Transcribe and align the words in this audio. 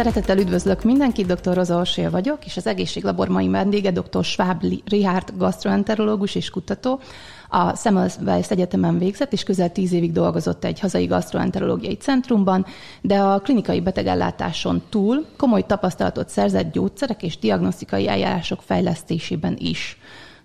Szeretettel 0.00 0.38
üdvözlök 0.38 0.82
mindenkit, 0.82 1.26
dr. 1.26 1.54
Roza 1.54 1.76
Orsél 1.76 2.10
vagyok, 2.10 2.44
és 2.44 2.56
az 2.56 2.66
egészséglabor 2.66 3.28
mai 3.28 3.48
vendége 3.48 3.90
dr. 3.90 4.24
Schwab 4.24 4.64
Richard 4.84 5.32
gastroenterológus 5.36 6.34
és 6.34 6.50
kutató. 6.50 7.00
A 7.48 7.76
Semmelweis 7.76 8.48
Egyetemen 8.48 8.98
végzett, 8.98 9.32
és 9.32 9.42
közel 9.42 9.72
tíz 9.72 9.92
évig 9.92 10.12
dolgozott 10.12 10.64
egy 10.64 10.80
hazai 10.80 11.06
gastroenterológiai 11.06 11.94
centrumban, 11.94 12.66
de 13.00 13.18
a 13.18 13.38
klinikai 13.38 13.80
betegellátáson 13.80 14.82
túl 14.88 15.26
komoly 15.36 15.66
tapasztalatot 15.66 16.28
szerzett 16.28 16.72
gyógyszerek 16.72 17.22
és 17.22 17.38
diagnosztikai 17.38 18.08
eljárások 18.08 18.62
fejlesztésében 18.62 19.56
is. 19.58 19.98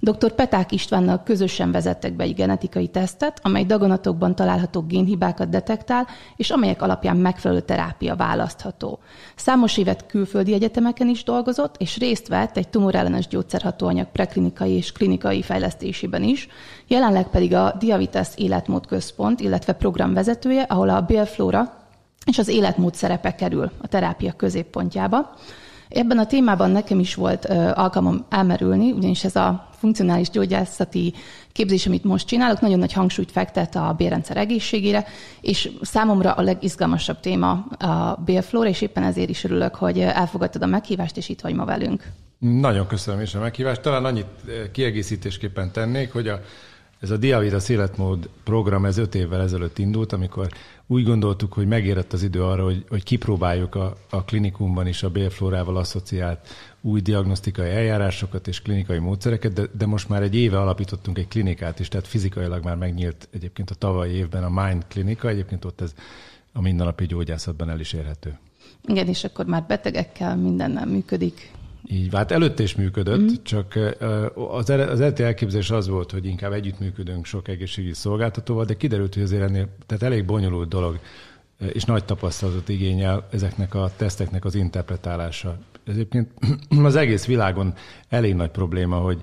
Dr. 0.05 0.31
Peták 0.31 0.71
Istvánnal 0.71 1.23
közösen 1.23 1.71
vezettek 1.71 2.13
be 2.13 2.23
egy 2.23 2.35
genetikai 2.35 2.87
tesztet, 2.87 3.39
amely 3.43 3.63
daganatokban 3.63 4.35
található 4.35 4.81
génhibákat 4.81 5.49
detektál, 5.49 6.07
és 6.35 6.49
amelyek 6.49 6.81
alapján 6.81 7.17
megfelelő 7.17 7.61
terápia 7.61 8.15
választható. 8.15 8.99
Számos 9.35 9.77
évet 9.77 10.05
külföldi 10.05 10.53
egyetemeken 10.53 11.07
is 11.07 11.23
dolgozott, 11.23 11.75
és 11.77 11.97
részt 11.97 12.27
vett 12.27 12.57
egy 12.57 12.69
tumorellenes 12.69 13.27
gyógyszerhatóanyag 13.27 14.11
preklinikai 14.11 14.71
és 14.71 14.91
klinikai 14.91 15.41
fejlesztésében 15.41 16.23
is, 16.23 16.47
jelenleg 16.87 17.27
pedig 17.27 17.53
a 17.53 17.75
Diavitas 17.79 18.27
Életmódközpont, 18.35 19.39
illetve 19.39 19.73
program 19.73 20.13
vezetője, 20.13 20.61
ahol 20.61 20.89
a 20.89 21.01
Bélflóra 21.01 21.73
és 22.25 22.37
az 22.37 22.47
életmód 22.47 22.95
szerepe 22.95 23.35
kerül 23.35 23.71
a 23.81 23.87
terápia 23.87 24.33
középpontjába. 24.33 25.35
Ebben 25.89 26.17
a 26.17 26.25
témában 26.25 26.71
nekem 26.71 26.99
is 26.99 27.15
volt 27.15 27.49
ö, 27.49 27.71
alkalmam 27.73 28.25
elmerülni, 28.29 28.91
ugyanis 28.91 29.23
ez 29.23 29.35
a 29.35 29.69
funkcionális 29.71 30.29
gyógyászati 30.29 31.13
képzés, 31.51 31.85
amit 31.87 32.03
most 32.03 32.27
csinálok, 32.27 32.59
nagyon 32.59 32.79
nagy 32.79 32.93
hangsúlyt 32.93 33.31
fektet 33.31 33.75
a 33.75 33.93
bérrendszer 33.97 34.37
egészségére, 34.37 35.05
és 35.41 35.69
számomra 35.81 36.31
a 36.31 36.41
legizgalmasabb 36.41 37.19
téma 37.19 37.51
a 37.79 38.21
bélflóra, 38.25 38.69
és 38.69 38.81
éppen 38.81 39.03
ezért 39.03 39.29
is 39.29 39.43
örülök, 39.43 39.75
hogy 39.75 39.99
elfogadtad 39.99 40.61
a 40.61 40.65
meghívást, 40.65 41.17
és 41.17 41.29
itt 41.29 41.41
vagy 41.41 41.53
ma 41.53 41.65
velünk. 41.65 42.03
Nagyon 42.39 42.87
köszönöm 42.87 43.21
is 43.21 43.35
a 43.35 43.39
meghívást. 43.39 43.81
Talán 43.81 44.05
annyit 44.05 44.25
kiegészítésképpen 44.71 45.71
tennék, 45.71 46.11
hogy 46.11 46.27
a, 46.27 46.39
ez 47.05 47.11
a 47.11 47.17
Diavitas 47.17 47.69
életmód 47.69 48.29
program 48.43 48.85
ez 48.85 48.97
öt 48.97 49.15
évvel 49.15 49.41
ezelőtt 49.41 49.77
indult, 49.77 50.13
amikor 50.13 50.49
úgy 50.87 51.03
gondoltuk, 51.03 51.53
hogy 51.53 51.67
megérett 51.67 52.13
az 52.13 52.23
idő 52.23 52.43
arra, 52.43 52.63
hogy, 52.63 52.85
hogy 52.89 53.03
kipróbáljuk 53.03 53.75
a, 53.75 53.97
a 54.09 54.23
klinikumban 54.23 54.87
is 54.87 55.03
a 55.03 55.09
bélflórával 55.09 55.77
asszociált 55.77 56.47
új 56.81 57.01
diagnosztikai 57.01 57.69
eljárásokat 57.69 58.47
és 58.47 58.61
klinikai 58.61 58.97
módszereket, 58.97 59.53
de, 59.53 59.63
de 59.77 59.85
most 59.85 60.09
már 60.09 60.21
egy 60.21 60.35
éve 60.35 60.59
alapítottunk 60.59 61.17
egy 61.17 61.27
klinikát 61.27 61.79
is, 61.79 61.87
tehát 61.87 62.07
fizikailag 62.07 62.63
már 62.63 62.75
megnyílt 62.75 63.27
egyébként 63.31 63.69
a 63.69 63.75
tavalyi 63.75 64.13
évben 64.13 64.43
a 64.43 64.63
Mind 64.63 64.85
klinika, 64.87 65.29
egyébként 65.29 65.65
ott 65.65 65.81
ez 65.81 65.93
a 66.53 66.61
mindennapi 66.61 67.05
gyógyászatban 67.05 67.69
el 67.69 67.79
is 67.79 67.93
érhető. 67.93 68.37
Igen, 68.85 69.07
és 69.07 69.23
akkor 69.23 69.45
már 69.45 69.63
betegekkel 69.67 70.35
mindennel 70.35 70.85
működik. 70.85 71.51
Így, 71.87 72.13
hát 72.13 72.31
előtt 72.31 72.59
is 72.59 72.75
működött, 72.75 73.19
mm. 73.19 73.33
csak 73.43 73.79
az, 74.33 74.69
az 74.69 74.69
eredeti 74.69 75.23
elképzelés 75.23 75.69
az 75.69 75.87
volt, 75.87 76.11
hogy 76.11 76.25
inkább 76.25 76.51
együttműködünk 76.51 77.25
sok 77.25 77.47
egészségügyi 77.47 77.93
szolgáltatóval, 77.93 78.65
de 78.65 78.73
kiderült, 78.73 79.13
hogy 79.13 79.23
azért 79.23 79.41
ennél, 79.41 79.67
tehát 79.85 80.03
elég 80.03 80.25
bonyolult 80.25 80.69
dolog, 80.69 80.99
és 81.73 81.83
nagy 81.83 82.05
tapasztalatot 82.05 82.69
igényel 82.69 83.27
ezeknek 83.31 83.73
a 83.73 83.91
teszteknek 83.95 84.45
az 84.45 84.55
interpretálása. 84.55 85.57
Egyébként 85.87 86.31
az 86.83 86.95
egész 86.95 87.25
világon 87.25 87.73
elég 88.09 88.35
nagy 88.35 88.49
probléma, 88.49 88.97
hogy 88.97 89.21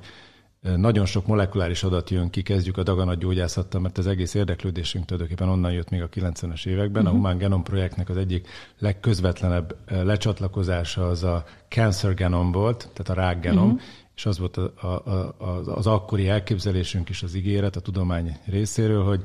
nagyon 0.62 1.06
sok 1.06 1.26
molekuláris 1.26 1.82
adat 1.82 2.10
jön 2.10 2.30
ki, 2.30 2.42
kezdjük 2.42 2.76
a 2.76 2.82
daganatgyógyászattal, 2.82 3.80
mert 3.80 3.98
az 3.98 4.06
egész 4.06 4.34
érdeklődésünk 4.34 5.04
tulajdonképpen 5.04 5.48
onnan 5.48 5.72
jött 5.72 5.88
még 5.88 6.02
a 6.02 6.08
90-es 6.08 6.66
években. 6.66 7.02
Uh-huh. 7.02 7.06
A 7.06 7.10
mhm. 7.10 7.16
Human 7.16 7.38
Genome 7.38 7.62
projektnek 7.62 8.08
az 8.08 8.16
egyik 8.16 8.48
legközvetlenebb 8.78 9.76
lecsatlakozása 9.86 11.08
az 11.08 11.22
a 11.22 11.44
Cancer 11.68 12.14
Genome 12.14 12.52
volt, 12.52 12.88
tehát 12.92 13.18
a 13.18 13.22
rákgenom, 13.22 13.64
uh-huh. 13.64 13.80
és 14.16 14.26
az 14.26 14.38
volt 14.38 14.56
a, 14.56 14.72
a, 14.80 15.10
a, 15.44 15.76
az 15.76 15.86
akkori 15.86 16.28
elképzelésünk 16.28 17.08
is 17.08 17.22
az 17.22 17.34
ígéret 17.34 17.76
a 17.76 17.80
tudomány 17.80 18.36
részéről, 18.46 19.04
hogy 19.04 19.22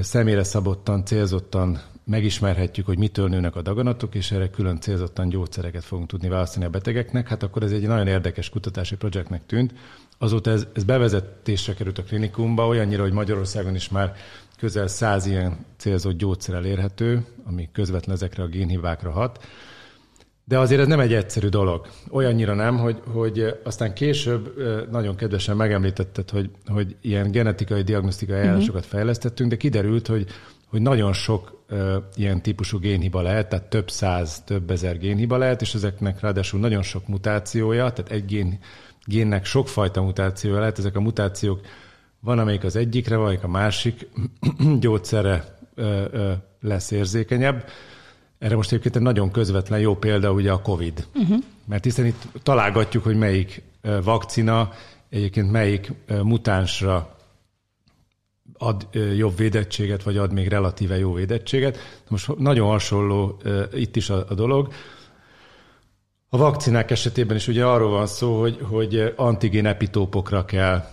személyre 0.00 0.42
szabottan, 0.42 1.04
célzottan 1.04 1.80
megismerhetjük, 2.10 2.86
hogy 2.86 2.98
mitől 2.98 3.28
nőnek 3.28 3.56
a 3.56 3.62
daganatok, 3.62 4.14
és 4.14 4.30
erre 4.30 4.50
külön 4.50 4.80
célzottan 4.80 5.28
gyógyszereket 5.28 5.84
fogunk 5.84 6.08
tudni 6.08 6.28
választani 6.28 6.64
a 6.64 6.68
betegeknek. 6.68 7.28
Hát 7.28 7.42
akkor 7.42 7.62
ez 7.62 7.72
egy 7.72 7.86
nagyon 7.86 8.06
érdekes 8.06 8.48
kutatási 8.48 8.96
projektnek 8.96 9.46
tűnt. 9.46 9.72
Azóta 10.18 10.50
ez, 10.50 10.66
ez 10.74 10.84
bevezetésre 10.84 11.74
került 11.74 11.98
a 11.98 12.02
klinikumba, 12.02 12.66
olyannyira, 12.66 13.02
hogy 13.02 13.12
Magyarországon 13.12 13.74
is 13.74 13.88
már 13.88 14.14
közel 14.58 14.86
száz 14.86 15.26
ilyen 15.26 15.64
célzott 15.76 16.18
gyógyszer 16.18 16.54
elérhető, 16.54 17.26
ami 17.44 17.68
közvetlen 17.72 18.14
ezekre 18.14 18.42
a 18.42 18.46
génhibákra 18.46 19.10
hat. 19.10 19.44
De 20.44 20.58
azért 20.58 20.80
ez 20.80 20.86
nem 20.86 21.00
egy 21.00 21.12
egyszerű 21.12 21.48
dolog. 21.48 21.86
Olyannyira 22.10 22.54
nem, 22.54 22.78
hogy, 22.78 23.00
hogy 23.12 23.54
aztán 23.64 23.94
később 23.94 24.54
nagyon 24.90 25.16
kedvesen 25.16 25.56
megemlítetted, 25.56 26.30
hogy, 26.30 26.50
hogy 26.66 26.96
ilyen 27.00 27.30
genetikai 27.30 27.82
diagnosztikai 27.82 28.34
mhm. 28.34 28.44
eljárásokat 28.44 28.80
uh-huh. 28.80 28.90
fejlesztettünk, 28.90 29.50
de 29.50 29.56
kiderült, 29.56 30.06
hogy, 30.06 30.26
hogy 30.70 30.82
nagyon 30.82 31.12
sok 31.12 31.64
ilyen 32.14 32.42
típusú 32.42 32.78
génhiba 32.78 33.22
lehet, 33.22 33.48
tehát 33.48 33.64
több 33.64 33.90
száz, 33.90 34.42
több 34.46 34.70
ezer 34.70 34.98
génhiba 34.98 35.36
lehet, 35.36 35.60
és 35.60 35.74
ezeknek 35.74 36.20
ráadásul 36.20 36.60
nagyon 36.60 36.82
sok 36.82 37.08
mutációja, 37.08 37.90
tehát 37.90 38.10
egy 38.10 38.24
gén, 38.24 38.58
génnek 39.04 39.44
sokfajta 39.44 40.02
mutációja 40.02 40.58
lehet, 40.58 40.78
ezek 40.78 40.96
a 40.96 41.00
mutációk 41.00 41.60
van, 42.20 42.38
amelyik 42.38 42.64
az 42.64 42.76
egyikre, 42.76 43.14
van, 43.16 43.24
amelyik 43.24 43.44
a 43.44 43.48
másik 43.48 44.08
gyógyszerre 44.80 45.58
ö, 45.74 46.04
ö, 46.10 46.32
lesz 46.60 46.90
érzékenyebb. 46.90 47.64
Erre 48.38 48.56
most 48.56 48.70
egyébként 48.70 48.96
egy 48.96 49.02
nagyon 49.02 49.30
közvetlen 49.30 49.80
jó 49.80 49.96
példa 49.96 50.32
ugye 50.32 50.52
a 50.52 50.62
COVID. 50.62 51.06
Uh-huh. 51.14 51.38
Mert 51.66 51.84
hiszen 51.84 52.06
itt 52.06 52.22
találgatjuk, 52.42 53.04
hogy 53.04 53.16
melyik 53.16 53.62
vakcina 54.02 54.70
egyébként 55.08 55.50
melyik 55.50 55.92
mutánsra 56.22 57.16
ad 58.62 58.88
jobb 59.16 59.36
védettséget, 59.36 60.02
vagy 60.02 60.16
ad 60.16 60.32
még 60.32 60.48
relatíve 60.48 60.98
jó 60.98 61.12
védettséget. 61.12 61.78
Most 62.08 62.38
nagyon 62.38 62.68
hasonló 62.68 63.40
itt 63.74 63.96
is 63.96 64.10
a, 64.10 64.24
a 64.28 64.34
dolog. 64.34 64.72
A 66.28 66.36
vakcinák 66.36 66.90
esetében 66.90 67.36
is 67.36 67.48
ugye 67.48 67.64
arról 67.64 67.90
van 67.90 68.06
szó, 68.06 68.40
hogy, 68.40 68.58
hogy 68.62 69.12
antigén 69.16 69.66
epitópokra 69.66 70.44
kell 70.44 70.84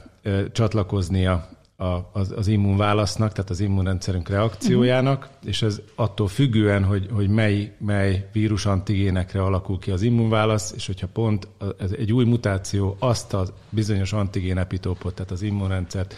csatlakoznia 0.51 1.49
a, 1.77 2.09
az, 2.13 2.33
az 2.35 2.47
immunválasznak, 2.47 3.31
tehát 3.31 3.49
az 3.49 3.59
immunrendszerünk 3.59 4.29
reakciójának, 4.29 5.23
uh-huh. 5.23 5.49
és 5.49 5.61
ez 5.61 5.81
attól 5.95 6.27
függően, 6.27 6.83
hogy, 6.83 7.07
hogy 7.11 7.29
mely, 7.29 7.75
mely 7.79 8.29
vírus 8.31 8.65
antigénekre 8.65 9.43
alakul 9.43 9.79
ki 9.79 9.91
az 9.91 10.01
immunválasz, 10.01 10.73
és 10.75 10.85
hogyha 10.85 11.07
pont 11.07 11.47
egy 11.91 12.13
új 12.13 12.25
mutáció 12.25 12.95
azt 12.99 13.33
a 13.33 13.45
bizonyos 13.69 14.13
antigén 14.13 14.57
epitópot, 14.57 15.15
tehát 15.15 15.31
az 15.31 15.41
immunrendszert 15.41 16.15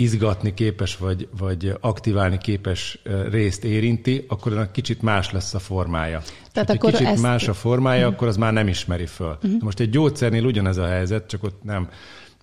izgatni 0.00 0.54
képes, 0.54 0.96
vagy, 0.96 1.28
vagy 1.38 1.74
aktiválni 1.80 2.38
képes 2.38 2.98
részt 3.30 3.64
érinti, 3.64 4.24
akkor 4.28 4.52
annak 4.52 4.72
kicsit 4.72 5.02
más 5.02 5.32
lesz 5.32 5.54
a 5.54 5.58
formája. 5.58 6.22
Tehát 6.52 6.68
ha 6.68 6.74
akkor 6.74 6.90
kicsit 6.90 7.06
ezt... 7.06 7.22
más 7.22 7.48
a 7.48 7.54
formája, 7.54 8.00
uh-huh. 8.00 8.14
akkor 8.14 8.28
az 8.28 8.36
már 8.36 8.52
nem 8.52 8.68
ismeri 8.68 9.06
föl. 9.06 9.38
Uh-huh. 9.42 9.60
Most 9.60 9.80
egy 9.80 9.90
gyógyszernél 9.90 10.44
ugyanez 10.44 10.76
a 10.76 10.86
helyzet, 10.86 11.26
csak 11.26 11.42
ott 11.42 11.62
nem 11.62 11.88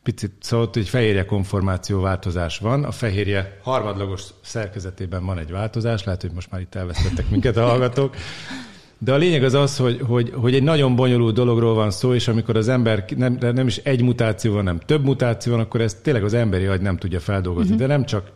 picit 0.04 0.32
szólt, 0.40 0.74
hogy 0.74 0.90
fehérje 0.90 1.26
konformáció 1.26 2.02
változás 2.02 2.58
van. 2.58 2.84
A 2.84 2.92
fehérje 2.92 3.60
harmadlagos 3.64 4.24
szerkezetében 4.42 5.26
van 5.26 5.38
egy 5.38 5.52
változás, 5.52 6.04
lehet, 6.04 6.22
hogy 6.22 6.32
most 6.32 6.52
már 6.52 6.62
itt 6.62 6.76
elvesztettek 6.76 7.30
minket 7.30 7.58
a 7.58 7.66
hallgatók. 7.66 8.16
De 9.00 9.14
a 9.14 9.18
lényeg 9.18 9.44
az 9.44 9.54
az, 9.54 9.78
hogy, 9.78 10.02
hogy, 10.08 10.32
hogy 10.36 10.56
egy 10.56 10.64
nagyon 10.64 10.96
bonyolult 10.96 11.36
dologról 11.36 11.74
van 11.74 11.92
szó, 11.92 12.14
és 12.14 12.28
amikor 12.28 12.58
az 12.58 12.68
ember 12.68 13.06
nem, 13.16 13.38
nem 13.40 13.68
is 13.68 13.78
egy 13.78 14.02
mutáció 14.02 14.54
van, 14.54 14.64
nem 14.64 14.80
több 14.80 15.04
mutáció 15.04 15.52
van, 15.52 15.62
akkor 15.62 15.82
ezt 15.82 16.02
tényleg 16.02 16.24
az 16.24 16.34
emberi 16.34 16.66
agy 16.66 16.82
nem 16.82 16.98
tudja 16.98 17.20
feldolgozni. 17.20 17.74
Uh-huh. 17.74 17.88
De 17.88 17.94
nem 17.94 18.06
csak 18.06 18.32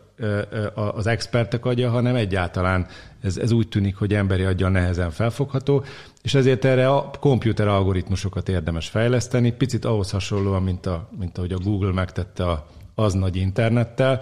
az 0.74 1.06
expertek 1.06 1.64
agya, 1.64 1.90
hanem 1.90 2.14
egyáltalán 2.14 2.86
ez, 3.20 3.36
ez 3.36 3.52
úgy 3.52 3.68
tűnik, 3.68 3.96
hogy 3.96 4.14
emberi 4.14 4.42
agya 4.42 4.68
nehezen 4.68 5.10
felfogható, 5.10 5.84
és 6.22 6.34
ezért 6.34 6.64
erre 6.64 6.88
a 6.88 7.10
komputer 7.20 7.68
algoritmusokat 7.68 8.48
érdemes 8.48 8.88
fejleszteni, 8.88 9.52
picit 9.52 9.84
ahhoz 9.84 10.10
hasonlóan, 10.10 10.62
mint, 10.62 10.86
a, 10.86 11.08
mint 11.18 11.38
ahogy 11.38 11.52
a 11.52 11.58
Google 11.58 11.92
megtette 11.92 12.44
a, 12.44 12.66
az 12.94 13.12
nagy 13.12 13.36
internettel, 13.36 14.20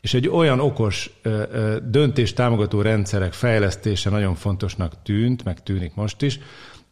és 0.00 0.14
egy 0.14 0.28
olyan 0.28 0.60
okos 0.60 1.10
döntés 1.90 2.32
támogató 2.32 2.80
rendszerek 2.80 3.32
fejlesztése 3.32 4.10
nagyon 4.10 4.34
fontosnak 4.34 5.02
tűnt, 5.02 5.44
meg 5.44 5.62
tűnik 5.62 5.94
most 5.94 6.22
is, 6.22 6.38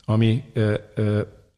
ami 0.05 0.45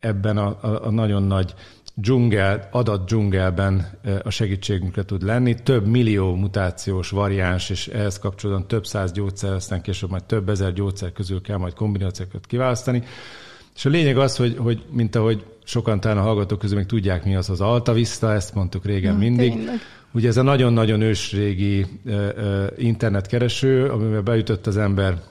ebben 0.01 0.37
a, 0.37 0.59
a, 0.61 0.87
a 0.87 0.91
nagyon 0.91 1.23
nagy 1.23 1.55
dzsungel, 1.95 2.69
adat 2.71 3.05
dzsungelben 3.05 4.01
a 4.23 4.31
segítségünkre 4.31 5.03
tud 5.03 5.23
lenni. 5.23 5.55
Több 5.63 5.87
millió 5.87 6.35
mutációs 6.35 7.11
variáns, 7.11 7.71
és 7.71 7.89
ehhez 7.89 8.19
kapcsolódóan 8.19 8.69
több 8.69 8.87
száz 8.87 9.13
gyógyszer, 9.13 9.53
aztán 9.53 9.83
később 9.83 10.11
majd 10.11 10.25
több 10.25 10.49
ezer 10.49 10.73
gyógyszer 10.73 11.13
közül 11.13 11.41
kell 11.41 11.57
majd 11.57 11.75
kombinációkat 11.75 12.47
kiválasztani. 12.47 13.03
És 13.75 13.85
a 13.85 13.89
lényeg 13.89 14.19
az, 14.19 14.37
hogy, 14.37 14.57
hogy 14.59 14.85
mint 14.91 15.15
ahogy 15.15 15.45
sokan 15.65 16.01
talán 16.01 16.19
a 16.19 16.23
hallgatók 16.23 16.59
közül 16.59 16.77
még 16.77 16.87
tudják, 16.87 17.25
mi 17.25 17.37
az 17.37 17.51
az 17.51 17.61
Altavista, 17.61 18.33
ezt 18.33 18.55
mondtuk 18.55 18.85
régen 18.85 19.13
Na, 19.13 19.19
mindig. 19.19 19.53
Tényleg. 19.53 19.79
Ugye 20.17 20.29
ez 20.29 20.37
a 20.37 20.43
nagyon-nagyon 20.43 21.01
ősrégi 21.01 21.87
internetkereső, 22.77 23.91
amivel 23.91 24.23
beütött 24.23 24.67
az 24.67 24.77
ember 24.77 25.23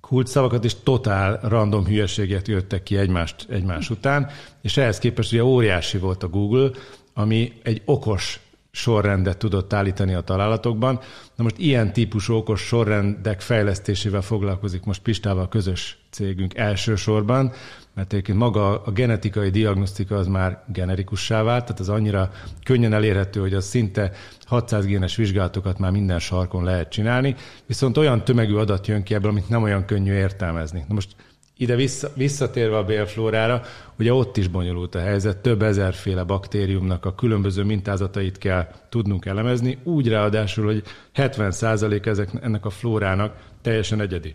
kulcsszavakat, 0.00 0.64
és 0.64 0.74
totál 0.82 1.40
random 1.42 1.86
hülyeséget 1.86 2.48
jöttek 2.48 2.82
ki 2.82 2.96
egymást, 2.96 3.46
egymás 3.50 3.90
után, 3.90 4.30
és 4.62 4.76
ehhez 4.76 4.98
képest 4.98 5.32
ugye 5.32 5.44
óriási 5.44 5.98
volt 5.98 6.22
a 6.22 6.28
Google, 6.28 6.70
ami 7.14 7.52
egy 7.62 7.82
okos 7.84 8.40
sorrendet 8.76 9.36
tudott 9.36 9.72
állítani 9.72 10.14
a 10.14 10.20
találatokban. 10.20 11.00
Na 11.34 11.42
most 11.42 11.58
ilyen 11.58 11.92
típusú 11.92 12.34
okos 12.34 12.60
sorrendek 12.60 13.40
fejlesztésével 13.40 14.22
foglalkozik 14.22 14.84
most 14.84 15.02
Pistával 15.02 15.48
közös 15.48 15.98
cégünk 16.10 16.56
elsősorban, 16.56 17.52
mert 17.94 18.12
egyébként 18.12 18.38
maga 18.38 18.82
a 18.82 18.90
genetikai 18.90 19.50
diagnosztika 19.50 20.16
az 20.16 20.26
már 20.26 20.62
generikussá 20.72 21.42
vált, 21.42 21.64
tehát 21.64 21.80
az 21.80 21.88
annyira 21.88 22.30
könnyen 22.64 22.92
elérhető, 22.92 23.40
hogy 23.40 23.54
az 23.54 23.64
szinte 23.64 24.12
600 24.44 24.86
génes 24.86 25.16
vizsgálatokat 25.16 25.78
már 25.78 25.90
minden 25.90 26.18
sarkon 26.18 26.64
lehet 26.64 26.88
csinálni, 26.88 27.34
viszont 27.66 27.96
olyan 27.96 28.24
tömegű 28.24 28.54
adat 28.54 28.86
jön 28.86 29.02
ki 29.02 29.14
ebből, 29.14 29.30
amit 29.30 29.48
nem 29.48 29.62
olyan 29.62 29.84
könnyű 29.84 30.12
értelmezni. 30.12 30.84
Na 30.88 30.94
most 30.94 31.16
ide 31.56 31.74
vissza, 31.74 32.10
visszatérve 32.14 32.76
a 32.76 32.84
bélflórára, 32.84 33.62
ugye 33.98 34.12
ott 34.12 34.36
is 34.36 34.48
bonyolult 34.48 34.94
a 34.94 35.00
helyzet, 35.00 35.36
több 35.36 35.62
ezerféle 35.62 36.22
baktériumnak 36.22 37.04
a 37.04 37.14
különböző 37.14 37.62
mintázatait 37.62 38.38
kell 38.38 38.68
tudnunk 38.88 39.26
elemezni, 39.26 39.78
úgy 39.82 40.08
ráadásul, 40.08 40.64
hogy 40.64 40.82
70% 41.14 42.06
ezek, 42.06 42.30
ennek 42.42 42.64
a 42.64 42.70
flórának 42.70 43.36
teljesen 43.62 44.00
egyedi. 44.00 44.34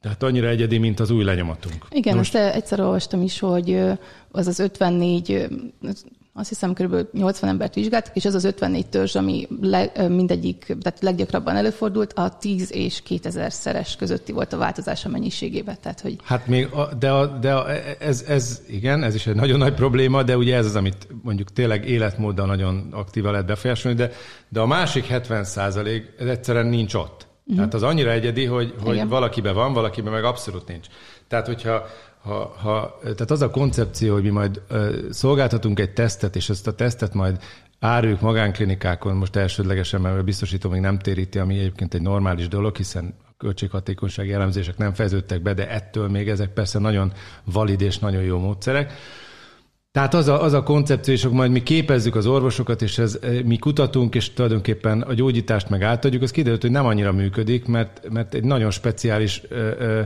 Tehát 0.00 0.22
annyira 0.22 0.48
egyedi, 0.48 0.78
mint 0.78 1.00
az 1.00 1.10
új 1.10 1.24
lenyomatunk. 1.24 1.86
Igen, 1.90 2.16
Most... 2.16 2.34
ezt 2.34 2.54
egyszer 2.54 2.80
olvastam 2.80 3.22
is, 3.22 3.38
hogy 3.38 3.80
az 4.30 4.46
az 4.46 4.58
54, 4.58 5.48
azt 6.34 6.48
hiszem 6.48 6.72
kb. 6.72 6.96
80 7.12 7.50
embert 7.50 7.74
vizsgáltak, 7.74 8.16
és 8.16 8.24
az 8.24 8.34
az 8.34 8.44
54 8.44 8.86
törzs, 8.86 9.14
ami 9.14 9.48
le, 9.60 10.08
mindegyik, 10.08 10.76
tehát 10.80 11.00
leggyakrabban 11.00 11.56
előfordult, 11.56 12.12
a 12.12 12.36
10 12.38 12.72
és 12.72 13.02
2000 13.02 13.52
szeres 13.52 13.96
közötti 13.96 14.32
volt 14.32 14.52
a 14.52 14.56
változás 14.56 15.04
a 15.04 15.08
mennyiségében. 15.08 15.76
Tehát, 15.80 16.00
hogy... 16.00 16.16
Hát 16.24 16.46
még, 16.46 16.66
a, 16.72 16.94
de, 16.98 17.10
a, 17.10 17.26
de 17.26 17.54
a, 17.54 17.70
ez, 17.98 18.24
ez, 18.28 18.62
igen, 18.68 19.02
ez 19.02 19.14
is 19.14 19.26
egy 19.26 19.34
nagyon 19.34 19.58
nagy 19.58 19.74
probléma, 19.74 20.22
de 20.22 20.36
ugye 20.36 20.56
ez 20.56 20.66
az, 20.66 20.76
amit 20.76 21.06
mondjuk 21.22 21.52
tényleg 21.52 21.88
életmóddal 21.88 22.46
nagyon 22.46 22.88
aktívan 22.90 23.30
lehet 23.30 23.46
befolyásolni, 23.46 23.96
de, 23.96 24.10
de 24.48 24.60
a 24.60 24.66
másik 24.66 25.04
70 25.04 25.44
százalék, 25.44 26.14
egyszerűen 26.18 26.66
nincs 26.66 26.94
ott. 26.94 27.26
Uh-huh. 27.42 27.56
Tehát 27.56 27.74
az 27.74 27.82
annyira 27.82 28.10
egyedi, 28.10 28.44
hogy, 28.44 28.74
hogy 28.82 29.08
valakiben 29.08 29.54
van, 29.54 29.72
valakiben 29.72 30.12
meg 30.12 30.24
abszolút 30.24 30.68
nincs. 30.68 30.86
Tehát, 31.28 31.46
hogyha 31.46 31.86
ha, 32.22 32.54
ha, 32.56 32.98
tehát 33.02 33.30
az 33.30 33.42
a 33.42 33.50
koncepció, 33.50 34.12
hogy 34.12 34.22
mi 34.22 34.28
majd 34.28 34.62
uh, 34.70 34.94
szolgáltatunk 35.10 35.80
egy 35.80 35.92
tesztet, 35.92 36.36
és 36.36 36.48
ezt 36.48 36.66
a 36.66 36.74
tesztet 36.74 37.14
majd 37.14 37.38
áruljuk 37.80 38.20
magánklinikákon, 38.20 39.16
most 39.16 39.36
elsődlegesen, 39.36 40.00
mert 40.00 40.24
biztosító 40.24 40.70
még 40.70 40.80
nem 40.80 40.98
téríti, 40.98 41.38
ami 41.38 41.58
egyébként 41.58 41.94
egy 41.94 42.02
normális 42.02 42.48
dolog, 42.48 42.76
hiszen 42.76 43.14
a 43.28 43.32
költséghatékonysági 43.36 44.32
elemzések 44.32 44.76
nem 44.76 44.94
fejeződtek 44.94 45.42
be, 45.42 45.54
de 45.54 45.70
ettől 45.70 46.08
még 46.08 46.28
ezek 46.28 46.52
persze 46.52 46.78
nagyon 46.78 47.12
valid 47.44 47.80
és 47.80 47.98
nagyon 47.98 48.22
jó 48.22 48.38
módszerek. 48.38 48.92
Tehát 49.92 50.14
az 50.14 50.28
a, 50.28 50.42
az 50.42 50.52
a 50.52 50.62
koncepció, 50.62 51.14
és 51.14 51.26
majd 51.26 51.50
mi 51.50 51.62
képezzük 51.62 52.14
az 52.14 52.26
orvosokat, 52.26 52.82
és 52.82 52.98
ez, 52.98 53.18
mi 53.44 53.58
kutatunk, 53.58 54.14
és 54.14 54.32
tulajdonképpen 54.32 55.00
a 55.00 55.14
gyógyítást 55.14 55.68
meg 55.68 55.82
átadjuk, 55.82 56.22
az 56.22 56.30
kiderült, 56.30 56.62
hogy 56.62 56.70
nem 56.70 56.86
annyira 56.86 57.12
működik, 57.12 57.66
mert, 57.66 58.08
mert 58.10 58.34
egy 58.34 58.44
nagyon 58.44 58.70
speciális 58.70 59.42
ö, 59.48 59.70
ö, 59.78 60.02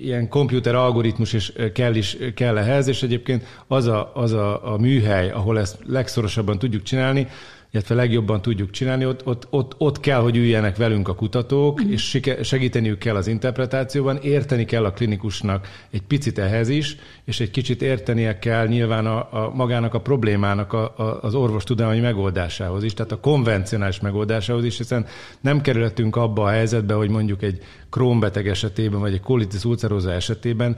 ilyen 0.00 0.28
komputer 0.28 0.74
algoritmus 0.74 1.32
is 1.32 1.52
kell, 1.72 1.94
is 1.94 2.16
kell 2.34 2.58
ehhez, 2.58 2.88
és 2.88 3.02
egyébként 3.02 3.44
az 3.66 3.86
a, 3.86 4.10
az 4.14 4.32
a, 4.32 4.72
a 4.72 4.78
műhely, 4.78 5.30
ahol 5.30 5.58
ezt 5.58 5.78
legszorosabban 5.84 6.58
tudjuk 6.58 6.82
csinálni, 6.82 7.28
illetve 7.70 7.94
legjobban 7.94 8.42
tudjuk 8.42 8.70
csinálni, 8.70 9.06
ott, 9.06 9.26
ott, 9.26 9.46
ott, 9.50 9.74
ott 9.78 10.00
kell, 10.00 10.20
hogy 10.20 10.36
üljenek 10.36 10.76
velünk 10.76 11.08
a 11.08 11.14
kutatók, 11.14 11.84
mm. 11.84 11.90
és 11.90 12.20
segíteniük 12.42 12.98
kell 12.98 13.16
az 13.16 13.26
interpretációban, 13.26 14.16
érteni 14.16 14.64
kell 14.64 14.84
a 14.84 14.92
klinikusnak 14.92 15.68
egy 15.90 16.02
picit 16.02 16.38
ehhez 16.38 16.68
is, 16.68 16.96
és 17.24 17.40
egy 17.40 17.50
kicsit 17.50 17.82
értenie 17.82 18.38
kell 18.38 18.66
nyilván 18.66 19.06
a, 19.06 19.16
a 19.16 19.52
magának 19.54 19.94
a 19.94 20.00
problémának 20.00 20.72
a, 20.72 20.94
a, 20.96 21.18
az 21.22 21.34
orvostudományi 21.34 22.00
megoldásához 22.00 22.84
is, 22.84 22.94
tehát 22.94 23.12
a 23.12 23.20
konvencionális 23.20 24.00
megoldásához 24.00 24.64
is, 24.64 24.76
hiszen 24.76 25.06
nem 25.40 25.60
kerülhetünk 25.60 26.16
abba 26.16 26.42
a 26.42 26.48
helyzetbe, 26.48 26.94
hogy 26.94 27.08
mondjuk 27.10 27.42
egy 27.42 27.62
krónbeteg 27.90 28.48
esetében, 28.48 29.00
vagy 29.00 29.12
egy 29.12 29.20
colitis 29.20 29.64
ulcerosa 29.64 30.12
esetében 30.12 30.76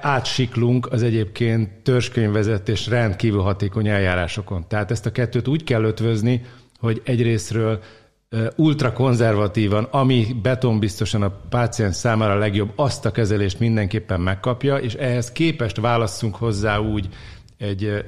átsiklunk 0.00 0.92
az 0.92 1.02
egyébként 1.02 1.70
törzskönyvvezetés 1.82 2.86
rendkívül 2.86 3.40
hatékony 3.40 3.88
eljárásokon. 3.88 4.64
Tehát 4.68 4.90
ezt 4.90 5.06
a 5.06 5.12
kettőt 5.12 5.48
úgy 5.48 5.64
kell 5.64 5.84
ötvözni, 5.84 6.42
hogy 6.78 7.02
egyrésztről 7.04 7.82
ultrakonzervatívan, 8.56 9.84
ami 9.84 10.26
betonbiztosan 10.42 11.22
a 11.22 11.40
páciens 11.48 11.96
számára 11.96 12.32
a 12.32 12.38
legjobb, 12.38 12.72
azt 12.76 13.06
a 13.06 13.10
kezelést 13.10 13.58
mindenképpen 13.58 14.20
megkapja, 14.20 14.76
és 14.76 14.94
ehhez 14.94 15.32
képest 15.32 15.80
válasszunk 15.80 16.34
hozzá 16.34 16.78
úgy 16.78 17.08
egy 17.58 18.04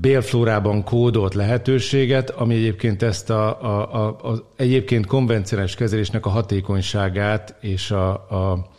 bélflórában 0.00 0.84
kódolt 0.84 1.34
lehetőséget, 1.34 2.30
ami 2.30 2.54
egyébként 2.54 3.02
ezt 3.02 3.30
a, 3.30 3.62
a, 3.62 3.94
a, 3.94 4.28
a 4.32 4.52
egyébként 4.56 5.06
konvencionális 5.06 5.74
kezelésnek 5.74 6.26
a 6.26 6.30
hatékonyságát 6.30 7.56
és 7.60 7.90
a, 7.90 8.10
a 8.12 8.70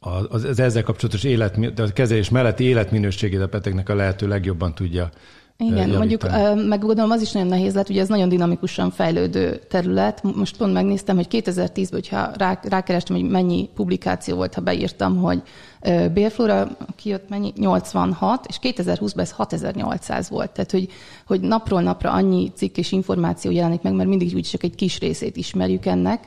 az, 0.00 0.44
az 0.44 0.58
ezzel 0.58 0.82
kapcsolatos 0.82 1.24
élet, 1.24 1.56
a 1.76 1.92
kezelés 1.92 2.28
melletti 2.28 2.64
életminőségét 2.64 3.40
a 3.40 3.46
betegnek 3.46 3.88
a 3.88 3.94
lehető 3.94 4.28
legjobban 4.28 4.74
tudja 4.74 5.10
igen, 5.58 5.88
javítani. 5.88 5.96
mondjuk 5.96 6.66
meg 6.68 6.80
gondolom 6.80 7.10
az 7.10 7.22
is 7.22 7.32
nagyon 7.32 7.48
nehéz 7.48 7.74
lett, 7.74 7.88
ugye 7.88 8.00
ez 8.00 8.08
nagyon 8.08 8.28
dinamikusan 8.28 8.90
fejlődő 8.90 9.60
terület. 9.68 10.22
Most 10.22 10.56
pont 10.56 10.72
megnéztem, 10.72 11.16
hogy 11.16 11.26
2010-ben, 11.30 11.86
hogyha 11.90 12.30
rá, 12.36 12.60
rákerestem, 12.62 13.16
hogy 13.16 13.28
mennyi 13.28 13.68
publikáció 13.74 14.36
volt, 14.36 14.54
ha 14.54 14.60
beírtam, 14.60 15.16
hogy 15.16 15.42
bélflóra 16.12 16.76
kijött 16.96 17.28
mennyi? 17.28 17.52
86, 17.56 18.46
és 18.46 18.58
2020-ban 18.62 19.20
ez 19.20 19.30
6800 19.32 20.28
volt. 20.28 20.50
Tehát, 20.50 20.70
hogy, 20.70 20.88
hogy 21.26 21.40
napról 21.40 21.82
napra 21.82 22.10
annyi 22.10 22.52
cikk 22.54 22.76
és 22.76 22.92
információ 22.92 23.50
jelenik 23.50 23.82
meg, 23.82 23.92
mert 23.92 24.08
mindig 24.08 24.34
úgy 24.34 24.48
csak 24.50 24.62
egy 24.62 24.74
kis 24.74 24.98
részét 24.98 25.36
ismerjük 25.36 25.86
ennek 25.86 26.24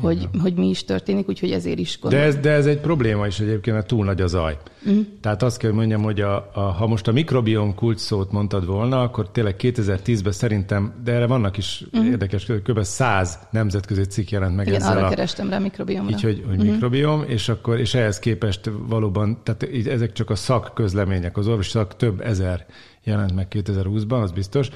hogy, 0.00 0.28
hogy 0.42 0.54
mi 0.54 0.68
is 0.68 0.84
történik, 0.84 1.28
úgyhogy 1.28 1.50
ezért 1.50 1.78
is 1.78 1.98
gondolom. 2.00 2.24
De 2.24 2.30
ez, 2.30 2.42
de 2.42 2.50
ez 2.50 2.66
egy 2.66 2.80
probléma 2.80 3.26
is 3.26 3.40
egyébként, 3.40 3.76
mert 3.76 3.88
túl 3.88 4.04
nagy 4.04 4.20
a 4.20 4.26
zaj. 4.26 4.58
Uh-huh. 4.86 5.06
Tehát 5.20 5.42
azt 5.42 5.58
kell 5.58 5.72
mondjam, 5.72 6.02
hogy 6.02 6.20
a, 6.20 6.50
a, 6.54 6.60
ha 6.60 6.86
most 6.86 7.08
a 7.08 7.12
mikrobiom 7.12 7.74
kulcs 7.74 7.98
szót 7.98 8.32
mondtad 8.32 8.66
volna, 8.66 9.02
akkor 9.02 9.30
tényleg 9.30 9.54
2010-ben 9.58 10.32
szerintem, 10.32 10.92
de 11.04 11.12
erre 11.12 11.26
vannak 11.26 11.56
is 11.56 11.84
uh-huh. 11.92 12.10
érdekes, 12.10 12.44
kb. 12.44 12.82
100 12.82 13.38
nemzetközi 13.50 14.02
cikk 14.02 14.30
jelent 14.30 14.56
meg 14.56 14.66
Igen, 14.66 14.80
ezzel 14.80 14.96
arra 14.96 15.06
a, 15.06 15.08
kerestem 15.08 15.50
rá 15.50 15.58
mikrobiomra. 15.58 16.10
Így, 16.10 16.22
hogy, 16.22 16.42
hogy 16.46 16.56
uh-huh. 16.56 16.72
mikrobiom, 16.72 17.24
és 17.26 17.48
akkor 17.48 17.78
és 17.78 17.94
ehhez 17.94 18.18
képest 18.18 18.70
valóban, 18.88 19.38
tehát 19.42 19.62
ezek 19.86 20.12
csak 20.12 20.30
a 20.30 20.34
szakközlemények, 20.34 21.36
az 21.36 21.48
orvosi 21.48 21.70
szak 21.70 21.96
több 21.96 22.20
ezer 22.20 22.66
jelent 23.04 23.34
meg 23.34 23.46
2020-ban, 23.50 24.22
az 24.22 24.32
biztos 24.32 24.68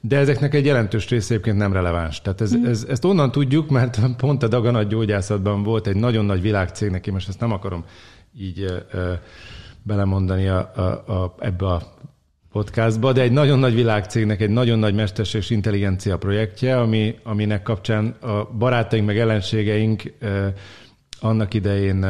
de 0.00 0.16
ezeknek 0.16 0.54
egy 0.54 0.64
jelentős 0.64 1.08
része 1.08 1.32
egyébként 1.32 1.56
nem 1.56 1.72
releváns. 1.72 2.20
Tehát 2.20 2.40
ez, 2.40 2.54
ez, 2.64 2.86
ezt 2.88 3.04
onnan 3.04 3.30
tudjuk, 3.30 3.70
mert 3.70 3.98
pont 4.16 4.42
a 4.42 4.48
daganat 4.48 4.88
gyógyászatban 4.88 5.62
volt 5.62 5.86
egy 5.86 5.96
nagyon 5.96 6.24
nagy 6.24 6.40
világcégnek, 6.40 7.06
én 7.06 7.12
most 7.12 7.28
ezt 7.28 7.40
nem 7.40 7.52
akarom 7.52 7.84
így 8.38 8.60
ö, 8.92 9.12
belemondani 9.82 10.48
a, 10.48 10.72
a, 10.76 11.12
a, 11.12 11.34
ebbe 11.38 11.66
a 11.66 11.82
podcastba, 12.52 13.12
de 13.12 13.22
egy 13.22 13.32
nagyon 13.32 13.58
nagy 13.58 13.74
világcégnek 13.74 14.40
egy 14.40 14.50
nagyon 14.50 14.78
nagy 14.78 14.94
mesterséges 14.94 15.50
intelligencia 15.50 16.18
projektje, 16.18 16.80
ami, 16.80 17.14
aminek 17.22 17.62
kapcsán 17.62 18.06
a 18.06 18.44
barátaink 18.44 19.06
meg 19.06 19.18
ellenségeink 19.18 20.02
ö, 20.18 20.46
annak 21.20 21.54
idején 21.54 22.06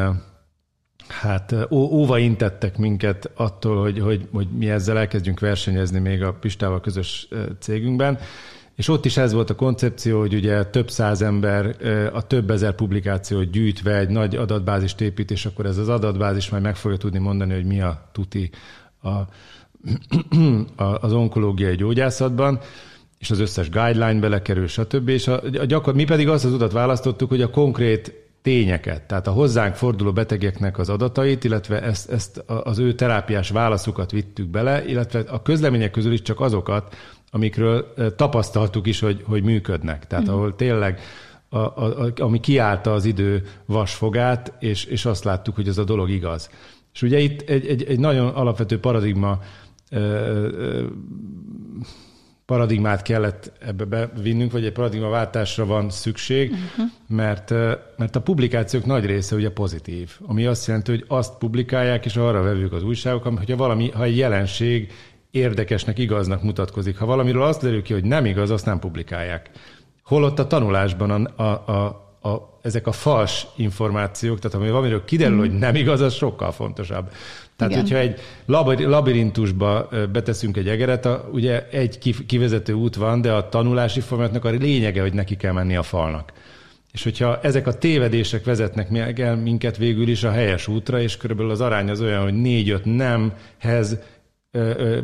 Hát 1.09 1.55
óva 1.71 2.19
intettek 2.19 2.79
minket 2.79 3.31
attól, 3.35 3.81
hogy, 3.81 3.99
hogy, 3.99 4.29
hogy 4.33 4.49
mi 4.59 4.71
ezzel 4.71 4.99
elkezdjünk 4.99 5.41
versenyezni 5.41 5.99
még 5.99 6.23
a 6.23 6.33
Pistával 6.33 6.81
közös 6.81 7.29
cégünkben, 7.59 8.19
és 8.77 8.89
ott 8.89 9.05
is 9.05 9.17
ez 9.17 9.33
volt 9.33 9.51
a 9.51 9.55
koncepció, 9.55 10.19
hogy 10.19 10.35
ugye 10.35 10.65
több 10.65 10.91
száz 10.91 11.23
ember 11.23 11.77
a 12.13 12.27
több 12.27 12.51
ezer 12.51 12.75
publikációt 12.75 13.51
gyűjtve 13.51 13.97
egy 13.97 14.09
nagy 14.09 14.37
adatbázist 14.37 15.01
épít, 15.01 15.31
és 15.31 15.47
akkor 15.47 15.67
ez 15.67 15.77
az 15.77 15.89
adatbázis 15.89 16.49
majd 16.49 16.63
meg 16.63 16.77
fogja 16.77 16.97
tudni 16.97 17.19
mondani, 17.19 17.55
hogy 17.55 17.65
mi 17.65 17.81
a 17.81 18.09
tuti 18.13 18.51
a, 19.03 19.09
az 21.07 21.13
onkológiai 21.13 21.77
gyógyászatban 21.77 22.61
és 23.19 23.31
az 23.31 23.39
összes 23.39 23.71
guideline 23.71 24.21
belekerül, 24.21 24.67
stb. 24.67 25.09
És 25.09 25.29
a, 25.29 25.43
a 25.43 25.65
gyakor, 25.65 25.95
mi 25.95 26.05
pedig 26.05 26.29
azt 26.29 26.45
az 26.45 26.53
utat 26.53 26.73
választottuk, 26.73 27.29
hogy 27.29 27.43
a 27.43 27.51
konkrét 27.51 28.28
tényeket, 28.43 29.03
tehát 29.03 29.27
a 29.27 29.31
hozzánk 29.31 29.75
forduló 29.75 30.13
betegeknek 30.13 30.79
az 30.79 30.89
adatait, 30.89 31.45
illetve 31.45 31.83
ezt, 31.83 32.11
ezt 32.11 32.45
az 32.47 32.79
ő 32.79 32.95
terápiás 32.95 33.51
válaszukat 33.51 34.11
vittük 34.11 34.47
bele, 34.47 34.85
illetve 34.87 35.21
a 35.21 35.43
közlemények 35.43 35.91
közül 35.91 36.13
is 36.13 36.23
csak 36.23 36.41
azokat, 36.41 36.97
amikről 37.31 37.95
tapasztaltuk 38.17 38.87
is, 38.87 39.01
hogy, 39.01 39.23
hogy 39.27 39.43
működnek. 39.43 40.07
Tehát 40.07 40.25
uh-huh. 40.25 40.41
ahol 40.41 40.57
tényleg 40.57 41.01
a, 41.49 41.59
a, 41.59 42.05
a, 42.05 42.13
ami 42.17 42.41
kiállta 42.41 42.93
az 42.93 43.05
idő 43.05 43.43
vasfogát, 43.67 44.53
és, 44.59 44.85
és 44.85 45.05
azt 45.05 45.25
láttuk, 45.25 45.55
hogy 45.55 45.69
ez 45.69 45.79
a 45.79 45.85
dolog 45.85 46.11
igaz. 46.11 46.51
És 46.95 47.03
ugye 47.03 47.19
itt 47.19 47.41
egy, 47.41 47.67
egy, 47.67 47.83
egy 47.83 47.99
nagyon 47.99 48.29
alapvető 48.29 48.81
paradigma 48.81 49.39
ö, 49.91 49.99
ö, 49.99 50.87
paradigmát 52.49 53.03
kellett 53.03 53.53
ebbe 53.59 53.85
bevinnünk, 53.85 54.53
vagy 54.53 54.65
egy 54.65 54.73
paradigmaváltásra 54.73 55.67
van 55.67 55.91
szükség, 55.91 56.51
uh-huh. 56.51 56.87
mert, 57.09 57.51
mert 57.97 58.17
a 58.17 58.21
publikációk 58.21 58.85
nagy 58.85 59.05
része 59.05 59.37
ugye 59.37 59.51
pozitív, 59.51 60.11
ami 60.27 60.47
azt 60.47 60.67
jelenti, 60.67 60.91
hogy 60.91 61.05
azt 61.09 61.39
publikálják, 61.39 62.05
és 62.05 62.17
arra 62.17 62.43
vevők 62.43 62.73
az 62.73 62.83
újságok, 62.83 63.39
hogyha 63.39 63.57
valami, 63.57 63.91
ha 63.91 64.05
egy 64.05 64.17
jelenség 64.17 64.93
érdekesnek, 65.31 65.99
igaznak 65.99 66.43
mutatkozik. 66.43 66.99
Ha 66.99 67.07
valamiről 67.07 67.43
azt 67.43 67.63
derül 67.63 67.83
ki, 67.83 67.93
hogy 67.93 68.05
nem 68.05 68.25
igaz, 68.25 68.51
azt 68.51 68.67
nem 68.67 68.79
publikálják. 68.79 69.51
Holott 70.03 70.39
a 70.39 70.47
tanulásban 70.47 71.11
a, 71.11 71.43
a, 71.43 71.73
a, 71.73 72.08
a, 72.33 72.59
ezek 72.63 72.87
a 72.87 72.93
fals 72.93 73.47
információk, 73.57 74.39
tehát 74.39 74.57
ami 74.57 74.71
valamiről 74.71 75.05
kiderül, 75.05 75.37
mm. 75.37 75.39
hogy 75.39 75.53
nem 75.53 75.75
igaz, 75.75 76.01
az 76.01 76.15
sokkal 76.15 76.53
fontosabb. 76.53 77.11
Tehát, 77.57 77.73
Igen. 77.73 77.85
hogyha 77.85 77.99
egy 77.99 78.21
labirintusba 78.87 79.89
beteszünk 80.13 80.57
egy 80.57 80.69
egeret, 80.69 81.07
a, 81.07 81.29
ugye 81.33 81.69
egy 81.71 82.15
kivezető 82.27 82.73
út 82.73 82.95
van, 82.95 83.21
de 83.21 83.33
a 83.33 83.49
tanulási 83.49 84.01
folyamatnak 84.01 84.45
a 84.45 84.51
lényege, 84.51 85.01
hogy 85.01 85.13
neki 85.13 85.37
kell 85.37 85.53
menni 85.53 85.77
a 85.77 85.83
falnak. 85.83 86.33
És 86.93 87.03
hogyha 87.03 87.41
ezek 87.41 87.67
a 87.67 87.79
tévedések 87.79 88.45
vezetnek 88.45 89.19
el 89.19 89.37
minket 89.37 89.77
végül 89.77 90.09
is 90.09 90.25
a 90.25 90.31
helyes 90.31 90.69
útra, 90.69 91.01
és 91.01 91.17
körülbelül 91.17 91.51
az 91.51 91.61
arány 91.61 91.91
az 91.91 92.01
olyan, 92.01 92.23
hogy 92.23 92.35
négy-öt 92.35 92.85
nemhez 92.85 93.99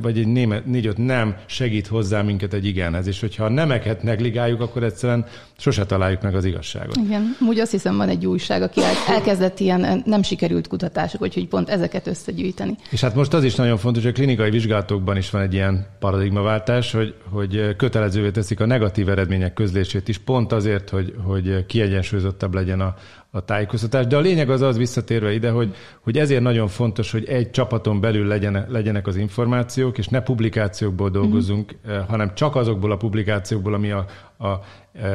vagy 0.02 0.18
egy 0.18 0.26
német, 0.26 0.66
négy-öt 0.66 0.96
nem 0.96 1.36
segít 1.46 1.86
hozzá 1.86 2.22
minket 2.22 2.52
egy 2.52 2.66
igenhez, 2.66 3.06
és 3.06 3.20
hogyha 3.20 3.44
a 3.44 3.48
nemeket 3.48 4.02
negligáljuk, 4.02 4.60
akkor 4.60 4.82
egyszerűen 4.82 5.26
sose 5.58 5.86
találjuk 5.86 6.22
meg 6.22 6.34
az 6.34 6.44
igazságot. 6.44 6.96
Igen, 6.96 7.36
úgy 7.48 7.58
azt 7.58 7.70
hiszem 7.70 7.96
van 7.96 8.08
egy 8.08 8.26
újság, 8.26 8.62
aki 8.62 8.80
elkezdett 9.08 9.60
ilyen 9.60 10.02
nem 10.06 10.22
sikerült 10.22 10.66
kutatások, 10.66 11.20
hogy 11.20 11.48
pont 11.48 11.68
ezeket 11.68 12.06
összegyűjteni. 12.06 12.76
És 12.90 13.00
hát 13.00 13.14
most 13.14 13.32
az 13.34 13.44
is 13.44 13.54
nagyon 13.54 13.76
fontos, 13.76 14.02
hogy 14.02 14.12
a 14.12 14.14
klinikai 14.14 14.50
vizsgálatokban 14.50 15.16
is 15.16 15.30
van 15.30 15.42
egy 15.42 15.52
ilyen 15.52 15.86
paradigmaváltás, 15.98 16.92
hogy, 16.92 17.14
hogy 17.30 17.76
kötelezővé 17.76 18.30
teszik 18.30 18.60
a 18.60 18.66
negatív 18.66 19.08
eredmények 19.08 19.52
közlését 19.52 20.08
is, 20.08 20.18
pont 20.18 20.52
azért, 20.52 20.90
hogy, 20.90 21.14
hogy 21.24 21.66
kiegyensúlyozottabb 21.66 22.54
legyen 22.54 22.80
a, 22.80 22.94
a 23.34 23.44
tájékoztatás. 23.44 24.06
De 24.06 24.16
a 24.16 24.20
lényeg 24.20 24.50
az 24.50 24.60
az 24.60 24.76
visszatérve 24.76 25.32
ide, 25.32 25.50
hogy, 25.50 25.74
hogy 26.00 26.18
ezért 26.18 26.42
nagyon 26.42 26.68
fontos, 26.68 27.10
hogy 27.10 27.24
egy 27.24 27.50
csapaton 27.50 28.00
belül 28.00 28.26
legyen, 28.26 28.66
legyenek 28.68 29.06
az 29.06 29.16
információk, 29.16 29.98
és 29.98 30.08
ne 30.08 30.20
publikációkból 30.20 31.10
dolgozunk, 31.10 31.74
mm-hmm. 31.88 32.00
hanem 32.00 32.34
csak 32.34 32.56
azokból 32.56 32.92
a 32.92 32.96
publikációkból, 32.96 33.74
ami 33.74 33.90
a, 33.90 34.06
a, 34.36 34.46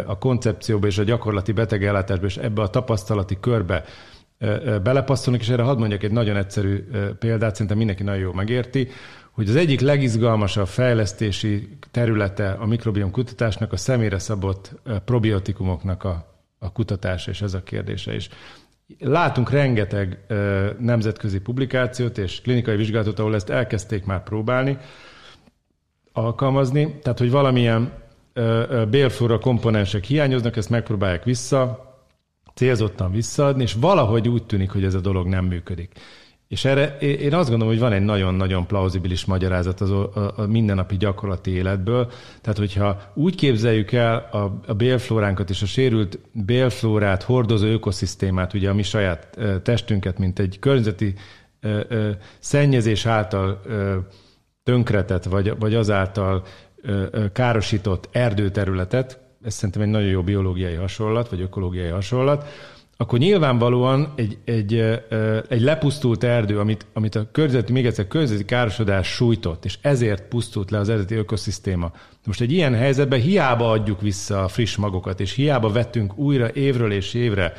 a 0.06 0.18
koncepcióba 0.18 0.88
és 0.88 0.98
a 0.98 1.04
gyakorlati 1.04 1.52
betegellátásba 1.52 2.26
és 2.26 2.38
ebbe 2.38 2.62
a 2.62 2.70
tapasztalati 2.70 3.38
körbe 3.40 3.84
eh, 4.38 4.80
belepasszolnak, 4.84 5.42
és 5.42 5.50
erre 5.50 5.64
hadd 5.64 5.78
mondjak 5.78 6.04
egy 6.04 6.12
nagyon 6.12 6.36
egyszerű 6.36 6.88
példát, 7.20 7.52
szerintem 7.52 7.78
mindenki 7.78 8.04
nagyon 8.04 8.22
jól 8.22 8.34
megérti, 8.34 8.88
hogy 9.32 9.50
az 9.50 9.56
egyik 9.56 9.80
legizgalmasabb 9.80 10.68
fejlesztési 10.68 11.78
területe 11.92 12.52
a 12.52 12.66
mikrobiom 12.66 13.12
kutatásnak 13.12 13.72
a 13.72 13.78
személyre 13.78 14.20
szabott 14.20 14.72
probiotikumoknak 15.06 16.04
a 16.04 16.30
a 16.60 16.72
kutatás, 16.72 17.28
és 17.28 17.42
ez 17.42 17.54
a 17.54 17.64
kérdése 17.64 18.16
is. 18.16 18.30
Látunk 19.00 19.50
rengeteg 19.50 20.26
nemzetközi 20.80 21.40
publikációt 21.40 22.18
és 22.18 22.42
klinikai 22.42 22.76
vizsgálatot, 22.76 23.20
ahol 23.20 23.36
ezt 23.36 23.50
elkezdték 23.50 24.06
már 24.06 24.24
próbálni, 24.24 24.78
alkalmazni, 26.12 27.00
tehát 27.00 27.20
hogy 27.20 27.32
valamilyen 27.32 27.94
bélflóra 28.90 29.40
komponensek 29.40 30.04
hiányoznak, 30.04 30.56
ezt 30.56 30.70
megpróbálják 30.70 31.24
vissza, 31.24 31.88
célzottan 32.54 33.12
visszaadni, 33.12 33.64
és 33.64 33.74
valahogy 33.74 34.30
úgy 34.30 34.46
tűnik, 34.46 34.70
hogy 34.70 34.84
ez 34.84 34.94
a 34.94 35.00
dolog 35.00 35.28
nem 35.28 35.46
működik. 35.46 35.92
És 36.50 36.66
erre 36.66 36.98
én 36.98 37.34
azt 37.34 37.50
gondolom, 37.50 37.74
hogy 37.74 37.82
van 37.82 37.92
egy 37.92 38.02
nagyon-nagyon 38.02 38.68
plauzibilis 38.68 39.26
magyarázat 39.26 39.82
az 39.82 39.92
a, 39.92 40.34
a 40.36 40.46
mindennapi 40.46 40.98
gyakorlati 40.98 41.52
életből. 41.52 42.12
Tehát, 42.42 42.58
hogyha 42.58 43.02
úgy 43.14 43.36
képzeljük 43.36 43.92
el 43.92 44.30
a, 44.32 44.60
a 44.68 44.74
bélflóránkat 44.74 45.50
és 45.50 45.62
a 45.62 45.66
sérült 45.66 46.20
bélflórát 46.32 47.24
hordozó 47.24 47.68
ökoszisztémát, 47.68 48.54
ugye 48.54 48.70
a 48.70 48.74
mi 48.74 48.84
saját 48.84 49.38
testünket, 49.64 50.18
mint 50.18 50.40
egy 50.40 50.60
környezeti 50.60 51.14
ö, 51.60 51.80
ö, 51.88 52.10
szennyezés 52.40 53.06
által 53.06 53.62
ö, 53.66 53.98
tönkretett, 54.64 55.24
vagy, 55.24 55.60
vagy 55.60 55.76
azáltal 55.76 56.44
ö, 56.82 57.06
ö, 57.12 57.32
károsított 57.32 58.10
erdőterületet, 58.12 59.20
ez 59.44 59.54
szerintem 59.54 59.82
egy 59.82 59.90
nagyon 59.90 60.10
jó 60.10 60.24
biológiai 60.24 60.76
hasonlat, 60.76 61.30
vagy 61.30 61.42
ökológiai 61.42 61.90
hasonlat, 61.90 62.48
akkor 63.02 63.20
nyilvánvalóan 63.20 64.14
egy, 64.16 64.38
egy, 64.46 64.74
egy 65.50 65.62
lepusztult 65.62 66.24
erdő, 66.24 66.60
amit, 66.60 66.86
amit 66.94 67.16
a 67.16 67.28
környezeti, 67.32 67.72
még 67.72 67.86
egyszer 67.86 68.08
környezeti 68.08 68.46
károsodás 68.46 69.08
sújtott, 69.08 69.66
és 69.66 69.78
ezért 69.82 70.28
pusztult 70.28 70.72
le 70.72 70.78
az 70.78 70.90
eredeti 70.90 71.16
ökoszisztéma. 71.16 71.92
Most 72.26 72.42
egy 72.42 72.52
ilyen 72.52 72.76
helyzetben 72.76 73.20
hiába 73.20 73.72
adjuk 73.72 74.02
vissza 74.02 74.44
a 74.44 74.48
friss 74.48 74.76
magokat, 74.76 75.20
és 75.20 75.34
hiába 75.34 75.70
vettünk 75.70 76.18
újra 76.18 76.52
évről 76.54 76.92
és 76.92 77.14
évre, 77.14 77.54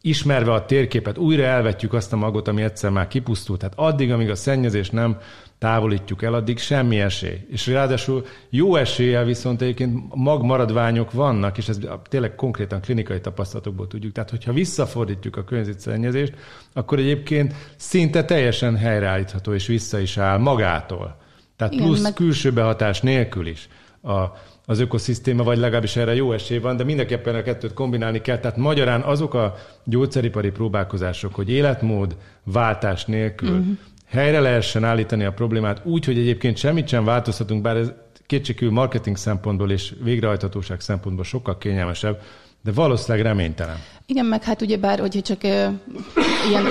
ismerve 0.00 0.52
a 0.52 0.64
térképet, 0.64 1.18
újra 1.18 1.42
elvetjük 1.42 1.92
azt 1.92 2.12
a 2.12 2.16
magot, 2.16 2.48
ami 2.48 2.62
egyszer 2.62 2.90
már 2.90 3.08
kipusztult. 3.08 3.58
Tehát 3.58 3.78
addig, 3.78 4.12
amíg 4.12 4.30
a 4.30 4.34
szennyezés 4.34 4.90
nem 4.90 5.18
távolítjuk 5.58 6.22
el, 6.22 6.34
addig 6.34 6.58
semmi 6.58 7.00
esély. 7.00 7.46
És 7.50 7.66
ráadásul 7.66 8.24
jó 8.50 8.76
eséllyel 8.76 9.24
viszont 9.24 9.62
egyébként 9.62 10.14
magmaradványok 10.14 11.12
vannak, 11.12 11.58
és 11.58 11.68
ez 11.68 11.78
tényleg 12.08 12.34
konkrétan 12.34 12.80
klinikai 12.80 13.20
tapasztalatokból 13.20 13.86
tudjuk. 13.86 14.12
Tehát, 14.12 14.30
hogyha 14.30 14.52
visszafordítjuk 14.52 15.36
a 15.36 15.44
környezetszennyezést, 15.44 16.34
akkor 16.72 16.98
egyébként 16.98 17.54
szinte 17.76 18.24
teljesen 18.24 18.76
helyreállítható, 18.76 19.54
és 19.54 19.66
vissza 19.66 19.98
is 19.98 20.18
áll 20.18 20.38
magától. 20.38 21.16
Tehát 21.56 21.72
Igen, 21.72 21.86
plusz 21.86 22.02
meg... 22.02 22.12
külső 22.12 22.52
behatás 22.52 23.00
nélkül 23.00 23.46
is 23.46 23.68
a, 24.02 24.24
az 24.66 24.78
ökoszisztéma, 24.78 25.42
vagy 25.42 25.58
legalábbis 25.58 25.96
erre 25.96 26.14
jó 26.14 26.32
esély 26.32 26.58
van, 26.58 26.76
de 26.76 26.84
mindenképpen 26.84 27.34
a 27.34 27.42
kettőt 27.42 27.72
kombinálni 27.72 28.20
kell. 28.20 28.38
Tehát 28.38 28.56
magyarán 28.56 29.00
azok 29.00 29.34
a 29.34 29.54
gyógyszeripari 29.84 30.50
próbálkozások, 30.50 31.34
hogy 31.34 31.50
életmód 31.50 32.16
váltás 32.44 33.04
nélkül 33.04 33.58
uh-huh 33.58 33.76
helyre 34.08 34.40
lehessen 34.40 34.84
állítani 34.84 35.24
a 35.24 35.32
problémát 35.32 35.80
úgy, 35.84 36.04
hogy 36.04 36.18
egyébként 36.18 36.56
semmit 36.56 36.88
sem 36.88 37.04
változtatunk, 37.04 37.62
bár 37.62 37.76
ez 37.76 37.92
kétségkívül 38.26 38.74
marketing 38.74 39.16
szempontból 39.16 39.70
és 39.70 39.94
végrehajthatóság 40.02 40.80
szempontból 40.80 41.24
sokkal 41.24 41.58
kényelmesebb, 41.58 42.20
de 42.64 42.72
valószínűleg 42.72 43.26
reménytelen. 43.26 43.76
Igen, 44.06 44.26
meg 44.26 44.42
hát 44.42 44.62
ugye 44.62 44.76
bár, 44.76 44.98
hogyha 44.98 45.20
csak 45.20 45.44
ilyen 45.44 46.64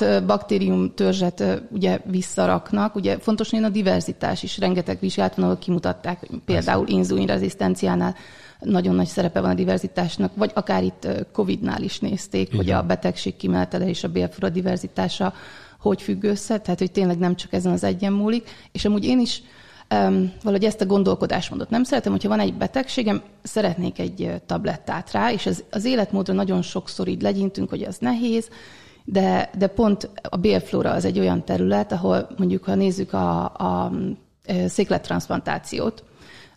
5-6 0.00 0.22
baktérium 0.26 0.94
törzset 0.94 1.62
ugye 1.70 2.00
visszaraknak, 2.04 2.94
ugye 2.94 3.18
fontos 3.18 3.50
hogy 3.50 3.62
a 3.62 3.68
diverzitás 3.68 4.42
is. 4.42 4.58
Rengeteg 4.58 4.98
vizsgálat 5.00 5.34
van, 5.34 5.44
ahol 5.44 5.58
kimutatták, 5.58 6.26
például 6.44 6.88
inzulinrezisztenciánál 6.88 8.14
nagyon 8.60 8.94
nagy 8.94 9.06
szerepe 9.06 9.40
van 9.40 9.50
a 9.50 9.54
diverzitásnak, 9.54 10.32
vagy 10.34 10.50
akár 10.54 10.82
itt 10.82 11.08
Covid-nál 11.32 11.82
is 11.82 11.98
nézték, 11.98 12.46
Igen. 12.46 12.56
hogy 12.56 12.70
a 12.70 12.82
betegség 12.82 13.36
kimenetele 13.36 13.88
és 13.88 14.04
a 14.04 14.08
bélfura 14.08 14.48
diverzitása 14.48 15.32
hogy 15.82 16.02
függ 16.02 16.24
össze, 16.24 16.58
tehát 16.58 16.78
hogy 16.78 16.92
tényleg 16.92 17.18
nem 17.18 17.36
csak 17.36 17.52
ezen 17.52 17.72
az 17.72 17.84
egyen 17.84 18.12
múlik. 18.12 18.50
És 18.72 18.84
amúgy 18.84 19.04
én 19.04 19.20
is 19.20 19.42
um, 19.94 20.32
valahogy 20.42 20.64
ezt 20.64 20.80
a 20.80 20.86
gondolkodásmódot 20.86 21.70
nem 21.70 21.84
szeretem, 21.84 22.12
hogyha 22.12 22.28
van 22.28 22.40
egy 22.40 22.54
betegségem, 22.54 23.22
szeretnék 23.42 23.98
egy 23.98 24.42
tablettát 24.46 25.12
rá, 25.12 25.32
és 25.32 25.46
az, 25.46 25.64
az 25.70 25.84
életmódra 25.84 26.34
nagyon 26.34 26.62
sokszor 26.62 27.08
így 27.08 27.22
legyintünk, 27.22 27.68
hogy 27.68 27.82
ez 27.82 27.96
nehéz, 27.98 28.48
de, 29.04 29.50
de 29.58 29.66
pont 29.66 30.10
a 30.22 30.36
bélflóra 30.36 30.90
az 30.90 31.04
egy 31.04 31.18
olyan 31.18 31.44
terület, 31.44 31.92
ahol 31.92 32.28
mondjuk, 32.36 32.64
ha 32.64 32.74
nézzük 32.74 33.12
a, 33.12 33.44
a 33.44 33.92
széklettransplantációt, 34.66 36.04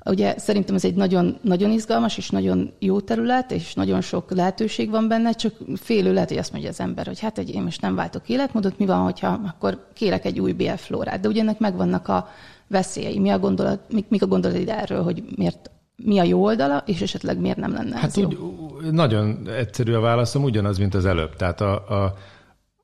Ugye 0.06 0.38
szerintem 0.38 0.76
ez 0.76 0.86
egy 0.86 0.96
nagyon, 0.96 1.38
nagyon 1.42 1.72
izgalmas 1.72 2.18
és 2.18 2.30
nagyon 2.30 2.74
jó 2.80 3.00
terület, 3.00 3.52
és 3.52 3.74
nagyon 3.74 4.02
sok 4.02 4.32
lehetőség 4.32 4.90
van 4.90 5.08
benne, 5.08 5.32
csak 5.32 5.54
félő 5.76 6.14
lehet, 6.14 6.30
hogy 6.30 6.38
azt 6.38 6.52
mondja 6.52 6.70
az 6.70 6.80
ember, 6.80 7.06
hogy 7.06 7.20
hát 7.20 7.36
hogy 7.36 7.54
én 7.54 7.62
most 7.62 7.82
nem 7.82 7.96
váltok 7.96 8.30
életmódot, 8.30 8.78
mi 8.78 8.86
van, 8.86 9.04
hogyha 9.04 9.42
akkor 9.46 9.88
kérek 9.94 10.26
egy 10.26 10.40
új 10.40 10.52
BF-flórát. 10.52 11.20
De 11.20 11.28
ugye 11.28 11.42
ennek 11.42 11.60
megvannak 11.60 12.08
a 12.08 12.28
veszélyei. 12.68 13.20
Mi 13.20 13.30
a 13.30 13.40
gondolat, 13.40 13.80
mik, 13.90 14.06
mik 14.10 14.22
a 14.22 14.28
gondolatid 14.28 14.70
erről, 14.70 15.04
hogy 15.04 15.24
miért 15.36 15.72
mi 15.96 16.20
a 16.20 16.24
jó 16.24 16.44
oldala, 16.44 16.84
és 16.86 17.02
esetleg 17.02 17.40
miért 17.40 17.58
nem 17.58 17.74
lenne 17.74 17.96
hát 17.96 18.06
ez 18.06 18.18
úgy, 18.18 18.32
jó? 18.32 18.80
Nagyon 18.92 19.48
egyszerű 19.58 19.94
a 19.94 20.00
válaszom, 20.00 20.44
ugyanaz, 20.44 20.78
mint 20.78 20.96
az 20.96 21.06
előbb. 21.06 21.36
Tehát 21.36 21.62
a, 21.62 22.04
a 22.04 22.14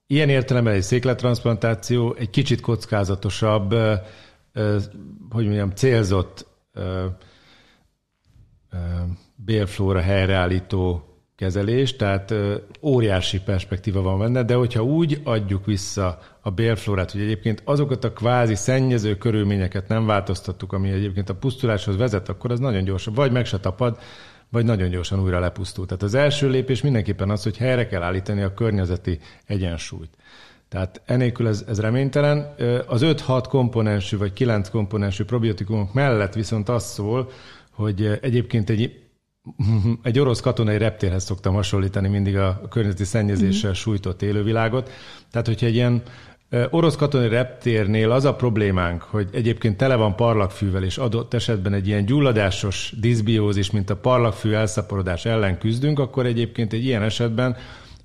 ilyen 0.07 0.29
értelemben 0.29 0.73
egy 0.73 0.81
széklettransplantáció 0.81 2.15
egy 2.19 2.29
kicsit 2.29 2.61
kockázatosabb, 2.61 3.75
hogy 5.29 5.45
mondjam, 5.45 5.69
célzott 5.69 6.49
bélflóra 9.35 10.01
helyreállító 10.01 11.05
kezelés, 11.35 11.95
tehát 11.95 12.33
óriási 12.81 13.41
perspektíva 13.41 14.01
van 14.01 14.19
benne, 14.19 14.43
de 14.43 14.53
hogyha 14.53 14.83
úgy 14.83 15.21
adjuk 15.23 15.65
vissza 15.65 16.19
a 16.41 16.49
bélflórát, 16.49 17.11
hogy 17.11 17.21
egyébként 17.21 17.61
azokat 17.65 18.03
a 18.03 18.13
kvázi 18.13 18.55
szennyező 18.55 19.17
körülményeket 19.17 19.87
nem 19.87 20.05
változtattuk, 20.05 20.73
ami 20.73 20.89
egyébként 20.89 21.29
a 21.29 21.35
pusztuláshoz 21.35 21.97
vezet, 21.97 22.29
akkor 22.29 22.51
az 22.51 22.59
nagyon 22.59 22.83
gyorsan, 22.83 23.13
vagy 23.13 23.31
meg 23.31 23.45
se 23.45 23.59
tapad, 23.59 23.99
vagy 24.49 24.65
nagyon 24.65 24.89
gyorsan 24.89 25.21
újra 25.21 25.39
lepusztul. 25.39 25.85
Tehát 25.85 26.03
az 26.03 26.13
első 26.13 26.49
lépés 26.49 26.81
mindenképpen 26.81 27.29
az, 27.29 27.43
hogy 27.43 27.57
helyre 27.57 27.87
kell 27.87 28.01
állítani 28.01 28.41
a 28.41 28.53
környezeti 28.53 29.19
egyensúlyt. 29.45 30.17
Tehát 30.71 31.01
enélkül 31.05 31.47
ez, 31.47 31.65
ez 31.67 31.79
reménytelen. 31.79 32.55
Az 32.87 33.01
5-6 33.05 33.45
komponensű 33.49 34.17
vagy 34.17 34.33
9 34.33 34.69
komponensű 34.69 35.23
probiotikumok 35.23 35.93
mellett 35.93 36.33
viszont 36.33 36.69
az 36.69 36.83
szól, 36.83 37.29
hogy 37.71 38.19
egyébként 38.21 38.69
egy 38.69 38.99
egy 40.03 40.19
orosz 40.19 40.39
katonai 40.39 40.77
reptérhez 40.77 41.23
szoktam 41.23 41.53
hasonlítani 41.53 42.07
mindig 42.07 42.37
a 42.37 42.61
környezeti 42.69 43.03
szennyezéssel 43.03 43.69
mm-hmm. 43.69 43.79
sújtott 43.79 44.21
élővilágot. 44.21 44.89
Tehát, 45.31 45.47
hogyha 45.47 45.65
egy 45.65 45.75
ilyen 45.75 46.01
orosz 46.69 46.95
katonai 46.95 47.29
reptérnél 47.29 48.11
az 48.11 48.25
a 48.25 48.35
problémánk, 48.35 49.01
hogy 49.01 49.29
egyébként 49.33 49.77
tele 49.77 49.95
van 49.95 50.15
parlagfűvel, 50.15 50.83
és 50.83 50.97
adott 50.97 51.33
esetben 51.33 51.73
egy 51.73 51.87
ilyen 51.87 52.05
gyulladásos 52.05 52.93
diszbiózis, 52.99 53.71
mint 53.71 53.89
a 53.89 53.95
parlagfű 53.95 54.51
elszaporodás 54.51 55.25
ellen 55.25 55.57
küzdünk, 55.57 55.99
akkor 55.99 56.25
egyébként 56.25 56.73
egy 56.73 56.85
ilyen 56.85 57.03
esetben, 57.03 57.55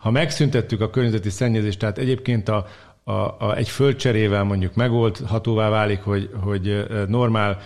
ha 0.06 0.12
megszüntettük 0.12 0.80
a 0.80 0.90
környezeti 0.90 1.30
szennyezést, 1.30 1.78
tehát 1.78 1.98
egyébként 1.98 2.48
a, 2.48 2.66
a, 3.04 3.12
a, 3.12 3.54
egy 3.56 3.68
földcserével 3.68 4.44
mondjuk 4.44 4.74
megoldhatóvá 4.74 5.68
válik, 5.68 6.00
hogy, 6.00 6.30
hogy 6.42 6.86
normál 7.08 7.58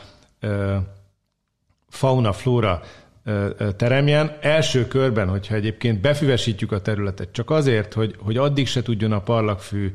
fauna-flóra 1.88 2.82
teremjen. 3.76 4.36
Első 4.40 4.86
körben, 4.86 5.28
hogyha 5.28 5.54
egyébként 5.54 6.00
befüvesítjük 6.00 6.72
a 6.72 6.80
területet, 6.80 7.32
csak 7.32 7.50
azért, 7.50 7.92
hogy, 7.94 8.14
hogy 8.18 8.36
addig 8.36 8.66
se 8.66 8.82
tudjon 8.82 9.12
a 9.12 9.22
parlagfű 9.22 9.92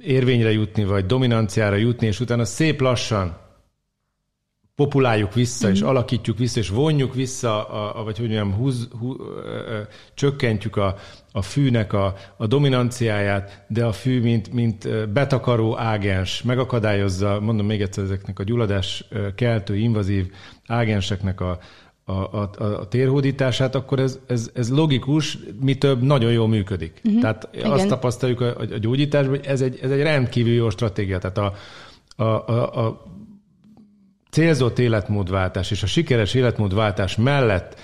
érvényre 0.00 0.52
jutni, 0.52 0.84
vagy 0.84 1.06
dominanciára 1.06 1.76
jutni, 1.76 2.06
és 2.06 2.20
utána 2.20 2.44
szép 2.44 2.80
lassan 2.80 3.36
populáljuk 4.80 5.34
vissza, 5.34 5.68
mm. 5.68 5.70
és 5.70 5.80
mhm. 5.80 5.88
alakítjuk 5.88 6.38
vissza, 6.38 6.58
és 6.58 6.68
vonjuk 6.68 7.14
vissza, 7.14 7.68
a, 7.68 8.00
a, 8.00 8.04
vagy 8.04 8.18
hogy 8.18 8.26
mondjam, 8.28 8.54
húz, 8.54 8.88
hú, 8.98 9.16
ö, 9.18 9.24
ö, 9.44 9.80
csökkentjük 10.14 10.76
a, 10.76 10.94
a 11.32 11.42
fűnek 11.42 11.92
a, 11.92 12.14
a 12.36 12.46
dominanciáját, 12.46 13.64
de 13.68 13.84
a 13.84 13.92
fű, 13.92 14.20
mint, 14.20 14.52
mint 14.52 15.10
betakaró 15.12 15.78
ágens, 15.78 16.42
megakadályozza, 16.42 17.40
mondom 17.40 17.66
még 17.66 17.80
egyszer, 17.80 18.04
ezeknek 18.04 18.38
a 18.38 18.42
gyulladás 18.42 19.04
keltő, 19.34 19.76
invazív 19.76 20.30
ágenseknek 20.66 21.40
a, 21.40 21.58
a, 22.04 22.12
a, 22.12 22.50
a 22.58 22.88
térhódítását, 22.88 23.74
akkor 23.74 23.98
ez, 23.98 24.18
ez, 24.26 24.50
ez 24.54 24.70
logikus, 24.70 25.38
mi 25.60 25.74
több 25.74 26.02
nagyon 26.02 26.32
jól 26.32 26.48
működik. 26.48 27.00
Uh-huh. 27.04 27.20
Tehát 27.20 27.48
Igen. 27.52 27.70
azt 27.70 27.88
tapasztaljuk 27.88 28.40
a, 28.40 28.56
a 28.58 28.64
gyógyításban, 28.64 29.36
hogy 29.36 29.46
ez 29.46 29.60
egy, 29.60 29.78
ez 29.82 29.90
egy 29.90 30.02
rendkívül 30.02 30.52
jó 30.52 30.70
stratégia. 30.70 31.18
Tehát 31.18 31.38
a, 31.38 31.54
a, 32.22 32.24
a, 32.24 32.86
a 32.86 33.08
célzott 34.30 34.78
életmódváltás 34.78 35.70
és 35.70 35.82
a 35.82 35.86
sikeres 35.86 36.34
életmódváltás 36.34 37.16
mellett 37.16 37.80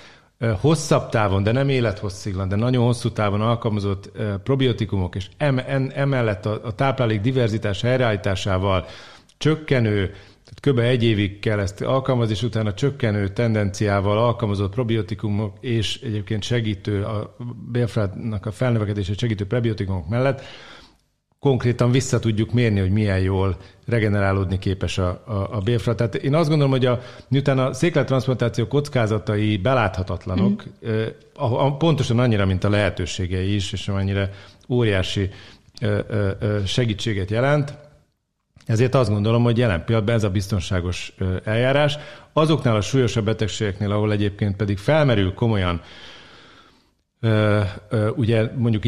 hosszabb 0.61 1.09
távon, 1.09 1.43
de 1.43 1.51
nem 1.51 1.69
élethossziglan, 1.69 2.47
de 2.47 2.55
nagyon 2.55 2.85
hosszú 2.85 3.11
távon 3.11 3.41
alkalmazott 3.41 4.11
probiotikumok, 4.43 5.15
és 5.15 5.29
emellett 5.93 6.45
a, 6.45 6.73
táplálék 6.75 7.21
diverzitás 7.21 7.81
helyreállításával 7.81 8.85
csökkenő, 9.37 10.13
tehát 10.43 10.59
kb. 10.61 10.79
egy 10.79 11.03
évig 11.03 11.39
kell 11.39 11.59
ezt 11.59 11.81
alkalmazni, 11.81 12.33
és 12.33 12.43
utána 12.43 12.73
csökkenő 12.73 13.27
tendenciával 13.27 14.17
alkalmazott 14.17 14.73
probiotikumok 14.73 15.57
és 15.59 16.01
egyébként 16.01 16.43
segítő, 16.43 17.03
a 17.03 17.35
bélfrádnak 17.71 18.45
a 18.45 18.51
felnövekedését 18.51 19.19
segítő 19.19 19.45
prebiotikumok 19.45 20.07
mellett 20.07 20.41
konkrétan 21.39 21.91
vissza 21.91 22.19
tudjuk 22.19 22.51
mérni, 22.51 22.79
hogy 22.79 22.91
milyen 22.91 23.19
jól 23.19 23.57
regenerálódni 23.85 24.59
képes 24.59 24.97
a, 24.97 25.23
a, 25.25 25.47
a 25.51 25.59
bélfra. 25.59 25.95
Tehát 25.95 26.15
én 26.15 26.35
azt 26.35 26.49
gondolom, 26.49 26.71
hogy 26.71 26.85
a, 26.85 26.99
miután 27.27 27.59
a 27.59 27.73
széklettransplantáció 27.73 28.67
kockázatai 28.67 29.57
beláthatatlanok, 29.57 30.63
mm. 30.65 30.89
eh, 30.89 31.07
a, 31.35 31.77
pontosan 31.77 32.19
annyira, 32.19 32.45
mint 32.45 32.63
a 32.63 32.69
lehetőségei 32.69 33.55
is, 33.55 33.73
és 33.73 33.87
annyira 33.87 34.29
óriási 34.69 35.29
eh, 35.79 35.97
eh, 36.09 36.35
segítséget 36.65 37.29
jelent, 37.29 37.77
ezért 38.65 38.95
azt 38.95 39.09
gondolom, 39.09 39.43
hogy 39.43 39.57
jelen 39.57 39.85
pillanatban 39.85 40.15
ez 40.15 40.23
a 40.23 40.29
biztonságos 40.29 41.15
eljárás. 41.43 41.97
Azoknál 42.33 42.75
a 42.75 42.81
súlyosabb 42.81 43.25
betegségeknél, 43.25 43.91
ahol 43.91 44.11
egyébként 44.11 44.55
pedig 44.55 44.77
felmerül 44.77 45.33
komolyan 45.33 45.81
ugye 48.15 48.51
mondjuk 48.57 48.85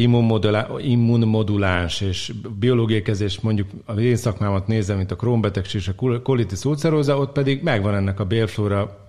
immunmoduláns 0.78 2.00
és 2.00 2.32
biológiai 2.58 3.02
kezés, 3.02 3.40
mondjuk 3.40 3.68
a 3.84 3.92
én 3.92 4.16
szakmámat 4.16 4.66
nézem, 4.66 4.96
mint 4.96 5.10
a 5.10 5.16
krónbetegség 5.16 5.80
és 5.80 5.88
a 5.88 6.20
colitis 6.22 6.64
ulcerosa, 6.64 7.18
ott 7.18 7.32
pedig 7.32 7.62
megvan 7.62 7.94
ennek 7.94 8.20
a 8.20 8.24
bélflóra 8.24 9.08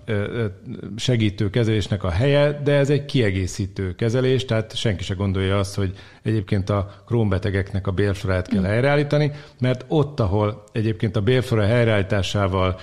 segítő 0.95 1.49
kezelésnek 1.49 2.03
a 2.03 2.09
helye, 2.09 2.61
de 2.63 2.73
ez 2.73 2.89
egy 2.89 3.05
kiegészítő 3.05 3.95
kezelés, 3.95 4.45
tehát 4.45 4.75
senki 4.75 5.03
se 5.03 5.13
gondolja 5.13 5.57
azt, 5.57 5.75
hogy 5.75 5.93
egyébként 6.23 6.69
a 6.69 6.89
krónbetegeknek 7.05 7.87
a 7.87 7.91
bélflórát 7.91 8.47
kell 8.47 8.61
mm. 8.61 8.65
helyreállítani, 8.65 9.31
mert 9.59 9.85
ott, 9.87 10.19
ahol 10.19 10.63
egyébként 10.71 11.15
a 11.15 11.21
bélflóra 11.21 11.65
helyreállításával 11.65 12.79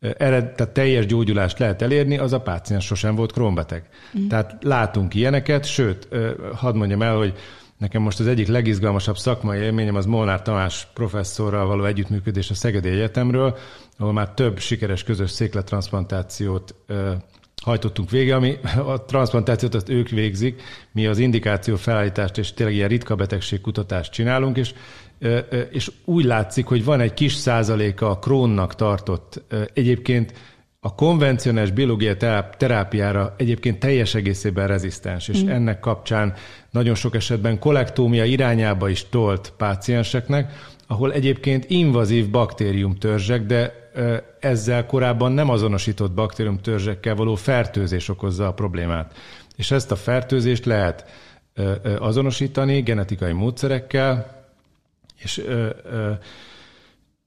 ered, 0.00 0.54
tehát 0.54 0.72
teljes 0.72 1.06
gyógyulást 1.06 1.58
lehet 1.58 1.82
elérni, 1.82 2.18
az 2.18 2.32
a 2.32 2.40
páciens 2.40 2.84
sosem 2.84 3.14
volt 3.14 3.32
krónbeteg. 3.32 3.88
Mm. 4.18 4.26
Tehát 4.28 4.56
látunk 4.60 5.14
ilyeneket, 5.14 5.64
sőt, 5.64 6.08
hadd 6.54 6.74
mondjam 6.76 7.02
el, 7.02 7.16
hogy 7.16 7.34
nekem 7.78 8.02
most 8.02 8.20
az 8.20 8.26
egyik 8.26 8.48
legizgalmasabb 8.48 9.16
szakmai 9.16 9.58
élményem 9.58 9.94
az 9.94 10.06
Molnár 10.06 10.42
Tamás 10.42 10.88
professzorral 10.94 11.66
való 11.66 11.84
együttműködés 11.84 12.50
a 12.50 12.54
Szegedi 12.54 12.88
Egyetemről, 12.88 13.56
ahol 13.98 14.12
már 14.12 14.30
több 14.30 14.58
sikeres 14.58 15.02
közös 15.02 15.30
székletransplantációt 15.30 16.74
hajtottunk 17.62 18.10
végre, 18.10 18.34
ami 18.34 18.58
a 18.86 19.04
transplantációt 19.04 19.74
azt 19.74 19.88
ők 19.88 20.08
végzik, 20.08 20.62
mi 20.92 21.06
az 21.06 21.18
indikáció 21.18 21.76
felállítást 21.76 22.38
és 22.38 22.52
tényleg 22.52 22.74
ilyen 22.74 22.88
ritka 22.88 23.14
betegség 23.14 23.60
kutatást 23.60 24.12
csinálunk, 24.12 24.56
és 24.56 24.74
és 25.70 25.90
úgy 26.04 26.24
látszik, 26.24 26.66
hogy 26.66 26.84
van 26.84 27.00
egy 27.00 27.14
kis 27.14 27.32
százaléka 27.32 28.10
a 28.10 28.18
krónnak 28.18 28.74
tartott. 28.74 29.42
Egyébként 29.74 30.32
a 30.80 30.94
konvencionális 30.94 31.70
biológiai 31.70 32.16
terápiára 32.56 33.34
egyébként 33.36 33.78
teljes 33.78 34.14
egészében 34.14 34.66
rezisztens, 34.66 35.28
és 35.28 35.42
mm. 35.42 35.48
ennek 35.48 35.80
kapcsán 35.80 36.34
nagyon 36.70 36.94
sok 36.94 37.14
esetben 37.14 37.58
kolektómia 37.58 38.24
irányába 38.24 38.88
is 38.88 39.08
tolt 39.08 39.52
pácienseknek, 39.56 40.52
ahol 40.86 41.12
egyébként 41.12 41.64
invazív 41.70 42.30
baktériumtörzsek, 42.30 43.42
de 43.42 43.90
ezzel 44.40 44.86
korábban 44.86 45.32
nem 45.32 45.48
azonosított 45.48 46.12
baktériumtörzsekkel 46.12 47.14
való 47.14 47.34
fertőzés 47.34 48.08
okozza 48.08 48.46
a 48.46 48.52
problémát. 48.52 49.14
És 49.56 49.70
ezt 49.70 49.90
a 49.90 49.96
fertőzést 49.96 50.64
lehet 50.64 51.04
azonosítani 51.98 52.80
genetikai 52.80 53.32
módszerekkel, 53.32 54.37
és, 55.18 55.38
ö, 55.38 55.68
ö, 55.84 56.12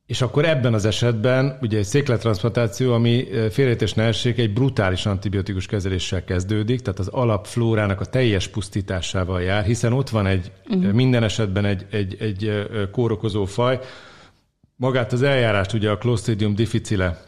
és 0.05 0.21
akkor 0.21 0.45
ebben 0.45 0.73
az 0.73 0.85
esetben 0.85 1.57
ugye 1.61 1.77
egy 1.77 1.85
székletransplantáció, 1.85 2.93
ami 2.93 3.27
félrejtés 3.49 3.93
ne 3.93 4.03
essék, 4.03 4.37
egy 4.37 4.53
brutális 4.53 5.05
antibiotikus 5.05 5.65
kezeléssel 5.65 6.23
kezdődik, 6.23 6.81
tehát 6.81 6.99
az 6.99 7.07
alapflórának 7.07 8.01
a 8.01 8.05
teljes 8.05 8.47
pusztításával 8.47 9.41
jár, 9.41 9.63
hiszen 9.63 9.93
ott 9.93 10.09
van 10.09 10.27
egy 10.27 10.51
uh-huh. 10.69 10.91
minden 10.91 11.23
esetben 11.23 11.65
egy, 11.65 11.85
egy, 11.91 12.15
egy 12.19 12.67
kórokozó 12.91 13.45
faj. 13.45 13.79
Magát 14.75 15.13
az 15.13 15.21
eljárást 15.21 15.73
ugye 15.73 15.89
a 15.89 15.97
Clostridium 15.97 16.55
difficile 16.55 17.21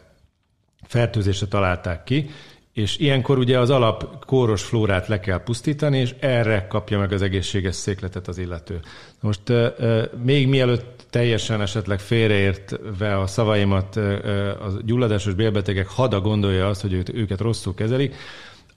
fertőzésre 0.86 1.46
találták 1.46 2.04
ki, 2.04 2.30
és 2.74 2.98
ilyenkor 2.98 3.38
ugye 3.38 3.58
az 3.58 3.70
alap 3.70 4.24
kóros 4.24 4.62
flórát 4.62 5.08
le 5.08 5.20
kell 5.20 5.42
pusztítani, 5.42 5.98
és 5.98 6.14
erre 6.18 6.66
kapja 6.66 6.98
meg 6.98 7.12
az 7.12 7.22
egészséges 7.22 7.74
székletet 7.74 8.28
az 8.28 8.38
illető. 8.38 8.80
Most 9.20 9.40
még 10.22 10.48
mielőtt 10.48 11.06
teljesen 11.10 11.60
esetleg 11.60 12.00
félreértve 12.00 13.18
a 13.18 13.26
szavaimat 13.26 13.96
a 13.96 14.70
gyulladásos 14.84 15.34
bélbetegek 15.34 15.88
hada 15.88 16.20
gondolja 16.20 16.68
azt, 16.68 16.80
hogy 16.80 17.10
őket 17.14 17.40
rosszul 17.40 17.74
kezelik, 17.74 18.14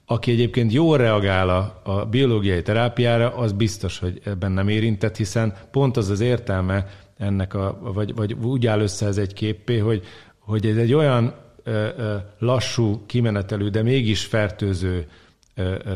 aki 0.06 0.30
egyébként 0.30 0.72
jól 0.72 0.96
reagál 0.96 1.48
a, 1.48 1.80
a 1.82 2.04
biológiai 2.04 2.62
terápiára, 2.62 3.36
az 3.36 3.52
biztos, 3.52 3.98
hogy 3.98 4.20
ebben 4.24 4.52
nem 4.52 4.68
érintett, 4.68 5.16
hiszen 5.16 5.54
pont 5.70 5.96
az 5.96 6.08
az 6.08 6.20
értelme 6.20 6.86
ennek, 7.16 7.54
a, 7.54 7.78
vagy, 7.80 8.14
vagy 8.14 8.32
úgy 8.32 8.66
áll 8.66 8.80
össze 8.80 9.06
ez 9.06 9.18
egy 9.18 9.32
képpé, 9.32 9.78
hogy, 9.78 10.02
hogy 10.38 10.66
ez 10.66 10.76
egy 10.76 10.94
olyan 10.94 11.34
lassú, 12.38 13.02
kimenetelő, 13.06 13.68
de 13.68 13.82
mégis 13.82 14.24
fertőző 14.24 15.06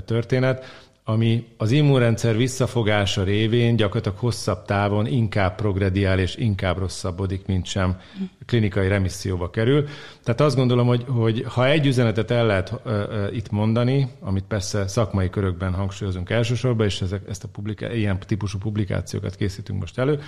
történet, 0.04 0.64
ami 1.04 1.46
az 1.56 1.70
immunrendszer 1.70 2.36
visszafogása 2.36 3.22
révén 3.22 3.76
gyakorlatilag 3.76 4.18
hosszabb 4.18 4.64
távon 4.64 5.06
inkább 5.06 5.54
progrediál 5.54 6.18
és 6.18 6.36
inkább 6.36 6.78
rosszabbodik, 6.78 7.46
mint 7.46 7.66
sem 7.66 8.00
klinikai 8.46 8.88
remisszióba 8.88 9.50
kerül. 9.50 9.84
Tehát 10.22 10.40
azt 10.40 10.56
gondolom, 10.56 10.86
hogy, 10.86 11.04
hogy 11.08 11.44
ha 11.48 11.68
egy 11.68 11.86
üzenetet 11.86 12.30
el 12.30 12.46
lehet 12.46 12.72
uh, 12.72 12.92
uh, 12.92 13.36
itt 13.36 13.50
mondani, 13.50 14.08
amit 14.20 14.44
persze 14.44 14.88
szakmai 14.88 15.30
körökben 15.30 15.72
hangsúlyozunk 15.72 16.30
elsősorban, 16.30 16.86
és 16.86 17.00
ezek, 17.00 17.22
ezt 17.28 17.44
a 17.44 17.48
publiká- 17.48 17.94
ilyen 17.94 18.18
típusú 18.26 18.58
publikációkat 18.58 19.36
készítünk 19.36 19.80
most 19.80 19.98
elő, 19.98 20.20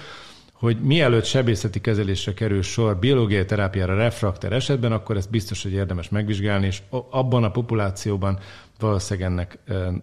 hogy 0.64 0.80
mielőtt 0.80 1.24
sebészeti 1.24 1.80
kezelésre 1.80 2.34
kerül 2.34 2.62
sor 2.62 2.98
biológiai 2.98 3.44
terápiára 3.44 3.94
refrakter 3.94 4.52
esetben, 4.52 4.92
akkor 4.92 5.16
ezt 5.16 5.30
biztos, 5.30 5.62
hogy 5.62 5.72
érdemes 5.72 6.08
megvizsgálni, 6.08 6.66
és 6.66 6.82
abban 7.10 7.44
a 7.44 7.50
populációban 7.50 8.38
valószínűleg 8.78 9.30
ennek 9.30 9.58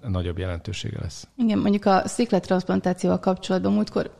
nagyobb 0.08 0.38
jelentősége 0.38 0.98
lesz. 1.02 1.28
Igen, 1.38 1.60
mondjuk 1.60 1.86
a 1.86 2.02
széklettransplantációval 2.06 3.20
kapcsolatban 3.20 3.74
múltkor 3.74 4.20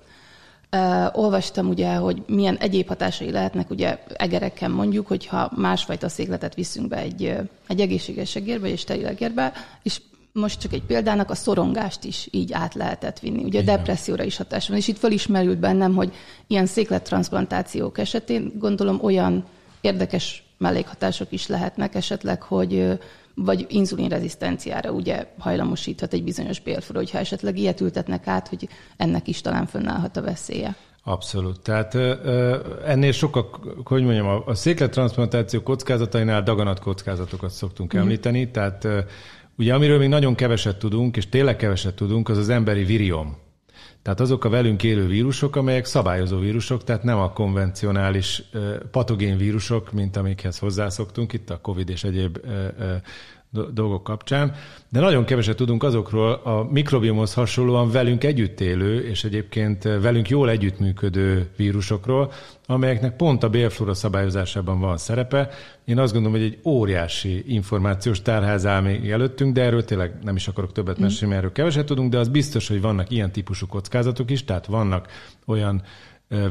Uh, 0.76 1.20
olvastam 1.20 1.68
ugye, 1.68 1.94
hogy 1.94 2.24
milyen 2.28 2.58
egyéb 2.58 2.88
hatásai 2.88 3.32
lehetnek, 3.32 3.70
ugye 3.70 4.00
egereken 4.14 4.72
mondjuk, 4.72 5.08
hogyha 5.08 5.52
másfajta 5.56 6.10
székletet 6.10 6.56
viszünk 6.56 6.88
be 6.88 6.98
egy, 6.98 7.38
egy 7.68 7.80
egészséges 7.80 8.36
egérbe 8.36 8.68
és 8.68 8.80
steril 8.80 9.08
egérbe, 9.08 9.54
és 9.84 10.02
most 10.34 10.60
csak 10.60 10.74
egy 10.74 10.84
példának 10.84 11.30
a 11.30 11.36
szorongást 11.36 12.04
is 12.04 12.28
így 12.32 12.54
át 12.54 12.74
lehetett 12.74 13.20
vinni. 13.20 13.44
Ugye 13.44 13.62
Igen. 13.62 13.76
depresszióra 13.76 14.24
is 14.24 14.38
hatás 14.38 14.68
van, 14.68 14.78
és 14.78 14.88
itt 14.88 14.98
fölismerült 14.98 15.60
bennem, 15.60 15.96
hogy 15.96 16.14
ilyen 16.48 16.66
széklettransplantációk 16.66 17.98
esetén 17.98 18.52
gondolom 18.56 19.00
olyan 19.02 19.46
érdekes 19.82 20.44
mellékhatások 20.58 21.32
is 21.32 21.48
lehetnek 21.48 21.96
esetleg, 21.96 22.42
hogy 22.42 23.00
vagy 23.36 23.66
inzulinrezisztenciára 23.70 24.92
ugye 24.92 25.28
hajlamosíthat 25.40 26.14
egy 26.14 26.24
bizonyos 26.24 26.60
bélfura, 26.60 27.00
hogyha 27.00 27.18
esetleg 27.18 27.58
ilyet 27.58 27.82
ültetnek 27.82 28.28
át, 28.28 28.48
hogy 28.48 28.68
ennek 28.98 29.28
is 29.28 29.42
talán 29.42 29.66
fönnállhat 29.66 30.18
a 30.18 30.22
veszélye. 30.22 30.76
Abszolút. 31.04 31.60
Tehát 31.60 31.96
ennél 32.86 33.12
sokkal, 33.12 33.50
hogy 33.84 34.04
mondjam, 34.04 34.44
a 34.46 34.56
széklettransplantáció 34.56 35.62
kockázatainál 35.62 36.44
daganat 36.44 36.80
kockázatokat 36.80 37.50
szoktunk 37.50 37.94
említeni, 37.94 38.52
tehát 38.52 38.88
ugye 39.58 39.74
amiről 39.74 39.98
még 39.98 40.10
nagyon 40.10 40.36
keveset 40.36 40.78
tudunk, 40.78 41.18
és 41.18 41.30
tényleg 41.30 41.56
keveset 41.56 41.96
tudunk, 41.96 42.30
az 42.30 42.38
az 42.38 42.50
emberi 42.50 42.84
viriom. 42.84 43.38
Tehát 44.02 44.20
azok 44.20 44.44
a 44.44 44.50
velünk 44.50 44.84
élő 44.84 45.08
vírusok, 45.08 45.56
amelyek 45.56 45.86
szabályozó 45.86 46.40
vírusok, 46.40 46.84
tehát 46.84 47.04
nem 47.04 47.18
a 47.18 47.34
konvencionális 47.34 48.44
patogén 48.92 49.38
vírusok, 49.38 49.92
mint 49.92 50.18
amikhez 50.18 50.60
hozzászoktunk 50.60 51.34
itt 51.34 51.50
a 51.50 51.62
COVID 51.62 51.90
és 51.90 52.04
egyéb 52.04 52.38
dolgok 53.74 54.04
kapcsán, 54.04 54.54
de 54.90 55.00
nagyon 55.00 55.26
keveset 55.26 55.56
tudunk 55.56 55.84
azokról 55.84 56.32
a 56.32 56.68
mikrobiomhoz 56.70 57.34
hasonlóan 57.34 57.92
velünk 57.92 58.24
együtt 58.24 58.60
élő, 58.60 59.08
és 59.08 59.24
egyébként 59.24 59.84
velünk 59.84 60.30
jól 60.30 60.50
együttműködő 60.50 61.50
vírusokról, 61.58 62.32
amelyeknek 62.66 63.16
pont 63.16 63.44
a 63.44 63.50
bélflóra 63.50 63.94
szabályozásában 63.94 64.80
van 64.80 64.98
szerepe. 64.98 65.50
Én 65.86 66.00
azt 66.00 66.14
gondolom, 66.14 66.38
hogy 66.38 66.48
egy 66.48 66.60
óriási 66.66 67.44
információs 67.48 68.22
tárház 68.22 68.66
áll 68.66 68.82
még 68.82 69.10
előttünk, 69.10 69.54
de 69.54 69.62
erről 69.62 69.86
tényleg 69.86 70.14
nem 70.24 70.36
is 70.36 70.48
akarok 70.48 70.72
többet 70.72 71.00
mesélni, 71.00 71.34
mert 71.34 71.38
erről 71.38 71.56
keveset 71.56 71.86
tudunk, 71.86 72.12
de 72.12 72.18
az 72.18 72.28
biztos, 72.28 72.68
hogy 72.68 72.82
vannak 72.82 73.12
ilyen 73.12 73.32
típusú 73.32 73.68
kockázatok 73.68 74.32
is, 74.32 74.44
tehát 74.44 74.66
vannak 74.66 75.08
olyan 75.46 75.82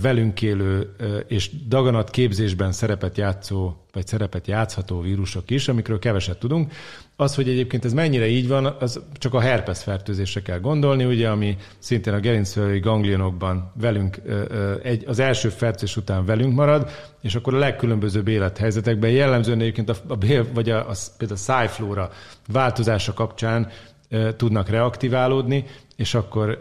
velünk 0.01 0.43
élő 0.43 0.95
és 1.27 1.51
daganat 1.69 2.11
képzésben 2.11 2.73
szerepet 2.73 3.17
játszó, 3.17 3.75
vagy 3.93 4.07
szerepet 4.07 4.47
játszható 4.47 5.01
vírusok 5.01 5.51
is, 5.51 5.69
amikről 5.69 5.99
keveset 5.99 6.39
tudunk. 6.39 6.73
Az, 7.17 7.35
hogy 7.35 7.49
egyébként 7.49 7.85
ez 7.85 7.93
mennyire 7.93 8.27
így 8.27 8.49
van, 8.49 8.67
az 8.67 9.01
csak 9.13 9.35
a 9.35 9.41
herpes 9.41 9.83
fertőzésre 9.83 10.43
kell 10.43 10.59
gondolni, 10.59 11.05
ugye, 11.05 11.29
ami 11.29 11.57
szintén 11.79 12.13
a 12.13 12.21
gerincvelői 12.21 12.79
ganglionokban 12.79 13.73
velünk, 13.81 14.21
egy, 14.83 15.05
az 15.07 15.19
első 15.19 15.49
fertőzés 15.49 15.97
után 15.97 16.25
velünk 16.25 16.55
marad, 16.55 16.91
és 17.23 17.35
akkor 17.35 17.55
a 17.55 17.59
legkülönbözőbb 17.59 18.29
élethelyzetekben 18.29 19.11
jellemzően 19.11 19.61
egyébként 19.61 19.89
a, 19.89 19.95
a 20.09 20.17
vagy 20.55 20.71
a, 20.71 20.79
a, 20.91 20.95
például 21.17 21.39
a 21.39 21.43
szájflóra 21.43 22.11
változása 22.53 23.13
kapcsán 23.13 23.69
tudnak 24.37 24.69
reaktiválódni, 24.69 25.65
és 25.97 26.15
akkor 26.15 26.59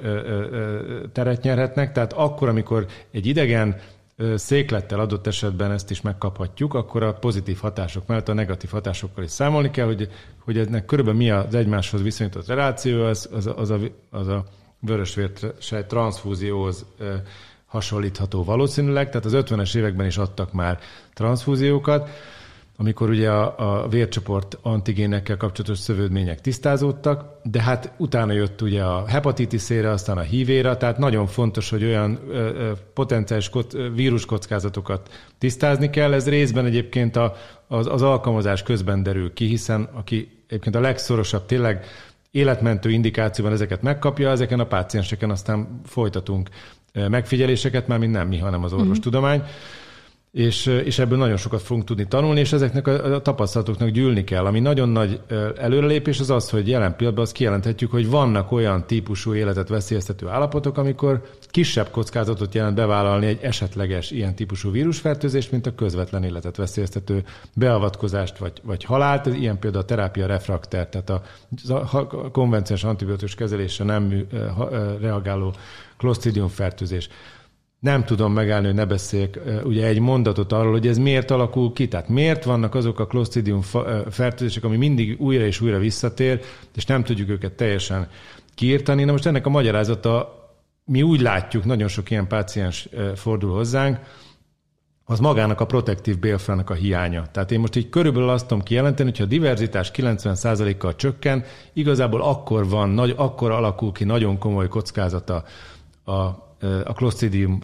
teret 1.14 1.42
nyerhetnek. 1.42 1.92
Tehát 1.92 2.14
akkor, 2.14 2.50
amikor 2.50 2.86
egy 3.12 3.26
idegen 3.26 3.76
széklettel 4.36 5.00
adott 5.00 5.28
esetben 5.28 5.72
ezt 5.72 5.92
is 5.92 6.02
megkaphatjuk, 6.02 6.74
akkor 6.74 7.04
a 7.04 7.14
pozitív 7.14 7.58
hatások 7.58 8.08
mellett 8.08 8.30
a 8.30 8.34
negatív 8.34 8.70
hatásokkal 8.70 9.24
is 9.24 9.32
számolni 9.32 9.72
kell, 9.72 9.86
hogy, 9.86 10.10
hogy 10.44 10.58
ennek 10.58 10.86
körülbelül 10.86 11.20
mi 11.20 11.30
az 11.30 11.56
egymáshoz 11.56 12.02
viszonyított 12.02 12.48
reláció, 12.48 13.04
az, 13.04 13.30
az, 13.34 13.50
az, 13.56 13.70
a, 13.70 13.78
az 14.10 14.28
a 14.28 14.46
vörösvérsej 14.80 15.86
transfúzióhoz 15.88 16.86
hasonlítható 17.66 18.44
valószínűleg, 18.44 19.10
tehát 19.10 19.26
az 19.26 19.34
50-es 19.36 19.76
években 19.76 20.06
is 20.06 20.18
adtak 20.18 20.54
már 20.54 20.80
transfúziókat, 21.14 22.10
amikor 22.82 23.10
ugye 23.10 23.30
a, 23.30 23.82
a 23.82 23.88
vércsoport 23.88 24.58
antigénekkel 24.62 25.38
kapcsolatos 25.38 25.78
szövődmények 25.78 26.42
tisztázódtak, 26.42 27.26
de 27.44 27.62
hát 27.62 27.94
utána 27.98 28.32
jött 28.32 28.62
ugye 28.62 28.84
a 28.84 29.08
hepatitisére, 29.08 29.90
aztán 29.90 30.18
a 30.18 30.22
hívére, 30.22 30.78
tehát 30.78 30.98
nagyon 30.98 31.28
fontos, 31.28 31.70
hogy 31.70 31.84
olyan 31.84 32.20
ö, 32.30 32.34
ö, 32.34 32.72
potenciális 32.94 33.50
kot, 33.50 33.76
víruskockázatokat 33.94 35.10
tisztázni 35.38 35.90
kell. 35.90 36.14
Ez 36.14 36.30
részben 36.30 36.66
egyébként 36.66 37.16
a, 37.16 37.36
az, 37.68 37.88
az 37.88 38.02
alkalmazás 38.02 38.64
közben 38.64 39.04
derül 39.04 39.34
ki, 39.34 39.46
hiszen 39.46 39.90
aki 39.94 40.44
egyébként 40.48 40.76
a 40.76 40.80
legszorosabb, 40.80 41.46
tényleg 41.46 41.86
életmentő 42.32 42.90
indikációban 42.90 43.54
ezeket 43.54 43.82
megkapja, 43.82 44.30
ezeken 44.30 44.60
a 44.60 44.68
pácienseken 44.68 45.30
aztán 45.30 45.82
folytatunk 45.86 46.50
megfigyeléseket, 46.94 47.88
már 47.88 48.00
mind 48.00 48.12
nem 48.12 48.28
mi, 48.28 48.38
hanem 48.38 48.64
az 48.64 48.74
orvostudomány. 48.74 49.38
Mm-hmm 49.38 49.50
és, 50.32 50.66
és 50.66 51.00
ebből 51.00 51.18
nagyon 51.18 51.38
sokat 51.38 51.62
fogunk 51.62 51.86
tudni 51.86 52.08
tanulni, 52.08 52.40
és 52.40 52.52
ezeknek 52.52 52.88
a, 52.88 53.14
a 53.14 53.22
tapasztalatoknak 53.22 53.90
gyűlni 53.90 54.24
kell. 54.24 54.46
Ami 54.46 54.60
nagyon 54.60 54.90
nagy 54.90 55.22
előrelépés 55.58 56.20
az 56.20 56.30
az, 56.30 56.50
hogy 56.50 56.68
jelen 56.68 56.96
pillanatban 56.96 57.26
azt 57.26 57.34
kijelenthetjük, 57.34 57.92
hogy 57.92 58.10
vannak 58.10 58.52
olyan 58.52 58.88
típusú 58.88 59.34
életet 59.34 59.70
veszélyeztető 59.70 60.28
állapotok, 60.28 60.78
amikor 60.78 61.22
kisebb 61.48 61.90
kockázatot 61.90 62.54
jelent 62.54 62.76
bevállalni 62.76 63.26
egy 63.26 63.40
esetleges 63.42 64.12
ilyen 64.12 64.36
típusú 64.36 64.72
vírusfertőzést, 64.72 65.52
mint 65.52 65.66
a 65.66 65.76
közvetlen 65.76 66.24
életet 66.24 66.56
veszélyeztető 66.56 67.24
beavatkozást 67.54 68.38
vagy, 68.38 68.62
vagy 68.64 68.84
halált. 68.84 69.26
Ilyen 69.26 69.60
például 69.60 69.84
a 69.84 69.88
terápia 69.88 70.26
refrakter, 70.26 70.88
tehát 70.88 71.10
a, 71.10 71.22
a 71.70 72.32
konvencionális 72.32 72.84
antibiotikus 72.84 73.36
kezelésre 73.36 73.86
nem 73.86 74.28
reagáló 75.02 75.54
Clostridium 75.98 76.48
fertőzés 76.48 77.10
nem 77.80 78.04
tudom 78.04 78.34
megállni, 78.34 78.66
hogy 78.66 78.76
ne 78.76 78.86
beszéljek 78.86 79.40
ugye 79.64 79.86
egy 79.86 80.00
mondatot 80.00 80.52
arról, 80.52 80.72
hogy 80.72 80.88
ez 80.88 80.98
miért 80.98 81.32
alakul 81.32 81.74
ki, 81.74 81.88
tehát 81.88 82.10
miért 82.10 82.44
vannak 82.44 82.76
azok 82.76 83.00
a 83.00 83.08
Clostridium 83.08 83.62
fertőzések, 84.10 84.64
ami 84.64 84.78
mindig 84.78 85.22
újra 85.22 85.46
és 85.46 85.62
újra 85.62 85.78
visszatér, 85.78 86.42
és 86.76 86.86
nem 86.86 87.04
tudjuk 87.04 87.30
őket 87.30 87.54
teljesen 87.54 88.08
kiírtani. 88.56 89.04
Na 89.04 89.12
most 89.12 89.26
ennek 89.26 89.46
a 89.46 89.50
magyarázata, 89.50 90.38
mi 90.86 91.02
úgy 91.02 91.22
látjuk, 91.22 91.66
nagyon 91.66 91.88
sok 91.88 92.12
ilyen 92.12 92.28
páciens 92.28 92.90
fordul 93.16 93.54
hozzánk, 93.54 94.00
az 95.06 95.20
magának 95.20 95.60
a 95.60 95.66
protektív 95.66 96.20
bélfrának 96.20 96.70
a 96.70 96.74
hiánya. 96.74 97.26
Tehát 97.32 97.52
én 97.52 97.60
most 97.60 97.76
így 97.76 97.90
körülbelül 97.90 98.30
azt 98.30 98.48
tudom 98.48 98.64
kijelenteni, 98.64 99.10
hogy 99.10 99.18
ha 99.18 99.24
a 99.24 99.28
diverzitás 99.28 99.92
90%-kal 99.96 100.96
csökken, 100.96 101.44
igazából 101.74 102.22
akkor 102.22 102.70
van, 102.70 102.90
nagy, 102.90 103.14
akkor 103.18 103.52
alakul 103.52 103.92
ki 103.92 104.04
nagyon 104.04 104.38
komoly 104.38 104.68
kockázata 104.68 105.44
a 106.06 106.48
a 106.84 106.94
Clostridium 106.94 107.60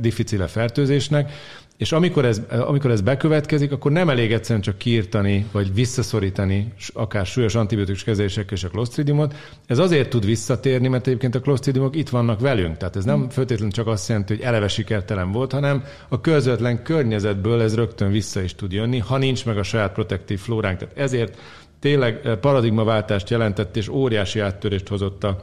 difficile 0.00 0.46
fertőzésnek, 0.46 1.32
és 1.80 1.92
amikor 1.92 2.24
ez, 2.24 2.42
amikor 2.50 2.90
ez 2.90 3.00
bekövetkezik, 3.00 3.72
akkor 3.72 3.92
nem 3.92 4.08
elég 4.08 4.32
egyszerűen 4.32 4.60
csak 4.60 4.78
kiírtani, 4.78 5.46
vagy 5.52 5.74
visszaszorítani 5.74 6.72
akár 6.92 7.26
súlyos 7.26 7.54
antibiotikus 7.54 8.04
kezelésekkel 8.04 8.56
és 8.56 8.64
a 8.64 8.68
Clostridiumot. 8.68 9.34
Ez 9.66 9.78
azért 9.78 10.08
tud 10.08 10.24
visszatérni, 10.24 10.88
mert 10.88 11.06
egyébként 11.06 11.34
a 11.34 11.40
Clostridiumok 11.40 11.96
itt 11.96 12.08
vannak 12.08 12.40
velünk. 12.40 12.76
Tehát 12.76 12.96
ez 12.96 13.04
nem 13.04 13.28
feltétlenül 13.28 13.72
csak 13.72 13.86
azt 13.86 14.08
jelenti, 14.08 14.34
hogy 14.34 14.42
eleve 14.42 14.68
sikertelen 14.68 15.32
volt, 15.32 15.52
hanem 15.52 15.84
a 16.08 16.20
közvetlen 16.20 16.82
környezetből 16.82 17.62
ez 17.62 17.74
rögtön 17.74 18.10
vissza 18.10 18.40
is 18.40 18.54
tud 18.54 18.72
jönni, 18.72 18.98
ha 18.98 19.18
nincs 19.18 19.44
meg 19.46 19.58
a 19.58 19.62
saját 19.62 19.92
protektív 19.92 20.38
flóránk. 20.38 20.78
Tehát 20.78 20.98
ezért 20.98 21.38
tényleg 21.78 22.38
paradigmaváltást 22.40 23.30
jelentett 23.30 23.76
és 23.76 23.88
óriási 23.88 24.40
áttörést 24.40 24.88
hozott 24.88 25.24
a 25.24 25.40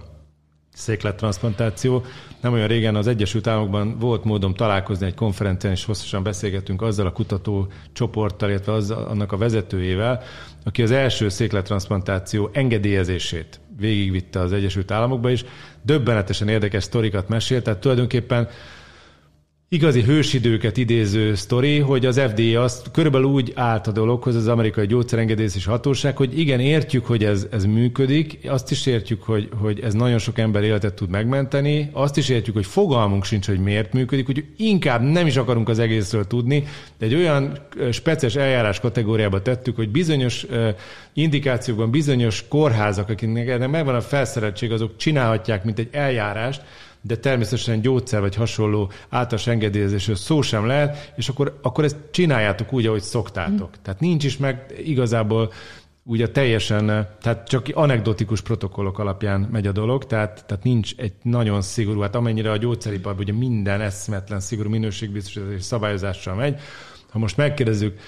széklettransplantáció. 0.77 2.03
Nem 2.41 2.53
olyan 2.53 2.67
régen 2.67 2.95
az 2.95 3.07
Egyesült 3.07 3.47
Államokban 3.47 3.99
volt 3.99 4.23
módom 4.23 4.53
találkozni 4.53 5.05
egy 5.05 5.13
konferencián, 5.13 5.73
és 5.73 5.85
hosszasan 5.85 6.23
beszélgetünk 6.23 6.81
azzal 6.81 7.05
a 7.05 7.11
kutató 7.11 7.67
csoporttal, 7.93 8.49
illetve 8.49 8.73
az, 8.73 8.91
annak 8.91 9.31
a 9.31 9.37
vezetőjével, 9.37 10.23
aki 10.63 10.81
az 10.81 10.91
első 10.91 11.29
széklettransplantáció 11.29 12.49
engedélyezését 12.53 13.59
végigvitte 13.77 14.39
az 14.39 14.53
Egyesült 14.53 14.91
Államokba 14.91 15.29
is. 15.29 15.45
Döbbenetesen 15.81 16.47
érdekes 16.47 16.83
sztorikat 16.83 17.29
mesélt, 17.29 17.63
tehát 17.63 17.79
tulajdonképpen 17.79 18.47
igazi 19.69 20.01
hősidőket 20.01 20.77
idéző 20.77 21.36
sztori, 21.36 21.80
hogy 21.80 22.06
az 22.06 22.21
FDA 22.27 22.62
azt 22.62 22.91
körülbelül 22.91 23.27
úgy 23.27 23.51
állt 23.56 23.88
a 23.88 23.91
dologhoz, 23.91 24.36
az 24.36 24.47
amerikai 24.47 24.86
gyógyszerengedészési 24.86 25.69
hatóság, 25.69 26.17
hogy 26.17 26.39
igen, 26.39 26.60
értjük, 26.60 27.06
hogy 27.06 27.23
ez, 27.23 27.47
ez 27.51 27.65
működik, 27.65 28.39
azt 28.49 28.71
is 28.71 28.86
értjük, 28.86 29.23
hogy, 29.23 29.49
hogy 29.62 29.80
ez 29.80 29.93
nagyon 29.93 30.17
sok 30.17 30.38
ember 30.38 30.63
életet 30.63 30.93
tud 30.93 31.10
megmenteni, 31.10 31.89
azt 31.93 32.17
is 32.17 32.30
értjük, 32.30 32.56
hogy 32.56 32.65
fogalmunk 32.65 33.23
sincs, 33.23 33.47
hogy 33.47 33.60
miért 33.60 33.93
működik, 33.93 34.25
hogy 34.25 34.45
inkább 34.58 35.01
nem 35.01 35.27
is 35.27 35.38
akarunk 35.38 35.69
az 35.69 35.80
egészről 35.80 36.27
tudni, 36.27 36.63
de 36.97 37.06
egy 37.06 37.15
olyan 37.15 37.58
speciális 37.91 38.36
eljárás 38.38 38.80
kategóriába 38.80 39.41
tettük, 39.41 39.75
hogy 39.75 39.89
bizonyos 39.89 40.45
indikációkban 41.13 41.91
bizonyos 41.91 42.47
kórházak, 42.47 43.10
akiknek 43.10 43.47
ennek 43.47 43.69
megvan 43.69 43.95
a 43.95 44.01
felszereltség, 44.01 44.71
azok 44.71 44.97
csinálhatják, 44.97 45.63
mint 45.63 45.80
egy 45.80 45.89
eljárást, 45.91 46.62
de 47.07 47.17
természetesen 47.17 47.81
gyógyszer 47.81 48.19
vagy 48.19 48.35
hasonló 48.35 48.91
általános 49.09 49.47
engedélyezésről 49.47 50.15
szó 50.15 50.41
sem 50.41 50.65
lehet, 50.65 51.13
és 51.15 51.29
akkor, 51.29 51.59
akkor 51.61 51.83
ezt 51.83 51.97
csináljátok 52.11 52.73
úgy, 52.73 52.85
ahogy 52.85 53.01
szoktátok. 53.01 53.69
Mm. 53.69 53.81
Tehát 53.81 53.99
nincs 53.99 54.23
is 54.23 54.37
meg 54.37 54.73
igazából 54.83 55.51
ugye 56.03 56.29
teljesen, 56.29 56.85
tehát 57.21 57.47
csak 57.47 57.67
anekdotikus 57.73 58.41
protokollok 58.41 58.99
alapján 58.99 59.41
megy 59.51 59.67
a 59.67 59.71
dolog, 59.71 60.05
tehát, 60.05 60.43
tehát 60.47 60.63
nincs 60.63 60.93
egy 60.97 61.13
nagyon 61.21 61.61
szigorú, 61.61 61.99
hát 61.99 62.15
amennyire 62.15 62.51
a 62.51 62.57
gyógyszeriparban 62.57 63.23
ugye 63.23 63.33
minden 63.33 63.81
eszmetlen 63.81 64.39
szigorú 64.39 64.69
minőségbiztosítási 64.69 65.61
szabályozással 65.61 66.35
megy. 66.35 66.59
Ha 67.09 67.19
most 67.19 67.37
megkérdezzük 67.37 67.99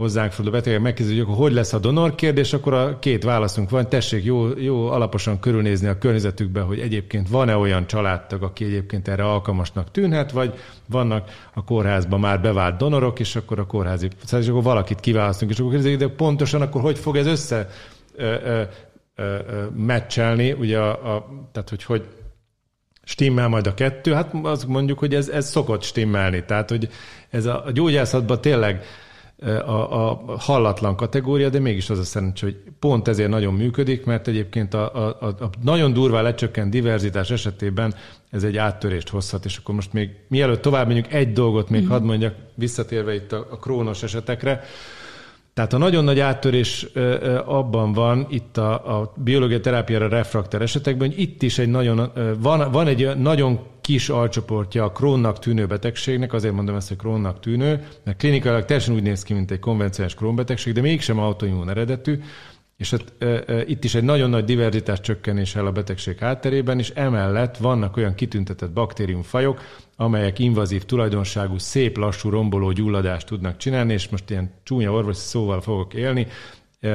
hozzánk 0.00 0.32
forduló 0.32 0.56
betegek 0.56 0.80
megkérdezik, 0.80 1.24
hogy 1.24 1.36
hogy 1.36 1.52
lesz 1.52 1.72
a 1.72 1.78
donor 1.78 2.14
kérdés, 2.14 2.52
akkor 2.52 2.74
a 2.74 2.98
két 2.98 3.24
válaszunk 3.24 3.70
van. 3.70 3.88
Tessék 3.88 4.24
jó, 4.24 4.58
jó 4.58 4.86
alaposan 4.86 5.40
körülnézni 5.40 5.88
a 5.88 5.98
környezetükbe, 5.98 6.60
hogy 6.60 6.80
egyébként 6.80 7.28
van-e 7.28 7.56
olyan 7.56 7.86
családtag, 7.86 8.42
aki 8.42 8.64
egyébként 8.64 9.08
erre 9.08 9.24
alkalmasnak 9.24 9.90
tűnhet, 9.90 10.30
vagy 10.30 10.54
vannak 10.86 11.30
a 11.54 11.64
kórházban 11.64 12.20
már 12.20 12.40
bevált 12.40 12.76
donorok, 12.76 13.20
és 13.20 13.36
akkor 13.36 13.58
a 13.58 13.66
kórházi, 13.66 14.08
szóval 14.24 14.40
és 14.40 14.48
akkor 14.48 14.62
valakit 14.62 15.00
kiválasztunk, 15.00 15.50
és 15.50 15.58
akkor 15.58 15.70
kérdezik, 15.70 15.98
de 15.98 16.08
pontosan 16.08 16.62
akkor 16.62 16.80
hogy 16.80 16.98
fog 16.98 17.16
ez 17.16 17.26
össze 17.26 17.68
ö, 18.14 18.34
ö, 18.44 18.62
ö, 19.14 19.38
meccselni, 19.76 20.52
ugye 20.52 20.78
a, 20.78 21.14
a, 21.14 21.26
tehát 21.52 21.68
hogy 21.68 21.84
hogy 21.84 22.06
stimmel 23.02 23.48
majd 23.48 23.66
a 23.66 23.74
kettő, 23.74 24.12
hát 24.12 24.34
azt 24.42 24.66
mondjuk, 24.66 24.98
hogy 24.98 25.14
ez, 25.14 25.28
ez 25.28 25.50
szokott 25.50 25.82
stimmelni, 25.82 26.44
tehát 26.44 26.70
hogy 26.70 26.88
ez 27.30 27.46
a, 27.46 27.64
a 27.66 27.70
gyógyászatban 27.70 28.40
tényleg 28.40 28.84
a, 29.46 30.08
a 30.08 30.22
hallatlan 30.38 30.96
kategória, 30.96 31.48
de 31.48 31.58
mégis 31.58 31.90
az 31.90 31.98
a 31.98 32.04
szerencsé, 32.04 32.46
hogy 32.46 32.56
pont 32.78 33.08
ezért 33.08 33.28
nagyon 33.28 33.54
működik, 33.54 34.04
mert 34.04 34.28
egyébként 34.28 34.74
a, 34.74 34.94
a, 34.94 35.16
a, 35.20 35.26
a 35.26 35.50
nagyon 35.62 35.92
durvá 35.92 36.20
lecsökkent 36.20 36.70
diverzitás 36.70 37.30
esetében 37.30 37.94
ez 38.30 38.44
egy 38.44 38.56
áttörést 38.56 39.08
hozhat, 39.08 39.44
és 39.44 39.56
akkor 39.56 39.74
most 39.74 39.92
még 39.92 40.10
mielőtt 40.28 40.62
tovább 40.62 40.86
megyünk, 40.86 41.12
egy 41.12 41.32
dolgot 41.32 41.70
még 41.70 41.80
uh-huh. 41.80 41.96
hadd 41.96 42.06
mondjak, 42.06 42.34
visszatérve 42.54 43.14
itt 43.14 43.32
a, 43.32 43.46
a 43.50 43.56
krónos 43.56 44.02
esetekre, 44.02 44.64
tehát 45.54 45.72
a 45.72 45.78
nagyon 45.78 46.04
nagy 46.04 46.20
áttörés 46.20 46.86
abban 47.46 47.92
van, 47.92 48.26
itt 48.30 48.56
a, 48.56 48.98
a 49.00 49.12
biológiai 49.16 49.60
terápiára 49.60 50.08
refrakter 50.08 50.62
esetekben, 50.62 51.08
hogy 51.08 51.20
itt 51.20 51.42
is 51.42 51.58
egy 51.58 51.68
nagyon, 51.68 52.12
van, 52.38 52.70
van 52.72 52.86
egy 52.86 53.16
nagyon 53.16 53.60
kis 53.90 54.08
alcsoportja 54.08 54.84
a 54.84 54.92
krónnak 54.92 55.38
tűnő 55.38 55.66
betegségnek, 55.66 56.32
azért 56.32 56.54
mondom 56.54 56.76
ezt, 56.76 56.88
hogy 56.88 56.96
krónnak 56.96 57.40
tűnő, 57.40 57.86
mert 58.04 58.18
klinikailag 58.18 58.64
teljesen 58.64 58.94
úgy 58.94 59.02
néz 59.02 59.22
ki, 59.22 59.32
mint 59.32 59.50
egy 59.50 59.58
konvencionális 59.58 60.16
krónbetegség, 60.16 60.72
de 60.72 60.80
mégsem 60.80 61.18
autoimmun 61.18 61.68
eredetű, 61.68 62.20
és 62.76 62.90
hát, 62.90 63.12
e, 63.18 63.26
e, 63.46 63.64
itt 63.66 63.84
is 63.84 63.94
egy 63.94 64.02
nagyon 64.02 64.30
nagy 64.30 64.44
diverzitás 64.44 65.00
csökkenéssel 65.00 65.66
a 65.66 65.72
betegség 65.72 66.18
hátterében, 66.18 66.78
és 66.78 66.90
emellett 66.90 67.56
vannak 67.56 67.96
olyan 67.96 68.14
kitüntetett 68.14 68.70
baktériumfajok, 68.70 69.60
amelyek 69.96 70.38
invazív 70.38 70.84
tulajdonságú, 70.84 71.58
szép 71.58 71.96
lassú 71.96 72.28
romboló 72.28 72.72
gyulladást 72.72 73.26
tudnak 73.26 73.56
csinálni, 73.56 73.92
és 73.92 74.08
most 74.08 74.30
ilyen 74.30 74.52
csúnya 74.62 74.92
orvosi 74.92 75.20
szóval 75.20 75.60
fogok 75.60 75.94
élni, 75.94 76.26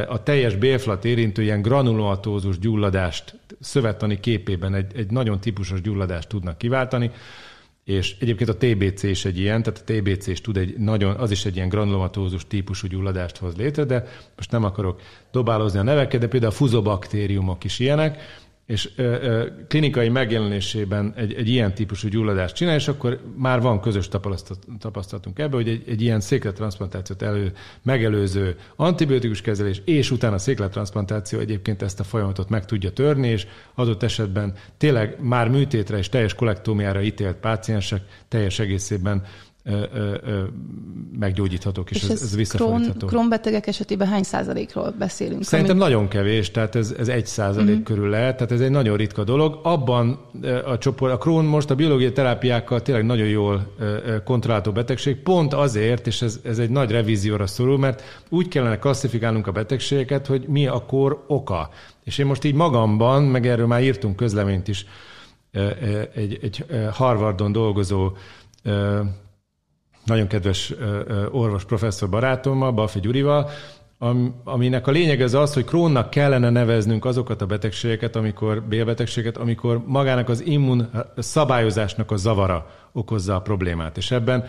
a 0.07 0.23
teljes 0.23 0.55
bélflat 0.55 1.05
érintő 1.05 1.41
ilyen 1.41 1.61
granulomatózus 1.61 2.59
gyulladást 2.59 3.39
szövettani 3.59 4.19
képében 4.19 4.73
egy, 4.73 4.91
egy 4.95 5.11
nagyon 5.11 5.39
típusos 5.39 5.81
gyulladást 5.81 6.27
tudnak 6.27 6.57
kiváltani, 6.57 7.11
és 7.83 8.15
egyébként 8.19 8.49
a 8.49 8.57
TBC 8.57 9.03
is 9.03 9.25
egy 9.25 9.39
ilyen, 9.39 9.63
tehát 9.63 9.83
a 9.85 9.93
TBC 9.93 10.27
is 10.27 10.41
tud 10.41 10.57
egy 10.57 10.77
nagyon, 10.77 11.15
az 11.15 11.31
is 11.31 11.45
egy 11.45 11.55
ilyen 11.55 11.69
granulomatózus 11.69 12.47
típusú 12.47 12.87
gyulladást 12.87 13.37
hoz 13.37 13.55
létre, 13.55 13.83
de 13.83 14.07
most 14.35 14.51
nem 14.51 14.63
akarok 14.63 15.01
dobálozni 15.31 15.79
a 15.79 15.83
neveket, 15.83 16.19
de 16.19 16.27
például 16.27 16.51
a 16.51 16.55
fuzobaktériumok 16.55 17.63
is 17.63 17.79
ilyenek, 17.79 18.43
és 18.65 18.89
ö, 18.95 19.03
ö, 19.03 19.45
klinikai 19.67 20.09
megjelenésében 20.09 21.13
egy, 21.15 21.33
egy 21.33 21.49
ilyen 21.49 21.73
típusú 21.73 22.07
gyulladást 22.07 22.55
csinál, 22.55 22.75
és 22.75 22.87
akkor 22.87 23.19
már 23.37 23.61
van 23.61 23.81
közös 23.81 24.07
tapasztalatunk 24.79 25.39
ebbe, 25.39 25.55
hogy 25.55 25.69
egy, 25.69 25.83
egy 25.87 26.01
ilyen 26.01 26.19
széklettransplantációt 26.19 27.21
elő, 27.21 27.51
megelőző 27.81 28.57
antibiotikus 28.75 29.41
kezelés, 29.41 29.81
és 29.85 30.11
utána 30.11 30.35
a 30.35 30.37
széklettransplantáció 30.37 31.39
egyébként 31.39 31.81
ezt 31.81 31.99
a 31.99 32.03
folyamatot 32.03 32.49
meg 32.49 32.65
tudja 32.65 32.91
törni, 32.91 33.27
és 33.27 33.47
adott 33.73 34.03
esetben 34.03 34.53
tényleg 34.77 35.17
már 35.21 35.49
műtétre 35.49 35.97
és 35.97 36.09
teljes 36.09 36.33
kollektómiára 36.33 37.01
ítélt 37.01 37.35
páciensek 37.35 38.01
teljes 38.27 38.59
egészében 38.59 39.23
meggyógyíthatók, 41.19 41.91
és, 41.91 42.03
és 42.03 42.09
ez, 42.09 42.21
ez 42.21 42.35
visszafordítható. 42.35 43.07
Krón 43.07 43.29
betegek 43.29 43.67
esetében 43.67 44.07
hány 44.07 44.23
százalékról 44.23 44.95
beszélünk? 44.99 45.43
Szerintem 45.43 45.79
amit... 45.79 45.89
nagyon 45.89 46.07
kevés, 46.07 46.51
tehát 46.51 46.75
ez, 46.75 46.95
ez 46.97 47.07
egy 47.07 47.25
százalék 47.25 47.69
uh-huh. 47.69 47.83
körül 47.83 48.09
lehet, 48.09 48.35
tehát 48.35 48.51
ez 48.51 48.61
egy 48.61 48.69
nagyon 48.69 48.97
ritka 48.97 49.23
dolog. 49.23 49.59
Abban 49.63 50.19
a 50.65 50.77
csoport, 50.77 51.13
a 51.13 51.17
Krón 51.17 51.45
most 51.45 51.69
a 51.69 51.75
biológiai 51.75 52.11
terápiákkal 52.11 52.81
tényleg 52.81 53.05
nagyon 53.05 53.27
jól 53.27 53.75
kontrollálható 54.23 54.71
betegség, 54.71 55.15
pont 55.15 55.53
azért, 55.53 56.07
és 56.07 56.21
ez, 56.21 56.39
ez 56.43 56.59
egy 56.59 56.69
nagy 56.69 56.91
revízióra 56.91 57.47
szorul, 57.47 57.77
mert 57.77 58.23
úgy 58.29 58.47
kellene 58.47 58.79
klasszifikálnunk 58.79 59.47
a 59.47 59.51
betegségeket, 59.51 60.27
hogy 60.27 60.47
mi 60.47 60.67
a 60.67 60.85
kor 60.85 61.23
oka. 61.27 61.69
És 62.03 62.17
én 62.17 62.25
most 62.25 62.43
így 62.43 62.55
magamban, 62.55 63.23
meg 63.23 63.47
erről 63.47 63.67
már 63.67 63.83
írtunk 63.83 64.15
közleményt 64.15 64.67
is, 64.67 64.85
egy, 66.15 66.39
egy 66.41 66.65
Harvardon 66.91 67.51
dolgozó 67.51 68.11
nagyon 70.05 70.27
kedves 70.27 70.73
orvos 71.31 71.65
professzor 71.65 72.09
barátommal, 72.09 72.71
Balfi 72.71 72.99
Gyurival, 72.99 73.49
aminek 74.43 74.87
a 74.87 74.91
lényeg 74.91 75.21
az 75.21 75.33
az, 75.33 75.53
hogy 75.53 75.65
krónnak 75.65 76.09
kellene 76.09 76.49
neveznünk 76.49 77.05
azokat 77.05 77.41
a 77.41 77.45
betegségeket, 77.45 78.15
amikor 78.15 78.63
bélbetegséget, 78.63 79.37
amikor 79.37 79.81
magának 79.85 80.29
az 80.29 80.45
immun 80.45 80.89
szabályozásnak 81.17 82.11
a 82.11 82.17
zavara 82.17 82.69
okozza 82.91 83.35
a 83.35 83.41
problémát. 83.41 83.97
És 83.97 84.11
ebben 84.11 84.47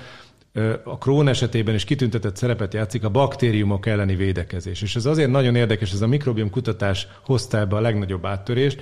a 0.85 0.99
krón 0.99 1.29
esetében 1.29 1.75
is 1.75 1.85
kitüntetett 1.85 2.37
szerepet 2.37 2.75
játszik 2.75 3.05
a 3.05 3.09
baktériumok 3.09 3.87
elleni 3.87 4.15
védekezés. 4.15 4.83
És 4.83 4.97
ez 4.97 5.07
azért 5.07 5.31
nagyon 5.31 5.55
érdekes, 5.55 5.93
ez 5.93 6.01
a 6.01 6.07
mikrobiom 6.07 6.51
kutatás 6.51 7.09
hozta 7.25 7.59
ebbe 7.59 7.77
a 7.77 7.81
legnagyobb 7.81 8.27
áttörést. 8.27 8.77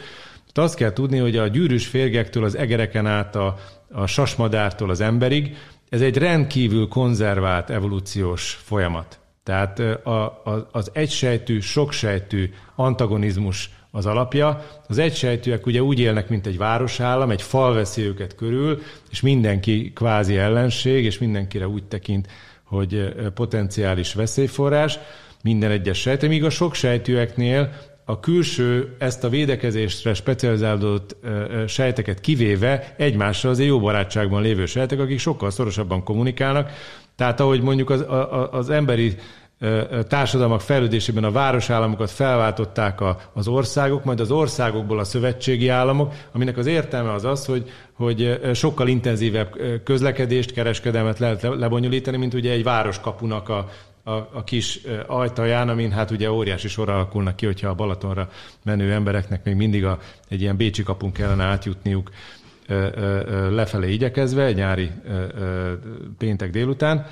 Tehát 0.53 0.71
azt 0.71 0.79
kell 0.79 0.93
tudni, 0.93 1.19
hogy 1.19 1.37
a 1.37 1.47
gyűrűs 1.47 1.87
férgektől 1.87 2.45
az 2.45 2.57
egereken 2.57 3.07
át 3.07 3.37
a, 3.37 3.57
a 3.93 4.07
sasmadártól 4.07 4.91
az 4.91 5.01
emberig 5.01 5.57
ez 5.95 6.01
egy 6.01 6.17
rendkívül 6.17 6.89
konzervált 6.89 7.71
evolúciós 7.71 8.61
folyamat. 8.65 9.19
Tehát 9.43 9.79
a, 9.79 10.25
a, 10.25 10.69
az 10.73 10.91
egysejtű, 10.93 11.61
soksejtű 11.61 12.51
antagonizmus 12.75 13.71
az 13.91 14.07
alapja. 14.07 14.67
Az 14.89 14.99
egysejtűek 14.99 15.67
ugye 15.67 15.83
úgy 15.83 15.99
élnek, 15.99 16.29
mint 16.29 16.47
egy 16.47 16.59
városállam, 16.59 17.31
egy 17.31 17.43
fal 17.43 17.75
veszi 17.75 18.03
őket 18.03 18.35
körül, 18.35 18.83
és 19.11 19.21
mindenki 19.21 19.93
kvázi 19.95 20.37
ellenség, 20.37 21.05
és 21.05 21.19
mindenkire 21.19 21.69
úgy 21.69 21.85
tekint, 21.85 22.29
hogy 22.65 23.15
potenciális 23.35 24.15
veszélyforrás 24.15 24.99
minden 25.43 25.71
egyes 25.71 25.99
sejt, 26.01 26.29
míg 26.29 26.45
a 26.45 26.51
soksejtűeknél 26.51 27.73
a 28.05 28.21
külső 28.21 28.97
ezt 28.99 29.25
a 29.25 29.29
védekezésre 29.29 30.15
specializálódott 30.15 31.17
sejteket 31.67 32.21
kivéve 32.21 32.95
egymással 32.97 33.51
azért 33.51 33.69
jó 33.69 33.81
barátságban 33.81 34.43
lévő 34.43 34.67
sejtek, 34.67 35.01
akik 35.01 35.19
sokkal 35.19 35.51
szorosabban 35.51 36.03
kommunikálnak. 36.03 36.71
Tehát 37.17 37.41
ahogy 37.41 37.63
mondjuk 37.63 37.91
az, 37.91 38.05
az 38.51 38.71
emberi 38.71 39.15
társadalmak 40.09 40.61
fejlődésében 40.61 41.25
a 41.25 41.31
városállamokat 41.31 42.11
felváltották 42.11 43.01
a, 43.01 43.19
az 43.33 43.49
országok, 43.49 44.05
majd 44.05 44.21
az 44.21 44.31
országokból 44.31 44.99
a 44.99 45.05
szövetségi 45.05 45.69
államok, 45.69 46.13
aminek 46.33 46.57
az 46.57 46.67
értelme 46.67 47.13
az 47.13 47.25
az, 47.25 47.47
hogy, 47.47 47.71
hogy 47.93 48.41
sokkal 48.53 48.89
intenzívebb 48.89 49.57
közlekedést, 49.85 50.53
kereskedelmet 50.53 51.19
lehet 51.19 51.43
lebonyolítani, 51.43 52.17
mint 52.17 52.35
ugye 52.35 52.53
egy 52.53 52.63
városkapunak 52.63 53.49
a, 53.49 53.69
a, 54.05 54.13
a 54.13 54.45
kis 54.45 54.81
ajtaján, 55.07 55.69
amin 55.69 55.93
hát 55.93 56.11
ugye 56.11 56.31
óriási 56.31 56.69
sor 56.69 56.89
alakulnak 56.89 57.37
ki, 57.37 57.47
hogyha 57.47 57.69
a 57.69 57.75
Balatonra 57.75 58.29
menő 58.65 58.93
embereknek 58.93 59.45
még 59.45 59.55
mindig 59.55 59.85
a, 59.85 59.99
egy 60.29 60.41
ilyen 60.41 60.57
Bécsi 60.57 60.83
kapun 60.83 61.13
kellene 61.13 61.45
átjutniuk 61.45 62.11
ö, 62.67 62.87
ö, 62.95 63.55
lefelé 63.55 63.93
igyekezve, 63.93 64.53
nyári 64.53 64.91
ö, 65.05 65.25
ö, 65.39 65.73
péntek 66.19 66.51
délután. 66.51 67.07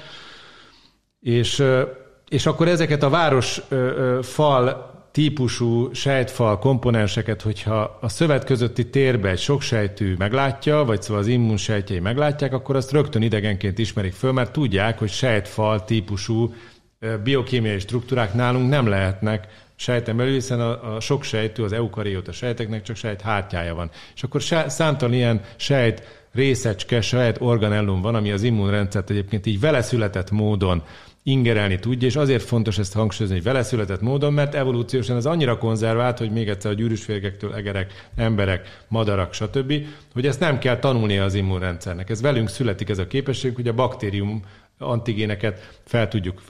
És, 1.21 1.59
ö, 1.59 1.83
és 2.29 2.47
akkor 2.47 2.69
ezeket 2.69 3.03
a 3.03 3.11
város 3.11 3.63
ö, 3.69 3.77
ö, 3.77 4.23
fal 4.23 4.91
típusú 5.13 5.95
sejtfal 5.95 6.59
komponenseket, 6.59 7.43
hogyha 7.43 7.99
a 8.01 8.09
szövet 8.09 8.45
közötti 8.45 8.91
térbe 8.91 9.29
egy 9.29 9.39
sok 9.39 9.61
sejtű 9.61 10.15
meglátja, 10.19 10.85
vagy 10.85 11.03
szóval 11.03 11.23
az 11.23 11.29
immunsejtjei 11.29 12.01
meglátják, 12.01 12.53
akkor 12.53 12.77
azt 12.77 12.93
rögtön 12.93 13.23
idegenként 13.23 13.79
ismerik 13.79 14.13
föl, 14.13 14.33
mert 14.33 14.53
tudják, 14.53 14.99
hogy 14.99 15.11
sejtfal 15.11 15.85
típusú 15.85 16.55
biokémiai 17.25 17.79
struktúrák 17.79 18.35
nálunk 18.35 18.69
nem 18.69 18.87
lehetnek 18.87 19.47
sejten 19.77 20.17
belül, 20.17 20.33
hiszen 20.33 20.61
a, 20.61 20.95
a 20.95 21.01
sok 21.01 21.23
sejtű, 21.23 21.63
az 21.63 21.73
eukarióta 21.73 22.33
sejteknek 22.33 22.83
csak 22.83 22.97
sejt 22.97 23.21
hátjája 23.21 23.75
van. 23.75 23.91
És 24.15 24.23
akkor 24.23 24.43
számtalan 24.67 25.15
ilyen 25.15 25.41
sejt 25.57 26.03
részecske, 26.33 27.01
sejt 27.01 27.41
organellum 27.41 28.01
van, 28.01 28.15
ami 28.15 28.31
az 28.31 28.43
immunrendszert 28.43 29.11
egyébként 29.11 29.47
így 29.47 29.61
vele 29.61 29.83
született 29.83 30.31
módon 30.31 30.83
ingerelni 31.23 31.79
tudja, 31.79 32.09
és 32.09 32.17
azért 32.17 32.43
fontos 32.43 32.79
ezt 32.79 32.93
hangsúlyozni, 32.93 33.37
hogy 33.37 33.47
vele 33.47 33.63
született 33.63 34.01
módon, 34.01 34.33
mert 34.33 34.55
evolúciósan 34.55 35.17
ez 35.17 35.27
annyira 35.27 35.59
konzervált, 35.59 36.19
hogy 36.19 36.31
még 36.31 36.49
egyszer 36.49 36.71
a 36.71 36.75
gyűrűsférgektől 36.75 37.55
egerek, 37.55 38.09
emberek, 38.17 38.85
madarak, 38.89 39.33
stb., 39.33 39.73
hogy 40.13 40.27
ezt 40.27 40.41
nem 40.41 40.59
kell 40.59 40.79
tanulnia 40.79 41.25
az 41.25 41.35
immunrendszernek. 41.35 42.11
Ez 42.11 42.21
velünk 42.21 42.49
születik 42.49 42.89
ez 42.89 42.99
a 42.99 43.07
képesség, 43.07 43.55
hogy 43.55 43.69
a 43.69 43.75
baktérium 43.75 44.43
antigéneket 44.79 45.81
fel 45.85 46.09
tudjuk 46.09 46.43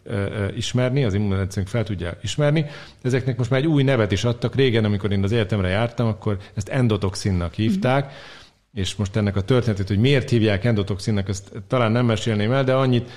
ismerni, 0.56 1.04
az 1.04 1.14
immunrendszerünk 1.14 1.68
fel 1.68 1.84
tudja 1.84 2.16
ismerni. 2.22 2.66
Ezeknek 3.02 3.36
most 3.36 3.50
már 3.50 3.60
egy 3.60 3.66
új 3.66 3.82
nevet 3.82 4.12
is 4.12 4.24
adtak. 4.24 4.54
Régen, 4.54 4.84
amikor 4.84 5.12
én 5.12 5.22
az 5.22 5.32
egyetemre 5.32 5.68
jártam, 5.68 6.06
akkor 6.06 6.38
ezt 6.54 6.68
endotoxinnak 6.68 7.54
hívták, 7.54 8.04
mm-hmm 8.04 8.40
és 8.74 8.96
most 8.96 9.16
ennek 9.16 9.36
a 9.36 9.40
történetét, 9.40 9.88
hogy 9.88 9.98
miért 9.98 10.30
hívják 10.30 10.64
endotoxinnak, 10.64 11.28
ezt 11.28 11.52
talán 11.66 11.92
nem 11.92 12.06
mesélném 12.06 12.52
el, 12.52 12.64
de 12.64 12.74
annyit 12.74 13.10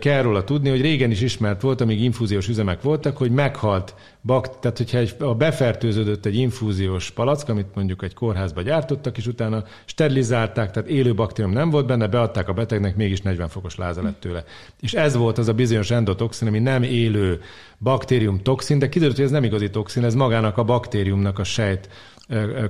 kell 0.00 0.22
róla 0.22 0.44
tudni, 0.44 0.68
hogy 0.68 0.80
régen 0.80 1.10
is 1.10 1.20
ismert 1.20 1.60
volt, 1.60 1.80
amíg 1.80 2.02
infúziós 2.02 2.48
üzemek 2.48 2.82
voltak, 2.82 3.16
hogy 3.16 3.30
meghalt 3.30 3.94
bakt, 4.22 4.58
tehát 4.58 4.76
hogyha 4.76 4.98
egy, 4.98 5.14
a 5.18 5.34
befertőződött 5.34 6.26
egy 6.26 6.36
infúziós 6.36 7.10
palack, 7.10 7.48
amit 7.48 7.74
mondjuk 7.74 8.02
egy 8.02 8.14
kórházba 8.14 8.62
gyártottak, 8.62 9.16
és 9.16 9.26
utána 9.26 9.64
sterilizálták, 9.84 10.70
tehát 10.70 10.88
élő 10.88 11.14
baktérium 11.14 11.54
nem 11.54 11.70
volt 11.70 11.86
benne, 11.86 12.06
beadták 12.06 12.48
a 12.48 12.52
betegnek, 12.52 12.96
mégis 12.96 13.20
40 13.20 13.48
fokos 13.48 13.76
láza 13.76 14.02
lett 14.02 14.20
tőle. 14.20 14.44
És 14.80 14.94
ez 14.94 15.16
volt 15.16 15.38
az 15.38 15.48
a 15.48 15.52
bizonyos 15.54 15.90
endotoxin, 15.90 16.48
ami 16.48 16.58
nem 16.58 16.82
élő 16.82 17.40
baktérium 17.78 18.42
toxin, 18.42 18.78
de 18.78 18.88
kiderült, 18.88 19.16
hogy 19.16 19.26
ez 19.26 19.30
nem 19.30 19.44
igazi 19.44 19.70
toxin, 19.70 20.04
ez 20.04 20.14
magának 20.14 20.58
a 20.58 20.64
baktériumnak 20.64 21.38
a 21.38 21.44
sejt 21.44 21.88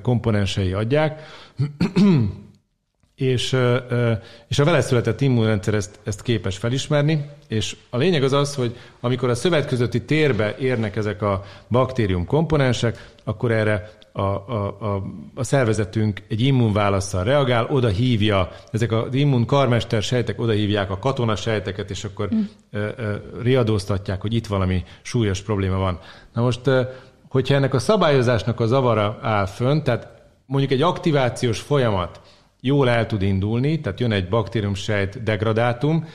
komponensei 0.02 0.72
adják, 0.72 1.22
és, 3.16 3.56
és 4.48 4.58
a 4.58 4.64
vele 4.64 4.80
született 4.80 5.20
immunrendszer 5.20 5.74
ezt, 5.74 5.98
ezt 6.04 6.22
képes 6.22 6.56
felismerni, 6.56 7.30
és 7.48 7.76
a 7.90 7.96
lényeg 7.96 8.22
az 8.22 8.32
az, 8.32 8.54
hogy 8.54 8.76
amikor 9.00 9.28
a 9.28 9.34
szövet 9.34 9.66
közötti 9.66 10.02
térbe 10.02 10.56
érnek 10.58 10.96
ezek 10.96 11.22
a 11.22 11.44
baktérium 11.68 12.24
komponensek, 12.24 13.14
akkor 13.24 13.50
erre 13.50 13.90
a, 14.12 14.20
a, 14.20 14.76
a, 14.80 15.02
a 15.34 15.42
szervezetünk 15.42 16.22
egy 16.28 16.40
immunválaszsal 16.40 17.24
reagál, 17.24 17.66
oda 17.70 17.88
hívja, 17.88 18.50
ezek 18.70 18.92
az 18.92 19.14
immun 19.14 19.46
karmester 19.46 20.02
sejtek 20.02 20.40
oda 20.40 20.52
hívják 20.52 20.90
a 20.90 20.98
katona 20.98 21.36
sejteket, 21.36 21.90
és 21.90 22.04
akkor 22.04 22.28
mm. 22.34 22.40
ö, 22.70 22.88
ö, 22.96 23.14
riadóztatják, 23.42 24.20
hogy 24.20 24.34
itt 24.34 24.46
valami 24.46 24.84
súlyos 25.02 25.40
probléma 25.40 25.76
van. 25.76 25.98
Na 26.32 26.42
most, 26.42 26.60
hogyha 27.36 27.54
ennek 27.54 27.74
a 27.74 27.78
szabályozásnak 27.78 28.60
a 28.60 28.66
zavara 28.66 29.18
áll 29.22 29.46
fönn, 29.46 29.82
tehát 29.82 30.08
mondjuk 30.46 30.72
egy 30.72 30.82
aktivációs 30.82 31.60
folyamat 31.60 32.20
jól 32.60 32.88
el 32.88 33.06
tud 33.06 33.22
indulni, 33.22 33.80
tehát 33.80 34.00
jön 34.00 34.12
egy 34.12 34.28
baktériumsejt 34.28 35.22
degradátum, 35.22 36.06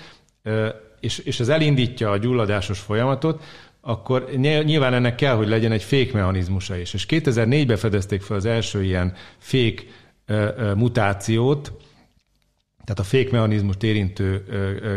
és, 0.99 1.17
és 1.17 1.39
ez 1.39 1.49
elindítja 1.49 2.09
a 2.09 2.17
gyulladásos 2.17 2.79
folyamatot, 2.79 3.43
akkor 3.81 4.29
nyilván 4.39 4.93
ennek 4.93 5.15
kell, 5.15 5.35
hogy 5.35 5.47
legyen 5.47 5.71
egy 5.71 5.83
fékmechanizmusa 5.83 6.77
is. 6.77 6.93
És 6.93 7.05
2004-ben 7.09 7.77
fedezték 7.77 8.21
fel 8.21 8.37
az 8.37 8.45
első 8.45 8.83
ilyen 8.83 9.13
fék 9.37 9.87
mutációt, 10.75 11.73
tehát 12.83 12.99
a 12.99 13.03
fékmechanizmust 13.03 13.83
érintő 13.83 14.43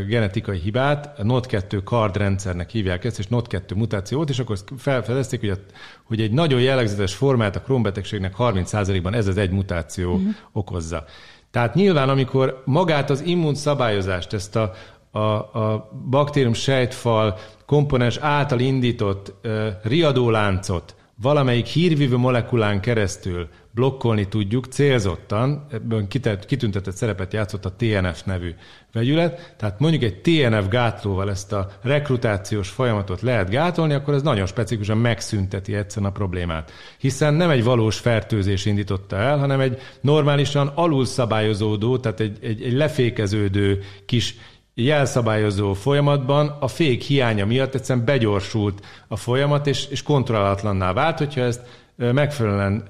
genetikai 0.08 0.58
hibát, 0.58 1.18
a 1.18 1.22
NOT2 1.22 1.84
card 1.84 2.16
rendszernek 2.16 2.70
hívják 2.70 3.04
ezt, 3.04 3.18
és 3.18 3.26
NOT2 3.30 3.74
mutációt, 3.74 4.30
és 4.30 4.38
akkor 4.38 4.58
felfedezték, 4.76 5.40
hogy, 5.40 5.48
a, 5.48 5.56
hogy 6.02 6.20
egy 6.20 6.32
nagyon 6.32 6.60
jellegzetes 6.60 7.14
formát 7.14 7.56
a 7.56 7.60
krónbetegségnek 7.60 8.34
30%-ban 8.38 9.14
ez 9.14 9.26
az 9.26 9.36
egy 9.36 9.50
mutáció 9.50 10.12
uh-huh. 10.12 10.34
okozza. 10.52 11.04
Tehát 11.50 11.74
nyilván, 11.74 12.08
amikor 12.08 12.62
magát 12.64 13.10
az 13.10 13.22
immunszabályozást, 13.24 14.32
ezt 14.32 14.56
a, 14.56 14.72
a, 15.10 15.18
a 15.18 15.90
baktérium 16.10 16.52
sejtfal 16.52 17.38
komponens 17.66 18.16
által 18.16 18.60
indított 18.60 19.34
uh, 19.44 19.66
riadóláncot 19.82 20.94
valamelyik 21.22 21.66
hírvívő 21.66 22.16
molekulán 22.16 22.80
keresztül 22.80 23.48
blokkolni 23.74 24.28
tudjuk 24.28 24.66
célzottan, 24.66 25.66
ebben 25.70 26.08
kitüntetett 26.46 26.94
szerepet 26.94 27.32
játszott 27.32 27.64
a 27.64 27.72
TNF 27.76 28.22
nevű 28.22 28.54
vegyület, 28.92 29.54
tehát 29.56 29.80
mondjuk 29.80 30.02
egy 30.02 30.20
TNF 30.20 30.68
gátlóval 30.68 31.30
ezt 31.30 31.52
a 31.52 31.70
rekrutációs 31.82 32.68
folyamatot 32.68 33.20
lehet 33.20 33.50
gátolni, 33.50 33.94
akkor 33.94 34.14
ez 34.14 34.22
nagyon 34.22 34.46
specifikusan 34.46 34.98
megszünteti 34.98 35.74
egyszerűen 35.74 36.10
a 36.10 36.14
problémát. 36.14 36.72
Hiszen 36.98 37.34
nem 37.34 37.50
egy 37.50 37.64
valós 37.64 37.98
fertőzés 37.98 38.64
indította 38.64 39.16
el, 39.16 39.38
hanem 39.38 39.60
egy 39.60 39.78
normálisan 40.00 40.66
alulszabályozódó, 40.74 41.98
tehát 41.98 42.20
egy, 42.20 42.38
egy, 42.40 42.62
egy 42.62 42.72
lefékeződő 42.72 43.82
kis 44.06 44.36
jelszabályozó 44.74 45.72
folyamatban 45.72 46.56
a 46.60 46.68
fék 46.68 47.02
hiánya 47.02 47.46
miatt 47.46 47.74
egyszerűen 47.74 48.04
begyorsult 48.04 48.86
a 49.08 49.16
folyamat, 49.16 49.66
és, 49.66 49.86
és 49.86 50.02
kontrollálatlanná 50.02 50.92
vált, 50.92 51.18
hogyha 51.18 51.40
ezt 51.40 51.83
megfelelően 51.96 52.84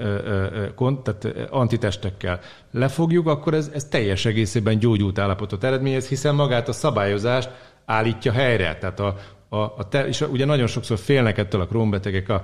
tehát 0.77 1.51
antitestekkel 1.51 2.41
lefogjuk, 2.71 3.27
akkor 3.27 3.55
ez, 3.55 3.71
ez 3.75 3.85
teljes 3.85 4.25
egészében 4.25 4.79
gyógyult 4.79 5.19
állapotot 5.19 5.65
eredményez, 5.65 6.09
hiszen 6.09 6.35
magát 6.35 6.69
a 6.69 6.73
szabályozást 6.73 7.51
állítja 7.85 8.33
helyre. 8.33 8.79
Tehát 8.79 9.01
a, 9.01 9.17
a, 9.49 9.57
a 9.57 9.89
te, 9.89 10.07
és 10.07 10.21
ugye 10.21 10.45
nagyon 10.45 10.67
sokszor 10.67 10.99
félnek 10.99 11.39
ettől 11.39 11.61
a 11.61 11.67
krónbetegek 11.67 12.29
a, 12.29 12.43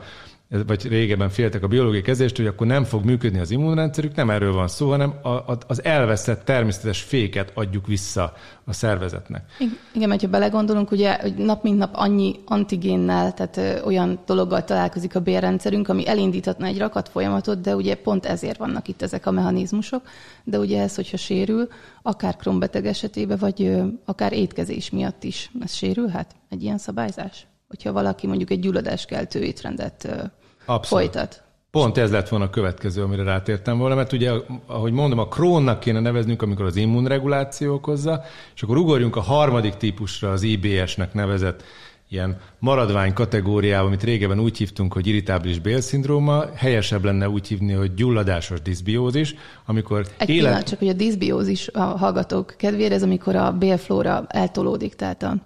vagy 0.67 0.89
régebben 0.89 1.29
féltek 1.29 1.63
a 1.63 1.67
biológiai 1.67 2.03
kezést, 2.03 2.37
hogy 2.37 2.47
akkor 2.47 2.67
nem 2.67 2.85
fog 2.85 3.05
működni 3.05 3.39
az 3.39 3.51
immunrendszerük, 3.51 4.15
nem 4.15 4.31
erről 4.31 4.53
van 4.53 4.69
szó, 4.69 4.89
hanem 4.91 5.15
a, 5.23 5.29
a, 5.29 5.59
az 5.67 5.85
elveszett 5.85 6.45
természetes 6.45 7.03
féket 7.03 7.53
adjuk 7.55 7.87
vissza 7.87 8.33
a 8.65 8.73
szervezetnek. 8.73 9.45
Igen, 9.93 10.09
mert 10.09 10.21
ha 10.21 10.29
belegondolunk, 10.29 10.91
ugye 10.91 11.19
hogy 11.21 11.35
nap 11.35 11.63
mint 11.63 11.79
nap 11.79 11.91
annyi 11.93 12.35
antigénnel, 12.47 13.35
tehát 13.35 13.57
ö, 13.57 13.83
olyan 13.83 14.19
dologgal 14.27 14.65
találkozik 14.65 15.15
a 15.15 15.21
bérrendszerünk, 15.21 15.89
ami 15.89 16.09
elindíthatna 16.09 16.67
egy 16.67 16.79
rakat 16.79 17.09
folyamatot, 17.09 17.61
de 17.61 17.75
ugye 17.75 17.95
pont 17.95 18.27
ezért 18.27 18.59
vannak 18.59 18.89
itt 18.89 19.03
ezek 19.03 19.27
a 19.27 19.31
mechanizmusok, 19.31 20.03
de 20.45 20.59
ugye 20.59 20.83
ez, 20.83 20.95
hogyha 20.95 21.17
sérül, 21.17 21.69
akár 22.03 22.37
krombeteg 22.37 22.87
esetében, 22.87 23.39
vagy 23.39 23.63
ö, 23.63 23.87
akár 24.05 24.33
étkezés 24.33 24.91
miatt 24.91 25.25
is, 25.25 25.51
ez 25.61 25.73
sérülhet 25.73 26.35
egy 26.49 26.63
ilyen 26.63 26.79
szabályzás? 26.79 27.47
Hogyha 27.69 27.93
valaki 27.93 28.27
mondjuk 28.27 28.51
egy 28.51 28.61
gyulladáskeltő 28.61 29.43
étrendet 29.43 30.31
Abszolút. 30.75 31.13
folytat. 31.13 31.43
Pont 31.71 31.99
ez 31.99 32.11
lett 32.11 32.29
volna 32.29 32.45
a 32.45 32.51
következő, 32.51 33.03
amire 33.03 33.23
rátértem 33.23 33.79
volna, 33.79 33.95
mert 33.95 34.13
ugye, 34.13 34.33
ahogy 34.67 34.93
mondom, 34.93 35.19
a 35.19 35.29
krónnak 35.29 35.81
kéne 35.81 36.01
neveznünk, 36.01 36.43
amikor 36.43 36.65
az 36.65 36.77
immunreguláció 36.77 37.75
okozza, 37.75 38.23
és 38.55 38.63
akkor 38.63 38.77
ugorjunk 38.77 39.17
a 39.17 39.21
harmadik 39.21 39.75
típusra, 39.75 40.31
az 40.31 40.43
IBS-nek 40.43 41.15
nevezett 41.15 41.63
ilyen 42.09 42.41
maradvány 42.59 43.13
kategóriába, 43.13 43.87
amit 43.87 44.03
régebben 44.03 44.41
úgy 44.41 44.57
hívtunk, 44.57 44.93
hogy 44.93 45.07
irritábilis 45.07 45.59
bélszindróma, 45.59 46.45
helyesebb 46.55 47.05
lenne 47.05 47.29
úgy 47.29 47.47
hívni, 47.47 47.73
hogy 47.73 47.95
gyulladásos 47.95 48.63
diszbiózis, 48.63 49.35
amikor 49.67 49.99
Egy 49.99 50.29
élet... 50.29 50.43
pillanat, 50.43 50.69
csak 50.69 50.79
hogy 50.79 50.89
a 50.89 50.93
diszbiózis 50.93 51.69
a 51.69 51.81
hallgatók 51.81 52.55
kedvére, 52.57 52.95
ez 52.95 53.03
amikor 53.03 53.37
a 53.37 53.53
bélflóra 53.53 54.25
eltolódik, 54.29 54.95
tehát 54.95 55.23
a 55.23 55.37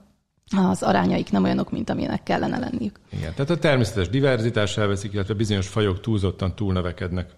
az 0.50 0.82
arányaik 0.82 1.30
nem 1.30 1.44
olyanok, 1.44 1.70
mint 1.70 1.90
amilyenek 1.90 2.22
kellene 2.22 2.58
lenniük. 2.58 3.00
Igen, 3.12 3.32
tehát 3.34 3.50
a 3.50 3.58
természetes 3.58 4.08
diverzitás 4.08 4.76
elveszik, 4.76 5.12
illetve 5.12 5.34
bizonyos 5.34 5.68
fajok 5.68 6.00
túlzottan 6.00 6.54
túlnövekednek. 6.54 7.30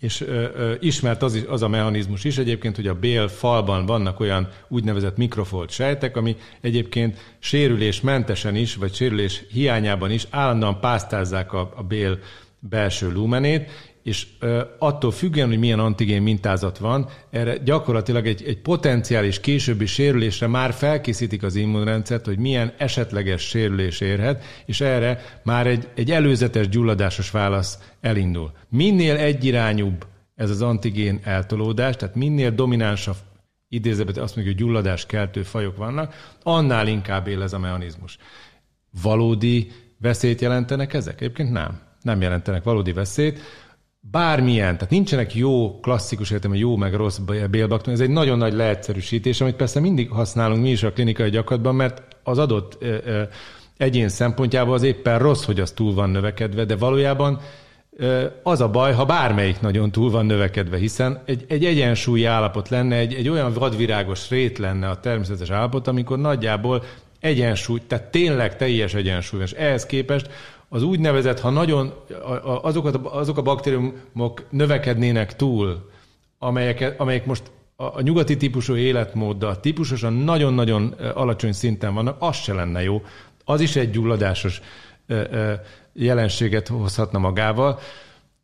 És 0.00 0.20
ö, 0.20 0.46
ö, 0.54 0.74
ismert 0.80 1.22
az, 1.22 1.34
is, 1.34 1.42
az 1.48 1.62
a 1.62 1.68
mechanizmus 1.68 2.24
is 2.24 2.38
egyébként, 2.38 2.76
hogy 2.76 2.86
a 2.86 2.94
bél 2.94 3.28
falban 3.28 3.86
vannak 3.86 4.20
olyan 4.20 4.48
úgynevezett 4.68 5.16
mikrofolt 5.16 5.70
sejtek, 5.70 6.16
ami 6.16 6.36
egyébként 6.60 7.36
sérülésmentesen 7.38 8.56
is, 8.56 8.74
vagy 8.74 8.94
sérülés 8.94 9.44
hiányában 9.50 10.10
is 10.10 10.26
állandóan 10.30 10.80
pásztázzák 10.80 11.52
a, 11.52 11.72
a 11.76 11.82
bél 11.82 12.18
belső 12.58 13.12
lumenét, 13.12 13.70
és 14.02 14.26
attól 14.78 15.10
függően, 15.10 15.48
hogy 15.48 15.58
milyen 15.58 15.78
antigén 15.78 16.22
mintázat 16.22 16.78
van, 16.78 17.08
erre 17.30 17.56
gyakorlatilag 17.56 18.26
egy, 18.26 18.44
egy 18.46 18.60
potenciális 18.60 19.40
későbbi 19.40 19.86
sérülésre 19.86 20.46
már 20.46 20.72
felkészítik 20.72 21.42
az 21.42 21.54
immunrendszert, 21.54 22.24
hogy 22.24 22.38
milyen 22.38 22.72
esetleges 22.78 23.42
sérülés 23.42 24.00
érhet, 24.00 24.44
és 24.66 24.80
erre 24.80 25.40
már 25.44 25.66
egy, 25.66 25.88
egy 25.94 26.10
előzetes 26.10 26.68
gyulladásos 26.68 27.30
válasz 27.30 27.78
elindul. 28.00 28.52
Minél 28.68 29.16
egyirányúbb 29.16 30.06
ez 30.34 30.50
az 30.50 30.62
antigén 30.62 31.20
eltolódás, 31.22 31.96
tehát 31.96 32.14
minél 32.14 32.50
dominánsabb 32.50 33.16
idézőben 33.68 34.22
azt 34.22 34.36
mondjuk, 34.36 34.56
hogy 34.56 34.66
gyulladás 34.66 35.06
keltő 35.06 35.42
fajok 35.42 35.76
vannak, 35.76 36.14
annál 36.42 36.86
inkább 36.86 37.26
él 37.26 37.42
ez 37.42 37.52
a 37.52 37.58
mechanizmus. 37.58 38.18
Valódi 39.02 39.70
veszélyt 39.98 40.40
jelentenek 40.40 40.94
ezek? 40.94 41.20
Egyébként 41.20 41.50
nem 41.50 41.88
nem 42.02 42.20
jelentenek 42.20 42.62
valódi 42.62 42.92
veszélyt. 42.92 43.40
Bármilyen, 44.00 44.74
tehát 44.74 44.90
nincsenek 44.90 45.34
jó, 45.34 45.80
klasszikus 45.80 46.30
értelme 46.30 46.56
jó 46.56 46.76
meg 46.76 46.94
rossz 46.94 47.18
bélbaktérium, 47.50 48.00
ez 48.02 48.08
egy 48.08 48.14
nagyon 48.14 48.38
nagy 48.38 48.52
leegyszerűsítés, 48.52 49.40
amit 49.40 49.56
persze 49.56 49.80
mindig 49.80 50.10
használunk 50.10 50.62
mi 50.62 50.70
is 50.70 50.82
a 50.82 50.92
klinikai 50.92 51.30
gyakorlatban, 51.30 51.74
mert 51.74 52.02
az 52.22 52.38
adott 52.38 52.76
ö, 52.78 52.96
ö, 53.04 53.22
egyén 53.76 54.08
szempontjából 54.08 54.74
az 54.74 54.82
éppen 54.82 55.18
rossz, 55.18 55.44
hogy 55.44 55.60
az 55.60 55.70
túl 55.70 55.94
van 55.94 56.10
növekedve, 56.10 56.64
de 56.64 56.76
valójában 56.76 57.40
az 58.42 58.60
a 58.60 58.68
baj, 58.70 58.92
ha 58.92 59.04
bármelyik 59.04 59.60
nagyon 59.60 59.90
túl 59.90 60.10
van 60.10 60.26
növekedve, 60.26 60.76
hiszen 60.76 61.22
egy, 61.24 61.44
egy 61.48 61.64
egyensúlyi 61.64 62.24
állapot 62.24 62.68
lenne, 62.68 62.96
egy, 62.96 63.14
egy 63.14 63.28
olyan 63.28 63.52
vadvirágos 63.52 64.30
rét 64.30 64.58
lenne 64.58 64.88
a 64.88 65.00
természetes 65.00 65.50
állapot, 65.50 65.86
amikor 65.86 66.18
nagyjából 66.18 66.82
egyensúly, 67.20 67.80
tehát 67.86 68.10
tényleg 68.10 68.56
teljes 68.56 68.94
egyensúly. 68.94 69.42
És 69.42 69.52
ehhez 69.52 69.86
képest 69.86 70.30
az 70.72 70.82
úgynevezett, 70.82 71.40
ha 71.40 71.50
nagyon 71.50 71.92
azokat, 72.62 72.94
azok 72.96 73.38
a 73.38 73.42
baktériumok 73.42 74.44
növekednének 74.50 75.36
túl, 75.36 75.90
amelyek, 76.38 76.94
amelyek 76.98 77.26
most 77.26 77.42
a, 77.76 77.84
a 77.84 78.00
nyugati 78.00 78.36
típusú 78.36 78.76
életmóddal 78.76 79.60
típusosan 79.60 80.12
nagyon-nagyon 80.12 80.94
alacsony 81.14 81.52
szinten 81.52 81.94
vannak, 81.94 82.16
az 82.18 82.36
se 82.36 82.54
lenne 82.54 82.82
jó. 82.82 83.02
Az 83.44 83.60
is 83.60 83.76
egy 83.76 83.90
gyulladásos 83.90 84.60
jelenséget 85.92 86.68
hozhatna 86.68 87.18
magával. 87.18 87.78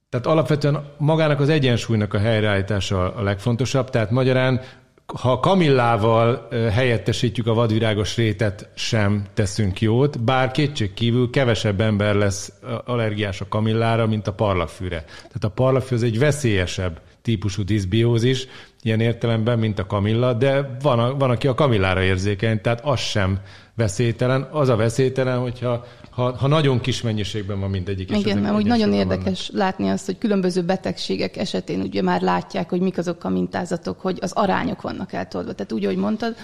Tehát 0.09 0.27
alapvetően 0.27 0.85
magának 0.99 1.41
az 1.41 1.49
egyensúlynak 1.49 2.15
a 2.15 2.19
helyreállítása 2.19 3.15
a 3.15 3.23
legfontosabb, 3.23 3.91
tehát 3.91 4.11
magyarán 4.11 4.61
ha 5.07 5.41
kamillával 5.41 6.49
helyettesítjük 6.51 7.47
a 7.47 7.55
vadvirágos 7.55 8.17
rétet, 8.17 8.69
sem 8.75 9.25
teszünk 9.35 9.81
jót, 9.81 10.21
bár 10.21 10.51
kétség 10.51 10.95
kívül 10.95 11.31
kevesebb 11.31 11.81
ember 11.81 12.15
lesz 12.15 12.53
allergiás 12.85 13.41
a 13.41 13.49
kamillára, 13.49 14.07
mint 14.07 14.27
a 14.27 14.33
parlagfűre. 14.33 15.05
Tehát 15.05 15.45
a 15.45 15.49
parlagfű 15.49 15.95
az 15.95 16.03
egy 16.03 16.19
veszélyesebb 16.19 17.01
típusú 17.23 17.65
diszbiózis, 17.65 18.47
ilyen 18.83 19.01
értelemben, 19.01 19.59
mint 19.59 19.79
a 19.79 19.87
kamilla, 19.87 20.33
de 20.33 20.77
van, 20.83 20.99
a, 20.99 21.17
van 21.17 21.31
aki 21.31 21.47
a 21.47 21.55
kamillára 21.55 22.03
érzékeny, 22.03 22.61
tehát 22.61 22.85
az 22.85 23.01
sem 23.01 23.41
veszélytelen. 23.75 24.49
Az 24.51 24.69
a 24.69 24.77
veszélytelen, 24.77 25.39
hogyha 25.39 25.85
ha, 26.17 26.37
ha 26.37 26.47
nagyon 26.47 26.81
kis 26.81 27.03
mennyiségben 27.03 27.61
van 27.61 27.71
mindegyik. 27.71 28.11
Igen, 28.11 28.39
mert 28.39 28.55
úgy 28.55 28.67
nagyon 28.67 28.93
érdekes 28.93 29.49
vannak. 29.49 29.67
látni 29.67 29.89
azt, 29.89 30.07
hogy 30.07 30.19
különböző 30.19 30.63
betegségek 30.63 31.37
esetén 31.37 31.81
ugye 31.81 32.03
már 32.03 32.23
látják, 32.23 32.69
hogy 32.69 32.81
mik 32.81 32.99
azok 32.99 33.25
a 33.25 33.29
mintázatok, 33.29 34.01
hogy 34.01 34.19
az 34.21 34.33
arányok 34.33 34.83
vannak 34.83 35.13
eltolva. 35.13 35.53
Tehát 35.53 35.73
úgy, 35.73 35.85
ahogy 35.85 35.97
mondtad, 35.97 36.37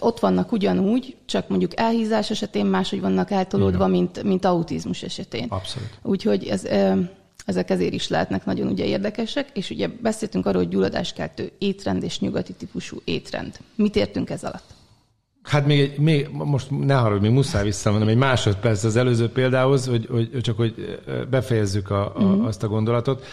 ott 0.00 0.20
vannak 0.20 0.52
ugyanúgy, 0.52 1.16
csak 1.26 1.48
mondjuk 1.48 1.80
elhízás 1.80 2.30
esetén 2.30 2.66
máshogy 2.66 3.00
vannak 3.00 3.30
eltolódva, 3.30 3.86
mint, 3.86 4.22
mint 4.22 4.44
autizmus 4.44 5.02
esetén. 5.02 5.46
Abszolút. 5.48 5.88
Úgyhogy 6.02 6.46
ez, 6.46 6.64
ezek 7.46 7.70
ezért 7.70 7.92
is 7.92 8.08
lehetnek 8.08 8.44
nagyon 8.44 8.68
ugye 8.68 8.84
érdekesek, 8.84 9.48
és 9.52 9.70
ugye 9.70 9.88
beszéltünk 10.02 10.46
arról, 10.46 10.62
hogy 10.62 10.70
gyulladáskeltő 10.70 11.52
étrend 11.58 12.02
és 12.02 12.20
nyugati 12.20 12.52
típusú 12.52 13.00
étrend. 13.04 13.58
Mit 13.74 13.96
értünk 13.96 14.30
ez 14.30 14.44
alatt? 14.44 14.80
Hát 15.42 15.66
még, 15.66 15.80
egy, 15.80 15.98
még 15.98 16.28
most 16.32 16.66
ne 16.70 16.94
haragudj, 16.94 17.26
még 17.26 17.34
muszáj 17.34 17.64
visszamennem 17.64 18.08
egy 18.08 18.16
másodperc 18.16 18.84
az 18.84 18.96
előző 18.96 19.28
példához, 19.28 19.86
hogy, 19.86 20.06
hogy 20.10 20.40
csak 20.40 20.56
hogy 20.56 20.98
befejezzük 21.30 21.90
a, 21.90 22.16
a, 22.16 22.22
mm. 22.22 22.44
azt 22.44 22.62
a 22.62 22.68
gondolatot. 22.68 23.24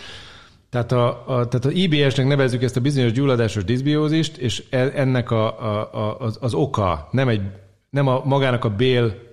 Tehát, 0.70 0.92
a, 0.92 1.08
a, 1.08 1.48
tehát 1.48 1.66
az 1.66 1.72
IBS-nek 1.72 2.28
nevezzük 2.28 2.64
ezt 2.64 2.78
a 2.78 2.82
bizonyos 2.82 3.12
gyulladásos 3.12 3.64
diszbiózist, 3.64 4.38
és 4.38 4.64
e, 4.70 4.92
ennek 4.96 5.32
a, 5.32 5.62
a, 5.62 5.94
a, 5.94 6.20
az, 6.20 6.38
az 6.42 6.54
oka 6.54 7.08
nem, 7.12 7.28
egy, 7.28 7.42
nem 7.90 8.08
a 8.08 8.22
magának 8.26 8.66
a 8.66 8.70
bél 8.70 9.28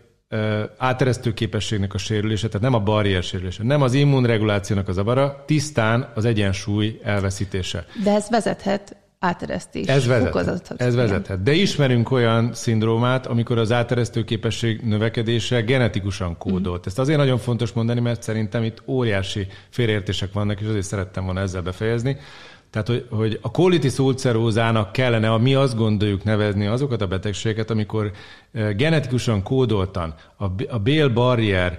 áteresztő 0.76 1.34
képességnek 1.34 1.94
a 1.94 1.98
sérülése, 1.98 2.46
tehát 2.46 2.62
nem 2.62 2.74
a 2.74 2.82
barrier 2.82 3.22
sérülése, 3.22 3.62
nem 3.62 3.82
az 3.82 3.94
immunregulációnak 3.94 4.88
a 4.88 4.92
zavara, 4.92 5.42
tisztán 5.46 6.12
az 6.14 6.24
egyensúly 6.24 7.00
elveszítése. 7.02 7.86
De 8.04 8.10
ez 8.10 8.28
vezethet 8.28 8.96
áteresztés 9.18 9.86
ez 9.86 10.06
vezethet, 10.06 10.80
ez 10.80 10.94
vezethet. 10.94 11.42
De 11.42 11.52
ismerünk 11.52 12.10
olyan 12.10 12.54
szindrómát, 12.54 13.26
amikor 13.26 13.58
az 13.58 13.72
áteresztő 13.72 14.24
képesség 14.24 14.80
növekedése 14.80 15.60
genetikusan 15.60 16.36
kódolt. 16.38 16.80
Mm. 16.80 16.84
Ezt 16.84 16.98
azért 16.98 17.18
nagyon 17.18 17.38
fontos 17.38 17.72
mondani, 17.72 18.00
mert 18.00 18.22
szerintem 18.22 18.62
itt 18.62 18.82
óriási 18.86 19.46
félreértések 19.70 20.32
vannak, 20.32 20.60
és 20.60 20.66
azért 20.66 20.86
szerettem 20.86 21.24
volna 21.24 21.40
ezzel 21.40 21.62
befejezni. 21.62 22.16
Tehát, 22.70 22.88
hogy, 22.88 23.06
hogy 23.10 23.38
a 23.42 23.50
colitis 23.50 23.98
ulcerózának 23.98 24.92
kellene, 24.92 25.32
a 25.32 25.38
mi 25.38 25.54
azt 25.54 25.76
gondoljuk 25.76 26.24
nevezni 26.24 26.66
azokat 26.66 27.02
a 27.02 27.06
betegségeket, 27.06 27.70
amikor 27.70 28.10
eh, 28.52 28.74
genetikusan 28.74 29.42
kódoltan 29.42 30.14
a, 30.36 30.44
a 30.68 30.78
bélbarrier 30.78 31.78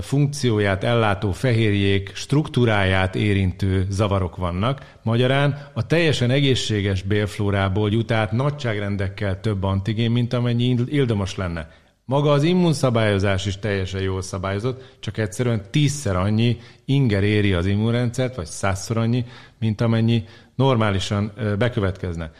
funkcióját 0.00 0.84
ellátó 0.84 1.32
fehérjék 1.32 2.14
struktúráját 2.14 3.14
érintő 3.14 3.86
zavarok 3.90 4.36
vannak. 4.36 4.96
Magyarán 5.02 5.70
a 5.72 5.86
teljesen 5.86 6.30
egészséges 6.30 7.02
bélflórából 7.02 7.90
jut 7.90 8.10
át 8.10 8.32
nagyságrendekkel 8.32 9.40
több 9.40 9.62
antigén, 9.62 10.10
mint 10.10 10.32
amennyi 10.32 10.76
ildomos 10.86 11.36
lenne. 11.36 11.68
Maga 12.04 12.32
az 12.32 12.42
immunszabályozás 12.42 13.46
is 13.46 13.58
teljesen 13.58 14.02
jól 14.02 14.22
szabályozott, 14.22 14.96
csak 15.00 15.18
egyszerűen 15.18 15.62
tízszer 15.70 16.16
annyi 16.16 16.56
inger 16.84 17.22
éri 17.22 17.52
az 17.52 17.66
immunrendszert, 17.66 18.34
vagy 18.34 18.46
százszor 18.46 18.96
annyi, 18.96 19.24
mint 19.58 19.80
amennyi 19.80 20.24
normálisan 20.54 21.32
bekövetkezne. 21.58 22.30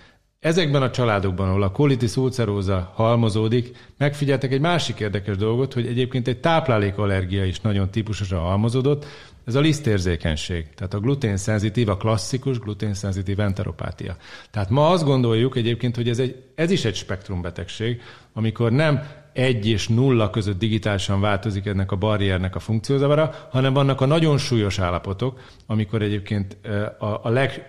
Ezekben 0.40 0.82
a 0.82 0.90
családokban, 0.90 1.48
ahol 1.48 1.62
a 1.62 1.70
colitis 1.70 2.16
ulceróza 2.16 2.92
halmozódik, 2.94 3.76
megfigyeltek 3.96 4.52
egy 4.52 4.60
másik 4.60 5.00
érdekes 5.00 5.36
dolgot, 5.36 5.72
hogy 5.72 5.86
egyébként 5.86 6.28
egy 6.28 6.40
táplálékallergia 6.40 7.44
is 7.44 7.60
nagyon 7.60 7.90
típusosan 7.90 8.40
halmozódott, 8.40 9.06
ez 9.46 9.54
a 9.54 9.60
lisztérzékenység. 9.60 10.66
Tehát 10.74 10.94
a 10.94 11.00
gluténszenzitív, 11.00 11.88
a 11.88 11.96
klasszikus 11.96 12.58
gluténszenzitív 12.58 13.40
enteropátia. 13.40 14.16
Tehát 14.50 14.70
ma 14.70 14.88
azt 14.88 15.04
gondoljuk 15.04 15.56
egyébként, 15.56 15.96
hogy 15.96 16.08
ez, 16.08 16.18
egy, 16.18 16.42
ez 16.54 16.70
is 16.70 16.84
egy 16.84 16.94
spektrumbetegség, 16.94 18.00
amikor 18.32 18.72
nem 18.72 19.02
egy 19.32 19.66
és 19.66 19.88
nulla 19.88 20.30
között 20.30 20.58
digitálisan 20.58 21.20
változik 21.20 21.66
ennek 21.66 21.92
a 21.92 21.96
barriernek 21.96 22.54
a 22.54 22.58
funkciózavara, 22.58 23.48
hanem 23.50 23.72
vannak 23.72 24.00
a 24.00 24.06
nagyon 24.06 24.38
súlyos 24.38 24.78
állapotok, 24.78 25.40
amikor 25.66 26.02
egyébként 26.02 26.56
a, 26.98 27.20
a 27.22 27.28
leg, 27.28 27.68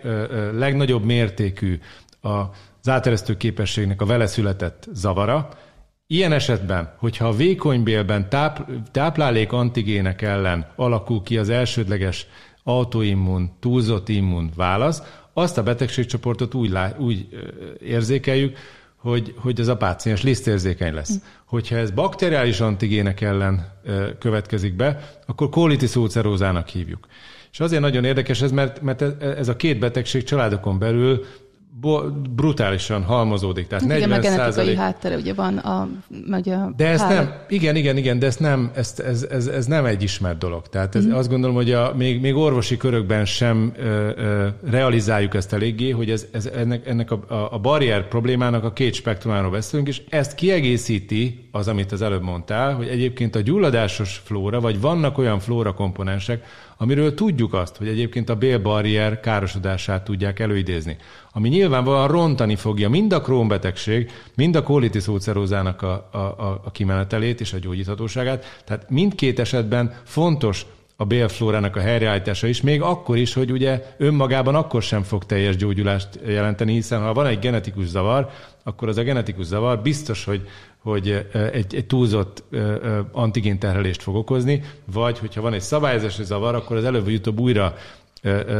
legnagyobb 0.52 1.04
mértékű 1.04 1.78
az 2.20 2.88
áteresztő 2.88 3.36
képességnek 3.36 4.00
a 4.00 4.06
vele 4.06 4.26
született 4.26 4.88
zavara. 4.92 5.48
Ilyen 6.06 6.32
esetben, 6.32 6.94
hogyha 6.96 7.28
a 7.28 7.36
vékonybélben 7.36 8.28
táp, 8.28 8.70
táplálék 8.90 9.52
antigének 9.52 10.22
ellen 10.22 10.66
alakul 10.76 11.22
ki 11.22 11.38
az 11.38 11.48
elsődleges 11.48 12.26
autoimmun, 12.62 13.50
túlzott 13.60 14.08
immun 14.08 14.50
válasz, 14.56 15.02
azt 15.32 15.58
a 15.58 15.62
betegségcsoportot 15.62 16.54
úgy, 16.54 16.70
lá, 16.70 16.96
úgy 16.98 17.28
érzékeljük, 17.80 18.56
hogy, 18.96 19.34
hogy 19.36 19.60
ez 19.60 19.68
a 19.68 19.76
páciens 19.76 20.22
lisztérzékeny 20.22 20.94
lesz. 20.94 21.20
Hogyha 21.44 21.76
ez 21.76 21.90
bakteriális 21.90 22.60
antigének 22.60 23.20
ellen 23.20 23.72
következik 24.18 24.74
be, 24.74 25.18
akkor 25.26 25.48
colitis 25.48 25.96
ulcerózának 25.96 26.68
hívjuk. 26.68 27.06
És 27.52 27.60
azért 27.60 27.82
nagyon 27.82 28.04
érdekes 28.04 28.42
ez, 28.42 28.52
mert, 28.52 28.80
mert 28.80 29.22
ez 29.22 29.48
a 29.48 29.56
két 29.56 29.78
betegség 29.78 30.24
családokon 30.24 30.78
belül 30.78 31.24
brutálisan 32.34 33.02
halmozódik. 33.02 33.66
Tehát 33.66 33.84
igen, 33.84 33.98
40 33.98 34.20
meg 34.20 34.20
genetikai 34.20 34.76
háttere 34.76 35.16
ugye 35.16 35.34
van 35.34 35.56
a, 35.58 35.80
a 35.80 36.72
De 36.76 36.86
ez 36.86 37.00
nem, 37.00 37.32
igen, 37.48 37.76
igen, 37.76 37.96
igen, 37.96 38.18
de 38.18 38.26
ez 38.26 38.36
nem, 38.36 38.70
ez, 38.74 38.94
ez, 39.06 39.22
ez, 39.22 39.46
ez 39.46 39.66
nem 39.66 39.84
egy 39.84 40.02
ismert 40.02 40.38
dolog. 40.38 40.68
Tehát 40.68 40.94
ez, 40.94 41.06
mm. 41.06 41.12
azt 41.12 41.28
gondolom, 41.28 41.56
hogy 41.56 41.72
a, 41.72 41.92
még, 41.96 42.20
még 42.20 42.36
orvosi 42.36 42.76
körökben 42.76 43.24
sem 43.24 43.72
ö, 43.76 44.10
ö, 44.16 44.48
realizáljuk 44.70 45.34
ezt 45.34 45.52
eléggé, 45.52 45.90
hogy 45.90 46.10
ez, 46.10 46.26
ez 46.32 46.46
ennek, 46.46 46.86
ennek 46.86 47.10
a, 47.10 47.48
a 47.50 47.58
barrier 47.58 48.08
problémának 48.08 48.64
a 48.64 48.72
két 48.72 48.94
spektrumáról 48.94 49.50
beszélünk, 49.50 49.88
és 49.88 50.02
ezt 50.08 50.34
kiegészíti 50.34 51.48
az, 51.52 51.68
amit 51.68 51.92
az 51.92 52.02
előbb 52.02 52.22
mondtál, 52.22 52.74
hogy 52.74 52.88
egyébként 52.88 53.34
a 53.34 53.40
gyulladásos 53.40 54.22
flóra, 54.24 54.60
vagy 54.60 54.80
vannak 54.80 55.18
olyan 55.18 55.38
flóra 55.38 55.72
komponensek, 55.72 56.44
amiről 56.80 57.14
tudjuk 57.14 57.54
azt, 57.54 57.76
hogy 57.76 57.88
egyébként 57.88 58.28
a 58.28 58.34
bélbarrier 58.34 59.20
károsodását 59.20 60.04
tudják 60.04 60.38
előidézni. 60.38 60.96
Ami 61.32 61.48
nyilvánvalóan 61.48 62.08
rontani 62.08 62.56
fogja 62.56 62.88
mind 62.88 63.12
a 63.12 63.20
krónbetegség, 63.20 64.10
mind 64.34 64.56
a 64.56 64.62
kolitis 64.62 65.08
ulcerózának 65.08 65.82
a, 65.82 66.08
a, 66.12 66.18
a, 66.18 66.70
kimenetelét 66.72 67.40
és 67.40 67.52
a 67.52 67.58
gyógyíthatóságát. 67.58 68.62
Tehát 68.64 68.90
mindkét 68.90 69.38
esetben 69.38 69.94
fontos 70.04 70.66
a 71.00 71.04
bélflórának 71.04 71.76
a 71.76 71.80
helyreállítása 71.80 72.46
is, 72.46 72.60
még 72.60 72.82
akkor 72.82 73.16
is, 73.16 73.34
hogy 73.34 73.52
ugye 73.52 73.94
önmagában 73.98 74.54
akkor 74.54 74.82
sem 74.82 75.02
fog 75.02 75.24
teljes 75.24 75.56
gyógyulást 75.56 76.08
jelenteni, 76.26 76.72
hiszen 76.72 77.02
ha 77.02 77.12
van 77.12 77.26
egy 77.26 77.38
genetikus 77.38 77.86
zavar, 77.86 78.28
akkor 78.62 78.88
az 78.88 78.96
a 78.96 79.02
genetikus 79.02 79.44
zavar 79.46 79.82
biztos, 79.82 80.24
hogy 80.24 80.48
hogy 80.82 81.26
egy, 81.52 81.74
egy 81.74 81.86
túlzott 81.86 82.44
antigénterhelést 83.12 84.02
fog 84.02 84.14
okozni, 84.14 84.62
vagy 84.92 85.18
hogyha 85.18 85.40
van 85.40 85.52
egy 85.52 85.60
szabályozási 85.60 86.24
zavar, 86.24 86.54
akkor 86.54 86.76
az 86.76 86.84
előbb 86.84 87.04
vagy 87.04 87.14
utóbb 87.14 87.40
újra 87.40 87.74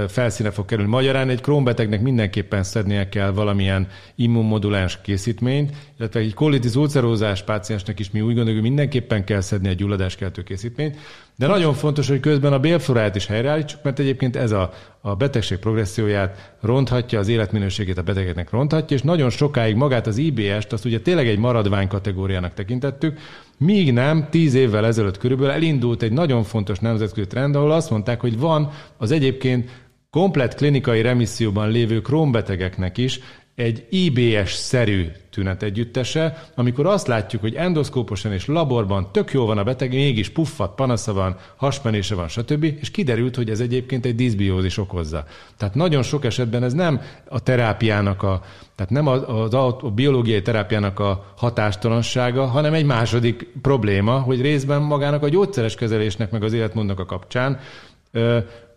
felszíne 0.08 0.50
fog 0.50 0.64
kerülni. 0.64 0.90
Magyarán 0.90 1.28
egy 1.28 1.40
krónbetegnek 1.40 2.00
mindenképpen 2.00 2.62
szednie 2.62 3.08
kell 3.08 3.30
valamilyen 3.30 3.88
immunmoduláns 4.14 4.98
készítményt, 5.02 5.72
illetve 5.98 6.20
egy 6.20 6.34
kolitis 6.34 6.74
ulcerózás 6.74 7.42
páciensnek 7.42 7.98
is 7.98 8.10
mi 8.10 8.20
úgy 8.20 8.34
gondoljuk, 8.34 8.60
hogy 8.60 8.68
mindenképpen 8.68 9.24
kell 9.24 9.40
szedni 9.40 9.68
egy 9.68 9.76
gyulladáskeltő 9.76 10.42
készítményt, 10.42 10.96
de 11.36 11.46
nagyon 11.46 11.74
fontos, 11.74 12.08
hogy 12.08 12.20
közben 12.20 12.52
a 12.52 12.58
bélfloráját 12.58 13.16
is 13.16 13.26
helyreállítsuk, 13.26 13.82
mert 13.82 13.98
egyébként 13.98 14.36
ez 14.36 14.50
a, 14.50 14.72
a 15.00 15.14
betegség 15.14 15.58
progresszióját 15.58 16.54
ronthatja, 16.60 17.18
az 17.18 17.28
életminőségét 17.28 17.98
a 17.98 18.02
betegeknek 18.02 18.50
ronthatja, 18.50 18.96
és 18.96 19.02
nagyon 19.02 19.30
sokáig 19.30 19.74
magát 19.74 20.06
az 20.06 20.16
IBS-t, 20.16 20.72
azt 20.72 20.84
ugye 20.84 21.00
tényleg 21.00 21.28
egy 21.28 21.38
maradvány 21.38 21.88
kategóriának 21.88 22.54
tekintettük, 22.54 23.18
míg 23.64 23.92
nem, 23.92 24.28
tíz 24.30 24.54
évvel 24.54 24.86
ezelőtt 24.86 25.18
körülbelül 25.18 25.52
elindult 25.52 26.02
egy 26.02 26.12
nagyon 26.12 26.42
fontos 26.42 26.78
nemzetközi 26.78 27.26
trend, 27.26 27.56
ahol 27.56 27.70
azt 27.70 27.90
mondták, 27.90 28.20
hogy 28.20 28.38
van 28.38 28.70
az 28.96 29.10
egyébként 29.10 29.70
komplet 30.10 30.54
klinikai 30.54 31.02
remisszióban 31.02 31.70
lévő 31.70 32.00
krónbetegeknek 32.00 32.98
is 32.98 33.20
egy 33.60 33.86
IBS-szerű 33.90 35.06
tünet 35.30 35.62
együttese, 35.62 36.44
amikor 36.54 36.86
azt 36.86 37.06
látjuk, 37.06 37.42
hogy 37.42 37.54
endoszkóposan 37.54 38.32
és 38.32 38.46
laborban 38.46 39.08
tök 39.12 39.32
jó 39.32 39.46
van 39.46 39.58
a 39.58 39.62
beteg, 39.62 39.90
mégis 39.90 40.28
puffat, 40.28 40.74
panasza 40.74 41.12
van, 41.12 41.36
haspenése 41.56 42.14
van, 42.14 42.28
stb., 42.28 42.64
és 42.80 42.90
kiderült, 42.90 43.36
hogy 43.36 43.50
ez 43.50 43.60
egyébként 43.60 44.04
egy 44.06 44.14
diszbiózis 44.14 44.78
okozza. 44.78 45.24
Tehát 45.56 45.74
nagyon 45.74 46.02
sok 46.02 46.24
esetben 46.24 46.62
ez 46.62 46.72
nem 46.72 47.00
a 47.28 47.40
terápiának 47.40 48.22
a, 48.22 48.42
tehát 48.74 48.92
nem 48.92 49.06
a, 49.06 49.44
a, 49.52 49.78
a 49.80 49.90
biológiai 49.90 50.42
terápiának 50.42 50.98
a 50.98 51.32
hatástalansága, 51.36 52.46
hanem 52.46 52.74
egy 52.74 52.84
második 52.84 53.48
probléma, 53.62 54.18
hogy 54.18 54.40
részben 54.40 54.82
magának 54.82 55.22
a 55.22 55.28
gyógyszeres 55.28 55.74
kezelésnek, 55.74 56.30
meg 56.30 56.42
az 56.42 56.52
életmódnak 56.52 56.98
a 56.98 57.04
kapcsán 57.04 57.58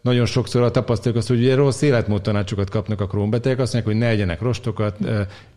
nagyon 0.04 0.26
sokszor 0.26 0.62
a 0.62 0.72
tapasztaljuk 0.72 1.20
azt, 1.20 1.28
hogy 1.28 1.40
ugye 1.40 1.56
rossz 1.56 1.82
életmódtanácsokat 1.82 2.70
kapnak 2.70 3.02
a 3.02 3.08
krónbetegek, 3.08 3.60
azt 3.60 3.74
mondják, 3.74 3.96
hogy 3.96 4.04
ne 4.04 4.10
egyenek 4.12 4.42
rostokat, 4.42 4.98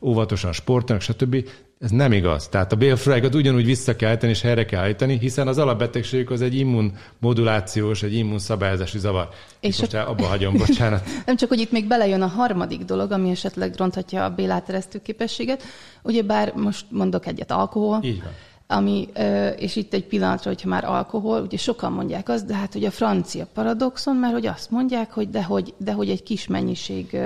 óvatosan 0.01 0.53
sportolnak, 0.53 1.05
stb. 1.05 1.49
Ez 1.79 1.91
nem 1.91 2.13
igaz. 2.13 2.49
Tehát 2.49 2.73
a 2.73 2.77
bélfrájkat 2.77 3.35
ugyanúgy 3.35 3.65
vissza 3.65 3.97
kell 3.97 4.09
állítani 4.09 4.33
és 4.33 4.41
helyre 4.41 4.65
kell 4.65 4.83
állítani, 4.83 5.19
hiszen 5.19 5.49
az 5.49 5.59
alapbetegségük 5.59 6.31
az 6.31 6.43
egy 6.43 6.55
immunmodulációs, 6.55 8.03
egy 8.03 8.15
immunszabályozási 8.15 8.99
zavar. 8.99 9.29
És 9.61 9.81
most 9.81 9.95
a... 9.95 10.11
abba 10.11 10.27
hagyom, 10.27 10.57
bocsánat. 10.57 11.07
nem 11.27 11.37
csak, 11.37 11.49
hogy 11.49 11.61
itt 11.61 11.73
még 11.73 11.87
belejön 11.87 12.23
a 12.23 12.27
harmadik 12.27 12.85
dolog, 12.85 13.11
ami 13.11 13.31
esetleg 13.31 13.75
ronthatja 13.77 14.25
a 14.25 14.31
béláteresztő 14.31 15.01
képességet. 15.03 15.63
Ugyebár 16.03 16.53
most 16.55 16.87
mondok 16.89 17.27
egyet, 17.27 17.51
alkohol. 17.51 18.01
Így 18.03 18.23
van 18.23 18.33
ami, 18.67 19.09
és 19.57 19.77
itt 19.77 19.95
egy 19.95 20.07
pillanatra, 20.07 20.51
hogyha 20.51 20.69
már 20.69 20.85
alkohol, 20.85 21.43
ugye 21.43 21.57
sokan 21.57 21.93
mondják 21.93 22.29
azt, 22.29 22.47
de 22.47 22.55
hát 22.55 22.73
hogy 22.73 22.85
a 22.85 22.91
francia 22.91 23.47
paradoxon, 23.55 24.17
mert 24.17 24.33
hogy 24.33 24.47
azt 24.47 24.71
mondják, 24.71 25.13
hogy 25.13 25.31
de 25.31 25.45
hogy, 25.45 25.75
de 25.79 25.93
hogy 25.93 26.11
egy 26.11 26.23
kis 26.23 26.47
mennyiség 26.47 27.19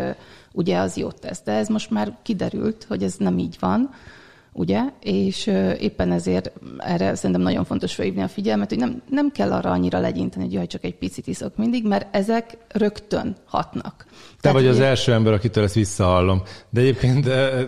ugye 0.53 0.79
az 0.79 0.97
jót 0.97 1.21
tesz. 1.21 1.43
De 1.45 1.53
ez 1.53 1.69
most 1.69 1.91
már 1.91 2.17
kiderült, 2.23 2.85
hogy 2.89 3.03
ez 3.03 3.15
nem 3.19 3.39
így 3.39 3.57
van, 3.61 3.91
ugye? 4.53 4.83
És 5.01 5.47
éppen 5.81 6.13
ezért 6.13 6.53
erre 6.79 7.15
szerintem 7.15 7.41
nagyon 7.41 7.65
fontos 7.65 7.95
felhívni 7.95 8.23
a 8.23 8.29
figyelmet, 8.29 8.69
hogy 8.69 8.79
nem, 8.79 9.03
nem 9.09 9.31
kell 9.31 9.53
arra 9.53 9.71
annyira 9.71 10.01
legyinteni, 10.01 10.45
hogy 10.45 10.53
jaj, 10.53 10.67
csak 10.67 10.85
egy 10.85 10.97
picit 10.97 11.27
iszok 11.27 11.57
mindig, 11.57 11.87
mert 11.87 12.17
ezek 12.17 12.57
rögtön 12.69 13.37
hatnak. 13.45 14.05
Te 14.07 14.15
tehát, 14.41 14.57
vagy 14.57 14.67
az 14.67 14.77
ugye... 14.77 14.87
első 14.87 15.13
ember, 15.13 15.33
akitől 15.33 15.65
ezt 15.65 15.75
visszahallom. 15.75 16.43
De 16.71 16.81
egyébként, 16.81 17.25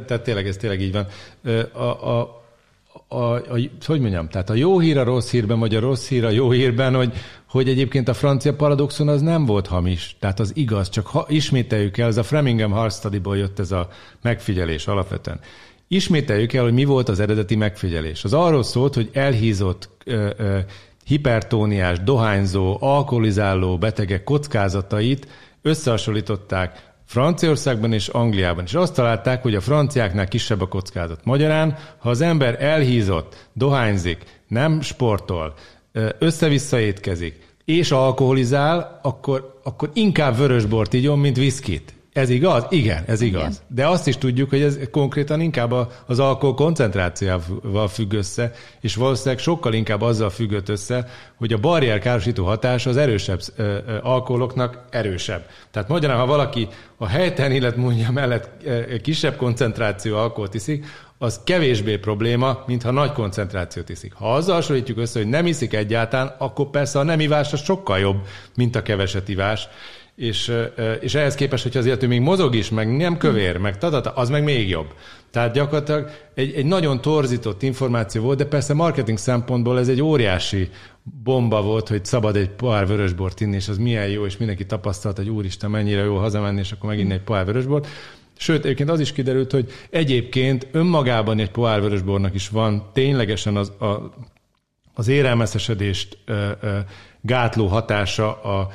tehát 0.07 0.23
tényleg 0.23 0.47
ez 0.47 0.57
tényleg 0.57 0.81
így 0.81 0.93
van. 0.93 1.07
A, 1.73 2.09
a, 2.09 2.42
a, 3.09 3.17
a, 3.17 3.59
hogy 3.87 4.01
mondjam, 4.01 4.29
tehát 4.29 4.51
a 4.51 4.55
jó 4.55 4.79
hír 4.79 4.99
a 4.99 5.05
rossz 5.05 5.31
hírben, 5.31 5.59
vagy 5.59 5.75
a 5.75 5.81
rossz 5.81 6.09
hír 6.09 6.25
a 6.25 6.31
jó 6.31 6.51
hírben, 6.51 6.95
hogy, 6.95 7.13
hogy 7.49 7.69
egyébként 7.69 8.09
a 8.09 8.15
francia 8.15 8.55
paradoxon 8.55 9.09
az 9.09 9.21
nem 9.21 9.45
volt 9.45 9.67
hamis, 9.67 10.17
tehát 10.21 10.41
az 10.41 10.53
igaz, 10.55 10.89
csak 10.89 11.07
ha, 11.07 11.27
ismételjük 11.29 11.99
el, 11.99 12.09
ez 12.09 12.17
a 12.17 12.23
Framingham 12.23 12.73
Heart 12.73 12.95
Study-ból 12.95 13.37
jött 13.37 13.59
ez 13.59 13.73
a 13.73 13.89
megfigyelés 14.23 14.87
alapvetően. 14.87 15.41
Ismételjük 15.89 16.53
el, 16.53 16.63
hogy 16.63 16.73
mi 16.73 16.85
volt 16.85 17.09
az 17.09 17.21
eredeti 17.21 17.57
megfigyelés. 17.57 18.25
Az 18.25 18.33
arról 18.33 18.63
szólt, 18.63 18.95
hogy 18.95 19.11
elhízott 19.13 19.89
ö, 20.05 20.31
ö, 20.37 20.59
hipertóniás, 21.05 22.01
dohányzó, 22.01 22.77
alkoholizáló 22.81 23.79
betegek 23.79 24.25
kockázatait 24.25 25.27
összehasonlították 25.63 26.92
Franciaországban 27.13 27.93
és 27.93 28.09
Angliában. 28.09 28.65
És 28.65 28.75
azt 28.75 28.95
találták, 28.95 29.43
hogy 29.43 29.55
a 29.55 29.61
franciáknál 29.61 30.29
kisebb 30.29 30.61
a 30.61 30.67
kockázat. 30.67 31.25
Magyarán, 31.25 31.79
ha 31.99 32.11
az 32.11 32.21
ember 32.21 32.63
elhízott, 32.63 33.49
dohányzik, 33.53 34.25
nem 34.49 34.81
sportol, 34.81 35.55
össze-vissza 36.19 36.81
étkezik, 36.81 37.47
és 37.65 37.91
alkoholizál, 37.91 39.01
akkor, 39.03 39.61
akkor 39.63 39.91
inkább 39.95 40.37
vörösbort 40.37 40.93
igyon, 40.93 41.19
mint 41.19 41.37
viszkit. 41.37 41.95
Ez 42.13 42.31
igaz? 42.31 42.67
Igen, 42.69 43.05
ez 43.07 43.21
igaz. 43.21 43.43
Igen. 43.43 43.55
De 43.69 43.87
azt 43.87 44.07
is 44.07 44.17
tudjuk, 44.17 44.51
hogy 44.51 44.63
ez 44.63 44.79
konkrétan 44.91 45.41
inkább 45.41 45.75
az 46.07 46.19
alkohol 46.19 46.55
koncentrációval 46.55 47.89
függ 47.89 48.13
össze, 48.13 48.53
és 48.81 48.95
valószínűleg 48.95 49.39
sokkal 49.39 49.73
inkább 49.73 50.01
azzal 50.01 50.31
függött 50.31 50.69
össze, 50.69 51.09
hogy 51.37 51.53
a 51.53 51.59
barrier 51.59 51.99
károsító 51.99 52.45
hatás 52.45 52.87
az 52.87 52.97
erősebb 52.97 53.41
ö, 53.57 53.63
ö, 53.63 53.99
alkoholoknak 54.03 54.85
erősebb. 54.91 55.47
Tehát 55.71 55.89
magyarán, 55.89 56.19
ha 56.19 56.27
valaki 56.27 56.69
a 56.97 57.07
helytelen 57.07 57.53
életmódja 57.53 58.11
mellett 58.11 58.51
ö, 58.65 58.97
kisebb 59.03 59.37
koncentráció 59.37 60.17
alkoholt 60.17 60.55
iszik, 60.55 60.87
az 61.19 61.41
kevésbé 61.45 61.97
probléma, 61.97 62.63
mint 62.67 62.83
ha 62.83 62.91
nagy 62.91 63.13
koncentrációt 63.13 63.89
iszik. 63.89 64.13
Ha 64.13 64.35
azzal 64.35 64.55
hasonlítjuk 64.55 64.99
össze, 64.99 65.19
hogy 65.19 65.29
nem 65.29 65.47
iszik 65.47 65.75
egyáltalán, 65.75 66.35
akkor 66.39 66.71
persze 66.71 66.99
a 66.99 67.03
nem 67.03 67.21
ivás 67.21 67.53
az 67.53 67.63
sokkal 67.63 67.99
jobb, 67.99 68.27
mint 68.57 68.77
a 68.77 68.83
keveset 68.83 69.29
ivás 69.29 69.69
és, 70.23 70.53
és 71.01 71.15
ehhez 71.15 71.35
képest, 71.35 71.63
hogy 71.63 71.77
azért 71.77 72.03
ő 72.03 72.07
még 72.07 72.21
mozog 72.21 72.55
is, 72.55 72.71
meg 72.71 72.97
nem 72.97 73.17
kövér, 73.17 73.57
meg 73.57 73.79
tadata, 73.79 74.11
az 74.11 74.29
meg 74.29 74.45
még 74.45 74.69
jobb. 74.69 74.95
Tehát 75.31 75.53
gyakorlatilag 75.53 76.11
egy, 76.35 76.55
egy 76.55 76.65
nagyon 76.65 77.01
torzított 77.01 77.63
információ 77.63 78.23
volt, 78.23 78.39
de 78.39 78.45
persze 78.45 78.75
marketing 78.75 79.19
szempontból 79.19 79.79
ez 79.79 79.89
egy 79.89 80.03
óriási 80.03 80.71
bomba 81.23 81.63
volt, 81.63 81.89
hogy 81.89 82.05
szabad 82.05 82.37
egy 82.37 82.51
pohár 82.51 82.87
vörösbort 82.87 83.41
inni, 83.41 83.55
és 83.55 83.69
az 83.69 83.79
milyen 83.79 84.09
jó, 84.09 84.25
és 84.25 84.37
mindenki 84.37 84.67
tapasztalt, 84.67 85.17
hogy 85.17 85.29
úristen, 85.29 85.71
mennyire 85.71 86.03
jó 86.03 86.17
hazamenni, 86.17 86.61
és 86.61 86.73
akkor 86.73 86.89
megint 86.89 87.13
egy 87.13 87.23
pohár 87.23 87.45
vörösbort. 87.45 87.87
Sőt, 88.37 88.65
egyébként 88.65 88.91
az 88.91 89.01
is 89.01 89.13
kiderült, 89.13 89.53
hogy 89.53 89.73
egyébként 89.91 90.69
önmagában 90.73 91.39
egy 91.39 91.51
pohár 91.51 91.81
vörösbornak 91.81 92.35
is 92.35 92.49
van 92.49 92.91
ténylegesen 92.93 93.57
az, 93.57 93.69
a, 93.69 94.13
az 94.95 95.09
érelmeszesedést 95.09 96.19
ö, 96.25 96.51
ö, 96.61 96.79
gátló 97.21 97.67
hatása 97.67 98.43
a, 98.43 98.69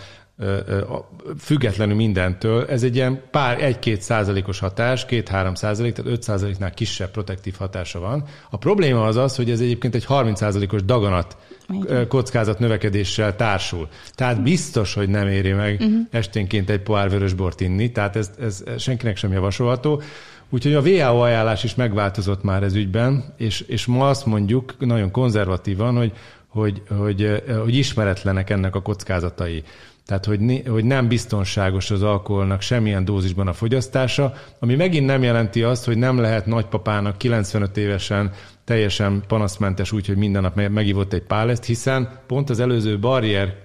függetlenül 1.40 1.96
mindentől, 1.96 2.66
ez 2.66 2.84
egy 2.84 2.96
ilyen 2.96 3.22
pár, 3.32 3.64
egy-két 3.64 4.02
százalékos 4.02 4.60
hatás, 4.60 5.06
két-három 5.06 5.56
százalék, 5.56 5.94
tehát 5.94 6.12
öt 6.12 6.22
százaléknál 6.22 6.72
kisebb 6.72 7.12
protektív 7.12 7.56
hatása 7.58 8.00
van. 8.00 8.24
A 8.50 8.58
probléma 8.58 9.06
az 9.06 9.16
az, 9.16 9.36
hogy 9.36 9.52
ez 9.52 9.60
egyébként 9.60 9.96
egy 9.96 10.06
30 10.06 10.40
százalékos 10.40 10.84
daganat 10.84 11.38
kockázat 12.08 12.60
növekedéssel 12.60 13.36
társul. 13.36 13.88
Tehát 14.16 14.44
biztos, 14.44 14.94
hogy 14.94 15.10
nem 15.10 15.28
éri 15.28 15.52
meg 15.52 15.78
uh-huh. 15.80 16.00
esténként 16.12 16.70
egy 16.70 16.82
pohár 16.82 17.10
vörösbort 17.10 17.62
inni, 17.62 17.92
tehát 17.92 18.16
ez, 18.16 18.32
ez 18.40 18.64
senkinek 18.78 19.18
sem 19.18 19.32
javasolható. 19.32 20.02
Úgyhogy 20.50 20.74
a 20.74 20.82
WHO 20.82 21.20
ajánlás 21.20 21.64
is 21.64 21.76
megváltozott 21.76 22.44
már 22.44 22.64
ez 22.64 22.74
ügyben, 22.74 23.34
és, 23.38 23.62
és 23.62 23.86
ma 23.86 24.10
azt 24.10 24.26
mondjuk 24.26 24.76
nagyon 24.80 25.12
konzervatívan, 25.12 25.96
hogy, 25.96 26.12
hogy, 26.48 26.82
hogy, 26.98 27.44
hogy 27.64 27.76
ismeretlenek 27.76 28.50
ennek 28.50 28.76
a 28.76 28.82
kockázatai. 28.82 29.64
Tehát, 30.08 30.26
hogy, 30.26 30.64
hogy 30.68 30.86
nem 30.86 31.08
biztonságos 31.08 31.92
az 31.92 32.04
alkoholnak 32.04 32.62
semmilyen 32.62 33.06
dózisban 33.06 33.48
a 33.48 33.54
fogyasztása, 33.54 34.34
ami 34.60 34.76
megint 34.76 35.06
nem 35.06 35.24
jelenti 35.24 35.64
azt, 35.64 35.86
hogy 35.86 35.98
nem 35.98 36.20
lehet 36.20 36.46
nagypapának 36.46 37.18
95 37.18 37.78
évesen 37.78 38.32
teljesen 38.64 39.24
panaszmentes 39.28 39.92
úgy, 39.92 40.08
hogy 40.08 40.18
minden 40.18 40.42
nap 40.42 40.56
megivott 40.70 41.14
egy 41.14 41.24
páleszt, 41.24 41.66
hiszen 41.66 42.20
pont 42.28 42.50
az 42.50 42.60
előző 42.60 43.00
barrier 43.00 43.56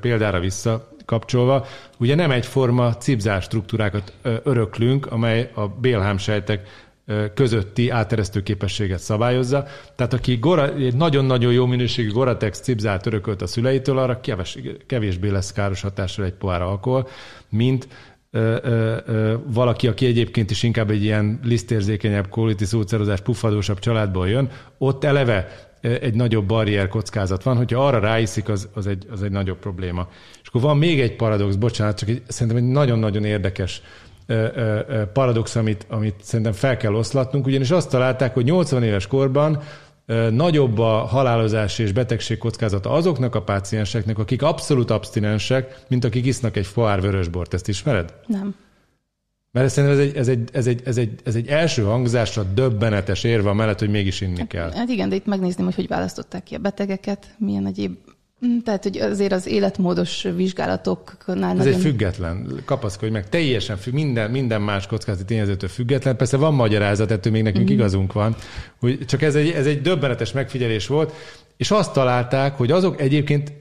példára 0.00 0.40
vissza 0.40 0.88
kapcsolva, 1.04 1.64
ugye 1.98 2.14
nem 2.14 2.30
egyforma 2.30 2.96
cipzár 2.96 3.42
struktúrákat 3.42 4.12
öröklünk, 4.22 5.06
amely 5.06 5.50
a 5.54 5.68
bélhámsejtek 5.68 6.85
közötti 7.34 7.90
áteresztő 7.90 8.42
képességet 8.42 8.98
szabályozza. 8.98 9.66
Tehát 9.96 10.12
aki 10.12 10.36
gora, 10.36 10.74
egy 10.74 10.96
nagyon-nagyon 10.96 11.52
jó 11.52 11.66
minőségű 11.66 12.10
Goratex 12.10 12.60
cipzát 12.60 13.06
örökölt 13.06 13.42
a 13.42 13.46
szüleitől, 13.46 13.98
arra 13.98 14.20
keves, 14.20 14.58
kevésbé 14.86 15.28
lesz 15.28 15.52
káros 15.52 15.80
hatással 15.80 16.24
egy 16.24 16.34
pohár 16.34 16.62
alkohol, 16.62 17.08
mint 17.48 17.88
ö, 18.30 18.56
ö, 18.62 18.96
ö, 19.06 19.34
valaki, 19.52 19.86
aki 19.86 20.06
egyébként 20.06 20.50
is 20.50 20.62
inkább 20.62 20.90
egy 20.90 21.02
ilyen 21.02 21.40
lisztérzékenyebb, 21.42 22.28
kolitis 22.28 22.72
útszerozás, 22.72 23.20
puffadósabb 23.20 23.78
családból 23.78 24.28
jön, 24.28 24.50
ott 24.78 25.04
eleve 25.04 25.66
egy 25.80 26.14
nagyobb 26.14 26.46
barrier 26.46 26.88
kockázat 26.88 27.42
van, 27.42 27.56
hogyha 27.56 27.86
arra 27.86 27.98
ráiszik, 27.98 28.48
az, 28.48 28.68
az, 28.74 28.86
egy, 28.86 29.06
az 29.10 29.22
egy 29.22 29.30
nagyobb 29.30 29.58
probléma. 29.58 30.08
És 30.42 30.48
akkor 30.48 30.60
van 30.60 30.78
még 30.78 31.00
egy 31.00 31.16
paradox, 31.16 31.54
bocsánat, 31.54 31.98
csak 31.98 32.08
egy, 32.08 32.22
szerintem 32.28 32.56
egy 32.56 32.70
nagyon-nagyon 32.70 33.24
érdekes 33.24 33.82
paradox, 35.12 35.56
amit, 35.56 35.86
amit 35.88 36.14
szerintem 36.22 36.52
fel 36.52 36.76
kell 36.76 36.94
oszlatnunk, 36.94 37.46
ugyanis 37.46 37.70
azt 37.70 37.90
találták, 37.90 38.34
hogy 38.34 38.44
80 38.44 38.82
éves 38.82 39.06
korban 39.06 39.62
nagyobb 40.30 40.78
a 40.78 41.04
halálozás 41.04 41.78
és 41.78 41.92
betegség 41.92 42.38
kockázata 42.38 42.90
azoknak 42.90 43.34
a 43.34 43.42
pácienseknek, 43.42 44.18
akik 44.18 44.42
abszolút 44.42 44.90
abstinensek, 44.90 45.84
mint 45.88 46.04
akik 46.04 46.26
isznak 46.26 46.56
egy 46.56 46.66
foár 46.66 47.00
vörösbort. 47.00 47.54
Ezt 47.54 47.68
ismered? 47.68 48.14
Nem. 48.26 48.54
Mert 49.52 49.68
szerintem 49.68 49.98
ez 49.98 50.06
egy, 50.06 50.16
ez, 50.16 50.28
egy, 50.28 50.48
ez, 50.52 50.66
egy, 50.66 50.82
ez, 50.84 50.96
egy, 50.96 51.20
ez 51.24 51.34
egy 51.34 51.48
első 51.48 51.82
hangzásra 51.82 52.42
döbbenetes 52.42 53.24
érve 53.24 53.52
mellett, 53.52 53.78
hogy 53.78 53.90
mégis 53.90 54.20
inni 54.20 54.46
kell. 54.46 54.72
Hát 54.72 54.88
igen, 54.88 55.08
de 55.08 55.14
itt 55.14 55.26
megnézném, 55.26 55.66
hogy 55.66 55.74
hogy 55.74 55.88
választották 55.88 56.42
ki 56.42 56.54
a 56.54 56.58
betegeket, 56.58 57.34
milyen 57.38 57.66
egyéb 57.66 57.96
tehát, 58.64 58.82
hogy 58.82 58.98
azért 58.98 59.32
az 59.32 59.46
életmódos 59.46 60.26
vizsgálatoknál 60.36 61.50
Ez 61.50 61.56
nagyon... 61.56 61.72
egy 61.72 61.80
független, 61.80 62.60
kapaszkodj 62.64 63.12
meg, 63.12 63.28
teljesen 63.28 63.76
függ, 63.76 63.92
minden, 63.92 64.30
minden 64.30 64.62
más 64.62 64.86
kockázati 64.86 65.24
tényezőtől 65.24 65.68
független. 65.68 66.16
Persze 66.16 66.36
van 66.36 66.54
magyarázat, 66.54 67.10
ettől 67.10 67.32
még 67.32 67.42
nekünk 67.42 67.70
mm. 67.70 67.72
igazunk 67.72 68.12
van, 68.12 68.36
hogy 68.80 68.98
csak 69.06 69.22
ez 69.22 69.34
egy, 69.34 69.50
ez 69.50 69.66
egy 69.66 69.80
döbbenetes 69.80 70.32
megfigyelés 70.32 70.86
volt, 70.86 71.12
és 71.56 71.70
azt 71.70 71.92
találták, 71.92 72.56
hogy 72.56 72.70
azok 72.70 73.00
egyébként, 73.00 73.52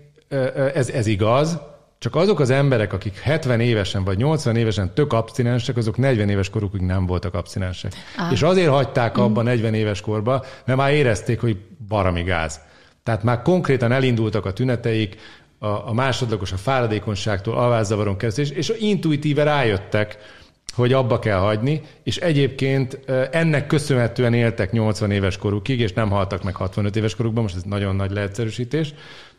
ez, 0.74 0.90
ez 0.90 1.08
igaz, 1.08 1.58
csak 2.00 2.16
azok 2.16 2.40
az 2.40 2.50
emberek, 2.50 2.94
akik 2.94 3.20
70 3.20 3.60
évesen 3.60 4.04
vagy 4.04 4.18
80 4.18 4.56
évesen 4.56 4.94
tök 4.94 5.14
abstinensek, 5.14 5.78
azok 5.78 5.98
40 5.98 6.30
éves 6.30 6.50
korukig 6.50 6.82
nem 6.82 7.06
voltak 7.06 7.34
abstinensek. 7.34 7.94
Ah. 8.18 8.32
És 8.32 8.42
azért 8.42 8.70
hagyták 8.70 9.18
abba 9.18 9.42
mm. 9.42 9.46
40 9.46 9.74
éves 9.74 10.02
korba, 10.02 10.46
mert 10.66 10.80
már 10.80 10.94
érezték, 10.94 11.42
hogy 11.42 11.58
barami 11.88 12.22
gáz. 12.22 12.60
Tehát 13.06 13.24
már 13.24 13.42
konkrétan 13.42 13.92
elindultak 13.92 14.46
a 14.46 14.54
tüneteik, 14.54 15.16
a, 15.60 15.68
a 15.68 15.94
másodlagos 15.94 16.52
a 16.52 16.58
fáradékonyságtól, 16.58 17.58
alvászavaron 17.58 18.18
keresztül, 18.18 18.44
és, 18.44 18.50
és 18.50 18.74
intuitíve 18.80 19.44
rájöttek, 19.44 20.18
hogy 20.76 20.94
abba 20.94 21.20
kell 21.20 21.38
hagyni, 21.38 21.82
és 22.04 22.18
egyébként 22.18 23.00
ennek 23.32 23.68
köszönhetően 23.68 24.34
éltek 24.34 24.72
80 24.72 25.12
éves 25.12 25.38
korukig, 25.38 25.80
és 25.80 25.94
nem 25.94 26.10
haltak 26.10 26.44
meg 26.44 26.56
65 26.56 26.96
éves 26.96 27.16
korukban, 27.16 27.44
most 27.44 27.56
ez 27.56 27.64
nagyon 27.64 27.96
nagy 27.96 28.12
leegyszerűsítés, 28.12 28.94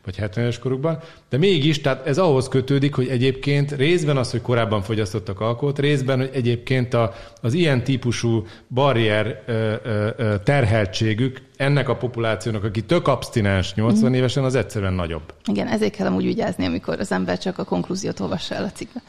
vagy 0.07 0.17
70 0.17 0.45
éves 0.45 0.59
korukban, 0.59 0.99
de 1.29 1.39
mégis, 1.39 1.81
tehát 1.81 2.07
ez 2.07 2.19
ahhoz 2.19 2.49
kötődik, 2.49 2.95
hogy 2.95 3.09
egyébként 3.09 3.73
részben 3.73 4.17
az, 4.17 4.31
hogy 4.31 4.43
korábban 4.43 4.83
fogyasztottak 4.83 5.41
alkoholt, 5.41 5.79
részben, 5.79 6.19
hogy 6.19 6.31
egyébként 6.33 6.95
a, 6.95 7.13
az 7.43 7.55
ilyen 7.55 7.85
típusú 7.85 8.47
barrier 8.69 9.43
ö, 9.47 9.75
ö, 10.17 10.35
terheltségük 10.45 11.43
ennek 11.57 11.89
a 11.89 11.97
populációnak, 11.97 12.65
aki 12.65 12.83
tök 12.83 13.09
abstinens 13.09 13.75
80 13.75 14.11
mm. 14.11 14.15
évesen, 14.15 14.45
az 14.45 14.55
egyszerűen 14.55 14.93
nagyobb. 14.93 15.35
Igen, 15.45 15.67
ezért 15.67 15.97
kell 15.97 16.07
amúgy 16.07 16.25
vigyázni, 16.25 16.67
amikor 16.67 17.01
az 17.01 17.13
ember 17.13 17.39
csak 17.39 17.59
a 17.59 17.65
konklúziót 17.65 18.21
olvassa 18.21 18.55
el 18.55 18.65
a 18.65 18.71
cikkbe. 18.71 19.03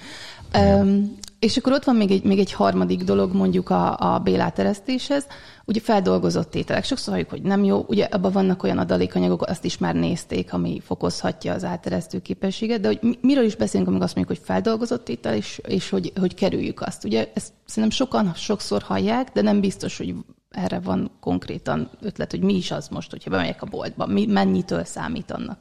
Um, 0.53 1.17
és 1.39 1.57
akkor 1.57 1.71
ott 1.71 1.83
van 1.83 1.95
még 1.95 2.11
egy, 2.11 2.23
még 2.23 2.39
egy 2.39 2.53
harmadik 2.53 3.03
dolog 3.03 3.33
mondjuk 3.33 3.69
a, 3.69 3.97
a 3.99 4.19
béláteresztéshez, 4.19 5.27
ugye 5.68 5.80
feldolgozott 5.80 6.55
ételek. 6.55 6.84
Sokszor 6.84 7.13
halljuk, 7.13 7.30
hogy 7.30 7.41
nem 7.41 7.63
jó, 7.63 7.86
ugye 7.88 8.03
abban 8.03 8.32
vannak 8.32 8.63
olyan 8.63 8.78
adalékanyagok, 8.78 9.41
azt 9.41 9.65
is 9.65 9.78
már 9.78 9.95
nézték, 9.95 10.53
ami 10.53 10.82
fokozhatja 10.86 11.53
az 11.53 11.63
áteresztő 11.63 12.20
képességet, 12.20 12.80
de 12.80 12.88
hogy 12.88 13.18
miről 13.22 13.43
is 13.43 13.55
beszélünk, 13.55 13.88
amikor 13.88 14.05
azt 14.05 14.15
mondjuk, 14.15 14.38
hogy 14.38 14.47
feldolgozott 14.47 15.09
étel, 15.09 15.36
és, 15.36 15.61
és 15.68 15.89
hogy, 15.89 16.11
hogy 16.20 16.34
kerüljük 16.34 16.82
azt. 16.82 17.03
Ugye 17.03 17.32
ezt 17.34 17.53
szerintem 17.65 17.97
sokan 17.97 18.34
sokszor 18.36 18.82
hallják, 18.82 19.32
de 19.34 19.41
nem 19.41 19.59
biztos, 19.59 19.97
hogy 19.97 20.15
erre 20.51 20.80
van 20.80 21.11
konkrétan 21.20 21.89
ötlet, 22.01 22.32
hogy 22.32 22.41
mi 22.41 22.55
is 22.55 22.72
az 22.72 22.88
most, 22.88 23.11
hogyha 23.11 23.30
bemegyek 23.30 23.61
a 23.61 23.65
boltba, 23.65 24.05
mi, 24.05 24.26
mennyitől 24.26 24.84
számít 24.84 25.32
annak. 25.32 25.59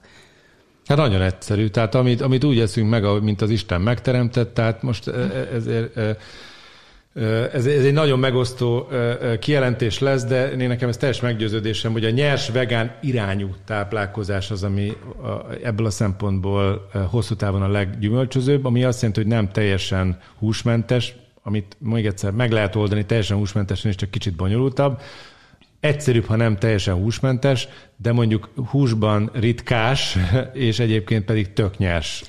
Hát 0.87 0.99
nagyon 0.99 1.23
egyszerű. 1.23 1.69
Tehát 1.69 1.95
amit, 1.95 2.21
amit 2.21 2.45
úgy 2.45 2.59
eszünk 2.59 2.91
meg, 2.91 3.23
mint 3.23 3.43
az 3.43 3.51
Isten 3.51 3.81
megteremtett, 3.81 4.55
tehát 4.55 4.83
most 4.83 5.09
e, 5.09 5.13
e, 5.13 5.49
ezért 5.55 5.97
ez, 7.53 7.67
ez 7.67 7.85
egy 7.85 7.93
nagyon 7.93 8.19
megosztó 8.19 8.89
kijelentés 9.41 9.99
lesz, 9.99 10.25
de 10.25 10.51
én 10.51 10.69
nekem 10.69 10.89
ez 10.89 10.97
teljes 10.97 11.21
meggyőződésem, 11.21 11.93
hogy 11.93 12.05
a 12.05 12.11
nyers 12.11 12.49
vegán 12.49 12.97
irányú 13.03 13.49
táplálkozás 13.65 14.51
az, 14.51 14.63
ami 14.63 14.93
ebből 15.63 15.87
a 15.87 15.91
szempontból 15.91 16.91
hosszú 17.11 17.35
távon 17.35 17.63
a 17.63 17.69
leggyümölcsözőbb, 17.69 18.65
ami 18.65 18.85
azt 18.85 19.01
jelenti, 19.01 19.21
hogy 19.23 19.31
nem 19.31 19.49
teljesen 19.49 20.19
húsmentes, 20.39 21.15
amit 21.43 21.77
még 21.79 22.07
egyszer 22.07 22.33
meg 22.33 22.53
lehet 22.53 22.77
oldani 22.77 23.07
teljesen 23.07 23.37
húsmentesen, 23.37 23.91
és 23.91 23.97
csak 23.97 24.11
kicsit 24.11 24.37
bonyolultabb, 24.37 25.01
egyszerűbb, 25.87 26.25
ha 26.25 26.37
nem 26.37 26.57
teljesen 26.57 26.95
húsmentes, 26.95 27.69
de 27.97 28.13
mondjuk 28.13 28.51
húsban 28.71 29.31
ritkás, 29.33 30.17
és 30.53 30.79
egyébként 30.79 31.25
pedig 31.25 31.53
tök 31.53 31.79
nyers 31.79 32.25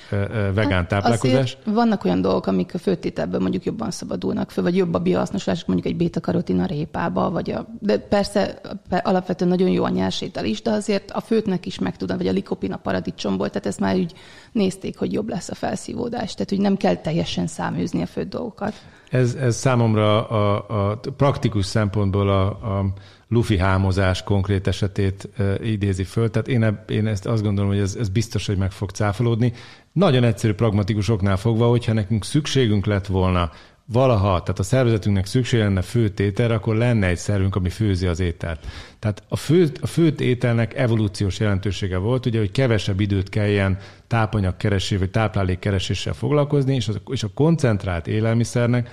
vegán 0.54 0.72
hát 0.72 0.88
táplálkozás. 0.88 1.58
vannak 1.66 2.06
olyan 2.06 2.22
dolgok, 2.22 2.46
amik 2.46 2.74
a 2.74 2.78
főtételből 2.78 3.40
mondjuk 3.40 3.64
jobban 3.64 3.92
szabadulnak 3.92 4.52
föl, 4.52 4.64
vagy 4.64 4.76
jobb 4.76 4.94
a 4.94 5.00
biohasznoslás, 5.00 5.66
mondjuk 5.66 5.94
egy 5.94 5.98
beta-karotin 5.98 6.60
a 6.60 6.66
répába, 6.66 7.30
vagy 7.30 7.52
a, 7.52 7.68
de 7.80 7.98
persze 7.98 8.62
alapvetően 8.90 9.50
nagyon 9.50 9.70
jó 9.70 9.84
a 9.84 9.90
nyersétel 9.90 10.46
is, 10.46 10.62
de 10.62 10.72
azért 10.72 11.12
a 11.12 11.22
főtnek 11.22 11.66
is 11.66 11.80
meg 11.80 11.98
tudom, 11.98 12.18
vagy 12.18 12.28
a 12.28 12.32
likopin 12.32 12.72
a 12.72 12.78
paradicsomból, 12.78 13.48
tehát 13.48 13.66
ezt 13.66 13.80
már 13.80 13.96
úgy 13.96 14.14
nézték, 14.52 14.98
hogy 14.98 15.14
jobb 15.14 15.30
lesz 15.30 15.50
a 15.50 15.56
felszívódás, 15.56 16.34
tehát 16.34 16.50
hogy 16.50 16.60
nem 16.60 16.78
kell 16.78 16.96
teljesen 16.96 17.48
száműzni 17.48 18.02
a 18.02 18.06
főtt 18.06 18.30
dolgokat. 18.30 18.74
Ez, 19.10 19.36
ez 19.36 19.56
számomra 19.56 20.28
a, 20.28 20.66
a 20.90 21.00
praktikus 21.18 21.66
szempontból 21.66 22.30
a, 22.30 22.46
a 22.48 22.94
lufi 23.30 23.58
hámozás 23.58 24.24
konkrét 24.24 24.68
esetét 24.68 25.30
idézi 25.64 26.04
föl. 26.04 26.30
Tehát 26.30 26.48
én, 26.48 26.80
én 26.88 27.08
ezt 27.08 27.26
azt 27.26 27.44
gondolom, 27.44 27.70
hogy 27.70 27.80
ez, 27.80 27.96
ez 28.00 28.10
biztos, 28.10 28.46
hogy 28.46 28.58
meg 28.58 28.72
fog 28.72 28.90
cáfolódni. 28.90 29.54
Nagyon 29.92 30.24
egyszerű 30.24 30.54
pragmatikus 30.54 31.10
oknál 31.10 31.38
fogva, 31.38 31.68
hogyha 31.68 31.94
nekünk 31.94 32.26
szükségünk 32.26 32.86
lett 32.86 33.06
volna 33.06 33.52
valaha, 33.92 34.42
tehát 34.42 34.60
a 34.60 34.64
szervezetünknek 34.64 35.26
szükség 35.26 35.60
lenne 35.60 35.82
főtt 35.82 36.20
ételre, 36.20 36.54
akkor 36.54 36.76
lenne 36.76 37.08
egy 37.08 37.18
szervünk, 37.18 37.56
ami 37.56 37.70
főzi 37.70 38.08
az 38.08 38.20
ételt. 38.20 38.66
Tehát 39.00 39.24
a 39.28 39.36
főt, 39.36 39.78
a 39.82 39.88
főt 39.88 40.22
ételnek 40.22 40.76
evolúciós 40.76 41.40
jelentősége 41.40 41.98
volt, 41.98 42.26
ugye, 42.26 42.40
hogy 42.40 42.52
kevesebb 42.52 43.00
időt 43.00 43.30
kelljen 43.30 43.78
tápanyag 44.08 44.58
keresésével, 44.58 45.04
vagy 45.04 45.12
táplálék 45.12 45.60
kereséssel 45.60 46.14
foglalkozni, 46.14 46.76
és, 46.76 46.88
az, 46.88 47.00
és 47.10 47.24
a 47.24 47.30
koncentrált 47.34 48.08
élelmiszernek 48.08 48.90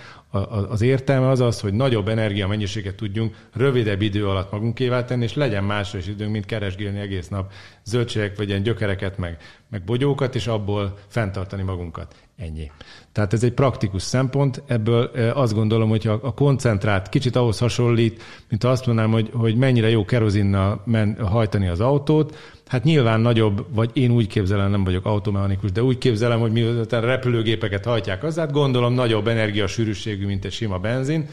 az 0.68 0.82
értelme 0.82 1.28
az 1.28 1.40
az, 1.40 1.60
hogy 1.60 1.72
nagyobb 1.72 2.08
energia 2.08 2.46
mennyiséget 2.46 2.94
tudjunk 2.94 3.36
rövidebb 3.52 4.02
idő 4.02 4.28
alatt 4.28 4.50
magunkévá 4.50 5.04
tenni, 5.04 5.24
és 5.24 5.34
legyen 5.34 5.64
másra 5.64 5.98
is 5.98 6.06
időnk, 6.06 6.32
mint 6.32 6.46
keresgélni 6.46 6.98
egész 6.98 7.28
nap 7.28 7.52
zöldségek, 7.84 8.36
vagy 8.36 8.48
ilyen 8.48 8.62
gyökereket, 8.62 9.18
meg, 9.18 9.36
meg 9.70 9.84
bogyókat, 9.84 10.34
és 10.34 10.46
abból 10.46 10.98
fenntartani 11.08 11.62
magunkat. 11.62 12.14
Ennyi. 12.36 12.70
Tehát 13.12 13.32
ez 13.32 13.44
egy 13.44 13.52
praktikus 13.52 14.02
szempont, 14.02 14.62
ebből 14.66 15.04
azt 15.34 15.54
gondolom, 15.54 15.88
hogy 15.88 16.06
a 16.06 16.34
koncentrált 16.34 17.08
kicsit 17.08 17.36
ahhoz 17.36 17.58
hasonlít, 17.58 18.22
mint 18.48 18.64
azt 18.64 18.86
mondanám, 18.86 19.12
hogy, 19.12 19.30
hogy 19.32 19.56
mennyire 19.56 19.88
jó 19.88 20.04
kerozinnal 20.04 20.82
men, 20.84 21.16
hajtani 21.26 21.68
az 21.68 21.80
autót, 21.80 22.36
hát 22.66 22.84
nyilván 22.84 23.20
nagyobb, 23.20 23.66
vagy 23.74 23.90
én 23.92 24.10
úgy 24.10 24.26
képzelem, 24.26 24.70
nem 24.70 24.84
vagyok 24.84 25.06
automechanikus, 25.06 25.72
de 25.72 25.82
úgy 25.82 25.98
képzelem, 25.98 26.40
hogy 26.40 26.52
miután 26.52 27.00
repülőgépeket 27.00 27.84
hajtják 27.84 28.24
az, 28.24 28.36
hát 28.36 28.52
gondolom 28.52 28.94
nagyobb 28.94 29.28
energiasűrűségű, 29.28 30.26
mint 30.26 30.44
egy 30.44 30.52
sima 30.52 30.78
benzin, 30.78 31.28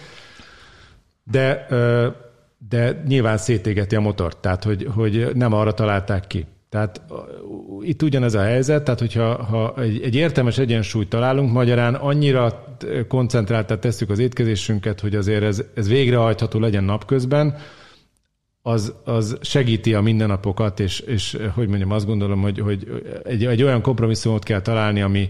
de, 1.24 1.66
de 2.70 3.04
nyilván 3.08 3.38
szétégeti 3.38 3.96
a 3.96 4.00
motort, 4.00 4.38
tehát 4.38 4.64
hogy, 4.64 4.88
hogy 4.96 5.28
nem 5.34 5.54
arra 5.54 5.74
találták 5.74 6.28
ki. 6.28 6.46
Tehát 6.70 7.02
itt 7.82 8.02
ugyanez 8.02 8.34
a 8.34 8.42
helyzet, 8.42 8.84
tehát 8.84 9.00
hogyha 9.00 9.44
ha 9.44 9.74
egy, 9.78 10.02
egy 10.02 10.16
értelmes 10.16 10.58
egyensúlyt 10.58 11.10
találunk, 11.10 11.52
magyarán 11.52 11.96
annyira 11.96 12.64
koncentráltat 13.08 13.80
tesszük 13.80 14.10
az 14.10 14.20
étkezésünket, 14.20 15.00
hogy 15.00 15.16
azért 15.16 15.44
ez, 15.44 15.64
ez 15.76 15.88
végrehajtható 15.88 16.60
legyen 16.60 16.84
napközben, 16.84 17.56
az, 18.62 18.94
az 19.04 19.38
segíti 19.42 19.94
a 19.94 20.02
mindennapokat, 20.02 20.80
és, 20.80 21.00
és 21.00 21.38
hogy 21.54 21.68
mondjam, 21.68 21.92
azt 21.92 22.06
gondolom, 22.06 22.42
hogy, 22.42 22.60
hogy 22.60 23.04
egy, 23.24 23.46
egy 23.46 23.64
olyan 23.64 23.82
kompromisszumot 23.82 24.44
kell 24.44 24.62
találni, 24.62 25.02
ami, 25.02 25.30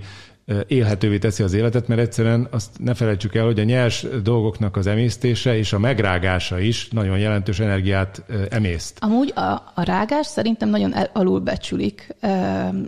élhetővé 0.68 1.18
teszi 1.18 1.44
az 1.44 1.54
életet, 1.54 1.88
mert 1.88 2.02
egyszerűen 2.02 2.48
azt 2.52 2.70
ne 2.80 2.94
felejtsük 2.94 3.36
el, 3.36 3.46
hogy 3.46 3.60
a 3.60 3.64
nyers 3.64 4.06
dolgoknak 4.24 4.76
az 4.78 4.88
emésztése 4.88 5.58
és 5.58 5.74
a 5.74 5.80
megrágása 5.80 6.60
is 6.60 6.88
nagyon 6.90 7.18
jelentős 7.18 7.60
energiát 7.60 8.24
emészt. 8.50 8.98
Amúgy 9.00 9.32
a, 9.36 9.72
a 9.74 9.84
rágás 9.84 10.26
szerintem 10.26 10.70
nagyon 10.70 10.94
el, 10.94 11.10
alulbecsülik, 11.14 12.16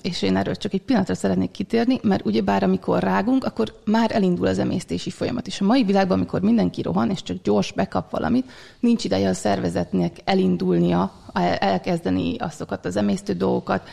és 0.02 0.22
én 0.22 0.36
erről 0.36 0.56
csak 0.56 0.74
egy 0.74 0.82
pillanatra 0.82 1.16
szeretnék 1.16 1.52
kitérni, 1.52 2.00
mert 2.04 2.26
ugye 2.26 2.42
bár 2.42 2.64
amikor 2.64 3.04
rágunk, 3.04 3.44
akkor 3.44 3.74
már 3.86 4.12
elindul 4.14 4.48
az 4.48 4.60
emésztési 4.60 5.10
folyamat. 5.10 5.48
És 5.48 5.62
a 5.62 5.66
mai 5.66 5.84
világban, 5.84 6.18
amikor 6.18 6.42
mindenki 6.42 6.82
rohan, 6.82 7.10
és 7.10 7.24
csak 7.24 7.38
gyors 7.44 7.72
bekap 7.72 8.12
valamit, 8.12 8.52
nincs 8.80 9.04
ideje 9.04 9.30
a 9.30 9.34
szervezetnek 9.34 10.18
elindulnia, 10.24 11.12
elkezdeni 11.60 12.36
azokat 12.38 12.86
az 12.86 12.96
emésztő 12.96 13.34
dolgokat, 13.34 13.90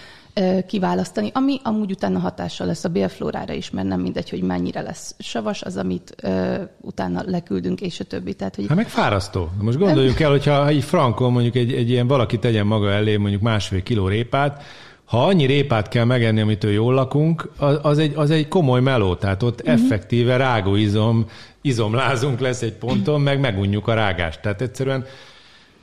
kiválasztani, 0.67 1.31
ami 1.35 1.61
amúgy 1.63 1.91
utána 1.91 2.19
hatással 2.19 2.67
lesz 2.67 2.85
a 2.85 2.89
bélflórára 2.89 3.53
is, 3.53 3.71
mert 3.71 3.89
nem 3.89 4.01
mindegy, 4.01 4.31
hogy 4.31 4.43
mennyire 4.43 4.81
lesz 4.81 5.15
savas 5.19 5.63
az, 5.63 5.77
amit 5.77 6.15
ö, 6.23 6.55
utána 6.81 7.23
leküldünk, 7.27 7.81
és 7.81 8.01
a 8.01 8.05
többi. 8.05 8.35
Tehát, 8.35 8.55
hogy... 8.55 8.67
Hát 8.69 8.77
meg 8.77 8.89
fárasztó. 8.89 9.51
Most 9.61 9.79
gondoljunk 9.79 10.21
el, 10.21 10.31
hogyha 10.31 10.67
egy 10.67 10.85
frankon 10.85 11.33
mondjuk 11.33 11.55
egy, 11.55 11.73
egy 11.73 11.91
ilyen 11.91 12.07
valaki 12.07 12.39
tegyen 12.39 12.67
maga 12.67 12.91
elé 12.91 13.17
mondjuk 13.17 13.43
másfél 13.43 13.83
kiló 13.83 14.09
répát, 14.09 14.63
ha 15.05 15.25
annyi 15.25 15.47
répát 15.47 15.89
kell 15.89 16.05
megenni, 16.05 16.41
amitől 16.41 16.71
jól 16.71 16.95
lakunk, 16.95 17.51
az, 17.59 17.79
az, 17.83 17.99
egy, 17.99 18.13
az 18.17 18.31
egy 18.31 18.49
komoly 18.49 18.81
meló, 18.81 19.15
tehát 19.15 19.43
ott 19.43 19.61
uh-huh. 19.61 19.75
effektíve 19.75 20.37
rágóizom, 20.37 21.27
izomlázunk 21.61 22.41
lesz 22.41 22.63
egy 22.63 22.73
ponton, 22.73 23.21
meg 23.21 23.41
megunjuk 23.41 23.89
a 23.89 23.95
rágást. 23.95 24.41
Tehát 24.41 24.61
egyszerűen 24.61 25.05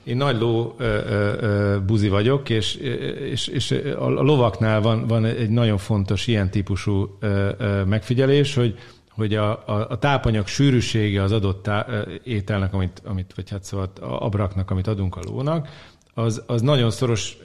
én 0.08 0.18
nagy 0.18 0.40
ló 0.40 0.76
ö, 0.78 0.84
ö, 0.86 1.78
buzi 1.86 2.10
vagyok, 2.10 2.50
és, 2.50 2.76
és, 3.30 3.48
és 3.48 3.72
a 3.98 4.10
lovaknál 4.10 4.82
van, 4.82 5.08
van 5.08 5.26
egy 5.26 5.50
nagyon 5.50 5.78
fontos 5.78 6.28
ilyen 6.28 6.52
típusú 6.52 7.18
ö, 7.20 7.50
ö, 7.58 7.84
megfigyelés, 7.84 8.56
hogy 8.56 8.78
hogy 9.10 9.36
a, 9.36 9.50
a, 9.50 9.90
a 9.90 9.98
tápanyag 9.98 10.48
sűrűsége 10.48 11.24
az 11.24 11.32
adott 11.32 11.64
tá, 11.64 11.88
ételnek, 12.24 12.74
amit, 12.74 13.02
amit, 13.06 13.34
vagy 13.36 13.50
hát 13.50 13.64
szóval 13.64 13.92
abraknak, 14.00 14.72
amit 14.72 14.88
adunk 14.88 15.16
a 15.16 15.20
lónak, 15.24 15.68
az, 16.14 16.44
az 16.48 16.62
nagyon 16.62 16.92
szoros 16.92 17.38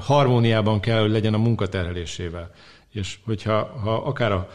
harmóniában 0.00 0.80
kell, 0.80 1.00
hogy 1.00 1.10
legyen 1.10 1.34
a 1.34 1.38
munkaterhelésével. 1.38 2.50
És 2.90 3.18
hogyha 3.24 3.64
ha 3.82 3.94
akár 3.94 4.32
a, 4.32 4.48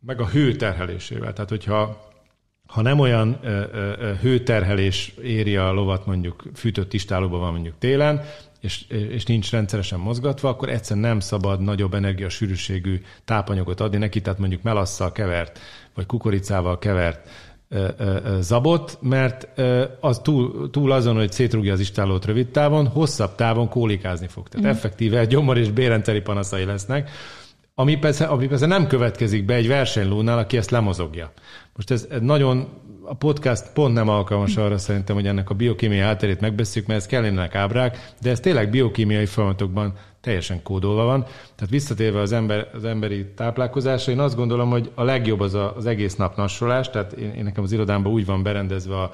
meg 0.00 0.20
a 0.20 0.26
hő 0.26 0.56
terhelésével, 0.56 1.32
tehát 1.32 1.50
hogyha 1.50 2.12
ha 2.66 2.82
nem 2.82 2.98
olyan 2.98 3.38
ö, 3.42 3.62
ö, 3.72 4.12
hőterhelés 4.20 5.14
éri 5.22 5.56
a 5.56 5.72
lovat, 5.72 6.06
mondjuk 6.06 6.42
fűtött 6.54 6.92
istálóban 6.92 7.40
van 7.40 7.52
mondjuk 7.52 7.74
télen, 7.78 8.22
és, 8.60 8.84
és 8.88 9.24
nincs 9.24 9.50
rendszeresen 9.50 9.98
mozgatva, 9.98 10.48
akkor 10.48 10.68
egyszerűen 10.68 11.06
nem 11.06 11.20
szabad 11.20 11.60
nagyobb 11.60 11.94
energiasűrűségű 11.94 13.00
tápanyagot 13.24 13.80
adni 13.80 13.98
neki, 13.98 14.20
tehát 14.20 14.38
mondjuk 14.38 14.62
melasszal 14.62 15.12
kevert, 15.12 15.58
vagy 15.94 16.06
kukoricával 16.06 16.78
kevert 16.78 17.28
zabot, 18.40 18.98
mert 19.00 19.60
az 20.00 20.18
túl, 20.22 20.70
túl 20.70 20.92
azon, 20.92 21.16
hogy 21.16 21.32
szétrúgja 21.32 21.72
az 21.72 21.80
istálót 21.80 22.24
rövid 22.24 22.48
távon, 22.48 22.86
hosszabb 22.86 23.34
távon 23.34 23.68
kólikázni 23.68 24.26
fog. 24.26 24.48
Tehát 24.48 24.66
mm. 24.66 24.70
effektíve 24.70 25.24
gyomor 25.24 25.58
és 25.58 25.70
bérrendszeri 25.70 26.20
panaszai 26.20 26.64
lesznek, 26.64 27.10
ami 27.74 27.96
persze, 27.96 28.24
ami 28.24 28.46
persze 28.46 28.66
nem 28.66 28.86
következik 28.86 29.44
be 29.44 29.54
egy 29.54 29.68
versenylónál, 29.68 30.38
aki 30.38 30.56
ezt 30.56 30.70
lemozogja. 30.70 31.32
Most 31.76 31.90
ez 31.90 32.08
nagyon, 32.20 32.68
a 33.02 33.14
podcast 33.14 33.72
pont 33.72 33.94
nem 33.94 34.08
alkalmas 34.08 34.56
arra 34.56 34.78
szerintem, 34.78 35.14
hogy 35.14 35.26
ennek 35.26 35.50
a 35.50 35.54
biokémiai 35.54 36.00
hátterét 36.00 36.40
megbeszéljük, 36.40 36.88
mert 36.88 37.00
ez 37.00 37.06
kellenek 37.06 37.54
ábrák, 37.54 38.12
de 38.20 38.30
ez 38.30 38.40
tényleg 38.40 38.70
biokémiai 38.70 39.26
folyamatokban 39.26 39.94
teljesen 40.20 40.62
kódolva 40.62 41.04
van. 41.04 41.22
Tehát 41.22 41.70
visszatérve 41.70 42.20
az, 42.20 42.32
ember, 42.32 42.68
az 42.74 42.84
emberi 42.84 43.26
táplálkozásra, 43.26 44.12
én 44.12 44.18
azt 44.18 44.36
gondolom, 44.36 44.70
hogy 44.70 44.90
a 44.94 45.02
legjobb 45.02 45.40
az 45.40 45.54
a, 45.54 45.76
az 45.76 45.86
egész 45.86 46.14
nap 46.14 46.36
nassolás, 46.36 46.90
tehát 46.90 47.12
én, 47.12 47.30
én 47.30 47.44
nekem 47.44 47.62
az 47.62 47.72
irodámban 47.72 48.12
úgy 48.12 48.26
van 48.26 48.42
berendezve 48.42 49.00
a, 49.00 49.12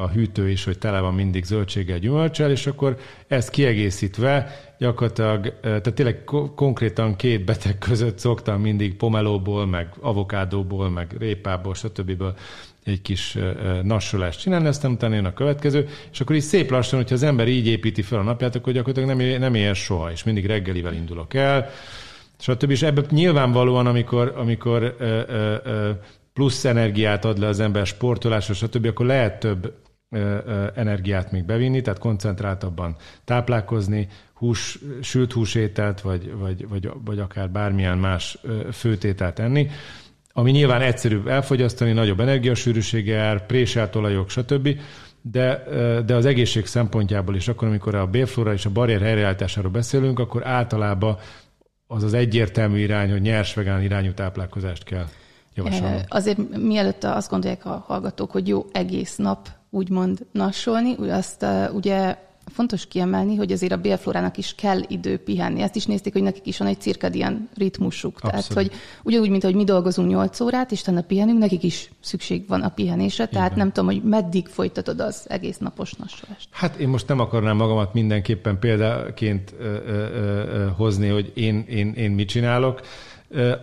a 0.00 0.08
hűtő 0.08 0.50
is, 0.50 0.64
hogy 0.64 0.78
tele 0.78 1.00
van 1.00 1.14
mindig 1.14 1.44
zöldséggel, 1.44 1.98
gyümölcsel, 1.98 2.50
és 2.50 2.66
akkor 2.66 2.96
ezt 3.26 3.50
kiegészítve 3.50 4.60
gyakorlatilag, 4.78 5.54
tehát 5.60 5.94
tényleg 5.94 6.24
konkrétan 6.54 7.16
két 7.16 7.44
beteg 7.44 7.78
között 7.78 8.18
szoktam 8.18 8.60
mindig 8.60 8.96
pomelóból, 8.96 9.66
meg 9.66 9.88
avokádóból, 10.00 10.90
meg 10.90 11.14
répából, 11.18 11.74
stb 11.74 12.22
egy 12.84 13.02
kis 13.02 13.38
nassolást 13.82 14.40
csinálni, 14.40 14.66
aztán 14.66 14.90
utána 14.90 15.14
jön 15.14 15.24
a 15.24 15.32
következő, 15.32 15.88
és 16.12 16.20
akkor 16.20 16.36
így 16.36 16.42
szép 16.42 16.70
lassan, 16.70 16.98
hogyha 16.98 17.14
az 17.14 17.22
ember 17.22 17.48
így 17.48 17.66
építi 17.66 18.02
fel 18.02 18.18
a 18.18 18.22
napját, 18.22 18.54
akkor 18.54 18.72
gyakorlatilag 18.72 19.18
nem, 19.18 19.40
nem 19.40 19.54
ér 19.54 19.74
soha, 19.74 20.10
és 20.10 20.24
mindig 20.24 20.46
reggelivel 20.46 20.94
indulok 20.94 21.34
el, 21.34 21.70
stb. 22.38 22.70
És 22.70 22.82
ebből 22.82 23.06
nyilvánvalóan, 23.10 23.86
amikor, 23.86 24.32
amikor 24.36 24.94
ö, 24.98 25.20
ö, 25.28 25.54
ö, 25.64 25.90
plusz 26.32 26.64
energiát 26.64 27.24
ad 27.24 27.38
le 27.38 27.46
az 27.46 27.60
ember 27.60 27.86
sportolásra, 27.86 28.54
stb., 28.54 28.86
akkor 28.86 29.06
lehet 29.06 29.40
több 29.40 29.74
energiát 30.74 31.32
még 31.32 31.44
bevinni, 31.44 31.80
tehát 31.80 31.98
koncentráltabban 31.98 32.96
táplálkozni, 33.24 34.08
hús, 34.34 34.78
sült 35.02 35.32
húsételt, 35.32 36.00
vagy, 36.00 36.34
vagy, 36.34 36.68
vagy, 36.68 36.90
vagy 37.04 37.18
akár 37.18 37.50
bármilyen 37.50 37.98
más 37.98 38.38
főtételt 38.72 39.38
enni 39.38 39.70
ami 40.32 40.50
nyilván 40.50 40.80
egyszerűbb 40.80 41.26
elfogyasztani, 41.26 41.92
nagyobb 41.92 42.20
energiasűrűsége 42.20 43.14
jár, 43.14 43.46
préselt 43.46 43.96
olajok, 43.96 44.30
stb., 44.30 44.68
de, 45.22 45.64
de 46.06 46.14
az 46.14 46.26
egészség 46.26 46.66
szempontjából 46.66 47.34
is, 47.34 47.48
akkor, 47.48 47.68
amikor 47.68 47.94
a 47.94 48.06
bélflóra 48.06 48.52
és 48.52 48.66
a 48.66 48.70
barrier 48.70 49.00
helyreállításáról 49.00 49.70
beszélünk, 49.70 50.18
akkor 50.18 50.46
általában 50.46 51.16
az 51.86 52.02
az 52.02 52.14
egyértelmű 52.14 52.78
irány, 52.78 53.10
hogy 53.10 53.20
nyers 53.20 53.54
vegán 53.54 53.82
irányú 53.82 54.12
táplálkozást 54.12 54.84
kell 54.84 55.06
javasolni. 55.54 56.00
Azért 56.08 56.38
mielőtt 56.56 57.04
azt 57.04 57.30
gondolják 57.30 57.64
a 57.64 57.84
hallgatók, 57.86 58.30
hogy 58.30 58.48
jó 58.48 58.66
egész 58.72 59.16
nap 59.16 59.48
úgymond 59.70 60.26
nassolni, 60.32 60.94
azt 60.94 61.46
ugye 61.72 62.16
fontos 62.50 62.86
kiemelni, 62.86 63.36
hogy 63.36 63.52
azért 63.52 63.72
a 63.72 63.76
bélflórának 63.76 64.36
is 64.36 64.54
kell 64.54 64.80
idő 64.88 65.18
pihenni. 65.18 65.60
Ezt 65.62 65.76
is 65.76 65.86
nézték, 65.86 66.12
hogy 66.12 66.22
nekik 66.22 66.46
is 66.46 66.58
van 66.58 66.68
egy 66.68 66.80
cirkadian 66.80 67.48
ritmusuk. 67.56 68.18
Abszolút. 68.20 68.30
Tehát, 68.30 68.52
hogy 68.52 68.78
ugyanúgy, 69.02 69.30
mint 69.30 69.42
hogy 69.42 69.54
mi 69.54 69.64
dolgozunk 69.64 70.08
8 70.08 70.40
órát, 70.40 70.72
és 70.72 70.80
utána 70.80 71.00
pihenünk, 71.00 71.38
nekik 71.38 71.62
is 71.62 71.90
szükség 72.00 72.48
van 72.48 72.62
a 72.62 72.68
pihenésre. 72.68 73.24
Igen. 73.24 73.34
Tehát 73.34 73.56
nem 73.56 73.72
tudom, 73.72 73.86
hogy 73.86 74.02
meddig 74.02 74.46
folytatod 74.46 75.00
az 75.00 75.24
egész 75.28 75.58
napos 75.58 75.92
nassolást. 75.92 76.48
Hát 76.50 76.76
én 76.76 76.88
most 76.88 77.08
nem 77.08 77.20
akarnám 77.20 77.56
magamat 77.56 77.94
mindenképpen 77.94 78.58
példaként 78.58 79.54
ö, 79.58 79.64
ö, 79.64 79.92
ö, 79.92 80.68
hozni, 80.76 81.08
hogy 81.08 81.32
én, 81.34 81.64
én, 81.68 81.92
én 81.92 82.10
mit 82.10 82.28
csinálok. 82.28 82.80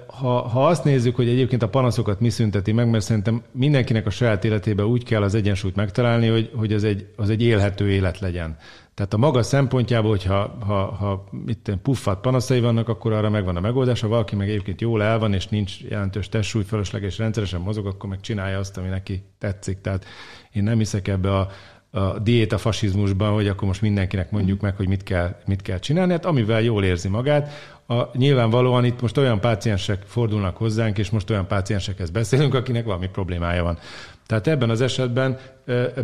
Ha, 0.08 0.42
ha 0.48 0.68
azt 0.68 0.84
nézzük, 0.84 1.16
hogy 1.16 1.28
egyébként 1.28 1.64
a 1.64 1.70
panaszokat 1.70 2.20
mi 2.20 2.30
szünteti 2.30 2.72
meg, 2.72 2.90
mert 2.90 3.04
szerintem 3.04 3.44
mindenkinek 3.52 4.06
a 4.06 4.10
saját 4.10 4.46
életében 4.46 4.86
úgy 4.86 5.04
kell 5.04 5.22
az 5.22 5.36
egyensúlyt 5.36 5.76
megtalálni, 5.76 6.28
hogy, 6.28 6.52
hogy 6.56 6.74
az, 6.74 6.84
egy, 6.84 7.08
az 7.16 7.30
egy 7.30 7.42
élhető 7.42 7.90
élet 7.90 8.20
legyen. 8.20 8.58
Tehát 8.94 9.14
a 9.14 9.18
maga 9.18 9.44
szempontjából, 9.44 10.10
hogyha 10.10 10.58
ha, 10.66 10.92
ha 10.92 11.24
itt 11.48 11.72
puffat 11.82 12.22
panaszai 12.22 12.60
vannak, 12.60 12.90
akkor 12.90 13.14
arra 13.14 13.30
megvan 13.30 13.56
a 13.56 13.60
megoldás. 13.60 14.02
Ha 14.02 14.08
valaki 14.08 14.36
meg 14.36 14.50
egyébként 14.50 14.82
jól 14.82 15.04
el 15.04 15.20
van, 15.20 15.34
és 15.34 15.48
nincs 15.48 15.82
jelentős 15.82 16.30
testsúly 16.30 16.64
fölösleges 16.64 17.18
rendszeresen 17.18 17.62
mozog, 17.62 17.86
akkor 17.86 18.10
meg 18.10 18.20
csinálja 18.20 18.58
azt, 18.58 18.78
ami 18.78 18.88
neki 18.88 19.24
tetszik. 19.38 19.82
Tehát 19.82 20.06
én 20.52 20.64
nem 20.64 20.78
hiszek 20.78 21.08
ebbe 21.08 21.36
a, 21.36 21.50
a 21.90 22.20
diéta 22.20 22.58
fasizmusban, 22.58 23.34
hogy 23.34 23.48
akkor 23.48 23.68
most 23.68 23.82
mindenkinek 23.82 24.32
mondjuk 24.32 24.62
meg, 24.62 24.76
hogy 24.76 24.88
mit 24.88 25.04
kell, 25.04 25.36
mit 25.46 25.62
kell 25.62 25.80
csinálni, 25.80 26.12
hát 26.12 26.26
amivel 26.26 26.62
jól 26.62 26.84
érzi 26.84 27.08
magát. 27.08 27.50
A, 27.90 28.18
nyilvánvalóan 28.18 28.86
itt 28.86 29.02
most 29.02 29.18
olyan 29.18 29.40
páciensek 29.40 30.04
fordulnak 30.06 30.58
hozzánk, 30.58 30.98
és 30.98 31.10
most 31.10 31.30
olyan 31.30 31.48
páciensekhez 31.48 32.10
beszélünk, 32.10 32.54
akinek 32.54 32.86
valami 32.86 33.08
problémája 33.08 33.64
van. 33.64 33.80
Tehát 34.26 34.48
ebben 34.48 34.70
az 34.70 34.82
esetben 34.82 35.40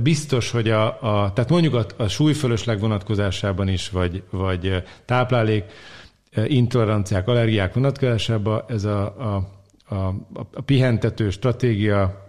biztos, 0.02 0.52
hogy 0.52 0.70
a, 0.70 0.86
a 0.86 1.34
tehát 1.34 1.50
mondjuk 1.50 1.74
a, 1.74 1.86
a 1.98 2.08
súlyfölösleg 2.08 2.80
vonatkozásában 2.80 3.68
is, 3.68 3.90
vagy, 3.90 4.24
vagy 4.30 4.84
táplálék, 5.06 5.64
intoleranciák, 6.48 7.28
allergiák 7.28 7.74
vonatkozásában 7.74 8.64
ez 8.68 8.84
a, 8.84 9.02
a, 9.06 9.36
a, 9.96 10.08
a 10.54 10.62
pihentető 10.66 11.30
stratégia, 11.30 12.22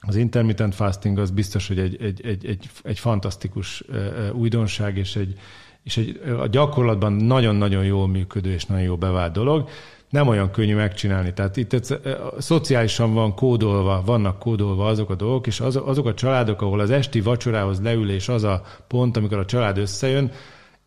az 0.00 0.16
intermittent 0.16 0.74
fasting 0.74 1.18
az 1.18 1.30
biztos, 1.30 1.68
hogy 1.68 1.78
egy, 1.78 2.02
egy, 2.02 2.26
egy, 2.26 2.46
egy, 2.46 2.70
egy 2.82 2.98
fantasztikus 2.98 3.84
újdonság, 4.32 4.96
és, 4.96 5.16
egy, 5.16 5.38
és 5.86 5.96
egy, 5.96 6.20
a 6.40 6.46
gyakorlatban 6.46 7.12
nagyon-nagyon 7.12 7.84
jól 7.84 8.08
működő 8.08 8.52
és 8.52 8.64
nagyon 8.64 8.84
jó 8.84 8.96
bevált 8.96 9.32
dolog 9.32 9.68
nem 10.10 10.28
olyan 10.28 10.50
könnyű 10.50 10.74
megcsinálni. 10.74 11.32
Tehát 11.32 11.56
itt 11.56 11.72
ez, 11.72 11.94
szociálisan 12.38 13.14
van 13.14 13.34
kódolva, 13.34 14.02
vannak 14.04 14.38
kódolva 14.38 14.86
azok 14.86 15.10
a 15.10 15.14
dolgok, 15.14 15.46
és 15.46 15.60
az, 15.60 15.76
azok 15.84 16.06
a 16.06 16.14
családok, 16.14 16.62
ahol 16.62 16.80
az 16.80 16.90
esti 16.90 17.20
vacsorához 17.20 17.80
leülés 17.80 18.28
az 18.28 18.44
a 18.44 18.62
pont, 18.88 19.16
amikor 19.16 19.38
a 19.38 19.44
család 19.44 19.78
összejön, 19.78 20.30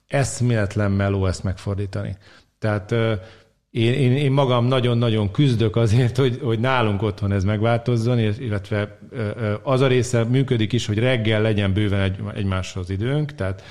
eszméletlen 0.07 0.91
meló 0.91 1.25
ezt 1.25 1.43
megfordítani. 1.43 2.17
Tehát 2.59 2.91
én, 3.71 3.93
én, 3.93 4.11
én 4.11 4.31
magam 4.31 4.65
nagyon-nagyon 4.65 5.31
küzdök 5.31 5.75
azért, 5.75 6.17
hogy, 6.17 6.39
hogy 6.43 6.59
nálunk 6.59 7.01
otthon 7.01 7.31
ez 7.31 7.43
megváltozzon, 7.43 8.19
illetve 8.19 8.99
az 9.63 9.81
a 9.81 9.87
része 9.87 10.23
működik 10.23 10.73
is, 10.73 10.85
hogy 10.85 10.99
reggel 10.99 11.41
legyen 11.41 11.73
bőven 11.73 12.01
egy, 12.01 12.19
egymáshoz 12.35 12.89
időnk, 12.89 13.35
tehát 13.35 13.63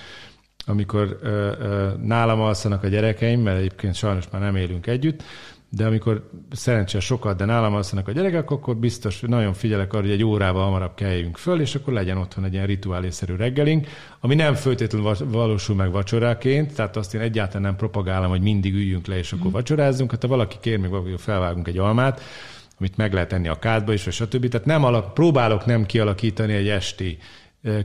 amikor 0.69 1.19
ö, 1.23 1.29
ö, 1.29 1.89
nálam 2.03 2.41
alszanak 2.41 2.83
a 2.83 2.89
gyerekeim, 2.89 3.41
mert 3.41 3.59
egyébként 3.59 3.95
sajnos 3.95 4.25
már 4.31 4.41
nem 4.41 4.57
élünk 4.57 4.87
együtt, 4.87 5.23
de 5.71 5.87
amikor 5.87 6.31
szerencsére 6.53 7.01
sokat, 7.01 7.37
de 7.37 7.45
nálam 7.45 7.75
alszanak 7.75 8.09
a 8.09 8.13
gyerekek, 8.13 8.51
akkor 8.51 8.77
biztos 8.77 9.21
nagyon 9.21 9.53
figyelek 9.53 9.93
arra, 9.93 10.03
hogy 10.03 10.11
egy 10.11 10.25
órával 10.25 10.65
hamarabb 10.65 10.95
keljünk 10.95 11.37
föl, 11.37 11.61
és 11.61 11.75
akkor 11.75 11.93
legyen 11.93 12.17
otthon 12.17 12.45
egy 12.45 12.53
ilyen 12.53 12.67
rituálészerű 12.67 13.37
reggelink, 13.37 13.87
ami 14.21 14.35
nem 14.35 14.55
föltétlenül 14.55 15.15
valósul 15.25 15.77
meg 15.77 15.91
vacsoráként, 15.91 16.75
tehát 16.75 16.97
azt 16.97 17.15
én 17.15 17.21
egyáltalán 17.21 17.63
nem 17.63 17.77
propagálom, 17.77 18.31
hogy 18.31 18.41
mindig 18.41 18.75
üljünk 18.75 19.07
le, 19.07 19.19
és 19.19 19.33
akkor 19.33 19.47
mm. 19.47 19.53
vacsorázzunk. 19.53 20.11
Hát 20.11 20.23
ha 20.23 20.29
valaki 20.29 20.57
kér, 20.61 20.79
még 20.79 20.91
valaki 20.91 21.15
felvágunk 21.17 21.69
egy 21.69 21.79
almát, 21.79 22.21
amit 22.79 22.97
meg 22.97 23.13
lehet 23.13 23.29
tenni 23.29 23.49
a 23.49 23.59
kádba 23.59 23.93
is, 23.93 24.05
vagy 24.05 24.15
stb. 24.15 24.49
Tehát 24.49 24.67
nem 24.67 24.85
alak, 24.85 25.15
próbálok 25.15 25.67
nem 25.67 25.87
kialakítani 25.87 26.53
egy 26.53 26.69
esti 26.69 27.19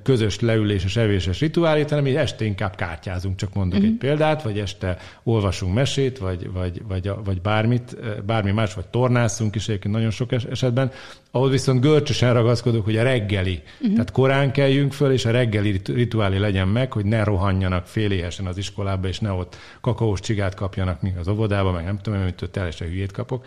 közös 0.04 0.40
leüléses, 0.40 0.96
evéses 0.96 1.40
rituálét, 1.40 1.90
hanem 1.90 2.08
így 2.08 2.16
este 2.16 2.46
inkább 2.46 2.76
kártyázunk, 2.76 3.36
csak 3.36 3.54
mondok 3.54 3.80
uh-huh. 3.80 3.94
egy 3.94 3.98
példát, 3.98 4.44
vagy 4.44 4.60
este 4.60 4.98
olvasunk 5.24 5.74
mesét, 5.74 6.18
vagy, 6.18 6.52
vagy, 6.52 6.82
vagy, 6.88 7.12
vagy 7.24 7.42
bármit, 7.42 7.98
bármi 8.26 8.52
más, 8.52 8.74
vagy 8.74 8.88
tornászunk 8.88 9.56
is 9.56 9.68
egyébként 9.68 9.94
nagyon 9.94 10.10
sok 10.10 10.32
esetben, 10.32 10.92
ahol 11.32 11.50
viszont 11.50 11.82
görcsösen 11.82 12.34
ragaszkodok, 12.34 12.86
hogy 12.86 12.98
a 12.98 13.04
reggeli, 13.04 13.62
uh-huh. 13.74 13.92
tehát 13.92 14.12
korán 14.12 14.52
keljünk 14.52 14.94
föl, 14.94 15.12
és 15.12 15.26
a 15.26 15.32
reggeli 15.32 15.82
rituálé 15.86 16.38
legyen 16.38 16.68
meg, 16.68 16.92
hogy 16.92 17.06
ne 17.06 17.24
rohanjanak 17.24 17.86
féléhesen 17.86 18.46
az 18.46 18.58
iskolába, 18.58 19.08
és 19.08 19.20
ne 19.20 19.32
ott 19.32 19.58
kakaós 19.82 20.20
csigát 20.20 20.56
kapjanak, 20.56 21.02
míg 21.02 21.18
az 21.18 21.28
óvodába, 21.28 21.72
meg 21.72 21.84
nem 21.84 22.00
tudom, 22.02 22.22
hogy 22.24 22.50
teljesen 22.52 22.88
hülyét 22.88 23.12
kapok, 23.12 23.46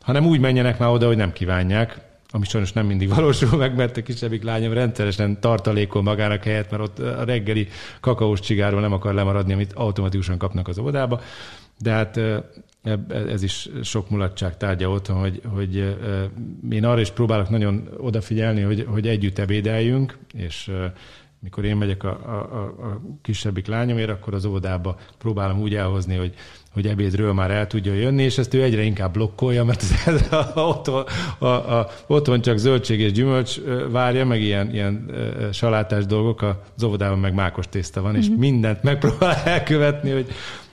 hanem 0.00 0.26
úgy 0.26 0.40
menjenek 0.40 0.78
már 0.78 0.88
oda, 0.88 1.06
hogy 1.06 1.16
nem 1.16 1.32
kívánják, 1.32 1.98
ami 2.30 2.44
sajnos 2.44 2.72
nem 2.72 2.86
mindig 2.86 3.08
valósul 3.08 3.58
meg, 3.58 3.76
mert 3.76 3.96
a 3.96 4.02
kisebbik 4.02 4.42
lányom 4.42 4.72
rendszeresen 4.72 5.40
tartalékol 5.40 6.02
magának 6.02 6.44
helyet, 6.44 6.70
mert 6.70 6.82
ott 6.82 6.98
a 6.98 7.24
reggeli 7.24 7.68
kakaós 8.00 8.40
csigáról 8.40 8.80
nem 8.80 8.92
akar 8.92 9.14
lemaradni, 9.14 9.52
amit 9.52 9.72
automatikusan 9.72 10.38
kapnak 10.38 10.68
az 10.68 10.78
óvodába. 10.78 11.20
De 11.78 11.90
hát 11.90 12.20
ez 13.10 13.42
is 13.42 13.68
sok 13.82 14.10
mulatság 14.10 14.56
tárgya 14.56 14.90
otthon, 14.90 15.16
hogy, 15.16 15.40
hogy 15.54 15.96
én 16.70 16.84
arra 16.84 17.00
is 17.00 17.10
próbálok 17.10 17.48
nagyon 17.48 17.88
odafigyelni, 17.98 18.60
hogy, 18.60 18.86
hogy 18.88 19.08
együtt 19.08 19.38
ebédeljünk, 19.38 20.18
és 20.32 20.70
mikor 21.40 21.64
én 21.64 21.76
megyek 21.76 22.04
a, 22.04 22.08
a, 22.08 22.62
a 22.62 23.00
kisebbik 23.22 23.66
lányomért, 23.66 24.10
akkor 24.10 24.34
az 24.34 24.44
óvodába 24.44 24.96
próbálom 25.18 25.60
úgy 25.60 25.74
elhozni, 25.74 26.16
hogy, 26.16 26.34
hogy 26.76 26.86
ebédről 26.86 27.32
már 27.32 27.50
el 27.50 27.66
tudja 27.66 27.92
jönni, 27.92 28.22
és 28.22 28.38
ezt 28.38 28.54
ő 28.54 28.62
egyre 28.62 28.82
inkább 28.82 29.12
blokkolja, 29.12 29.64
mert 29.64 29.82
ez, 30.06 30.22
a, 30.54 30.60
otthon, 30.60 31.04
a, 31.38 31.46
a, 31.46 31.88
otthon 32.06 32.40
csak 32.40 32.56
zöldség 32.56 33.00
és 33.00 33.12
gyümölcs 33.12 33.60
várja, 33.90 34.26
meg 34.26 34.40
ilyen, 34.40 34.72
ilyen 34.72 35.10
salátás 35.52 36.06
dolgok, 36.06 36.42
az 36.76 36.82
óvodában 36.82 37.18
meg 37.18 37.34
mákos 37.34 37.64
tészta 37.68 38.00
van, 38.00 38.10
mm-hmm. 38.10 38.20
és 38.20 38.28
mhm. 38.28 38.38
mindent 38.38 38.82
megpróbál 38.82 39.34
elkövetni, 39.54 40.10
hogy, 40.10 40.26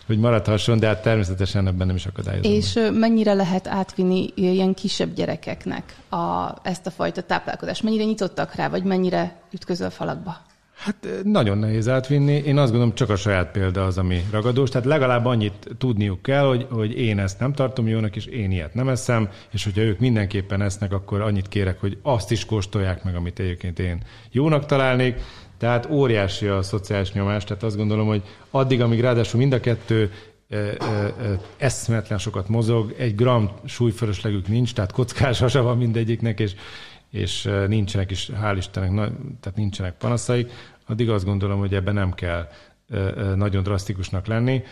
hogy 0.06 0.18
maradhasson, 0.18 0.80
de 0.80 0.88
hát 0.88 1.02
természetesen 1.02 1.68
ebben 1.68 1.88
nem 1.88 1.96
is 1.96 2.06
akadályozom. 2.06 2.52
És 2.52 2.80
mennyire 2.94 3.34
lehet 3.34 3.68
átvinni 3.68 4.30
ilyen 4.36 4.74
kisebb 4.74 5.14
gyerekeknek 5.14 5.96
a, 6.10 6.54
ezt 6.64 6.86
a 6.86 6.92
fajta 6.92 7.22
táplálkozást? 7.22 7.84
Mennyire 7.84 8.04
nyitottak 8.04 8.56
rá, 8.56 8.70
vagy 8.70 8.84
mennyire 8.84 9.42
ütközöl 9.52 9.90
falakba? 9.90 10.52
Hát 10.84 11.08
nagyon 11.24 11.58
nehéz 11.58 11.90
átvinni. 11.90 12.34
Én 12.34 12.58
azt 12.58 12.72
gondolom, 12.72 12.96
csak 12.96 13.10
a 13.10 13.16
saját 13.16 13.52
példa 13.52 13.86
az, 13.86 13.98
ami 13.98 14.24
ragadós. 14.32 14.70
Tehát 14.70 14.88
legalább 14.88 15.26
annyit 15.26 15.68
tudniuk 15.78 16.22
kell, 16.22 16.46
hogy, 16.46 16.68
hogy 16.70 16.98
én 17.00 17.20
ezt 17.20 17.40
nem 17.40 17.54
tartom 17.54 17.88
jónak, 17.88 18.16
és 18.16 18.26
én 18.26 18.52
ilyet 18.52 18.74
nem 18.74 18.90
eszem, 18.90 19.30
és 19.52 19.64
hogyha 19.64 19.82
ők 19.82 20.00
mindenképpen 20.00 20.62
esznek, 20.62 20.94
akkor 20.94 21.22
annyit 21.22 21.48
kérek, 21.48 21.80
hogy 21.80 21.98
azt 22.02 22.32
is 22.32 22.46
kóstolják 22.46 23.04
meg, 23.04 23.16
amit 23.16 23.40
egyébként 23.40 23.80
én 23.80 24.04
jónak 24.32 24.66
találnék. 24.66 25.16
Tehát 25.58 25.90
óriási 25.90 26.48
a 26.48 26.62
szociális 26.62 27.12
nyomás, 27.12 27.44
tehát 27.44 27.64
azt 27.64 27.78
gondolom, 27.78 28.08
hogy 28.08 28.22
addig, 28.50 28.82
amíg 28.82 29.02
ráadásul 29.02 29.40
mind 29.40 29.54
a 29.54 29.60
kettő 29.60 30.12
eszmetlen 31.58 32.18
sokat 32.18 32.48
mozog, 32.48 32.96
egy 32.98 33.16
gram 33.16 33.52
súlyfölöslegük 33.66 34.48
nincs, 34.48 34.74
tehát 34.74 34.92
kockás 34.92 35.40
hasa 35.46 35.62
van 35.62 35.78
mindegyiknek, 35.78 36.40
és, 36.40 36.56
és 37.12 37.50
nincsenek 37.68 38.12
is, 38.12 38.30
hál' 38.42 38.56
Istennek, 38.58 39.12
tehát 39.40 39.58
nincsenek 39.58 39.98
panaszaik, 39.98 40.52
addig 40.88 41.10
azt 41.10 41.26
gondolom, 41.26 41.60
hogy 41.60 41.74
ebben 41.74 41.94
nem 41.94 42.14
kell 42.14 42.48
nagyon 43.36 43.64
drasztikusnak 43.64 44.28
lenni. 44.28 44.64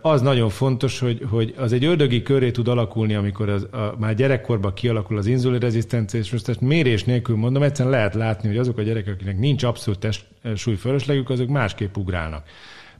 Az 0.00 0.20
nagyon 0.20 0.48
fontos, 0.48 0.98
hogy, 0.98 1.26
hogy 1.30 1.54
az 1.58 1.72
egy 1.72 1.84
ördögi 1.84 2.22
köré 2.22 2.50
tud 2.50 2.68
alakulni, 2.68 3.14
amikor 3.14 3.48
az, 3.48 3.62
a, 3.62 3.94
már 3.98 4.14
gyerekkorban 4.14 4.74
kialakul 4.74 5.16
az 5.18 5.26
inzulinrezisztencia, 5.26 6.20
és 6.20 6.32
most 6.32 6.48
ezt 6.48 6.60
mérés 6.60 7.04
nélkül 7.04 7.36
mondom, 7.36 7.62
egyszerűen 7.62 7.94
lehet 7.94 8.14
látni, 8.14 8.48
hogy 8.48 8.58
azok 8.58 8.78
a 8.78 8.82
gyerekek, 8.82 9.14
akiknek 9.14 9.38
nincs 9.38 9.62
abszolút 9.62 10.00
test 10.00 10.26
súlyfölöslegük, 10.56 11.30
azok 11.30 11.48
másképp 11.48 11.96
ugrálnak 11.96 12.46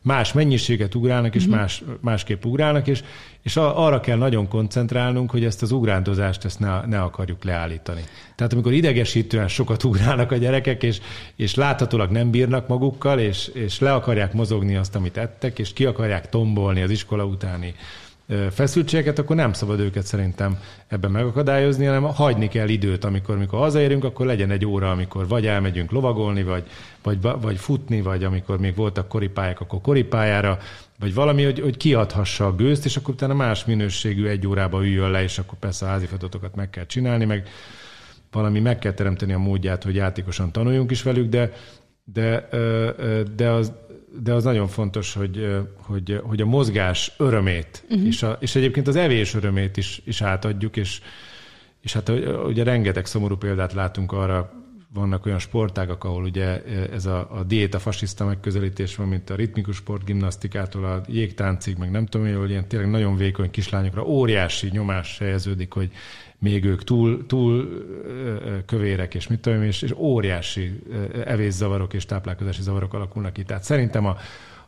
más 0.02 0.32
mennyiséget 0.32 0.94
ugrálnak, 0.94 1.34
és 1.34 1.44
uh-huh. 1.44 1.58
más, 1.58 1.82
másképp 2.00 2.44
ugrálnak, 2.44 2.86
és, 2.86 3.02
és 3.42 3.56
arra 3.56 4.00
kell 4.00 4.16
nagyon 4.16 4.48
koncentrálnunk, 4.48 5.30
hogy 5.30 5.44
ezt 5.44 5.62
az 5.62 5.72
ugrándozást 5.72 6.44
ezt 6.44 6.58
ne, 6.58 6.86
ne 6.86 7.00
akarjuk 7.00 7.44
leállítani. 7.44 8.04
Tehát 8.36 8.52
amikor 8.52 8.72
idegesítően 8.72 9.48
sokat 9.48 9.84
ugrálnak 9.84 10.32
a 10.32 10.36
gyerekek, 10.36 10.82
és, 10.82 11.00
és 11.36 11.54
láthatólag 11.54 12.10
nem 12.10 12.30
bírnak 12.30 12.68
magukkal, 12.68 13.18
és, 13.18 13.50
és 13.54 13.78
le 13.78 13.92
akarják 13.92 14.32
mozogni 14.32 14.76
azt, 14.76 14.94
amit 14.94 15.16
ettek, 15.16 15.58
és 15.58 15.72
ki 15.72 15.84
akarják 15.84 16.28
tombolni 16.28 16.82
az 16.82 16.90
iskola 16.90 17.24
utáni 17.24 17.74
feszültségeket, 18.50 19.18
akkor 19.18 19.36
nem 19.36 19.52
szabad 19.52 19.80
őket 19.80 20.06
szerintem 20.06 20.58
ebben 20.88 21.10
megakadályozni, 21.10 21.84
hanem 21.84 22.02
hagyni 22.02 22.48
kell 22.48 22.68
időt, 22.68 23.04
amikor, 23.04 23.34
amikor 23.34 23.58
hazaérünk, 23.58 24.04
akkor 24.04 24.26
legyen 24.26 24.50
egy 24.50 24.66
óra, 24.66 24.90
amikor 24.90 25.28
vagy 25.28 25.46
elmegyünk 25.46 25.90
lovagolni, 25.90 26.42
vagy, 26.42 26.64
vagy, 27.02 27.18
vagy 27.40 27.56
futni, 27.56 28.00
vagy 28.00 28.24
amikor 28.24 28.58
még 28.58 28.74
voltak 28.74 29.08
koripályák, 29.08 29.60
akkor 29.60 29.80
koripályára, 29.80 30.58
vagy 30.98 31.14
valami, 31.14 31.44
hogy, 31.44 31.60
hogy 31.60 31.76
kiadhassa 31.76 32.46
a 32.46 32.54
gőzt, 32.54 32.84
és 32.84 32.96
akkor 32.96 33.14
utána 33.14 33.34
más 33.34 33.64
minőségű 33.64 34.26
egy 34.26 34.46
órába 34.46 34.84
üljön 34.84 35.10
le, 35.10 35.22
és 35.22 35.38
akkor 35.38 35.58
persze 35.58 35.86
a 35.86 35.88
házi 35.88 36.06
feladatokat 36.06 36.54
meg 36.54 36.70
kell 36.70 36.86
csinálni, 36.86 37.24
meg 37.24 37.48
valami 38.32 38.60
meg 38.60 38.78
kell 38.78 38.92
teremteni 38.92 39.32
a 39.32 39.38
módját, 39.38 39.82
hogy 39.82 39.94
játékosan 39.94 40.52
tanuljunk 40.52 40.90
is 40.90 41.02
velük, 41.02 41.28
de, 41.28 41.52
de, 42.12 42.48
de 43.36 43.50
az, 43.50 43.72
de 44.22 44.32
az 44.32 44.44
nagyon 44.44 44.68
fontos, 44.68 45.14
hogy, 45.14 45.62
hogy, 45.76 46.20
hogy 46.22 46.40
a 46.40 46.46
mozgás 46.46 47.12
örömét, 47.18 47.84
uh-huh. 47.90 48.06
és, 48.06 48.22
a, 48.22 48.36
és 48.40 48.54
egyébként 48.54 48.88
az 48.88 48.96
evés 48.96 49.34
örömét 49.34 49.76
is, 49.76 50.02
is 50.04 50.22
átadjuk, 50.22 50.76
és, 50.76 51.00
és 51.80 51.92
hát 51.92 52.12
ugye 52.46 52.64
rengeteg 52.64 53.06
szomorú 53.06 53.36
példát 53.36 53.72
látunk 53.72 54.12
arra, 54.12 54.62
vannak 54.94 55.26
olyan 55.26 55.38
sportágak, 55.38 56.04
ahol 56.04 56.22
ugye 56.22 56.62
ez 56.92 57.06
a, 57.06 57.28
a 57.30 57.42
diéta 57.42 57.78
fasiszta 57.78 58.24
megközelítés 58.24 58.96
van, 58.96 59.08
mint 59.08 59.30
a 59.30 59.34
ritmikus 59.34 59.76
sportgimnasztikától 59.76 60.84
a 60.84 61.02
jégtáncig, 61.08 61.76
meg 61.76 61.90
nem 61.90 62.06
tudom, 62.06 62.36
hogy 62.36 62.50
ilyen 62.50 62.68
tényleg 62.68 62.90
nagyon 62.90 63.16
vékony 63.16 63.50
kislányokra 63.50 64.04
óriási 64.04 64.68
nyomás 64.72 65.18
helyeződik, 65.18 65.72
hogy 65.72 65.90
még 66.42 66.64
ők 66.64 66.84
túl, 66.84 67.26
túl 67.26 67.84
kövérek, 68.66 69.14
és 69.14 69.26
mit 69.26 69.40
tudom, 69.40 69.62
és, 69.62 69.82
és 69.82 69.92
óriási 69.96 70.82
evészavarok 71.24 71.94
és 71.94 72.04
táplálkozási 72.04 72.62
zavarok 72.62 72.94
alakulnak 72.94 73.32
ki. 73.32 73.42
Tehát 73.42 73.62
szerintem 73.62 74.06
a, 74.06 74.16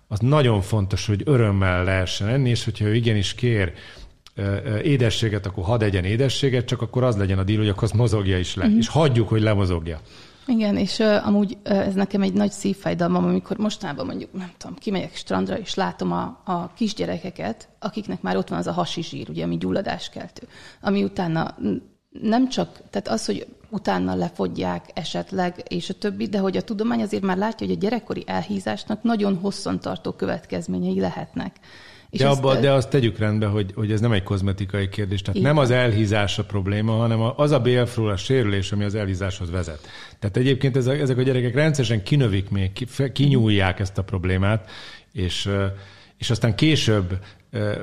az 0.08 0.18
nagyon 0.18 0.60
fontos, 0.60 1.06
hogy 1.06 1.22
örömmel 1.24 1.84
lehessen 1.84 2.28
enni, 2.28 2.48
és 2.48 2.64
hogyha 2.64 2.86
ő 2.86 2.94
igenis 2.94 3.34
kér 3.34 3.72
édességet, 4.82 5.46
akkor 5.46 5.64
hadd 5.64 5.82
egyen 5.82 6.04
édességet, 6.04 6.66
csak 6.66 6.82
akkor 6.82 7.02
az 7.02 7.16
legyen 7.16 7.38
a 7.38 7.44
díl, 7.44 7.58
hogy 7.58 7.68
akkor 7.68 7.82
az 7.82 7.90
mozogja 7.90 8.38
is 8.38 8.54
le, 8.54 8.66
mm-hmm. 8.66 8.78
és 8.78 8.88
hagyjuk, 8.88 9.28
hogy 9.28 9.42
lemozogja. 9.42 10.00
Igen, 10.46 10.76
és 10.76 10.98
uh, 10.98 11.26
amúgy 11.26 11.56
uh, 11.64 11.86
ez 11.86 11.94
nekem 11.94 12.22
egy 12.22 12.32
nagy 12.32 12.50
szívfájdalmam, 12.50 13.24
amikor 13.24 13.56
mostanában 13.56 14.06
mondjuk, 14.06 14.32
nem 14.32 14.52
tudom, 14.56 14.76
kimegyek 14.76 15.14
strandra, 15.14 15.58
és 15.58 15.74
látom 15.74 16.12
a, 16.12 16.40
a 16.44 16.72
kisgyerekeket, 16.74 17.68
akiknek 17.78 18.22
már 18.22 18.36
ott 18.36 18.48
van 18.48 18.58
az 18.58 18.66
a 18.66 18.72
hasi 18.72 19.02
zsír, 19.02 19.28
ugye, 19.30 19.44
ami 19.44 19.56
gyulladáskeltő, 19.58 20.48
ami 20.80 21.04
utána 21.04 21.56
nem 22.22 22.48
csak, 22.48 22.80
tehát 22.90 23.08
az, 23.08 23.26
hogy 23.26 23.46
utána 23.70 24.14
lefogyják 24.14 24.90
esetleg, 24.94 25.62
és 25.68 25.90
a 25.90 25.94
többi, 25.94 26.26
de 26.26 26.38
hogy 26.38 26.56
a 26.56 26.62
tudomány 26.62 27.02
azért 27.02 27.22
már 27.22 27.36
látja, 27.36 27.66
hogy 27.66 27.76
a 27.76 27.80
gyerekkori 27.80 28.22
elhízásnak 28.26 29.02
nagyon 29.02 29.36
hosszantartó 29.36 30.12
következményei 30.12 31.00
lehetnek. 31.00 31.56
És 32.14 32.20
de, 32.20 32.28
abba, 32.28 32.60
de 32.60 32.72
azt 32.72 32.90
tegyük 32.90 33.18
rendbe, 33.18 33.46
hogy, 33.46 33.72
hogy 33.74 33.92
ez 33.92 34.00
nem 34.00 34.12
egy 34.12 34.22
kozmetikai 34.22 34.88
kérdés. 34.88 35.20
Tehát 35.22 35.36
Igen. 35.36 35.54
nem 35.54 35.62
az 35.62 35.70
elhízás 35.70 36.38
a 36.38 36.44
probléma, 36.44 36.92
hanem 36.92 37.20
az 37.36 37.50
a 37.50 37.62
a 37.96 38.16
sérülés, 38.16 38.72
ami 38.72 38.84
az 38.84 38.94
elhízáshoz 38.94 39.50
vezet. 39.50 39.88
Tehát 40.18 40.36
egyébként 40.36 40.76
ezek, 40.76 41.00
ezek 41.00 41.18
a 41.18 41.22
gyerekek 41.22 41.54
rendszeresen 41.54 42.02
kinövik 42.02 42.50
még, 42.50 42.70
kinyúlják 43.12 43.80
ezt 43.80 43.98
a 43.98 44.02
problémát, 44.02 44.70
és, 45.12 45.50
és 46.18 46.30
aztán 46.30 46.54
később 46.54 47.18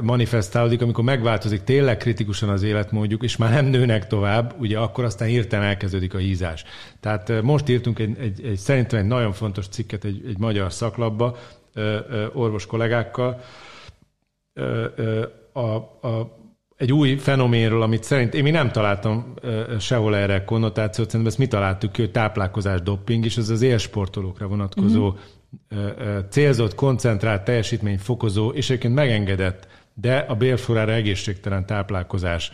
manifestálódik, 0.02 0.82
amikor 0.82 1.04
megváltozik 1.04 1.64
tényleg 1.64 1.98
kritikusan 1.98 2.50
az 2.50 2.64
életmódjuk, 2.64 3.24
és 3.24 3.38
már 3.38 3.52
nem 3.52 3.66
nőnek 3.66 4.08
tovább, 4.08 4.56
ugye 4.60 4.78
akkor 4.78 5.04
aztán 5.04 5.28
hirtelen 5.28 5.68
elkezdődik 5.68 6.14
a 6.14 6.18
hízás. 6.18 6.64
Tehát 7.00 7.42
most 7.42 7.70
írtunk 7.70 8.00
egy, 8.00 8.18
egy, 8.20 8.46
egy 8.46 8.58
szerintem 8.58 9.00
egy 9.00 9.06
nagyon 9.06 9.34
fontos 9.34 9.68
cikket 9.68 10.04
egy, 10.04 10.24
egy 10.28 10.38
magyar 10.38 10.74
szaklapba 10.74 11.38
orvos 12.34 12.66
kollégákkal, 12.66 13.42
a, 15.54 15.76
a, 16.08 16.39
egy 16.78 16.93
új 16.93 17.18
fenoménről, 17.18 17.82
amit 17.82 18.04
szerint 18.04 18.34
én 18.34 18.43
mi 18.43 18.49
nem 18.49 18.72
találtam 18.72 19.34
sehol 19.80 20.16
erre 20.16 20.43
konnotációt, 20.43 21.10
szerintem 21.10 21.28
ezt 21.28 21.38
mi 21.38 21.47
találtuk 21.47 21.91
ki, 21.91 22.02
hogy 22.02 22.12
táplálkozás 22.12 22.82
dopping, 22.82 23.26
és 23.26 23.38
ez 23.38 23.49
az 23.49 23.62
élsportolókra 23.62 24.47
vonatkozó 24.47 25.08
uh-huh. 25.08 26.28
célzott, 26.30 26.76
koncentrált 26.76 27.43
teljesítmény 27.43 27.97
fokozó, 27.97 28.49
és 28.49 28.70
egyébként 28.70 28.93
megengedett, 28.93 29.68
de 29.93 30.18
a 30.18 30.36
bélflorára 30.36 30.91
egészségtelen 30.91 31.66
táplálkozás 31.66 32.52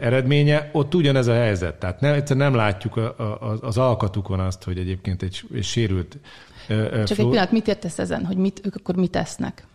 eredménye, 0.00 0.70
ott 0.72 0.94
ugyanez 0.94 1.26
a 1.26 1.34
helyzet. 1.34 1.74
Tehát 1.74 2.00
nem, 2.00 2.14
egyszer 2.14 2.36
nem 2.36 2.54
látjuk 2.54 2.96
a, 2.96 3.18
a, 3.18 3.58
az 3.60 3.78
alkatukon 3.78 4.40
azt, 4.40 4.62
hogy 4.62 4.78
egyébként 4.78 5.22
egy, 5.22 5.42
egy 5.54 5.64
sérült 5.64 6.18
Csak 6.68 7.06
fló... 7.06 7.24
egy 7.24 7.30
pillanat, 7.30 7.52
mit 7.52 7.68
értesz 7.68 7.98
ezen, 7.98 8.24
hogy 8.24 8.36
mit, 8.36 8.60
ők 8.64 8.74
akkor 8.74 8.94
mit 8.94 9.10
tesznek? 9.10 9.66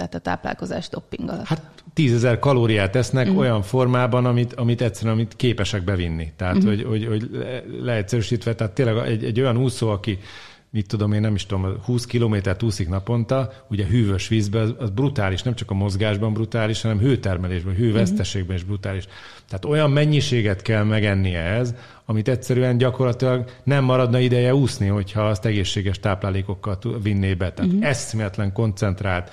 Tehát 0.00 0.14
a 0.14 0.30
táplálkozás 0.30 0.88
dopping 0.88 1.28
alatt. 1.28 1.46
Hát 1.46 1.62
tízezer 1.94 2.38
kalóriát 2.38 2.96
esznek 2.96 3.26
uh-huh. 3.26 3.40
olyan 3.40 3.62
formában, 3.62 4.26
amit, 4.26 4.52
amit 4.52 4.80
egyszerűen 4.80 5.14
amit 5.14 5.36
képesek 5.36 5.82
bevinni. 5.82 6.32
Tehát, 6.36 6.56
uh-huh. 6.56 6.70
hogy, 6.70 6.84
hogy, 6.84 7.06
hogy 7.06 7.30
leegyszerűsítve, 7.82 8.54
tehát 8.54 8.72
tényleg 8.72 8.96
egy, 8.96 9.24
egy 9.24 9.40
olyan 9.40 9.56
úszó, 9.56 9.88
aki 9.88 10.18
mit 10.70 10.86
tudom 10.86 11.12
én, 11.12 11.20
nem 11.20 11.34
is 11.34 11.46
tudom, 11.46 11.76
20 11.84 12.06
kilométert 12.06 12.62
úszik 12.62 12.88
naponta, 12.88 13.52
ugye 13.70 13.84
hűvös 13.86 14.28
vízben, 14.28 14.62
az, 14.62 14.74
az 14.78 14.90
brutális, 14.90 15.42
nem 15.42 15.54
csak 15.54 15.70
a 15.70 15.74
mozgásban 15.74 16.32
brutális, 16.32 16.82
hanem 16.82 16.98
hőtermelésben, 16.98 17.74
hőveszteségben 17.74 18.56
is 18.56 18.64
brutális. 18.64 19.04
Tehát 19.48 19.64
olyan 19.64 19.90
mennyiséget 19.90 20.62
kell 20.62 20.84
megennie 20.84 21.42
ez, 21.42 21.74
amit 22.04 22.28
egyszerűen 22.28 22.78
gyakorlatilag 22.78 23.44
nem 23.64 23.84
maradna 23.84 24.18
ideje 24.18 24.54
úszni, 24.54 24.86
hogyha 24.86 25.28
azt 25.28 25.44
egészséges 25.44 25.98
táplálékokkal 25.98 26.78
vinné 27.02 27.34
be. 27.34 27.52
Tehát 27.52 27.72
uh-huh. 27.72 27.88
eszméletlen 27.88 28.52
koncentrált, 28.52 29.30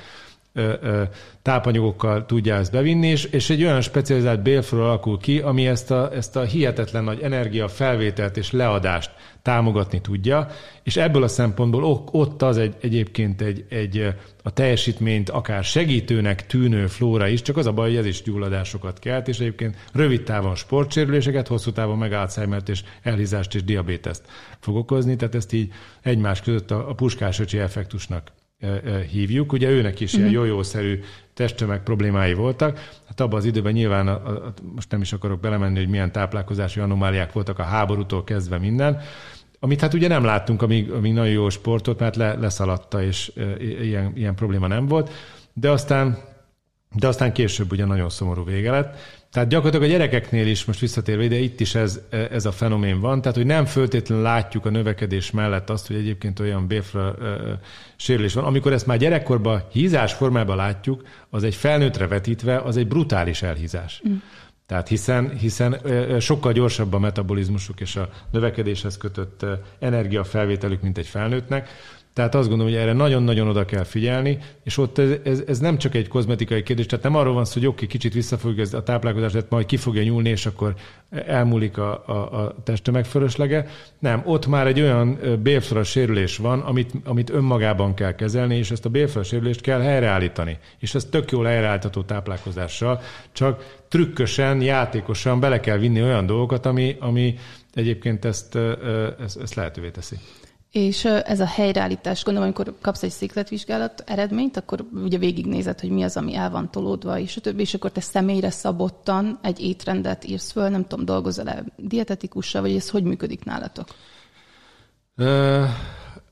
tápanyagokkal 1.41 2.25
tudja 2.25 2.55
ezt 2.55 2.71
bevinni, 2.71 3.07
és, 3.07 3.23
és 3.23 3.49
egy 3.49 3.63
olyan 3.63 3.81
specializált 3.81 4.41
bélflóra 4.41 4.85
alakul 4.85 5.17
ki, 5.17 5.39
ami 5.39 5.67
ezt 5.67 5.91
a, 5.91 6.13
ezt 6.13 6.35
a 6.35 6.41
hihetetlen 6.41 7.03
nagy 7.03 7.21
energia 7.21 7.67
felvételt 7.67 8.37
és 8.37 8.51
leadást 8.51 9.11
támogatni 9.41 10.01
tudja, 10.01 10.47
és 10.83 10.97
ebből 10.97 11.23
a 11.23 11.27
szempontból 11.27 12.05
ott 12.11 12.41
az 12.41 12.57
egy, 12.57 12.75
egyébként 12.81 13.41
egy, 13.41 13.65
egy 13.69 14.13
a 14.43 14.53
teljesítményt 14.53 15.29
akár 15.29 15.63
segítőnek 15.63 16.45
tűnő 16.45 16.87
flóra 16.87 17.27
is, 17.27 17.41
csak 17.41 17.57
az 17.57 17.65
a 17.65 17.71
baj, 17.71 17.87
hogy 17.87 17.97
ez 17.97 18.05
is 18.05 18.23
gyulladásokat 18.23 18.99
kelt, 18.99 19.27
és 19.27 19.39
egyébként 19.39 19.75
rövid 19.93 20.23
távon 20.23 20.55
sportsérüléseket, 20.55 21.47
hosszú 21.47 21.71
távon 21.71 21.97
meg 21.97 22.13
Alzheimer-t 22.13 22.69
és 22.69 22.83
elhízást 23.01 23.55
és 23.55 23.63
diabéteszt 23.63 24.25
fog 24.59 24.75
okozni, 24.75 25.15
tehát 25.15 25.35
ezt 25.35 25.53
így 25.53 25.71
egymás 26.01 26.41
között 26.41 26.71
a, 26.71 26.89
a 26.89 26.93
puskásöcsi 26.93 27.57
effektusnak 27.57 28.31
hívjuk. 29.11 29.51
Ugye 29.51 29.69
őnek 29.69 29.99
is 29.99 30.13
ilyen 30.13 30.25
mhm. 30.25 30.35
jójószerű 30.35 30.99
testtömeg 31.33 31.83
problémái 31.83 32.33
voltak. 32.33 32.79
Hát 33.07 33.19
abban 33.19 33.39
az 33.39 33.45
időben 33.45 33.73
nyilván, 33.73 34.07
a, 34.07 34.11
a, 34.27 34.53
most 34.75 34.91
nem 34.91 35.01
is 35.01 35.13
akarok 35.13 35.39
belemenni, 35.39 35.77
hogy 35.77 35.89
milyen 35.89 36.11
táplálkozási 36.11 36.79
anomáliák 36.79 37.33
voltak 37.33 37.59
a 37.59 37.63
háborútól 37.63 38.23
kezdve 38.23 38.57
minden, 38.57 39.01
amit 39.59 39.81
hát 39.81 39.93
ugye 39.93 40.07
nem 40.07 40.23
láttunk, 40.23 40.61
amíg, 40.61 40.91
amíg 40.91 41.13
nagyon 41.13 41.33
jó 41.33 41.49
sportot, 41.49 41.99
mert 41.99 42.15
le, 42.15 42.33
leszaladta, 42.33 43.03
és 43.03 43.31
e, 43.35 43.63
ilyen, 43.63 44.11
ilyen 44.15 44.35
probléma 44.35 44.67
nem 44.67 44.85
volt. 44.85 45.11
De 45.53 45.69
aztán, 45.69 46.17
de 46.95 47.07
aztán 47.07 47.33
később 47.33 47.71
ugye 47.71 47.85
nagyon 47.85 48.09
szomorú 48.09 48.43
vége 48.43 48.71
lett. 48.71 48.97
Tehát 49.31 49.49
gyakorlatilag 49.49 49.89
a 49.89 49.91
gyerekeknél 49.91 50.47
is, 50.47 50.65
most 50.65 50.79
visszatérve 50.79 51.23
ide, 51.23 51.35
itt 51.35 51.59
is 51.59 51.75
ez, 51.75 51.99
ez 52.09 52.45
a 52.45 52.51
fenomén 52.51 52.99
van, 52.99 53.21
tehát 53.21 53.37
hogy 53.37 53.45
nem 53.45 53.65
föltétlenül 53.65 54.23
látjuk 54.23 54.65
a 54.65 54.69
növekedés 54.69 55.31
mellett 55.31 55.69
azt, 55.69 55.87
hogy 55.87 55.95
egyébként 55.95 56.39
olyan 56.39 56.67
bélfra 56.67 57.15
sérülés 57.95 58.33
van. 58.33 58.43
Amikor 58.43 58.73
ezt 58.73 58.85
már 58.85 58.97
gyerekkorban 58.97 59.63
hízás 59.71 60.13
formában 60.13 60.55
látjuk, 60.55 61.03
az 61.29 61.43
egy 61.43 61.55
felnőttre 61.55 62.07
vetítve, 62.07 62.57
az 62.57 62.77
egy 62.77 62.87
brutális 62.87 63.41
elhízás. 63.41 64.01
Mm. 64.09 64.15
Tehát 64.65 64.87
hiszen, 64.87 65.37
hiszen 65.37 65.81
sokkal 66.19 66.53
gyorsabb 66.53 66.93
a 66.93 66.99
metabolizmusuk 66.99 67.79
és 67.79 67.95
a 67.95 68.09
növekedéshez 68.31 68.97
kötött 68.97 69.45
energiafelvételük, 69.79 70.81
mint 70.81 70.97
egy 70.97 71.07
felnőttnek. 71.07 71.69
Tehát 72.17 72.35
azt 72.35 72.47
gondolom, 72.49 72.73
hogy 72.73 72.81
erre 72.81 72.93
nagyon-nagyon 72.93 73.47
oda 73.47 73.65
kell 73.65 73.83
figyelni, 73.83 74.37
és 74.63 74.77
ott 74.77 74.97
ez, 74.97 75.09
ez, 75.23 75.43
ez 75.47 75.59
nem 75.59 75.77
csak 75.77 75.95
egy 75.95 76.07
kozmetikai 76.07 76.63
kérdés, 76.63 76.85
tehát 76.85 77.03
nem 77.03 77.15
arról 77.15 77.33
van 77.33 77.45
szó, 77.45 77.53
hogy 77.53 77.67
oké, 77.67 77.87
kicsit 77.87 78.13
visszafogjuk 78.13 78.73
a 78.73 78.83
táplálkozást, 78.83 79.33
tehát 79.33 79.49
majd 79.49 79.65
ki 79.65 79.77
fogja 79.77 80.03
nyúlni, 80.03 80.29
és 80.29 80.45
akkor 80.45 80.73
elmúlik 81.09 81.77
a, 81.77 82.03
a, 82.07 82.43
a 82.43 82.55
testtömeg. 82.63 83.05
Nem, 83.99 84.21
ott 84.25 84.47
már 84.47 84.67
egy 84.67 84.81
olyan 84.81 85.19
bélfra 85.43 85.83
sérülés 85.83 86.37
van, 86.37 86.59
amit, 86.59 86.91
amit 87.03 87.29
önmagában 87.29 87.93
kell 87.93 88.15
kezelni, 88.15 88.55
és 88.55 88.71
ezt 88.71 88.85
a 88.85 88.89
bélfra 88.89 89.23
sérülést 89.23 89.61
kell 89.61 89.81
helyreállítani. 89.81 90.57
És 90.79 90.95
ez 90.95 91.05
tök 91.05 91.31
jól 91.31 91.45
helyreállítható 91.45 92.03
táplálkozással, 92.03 93.01
csak 93.31 93.77
trükkösen, 93.87 94.61
játékosan 94.61 95.39
bele 95.39 95.59
kell 95.59 95.77
vinni 95.77 96.01
olyan 96.01 96.25
dolgokat, 96.25 96.65
ami, 96.65 96.95
ami 96.99 97.35
egyébként 97.73 98.25
ezt, 98.25 98.55
ezt, 99.23 99.39
ezt 99.41 99.55
lehetővé 99.55 99.89
teszi. 99.89 100.15
És 100.71 101.05
ez 101.05 101.39
a 101.39 101.45
helyreállítás, 101.45 102.23
gondolom, 102.23 102.49
amikor 102.49 102.75
kapsz 102.81 103.03
egy 103.03 103.11
székletvizsgálat 103.11 104.03
eredményt, 104.05 104.57
akkor 104.57 104.85
ugye 104.93 105.17
végignézed, 105.17 105.79
hogy 105.79 105.89
mi 105.89 106.03
az, 106.03 106.17
ami 106.17 106.35
el 106.35 106.49
van 106.49 106.71
tolódva, 106.71 107.19
és 107.19 107.37
a 107.37 107.41
többi, 107.41 107.61
és 107.61 107.73
akkor 107.73 107.91
te 107.91 108.01
személyre 108.01 108.49
szabottan 108.49 109.39
egy 109.41 109.59
étrendet 109.59 110.25
írsz 110.25 110.51
föl, 110.51 110.69
nem 110.69 110.87
tudom, 110.87 111.05
dolgozol-e 111.05 111.63
dietetikussal, 111.75 112.61
vagy 112.61 112.75
ez 112.75 112.89
hogy 112.89 113.03
működik 113.03 113.43
nálatok? 113.43 113.87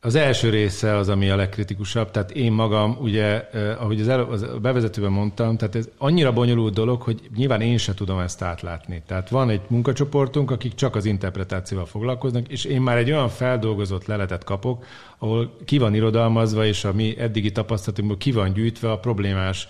Az 0.05 0.15
első 0.15 0.49
része 0.49 0.95
az, 0.95 1.09
ami 1.09 1.29
a 1.29 1.35
legkritikusabb, 1.35 2.11
tehát 2.11 2.31
én 2.31 2.51
magam, 2.51 2.97
ugye, 3.01 3.49
ahogy 3.79 4.01
az, 4.01 4.07
el, 4.07 4.19
az 4.19 4.45
bevezetőben 4.61 5.11
mondtam, 5.11 5.57
tehát 5.57 5.75
ez 5.75 5.89
annyira 5.97 6.33
bonyolult 6.33 6.73
dolog, 6.73 7.01
hogy 7.01 7.29
nyilván 7.35 7.61
én 7.61 7.77
se 7.77 7.93
tudom 7.93 8.19
ezt 8.19 8.41
átlátni. 8.41 9.03
Tehát 9.07 9.29
van 9.29 9.49
egy 9.49 9.61
munkacsoportunk, 9.67 10.51
akik 10.51 10.73
csak 10.73 10.95
az 10.95 11.05
interpretációval 11.05 11.85
foglalkoznak, 11.85 12.47
és 12.47 12.65
én 12.65 12.81
már 12.81 12.97
egy 12.97 13.11
olyan 13.11 13.29
feldolgozott 13.29 14.05
leletet 14.05 14.43
kapok, 14.43 14.85
ahol 15.17 15.57
ki 15.65 15.77
van 15.77 15.93
irodalmazva, 15.93 16.65
és 16.65 16.83
a 16.83 16.93
mi 16.93 17.17
eddigi 17.17 17.51
tapasztalatunkból 17.51 18.17
ki 18.17 18.31
van 18.31 18.53
gyűjtve 18.53 18.91
a 18.91 18.99
problémás 18.99 19.67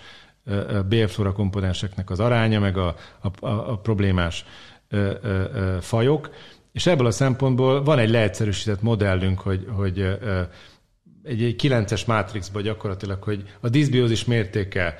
bélflora 0.88 1.32
komponenseknek 1.32 2.10
az 2.10 2.20
aránya, 2.20 2.60
meg 2.60 2.76
a, 2.76 2.94
a, 3.20 3.46
a, 3.46 3.70
a 3.70 3.78
problémás 3.78 4.44
fajok, 5.80 6.30
és 6.76 6.86
ebből 6.86 7.06
a 7.06 7.10
szempontból 7.10 7.82
van 7.82 7.98
egy 7.98 8.10
leegyszerűsített 8.10 8.82
modellünk, 8.82 9.40
hogy, 9.40 9.66
hogy 9.68 10.00
egy, 11.22 11.42
egy 11.42 11.60
9-es 11.62 12.06
mátrixban 12.06 12.62
gyakorlatilag, 12.62 13.22
hogy 13.22 13.42
a 13.60 13.68
diszbiózis 13.68 14.24
mértéke 14.24 14.98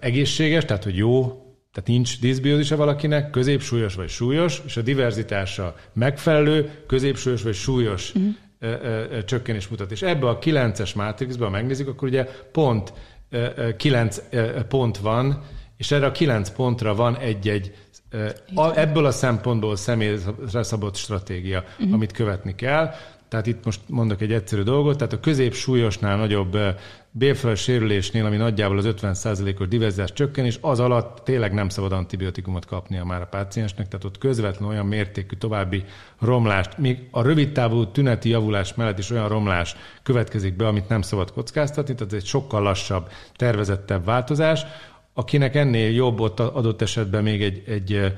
egészséges, 0.00 0.64
tehát 0.64 0.84
hogy 0.84 0.96
jó, 0.96 1.26
tehát 1.72 1.88
nincs 1.88 2.20
diszbiózisa 2.20 2.76
valakinek, 2.76 3.30
középsúlyos 3.30 3.94
vagy 3.94 4.08
súlyos, 4.08 4.62
és 4.66 4.76
a 4.76 4.82
diverzitása 4.82 5.74
megfelelő, 5.92 6.70
középsúlyos 6.86 7.42
vagy 7.42 7.54
súlyos 7.54 8.12
uh-huh. 8.14 9.24
csökkenés 9.24 9.68
mutat. 9.68 9.90
És 9.90 10.02
ebbe 10.02 10.28
a 10.28 10.38
9-es 10.38 10.96
mátrixban, 10.96 11.46
ha 11.48 11.56
megnézzük, 11.56 11.88
akkor 11.88 12.08
ugye 12.08 12.24
pont 12.52 12.92
9 13.76 14.20
pont 14.68 14.98
van, 14.98 15.42
és 15.76 15.90
erre 15.90 16.06
a 16.06 16.12
9 16.12 16.50
pontra 16.50 16.94
van 16.94 17.16
egy-egy 17.16 17.74
a, 18.54 18.78
ebből 18.78 19.04
a 19.04 19.10
szempontból 19.10 19.76
személyre 19.76 20.62
szabott 20.62 20.96
stratégia, 20.96 21.64
uh-huh. 21.78 21.92
amit 21.94 22.12
követni 22.12 22.54
kell. 22.54 22.94
Tehát 23.28 23.46
itt 23.46 23.64
most 23.64 23.80
mondok 23.86 24.20
egy 24.20 24.32
egyszerű 24.32 24.62
dolgot, 24.62 24.96
tehát 24.96 25.12
a 25.12 25.20
középsúlyosnál 25.20 26.16
nagyobb 26.16 26.56
bélfölös 27.10 27.60
sérülésnél, 27.60 28.24
ami 28.24 28.36
nagyjából 28.36 28.78
az 28.78 28.88
50%-os 28.88 29.68
diverzitás 29.68 30.12
csökkenés, 30.12 30.58
az 30.60 30.80
alatt 30.80 31.24
tényleg 31.24 31.52
nem 31.52 31.68
szabad 31.68 31.92
antibiotikumot 31.92 32.66
kapnia 32.66 33.04
már 33.04 33.20
a 33.20 33.26
páciensnek, 33.26 33.88
tehát 33.88 34.04
ott 34.04 34.18
közvetlen 34.18 34.68
olyan 34.68 34.86
mértékű 34.86 35.36
további 35.36 35.84
romlást, 36.20 36.78
még 36.78 36.98
a 37.10 37.22
rövidtávú 37.22 37.86
tüneti 37.86 38.28
javulás 38.28 38.74
mellett 38.74 38.98
is 38.98 39.10
olyan 39.10 39.28
romlás 39.28 39.76
következik 40.02 40.56
be, 40.56 40.66
amit 40.66 40.88
nem 40.88 41.02
szabad 41.02 41.32
kockáztatni, 41.32 41.94
tehát 41.94 42.12
ez 42.12 42.18
egy 42.18 42.26
sokkal 42.26 42.62
lassabb, 42.62 43.08
tervezettebb 43.36 44.04
változás, 44.04 44.64
akinek 45.14 45.54
ennél 45.54 45.90
jobb 45.92 46.20
ott 46.20 46.40
adott 46.40 46.82
esetben 46.82 47.22
még 47.22 47.42
egy, 47.42 47.62
egy 47.66 48.12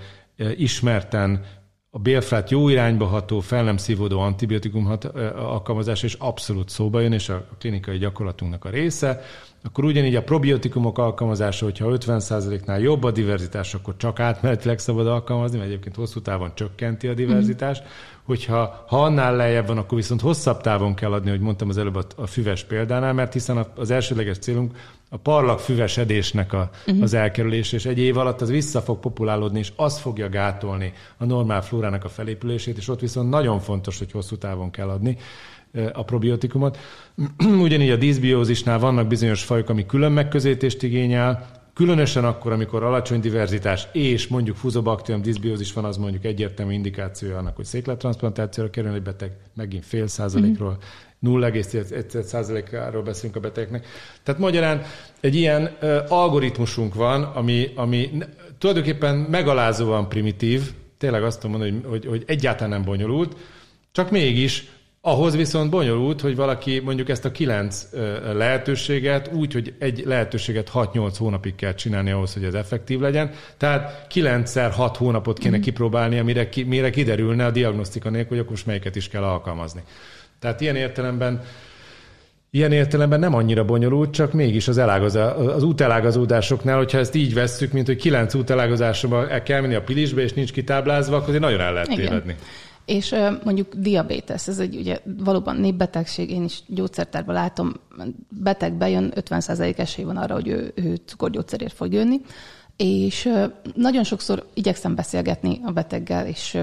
ismerten 0.57 1.45
a 1.91 1.99
bélfrát 1.99 2.51
jó 2.51 2.69
irányba 2.69 3.07
ható, 3.07 3.41
fel 3.41 3.65
nem 3.65 3.77
szívódó 3.77 4.21
antibiotikum 4.21 4.85
hat, 4.85 5.05
alkalmazás 5.35 6.03
és 6.03 6.15
abszolút 6.15 6.69
szóba 6.69 7.01
jön, 7.01 7.13
és 7.13 7.29
a 7.29 7.47
klinikai 7.59 7.99
gyakorlatunknak 7.99 8.65
a 8.65 8.71
része, 8.71 9.23
akkor 9.63 9.85
ugyanígy 9.85 10.15
a 10.15 10.23
probiotikumok 10.23 10.99
alkalmazása, 10.99 11.65
hogyha 11.65 11.89
50%-nál 11.91 12.81
jobb 12.81 13.05
a 13.05 13.11
diverzitás, 13.11 13.75
akkor 13.75 13.97
csak 13.97 14.21
átmenetileg 14.21 14.79
szabad 14.79 15.07
alkalmazni, 15.07 15.57
mert 15.59 15.71
egyébként 15.71 15.97
hosszú 15.97 16.21
távon 16.21 16.55
csökkenti 16.55 17.09
a 17.09 17.15
diverzitást. 17.15 17.83
Mm. 17.83 17.87
Hogyha 18.25 18.85
ha 18.89 19.05
annál 19.05 19.37
lejjebb 19.37 19.67
van, 19.67 19.79
akkor 19.79 19.99
viszont 19.99 20.21
hosszabb 20.21 20.61
távon 20.61 20.95
kell 20.95 21.13
adni, 21.13 21.31
hogy 21.31 21.41
mondtam 21.41 21.69
az 21.69 21.79
előbb 21.79 22.07
a 22.17 22.27
füves 22.27 22.65
példánál, 22.65 23.13
mert 23.13 23.33
hiszen 23.33 23.67
az 23.75 23.91
elsődleges 23.91 24.39
célunk 24.39 24.73
a 25.09 25.17
parlag 25.17 25.59
füvesedésnek 25.59 26.53
a, 26.53 26.71
uh-huh. 26.87 27.03
az 27.03 27.15
elkerülés, 27.15 27.73
és 27.73 27.85
egy 27.85 27.99
év 27.99 28.17
alatt 28.17 28.41
az 28.41 28.51
vissza 28.51 28.81
fog 28.81 28.99
populálódni, 28.99 29.59
és 29.59 29.73
az 29.77 29.99
fogja 29.99 30.29
gátolni 30.29 30.93
a 31.17 31.25
normál 31.25 31.63
flórának 31.63 32.05
a 32.05 32.09
felépülését, 32.09 32.77
és 32.77 32.89
ott 32.89 33.01
viszont 33.01 33.31
nagyon 33.31 33.61
fontos, 33.61 33.99
hogy 33.99 34.11
hosszú 34.11 34.37
távon 34.37 34.71
kell 34.71 34.89
adni 34.89 35.17
a 35.93 36.05
probiotikumot. 36.05 36.79
Ugyanígy 37.61 37.91
a 37.91 37.97
diszbiózisnál 37.97 38.79
vannak 38.79 39.07
bizonyos 39.07 39.45
fajok, 39.45 39.69
ami 39.69 39.87
külön 39.87 40.13
megközelítést 40.13 40.83
igényel, 40.83 41.55
Különösen 41.77 42.25
akkor, 42.25 42.53
amikor 42.53 42.83
alacsony 42.83 43.21
diverzitás 43.21 43.89
és 43.93 44.27
mondjuk 44.27 44.57
fuzobakterium 44.57 45.23
diszbiózis 45.23 45.73
van, 45.73 45.85
az 45.85 45.97
mondjuk 45.97 46.25
egyértelmű 46.25 46.73
indikációja 46.73 47.39
annak, 47.39 47.57
hogy 47.57 47.65
széklettransplantációra 47.65 48.71
kerül 48.71 48.95
egy 48.95 49.03
beteg, 49.03 49.33
megint 49.55 49.85
fél 49.85 50.07
százalékról, 50.07 50.79
0,1%-áról 51.23 53.03
beszélünk 53.03 53.37
a 53.37 53.41
betegeknek. 53.41 53.87
Tehát 54.23 54.41
magyarán 54.41 54.83
egy 55.21 55.35
ilyen 55.35 55.77
algoritmusunk 56.09 56.95
van, 56.95 57.23
ami, 57.23 57.73
ami 57.75 58.11
tulajdonképpen 58.59 59.17
megalázóan 59.17 60.09
primitív, 60.09 60.73
tényleg 60.99 61.23
azt 61.23 61.41
tudom 61.41 61.59
mondani, 61.59 61.81
hogy, 61.83 61.91
hogy, 61.91 62.07
hogy 62.07 62.23
egyáltalán 62.27 62.71
nem 62.71 62.85
bonyolult, 62.85 63.37
csak 63.93 64.11
mégis 64.11 64.69
ahhoz 65.07 65.37
viszont 65.37 65.71
bonyolult, 65.71 66.21
hogy 66.21 66.37
valaki 66.37 66.81
mondjuk 66.81 67.09
ezt 67.09 67.25
a 67.25 67.31
kilenc 67.31 67.87
lehetőséget 68.33 69.33
úgy, 69.33 69.53
hogy 69.53 69.75
egy 69.79 70.03
lehetőséget 70.05 70.71
6-8 70.75 71.15
hónapig 71.19 71.55
kell 71.55 71.75
csinálni 71.75 72.11
ahhoz, 72.11 72.33
hogy 72.33 72.45
ez 72.45 72.55
effektív 72.55 73.01
legyen. 73.01 73.31
Tehát 73.57 74.07
9-szer 74.15 74.71
6 74.73 74.97
hónapot 74.97 75.39
kéne 75.39 75.57
mm. 75.57 75.61
kipróbálni, 75.61 76.21
mire, 76.21 76.49
mire 76.67 76.91
kiderülne 76.91 77.45
a 77.45 77.51
diagnosztika 77.51 78.11
nélkül, 78.11 78.29
hogy 78.29 78.39
akkor 78.39 78.51
most 78.51 78.67
melyiket 78.67 78.97
is 78.97 79.09
kell 79.09 79.23
alkalmazni. 79.23 79.83
Tehát 80.39 80.61
ilyen 80.61 80.77
értelemben 80.77 81.43
Ilyen 82.51 82.73
értelemben 82.73 83.21
nem 83.21 83.35
annyira 83.35 83.65
bonyolult, 83.65 84.13
csak 84.13 84.33
mégis 84.33 84.69
az, 84.69 84.79
az 85.37 85.63
útelágazódásoknál, 85.63 86.77
hogyha 86.77 86.99
ezt 86.99 87.15
így 87.15 87.35
vesszük, 87.35 87.73
mint 87.73 87.87
hogy 87.87 87.97
kilenc 87.97 88.35
útelágazásba 88.35 89.29
el 89.29 89.43
kell 89.43 89.61
menni 89.61 89.75
a 89.75 89.83
pilisbe, 89.83 90.23
és 90.23 90.33
nincs 90.33 90.53
kitáblázva, 90.53 91.17
akkor 91.17 91.39
nagyon 91.39 91.61
el 91.61 91.73
lehet 91.73 91.95
tévedni. 91.95 92.37
És 92.85 93.15
mondjuk 93.45 93.75
diabétesz, 93.75 94.49
ez 94.49 94.59
egy 94.59 94.77
ugye 94.77 94.99
valóban 95.25 95.57
népbetegség, 95.57 96.31
én 96.31 96.45
is 96.45 96.61
gyógyszertárban 96.67 97.35
látom, 97.35 97.73
beteg 98.43 98.73
bejön, 98.73 99.13
50% 99.15 99.79
esély 99.79 100.05
van 100.05 100.17
arra, 100.17 100.35
hogy 100.35 100.49
ő, 100.49 100.73
ő 100.75 100.95
cukorgyógyszerért 101.07 101.75
fog 101.75 101.93
jönni, 101.93 102.21
és 102.77 103.33
nagyon 103.75 104.05
sokszor 104.05 104.47
igyekszem 104.55 104.95
beszélgetni 104.95 105.61
a 105.65 105.71
beteggel, 105.71 106.27
és 106.27 106.59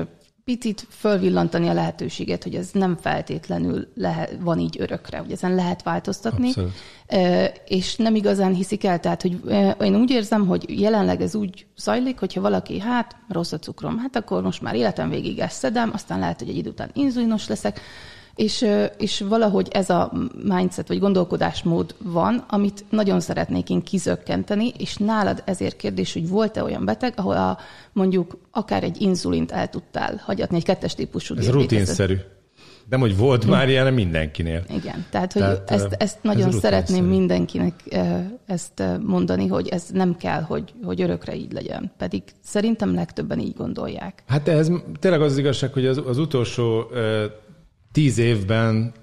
picit 0.46 0.88
fölvillantani 0.90 1.68
a 1.68 1.74
lehetőséget, 1.74 2.44
hogy 2.44 2.56
ez 2.56 2.70
nem 2.72 2.98
feltétlenül 3.02 3.88
lehet, 3.96 4.38
van 4.40 4.60
így 4.60 4.76
örökre, 4.80 5.18
hogy 5.18 5.32
ezen 5.32 5.56
lehet 5.56 5.84
változtatni, 5.84 6.48
Abszolút. 6.48 6.74
és 7.68 7.96
nem 7.96 8.16
igazán 8.16 8.54
hiszik 8.54 8.84
el. 8.84 9.00
Tehát, 9.00 9.22
hogy 9.22 9.42
én 9.82 9.96
úgy 9.96 10.10
érzem, 10.10 10.48
hogy 10.48 10.80
jelenleg 10.80 11.22
ez 11.22 11.36
úgy 11.36 11.66
zajlik, 11.78 12.20
hogyha 12.20 12.42
valaki, 12.42 12.80
hát 12.80 13.16
rossz 13.30 13.52
a 13.52 13.60
cukrom, 13.60 13.98
hát 13.98 14.16
akkor 14.16 14.42
most 14.42 14.62
már 14.62 14.76
életem 14.76 15.10
végig 15.10 15.40
ezt 15.40 15.58
szedem, 15.58 15.92
aztán 15.94 16.20
lehet, 16.20 16.40
hogy 16.40 16.50
egy 16.50 16.58
idő 16.58 16.70
után 16.70 16.90
inzulinos 16.94 17.48
leszek, 17.48 17.80
és, 18.36 18.66
és 18.98 19.20
valahogy 19.20 19.68
ez 19.72 19.90
a 19.90 20.12
mindset 20.44 20.88
vagy 20.88 21.00
gondolkodásmód 21.00 21.96
van, 21.98 22.46
amit 22.50 22.86
nagyon 22.90 23.20
szeretnék 23.20 23.70
én 23.70 23.82
kizökkenteni, 23.82 24.72
és 24.78 24.98
nálad 24.98 25.44
ezért 25.46 25.76
kérdés, 25.76 26.14
hogy 26.14 26.30
volt-e 26.30 26.64
olyan 26.64 26.86
beteg, 26.86 27.14
ahol 27.16 27.36
a, 27.36 27.58
mondjuk 27.92 28.38
akár 28.52 28.84
egy 28.84 29.02
inzulint 29.02 29.52
el 29.52 29.70
tudtál 29.70 30.22
hagyatni, 30.26 30.56
egy 30.56 30.64
kettes 30.64 30.96
típusú 30.96 31.36
Ez 31.38 31.50
rutinszerű. 31.50 32.18
Nem, 32.90 33.00
hogy 33.00 33.18
volt 33.18 33.46
már 33.46 33.70
ilyen 33.70 33.94
mindenkinél. 33.94 34.64
Igen, 34.70 35.06
tehát, 35.10 35.34
hogy 35.34 35.42
tehát, 35.42 35.72
ezt, 35.72 35.96
ezt 35.98 36.18
nagyon 36.22 36.48
ez 36.48 36.56
szeretném 36.56 37.06
mindenkinek 37.06 37.74
ezt 38.46 38.84
mondani, 39.02 39.48
hogy 39.48 39.68
ez 39.68 39.86
nem 39.94 40.18
kell, 40.18 40.42
hogy, 40.42 40.74
hogy 40.84 41.02
örökre 41.02 41.36
így 41.36 41.52
legyen. 41.52 41.92
Pedig 41.98 42.24
szerintem 42.44 42.94
legtöbben 42.94 43.40
így 43.40 43.54
gondolják. 43.56 44.24
Hát 44.28 44.48
ez 44.48 44.72
tényleg 45.00 45.22
az, 45.22 45.32
az 45.32 45.38
igazság, 45.38 45.74
hogy 45.74 45.86
az, 45.86 46.02
az 46.08 46.18
utolsó 46.18 46.88
tíz 47.94 48.18
évben 48.18 48.94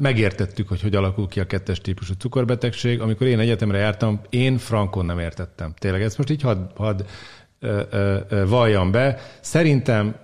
megértettük, 0.00 0.68
hogy 0.68 0.80
hogy 0.80 0.94
alakul 0.94 1.28
ki 1.28 1.40
a 1.40 1.46
kettes 1.46 1.80
típusú 1.80 2.14
cukorbetegség. 2.18 3.00
Amikor 3.00 3.26
én 3.26 3.38
egyetemre 3.38 3.78
jártam, 3.78 4.20
én 4.28 4.58
frankon 4.58 5.04
nem 5.04 5.18
értettem. 5.18 5.74
Tényleg 5.78 6.02
ezt 6.02 6.16
most 6.16 6.30
így 6.30 6.42
hadd 6.42 6.58
had, 6.74 7.04
valljam 8.48 8.90
be. 8.90 9.18
Szerintem 9.40 10.14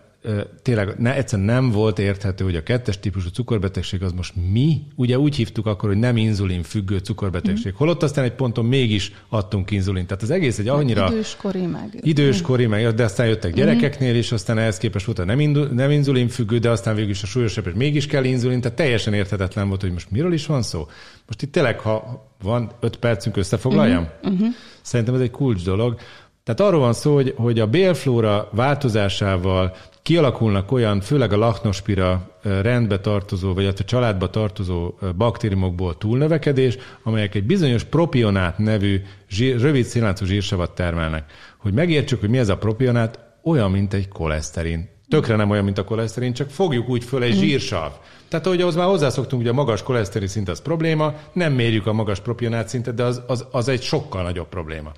tényleg 0.63 0.95
ne, 0.99 1.15
egyszerűen 1.15 1.49
nem 1.49 1.71
volt 1.71 1.99
érthető, 1.99 2.45
hogy 2.45 2.57
a 2.57 2.63
kettes 2.63 3.01
típusú 3.01 3.29
cukorbetegség 3.29 4.03
az 4.03 4.13
most 4.13 4.33
mi? 4.53 4.83
Ugye 4.97 5.19
úgy 5.19 5.37
hívtuk 5.37 5.67
akkor, 5.67 5.89
hogy 5.89 5.99
nem 5.99 6.17
inzulin 6.17 6.63
függő 6.63 6.99
cukorbetegség. 6.99 7.73
Mm. 7.73 7.77
Holott 7.77 8.03
aztán 8.03 8.25
egy 8.25 8.33
ponton 8.33 8.65
mégis 8.65 9.13
adtunk 9.29 9.71
inzulin. 9.71 10.07
Tehát 10.07 10.23
az 10.23 10.31
egész 10.31 10.59
egy 10.59 10.69
annyira... 10.69 11.09
Időskori 11.11 11.67
meg. 11.67 11.99
Időskori 12.03 12.67
meg, 12.67 12.95
de 12.95 13.05
aztán 13.05 13.27
jöttek 13.27 13.55
gyerekeknél 13.55 14.17
is, 14.17 14.33
aztán 14.33 14.59
ehhez 14.59 14.79
képest 14.79 15.07
volt 15.07 15.19
a 15.19 15.25
nem, 15.25 15.41
indul, 15.41 15.67
nem 15.67 15.91
inzulin 15.91 16.29
függő, 16.29 16.59
de 16.59 16.71
aztán 16.71 16.95
végül 16.95 17.11
is 17.11 17.23
a 17.23 17.27
súlyosabb, 17.27 17.67
és 17.67 17.73
mégis 17.77 18.07
kell 18.07 18.25
inzulin, 18.25 18.61
tehát 18.61 18.77
teljesen 18.77 19.15
érthetetlen 19.15 19.69
volt, 19.69 19.81
hogy 19.81 19.93
most 19.93 20.11
miről 20.11 20.33
is 20.33 20.47
van 20.47 20.63
szó. 20.63 20.87
Most 21.27 21.43
itt 21.43 21.53
tényleg, 21.53 21.79
ha 21.79 22.27
van 22.43 22.71
öt 22.81 22.97
percünk, 22.97 23.37
összefoglaljam? 23.37 24.09
Mm-hmm. 24.29 24.49
Szerintem 24.83 25.15
ez 25.15 25.21
egy 25.21 25.31
kulcs 25.31 25.65
dolog. 25.65 25.97
Tehát 26.45 26.61
arról 26.61 26.81
van 26.81 26.93
szó, 26.93 27.15
hogy, 27.15 27.35
hogy 27.37 27.61
a 27.61 27.67
bélflóra 27.67 28.49
változásával 28.53 29.77
kialakulnak 30.05 30.73
olyan, 30.73 31.01
főleg 31.01 31.33
a 31.33 31.37
lachnospira 31.37 32.39
rendbe 32.43 33.01
tartozó, 33.01 33.55
vagy 33.55 33.67
a 33.67 33.73
családba 33.73 34.31
tartozó 34.31 34.95
baktériumokból 35.17 35.99
túlnövekedés, 35.99 36.77
amelyek 37.03 37.35
egy 37.35 37.45
bizonyos 37.45 37.85
propionát 37.85 38.59
nevű 38.59 39.01
zsír, 39.29 39.61
rövid 39.61 39.85
színláncú 39.85 40.25
zsírsavat 40.25 40.75
termelnek. 40.75 41.25
Hogy 41.59 41.73
megértsük, 41.73 42.21
hogy 42.21 42.29
mi 42.29 42.39
ez 42.39 42.49
a 42.49 42.57
propionát, 42.57 43.19
olyan, 43.43 43.71
mint 43.71 43.95
egy 43.95 44.09
koleszterin. 44.09 44.89
Tökre 45.09 45.37
nem 45.37 45.51
olyan, 45.51 45.65
mint 45.65 45.79
a 45.79 45.85
koleszterin, 45.85 46.33
csak 46.33 46.51
fogjuk 46.51 46.89
úgy 46.89 47.05
föl 47.05 47.23
egy 47.23 47.35
mhm. 47.35 47.41
zsírsav. 47.41 47.93
Tehát, 48.29 48.47
ahogy 48.47 48.61
ahhoz 48.61 48.75
már 48.75 48.87
hozzászoktunk, 48.87 49.43
hogy 49.43 49.51
a 49.51 49.55
magas 49.55 49.83
koleszterin 49.83 50.29
szint 50.29 50.49
az 50.49 50.63
probléma, 50.63 51.15
nem 51.33 51.53
mérjük 51.53 51.87
a 51.87 51.93
magas 51.93 52.21
propionát 52.21 52.69
szintet, 52.69 52.95
de 52.95 53.03
az, 53.03 53.23
az, 53.27 53.47
az 53.51 53.69
egy 53.69 53.83
sokkal 53.83 54.23
nagyobb 54.23 54.49
probléma. 54.49 54.93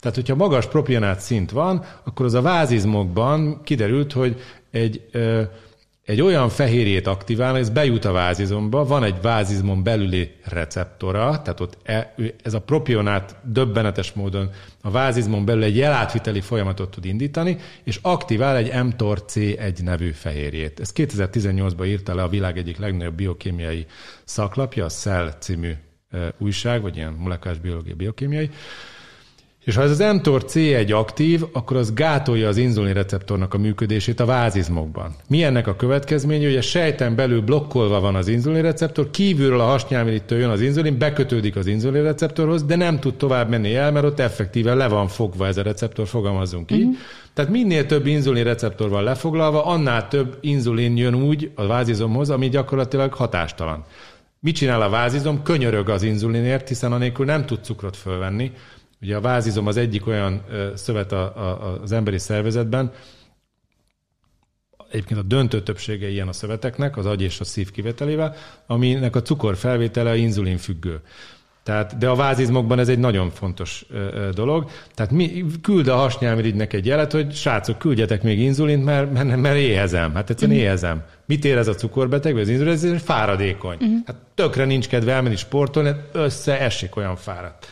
Tehát, 0.00 0.16
hogyha 0.16 0.34
magas 0.34 0.66
propionát 0.66 1.20
szint 1.20 1.50
van, 1.50 1.84
akkor 2.04 2.26
az 2.26 2.34
a 2.34 2.42
vázizmokban 2.42 3.62
kiderült, 3.62 4.12
hogy 4.12 4.40
egy, 4.70 5.08
ö, 5.10 5.42
egy 6.06 6.20
olyan 6.20 6.48
fehérjét 6.48 7.06
aktivál, 7.06 7.56
ez 7.56 7.70
bejut 7.70 8.04
a 8.04 8.12
vázizomba, 8.12 8.84
van 8.84 9.04
egy 9.04 9.20
vázizmon 9.22 9.82
belüli 9.82 10.30
receptora, 10.44 11.42
tehát 11.42 11.60
ott 11.60 11.78
e, 11.82 12.14
ez 12.42 12.54
a 12.54 12.60
propionát 12.60 13.36
döbbenetes 13.44 14.12
módon 14.12 14.50
a 14.82 14.90
vázizmon 14.90 15.44
belül 15.44 15.62
egy 15.62 15.76
jelátviteli 15.76 16.40
folyamatot 16.40 16.90
tud 16.90 17.04
indítani, 17.04 17.56
és 17.84 17.98
aktivál 18.02 18.56
egy 18.56 18.84
mTOR 18.84 19.24
C1 19.28 19.82
nevű 19.82 20.10
fehérjét. 20.10 20.80
Ez 20.80 20.92
2018-ban 20.94 21.86
írta 21.86 22.14
le 22.14 22.22
a 22.22 22.28
világ 22.28 22.58
egyik 22.58 22.78
legnagyobb 22.78 23.14
biokémiai 23.14 23.86
szaklapja, 24.24 24.84
a 24.84 24.88
Cell 24.88 25.32
című 25.38 25.72
újság, 26.38 26.82
vagy 26.82 26.96
ilyen 26.96 27.12
molekulás 27.12 27.58
biológiai 27.58 27.94
biokémiai, 27.94 28.50
és 29.66 29.74
ha 29.74 29.82
ez 29.82 29.90
az 29.90 30.14
mTOR 30.14 30.44
C1 30.44 30.94
aktív, 30.94 31.44
akkor 31.52 31.76
az 31.76 31.94
gátolja 31.94 32.48
az 32.48 32.56
inzulin 32.56 32.92
receptornak 32.92 33.54
a 33.54 33.58
működését 33.58 34.20
a 34.20 34.24
vázizmokban. 34.24 35.14
Mi 35.28 35.42
ennek 35.42 35.66
a 35.66 35.76
következménye, 35.76 36.46
hogy 36.46 36.56
a 36.56 36.60
sejten 36.60 37.14
belül 37.14 37.40
blokkolva 37.40 38.00
van 38.00 38.14
az 38.14 38.28
inzulin 38.28 38.62
receptor, 38.62 39.10
kívülről 39.10 39.60
a 39.60 39.64
hasnyálmirittől 39.64 40.38
jön 40.38 40.50
az 40.50 40.60
inzulin, 40.60 40.98
bekötődik 40.98 41.56
az 41.56 41.66
inzulin 41.66 42.02
receptorhoz, 42.02 42.64
de 42.64 42.76
nem 42.76 43.00
tud 43.00 43.14
tovább 43.14 43.48
menni 43.48 43.74
el, 43.74 43.92
mert 43.92 44.04
ott 44.04 44.20
effektíve 44.20 44.74
le 44.74 44.88
van 44.88 45.08
fogva 45.08 45.46
ez 45.46 45.56
a 45.56 45.62
receptor, 45.62 46.06
fogalmazzunk 46.06 46.70
így. 46.70 46.86
Mm. 46.86 46.90
Tehát 47.32 47.50
minél 47.50 47.86
több 47.86 48.06
inzulin 48.06 48.44
receptor 48.44 48.88
van 48.88 49.02
lefoglalva, 49.02 49.64
annál 49.64 50.08
több 50.08 50.38
inzulin 50.40 50.96
jön 50.96 51.14
úgy 51.14 51.50
a 51.54 51.66
vázizomhoz, 51.66 52.30
ami 52.30 52.48
gyakorlatilag 52.48 53.12
hatástalan. 53.12 53.84
Mit 54.40 54.54
csinál 54.54 54.82
a 54.82 54.88
vázizom? 54.88 55.42
Könyörög 55.42 55.88
az 55.88 56.02
inzulinért, 56.02 56.68
hiszen 56.68 56.92
anélkül 56.92 57.24
nem 57.24 57.46
tud 57.46 57.64
cukrot 57.64 57.96
fölvenni. 57.96 58.52
Ugye 59.00 59.16
a 59.16 59.20
vázizom 59.20 59.66
az 59.66 59.76
egyik 59.76 60.06
olyan 60.06 60.44
szövet 60.74 61.12
a, 61.12 61.22
a, 61.36 61.80
az 61.82 61.92
emberi 61.92 62.18
szervezetben, 62.18 62.92
egyébként 64.90 65.20
a 65.20 65.22
döntő 65.22 65.62
többsége 65.62 66.08
ilyen 66.08 66.28
a 66.28 66.32
szöveteknek, 66.32 66.96
az 66.96 67.06
agy 67.06 67.22
és 67.22 67.40
a 67.40 67.44
szív 67.44 67.70
kivetelével, 67.70 68.34
aminek 68.66 69.16
a 69.16 69.22
cukor 69.22 69.56
felvétele 69.56 70.16
inzulin 70.16 70.56
függő. 70.56 71.00
Tehát, 71.62 71.98
de 71.98 72.08
a 72.08 72.14
vázizmokban 72.14 72.78
ez 72.78 72.88
egy 72.88 72.98
nagyon 72.98 73.30
fontos 73.30 73.86
ö, 73.90 74.28
dolog. 74.34 74.70
Tehát 74.94 75.12
mi, 75.12 75.44
küld 75.62 75.88
a 75.88 75.96
hasnyálmirigynek 75.96 76.72
egy 76.72 76.86
jelet, 76.86 77.12
hogy 77.12 77.34
srácok, 77.34 77.78
küldjetek 77.78 78.22
még 78.22 78.38
inzulint, 78.38 78.84
mert, 78.84 79.12
mert, 79.12 79.36
mert 79.36 79.56
éhezem. 79.56 80.14
Hát 80.14 80.30
egyszerűen 80.30 80.56
uh-huh. 80.56 80.70
éhezem. 80.70 81.02
Mit 81.26 81.44
érez 81.44 81.68
a 81.68 81.74
cukorbeteg, 81.74 82.32
vagy 82.32 82.42
az 82.42 82.48
inzulin? 82.48 82.72
Ez 82.72 83.02
fáradékony. 83.02 83.76
Uh-huh. 83.80 83.98
Hát 84.06 84.16
tökre 84.34 84.64
nincs 84.64 84.88
kedve 84.88 85.12
elmenni 85.12 85.36
sportolni, 85.36 85.90
összeesik 86.12 86.96
olyan 86.96 87.16
fáradt. 87.16 87.66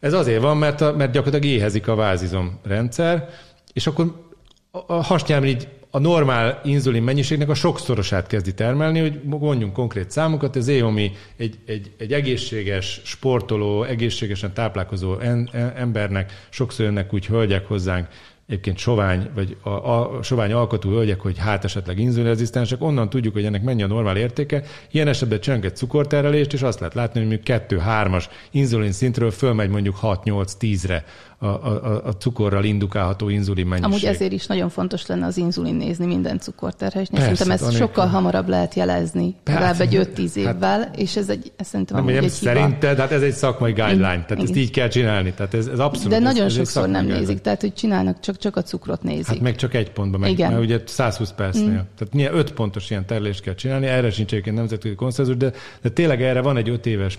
Ez 0.00 0.12
azért 0.12 0.42
van, 0.42 0.56
mert, 0.56 0.80
a, 0.80 0.92
mert 0.96 1.12
gyakorlatilag 1.12 1.54
éhezik 1.54 1.88
a 1.88 1.94
vázizom 1.94 2.58
rendszer, 2.62 3.28
és 3.72 3.86
akkor 3.86 4.28
a 4.70 5.02
hasnyálmirigy 5.02 5.68
a 5.90 5.98
normál 5.98 6.60
inzulin 6.64 7.02
mennyiségnek 7.02 7.48
a 7.48 7.54
sokszorosát 7.54 8.26
kezdi 8.26 8.54
termelni, 8.54 9.00
hogy 9.00 9.20
mondjunk 9.24 9.72
konkrét 9.72 10.10
számokat, 10.10 10.56
ez 10.56 10.68
ami 10.68 11.12
egy, 11.36 11.58
egy, 11.66 11.90
egy 11.98 12.12
egészséges, 12.12 13.00
sportoló, 13.04 13.82
egészségesen 13.82 14.52
táplálkozó 14.52 15.18
en, 15.18 15.50
embernek, 15.76 16.46
sokszor 16.48 16.84
jönnek 16.84 17.14
úgy 17.14 17.26
hölgyek 17.26 17.66
hozzánk 17.66 18.08
egyébként 18.50 18.78
sovány, 18.78 19.28
vagy 19.34 19.56
a, 19.62 19.68
a 19.70 20.22
sovány 20.22 20.52
alkotú 20.52 20.90
hölgyek, 20.90 21.20
hogy 21.20 21.38
hát 21.38 21.64
esetleg 21.64 21.98
inzulinrezisztensek, 21.98 22.82
onnan 22.82 23.10
tudjuk, 23.10 23.32
hogy 23.32 23.44
ennek 23.44 23.62
mennyi 23.62 23.82
a 23.82 23.86
normál 23.86 24.16
értéke. 24.16 24.62
Ilyen 24.90 25.08
esetben 25.08 25.40
csinálunk 25.40 25.66
egy 25.66 25.76
cukorterelést, 25.76 26.52
és 26.52 26.62
azt 26.62 26.78
lehet 26.78 26.94
látni, 26.94 27.20
hogy 27.20 27.28
mondjuk 27.28 27.60
2-3-as 27.68 28.24
inzulin 28.50 28.92
szintről 28.92 29.30
fölmegy 29.30 29.68
mondjuk 29.68 29.98
6-8-10-re 30.02 31.04
a, 31.42 31.46
a, 31.46 32.02
a 32.04 32.10
cukorral 32.10 32.64
indukálható 32.64 33.28
inzulin 33.28 33.66
mennyiség. 33.66 33.90
Amúgy 33.90 34.04
ezért 34.04 34.32
is 34.32 34.46
nagyon 34.46 34.68
fontos 34.68 35.06
lenne 35.06 35.26
az 35.26 35.36
inzulin 35.36 35.74
nézni 35.74 36.06
minden 36.06 36.38
cukorterhesnél. 36.38 37.20
Szerintem 37.20 37.50
ezt 37.50 37.62
anélkül. 37.62 37.86
sokkal 37.86 38.06
hamarabb 38.06 38.48
lehet 38.48 38.74
jelezni, 38.74 39.34
legalább 39.44 39.80
egy 39.80 39.94
5-10 39.96 40.26
hát- 40.26 40.36
évvel, 40.36 40.78
hát, 40.78 40.96
és 40.96 41.16
ez 41.16 41.28
egy, 41.28 41.52
ez 41.56 41.66
szerintem 41.66 42.04
nem, 42.04 42.14
nem 42.14 42.24
egy 42.24 42.30
szerinted, 42.30 42.98
hát 42.98 43.12
ez 43.12 43.22
egy 43.22 43.32
szakmai 43.32 43.72
guideline, 43.72 44.00
tehát 44.00 44.30
Igen. 44.30 44.44
ezt 44.44 44.56
így 44.56 44.70
kell 44.70 44.88
csinálni. 44.88 45.32
Tehát 45.32 45.54
ez, 45.54 45.66
ez 45.66 45.78
abszolút. 45.78 46.10
De 46.10 46.18
nagyon 46.18 46.46
ez, 46.46 46.52
sokszor 46.52 46.88
nem 46.88 47.06
nézik, 47.06 47.40
tehát 47.40 47.60
hogy 47.60 47.74
csinálnak, 47.74 48.20
csak, 48.20 48.36
csak 48.40 48.56
a 48.56 48.62
cukrot 48.62 49.02
nézik. 49.02 49.26
Hát 49.26 49.40
meg 49.40 49.56
csak 49.56 49.74
egy 49.74 49.90
pontban, 49.90 50.20
meg, 50.20 50.30
Igen. 50.30 50.50
mert 50.50 50.62
ugye 50.62 50.80
120 50.84 51.32
percnél. 51.32 51.66
Mm. 51.66 51.96
Tehát 51.96 52.14
milyen 52.14 52.34
5 52.34 52.52
pontos 52.52 52.90
ilyen 52.90 53.06
terlést 53.06 53.42
kell 53.42 53.54
csinálni, 53.54 53.86
erre 53.86 54.10
sincs 54.10 54.32
egyébként 54.32 54.56
nemzetközi 54.56 54.94
konszenzus, 54.94 55.36
de, 55.36 55.52
de 55.82 55.88
tényleg 55.88 56.22
erre 56.22 56.40
van 56.40 56.56
egy 56.56 56.68
5 56.68 56.86
éves, 56.86 57.18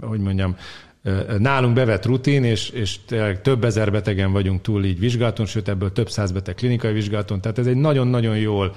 hogy 0.00 0.20
mondjam, 0.20 0.56
nálunk 1.38 1.74
bevett 1.74 2.06
rutin, 2.06 2.44
és, 2.44 2.70
és 2.70 2.98
több 3.42 3.64
ezer 3.64 3.90
betegen 3.90 4.32
vagyunk 4.32 4.62
túl 4.62 4.84
így 4.84 4.98
vizsgálaton, 4.98 5.46
sőt 5.46 5.68
ebből 5.68 5.92
több 5.92 6.10
száz 6.10 6.32
beteg 6.32 6.54
klinikai 6.54 6.92
vizsgálaton, 6.92 7.40
tehát 7.40 7.58
ez 7.58 7.66
egy 7.66 7.76
nagyon-nagyon 7.76 8.38
jól, 8.38 8.74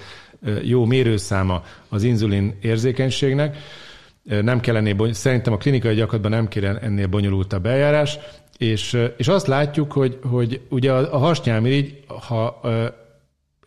jó 0.61 0.85
mérőszáma 0.85 1.63
az 1.89 2.03
inzulin 2.03 2.57
érzékenységnek. 2.61 3.57
Nem 4.23 4.59
kell 4.59 4.75
ennél, 4.75 5.13
szerintem 5.13 5.53
a 5.53 5.57
klinikai 5.57 5.95
gyakorlatban 5.95 6.31
nem 6.31 6.47
kéne 6.47 6.79
ennél 6.79 7.07
bonyolultabb 7.07 7.65
eljárás, 7.65 8.17
és, 8.57 8.97
és 9.17 9.27
azt 9.27 9.47
látjuk, 9.47 9.91
hogy, 9.91 10.19
hogy 10.29 10.61
ugye 10.69 10.91
a, 10.91 11.17
hasnyálmirigy, 11.17 12.03
ha 12.07 12.59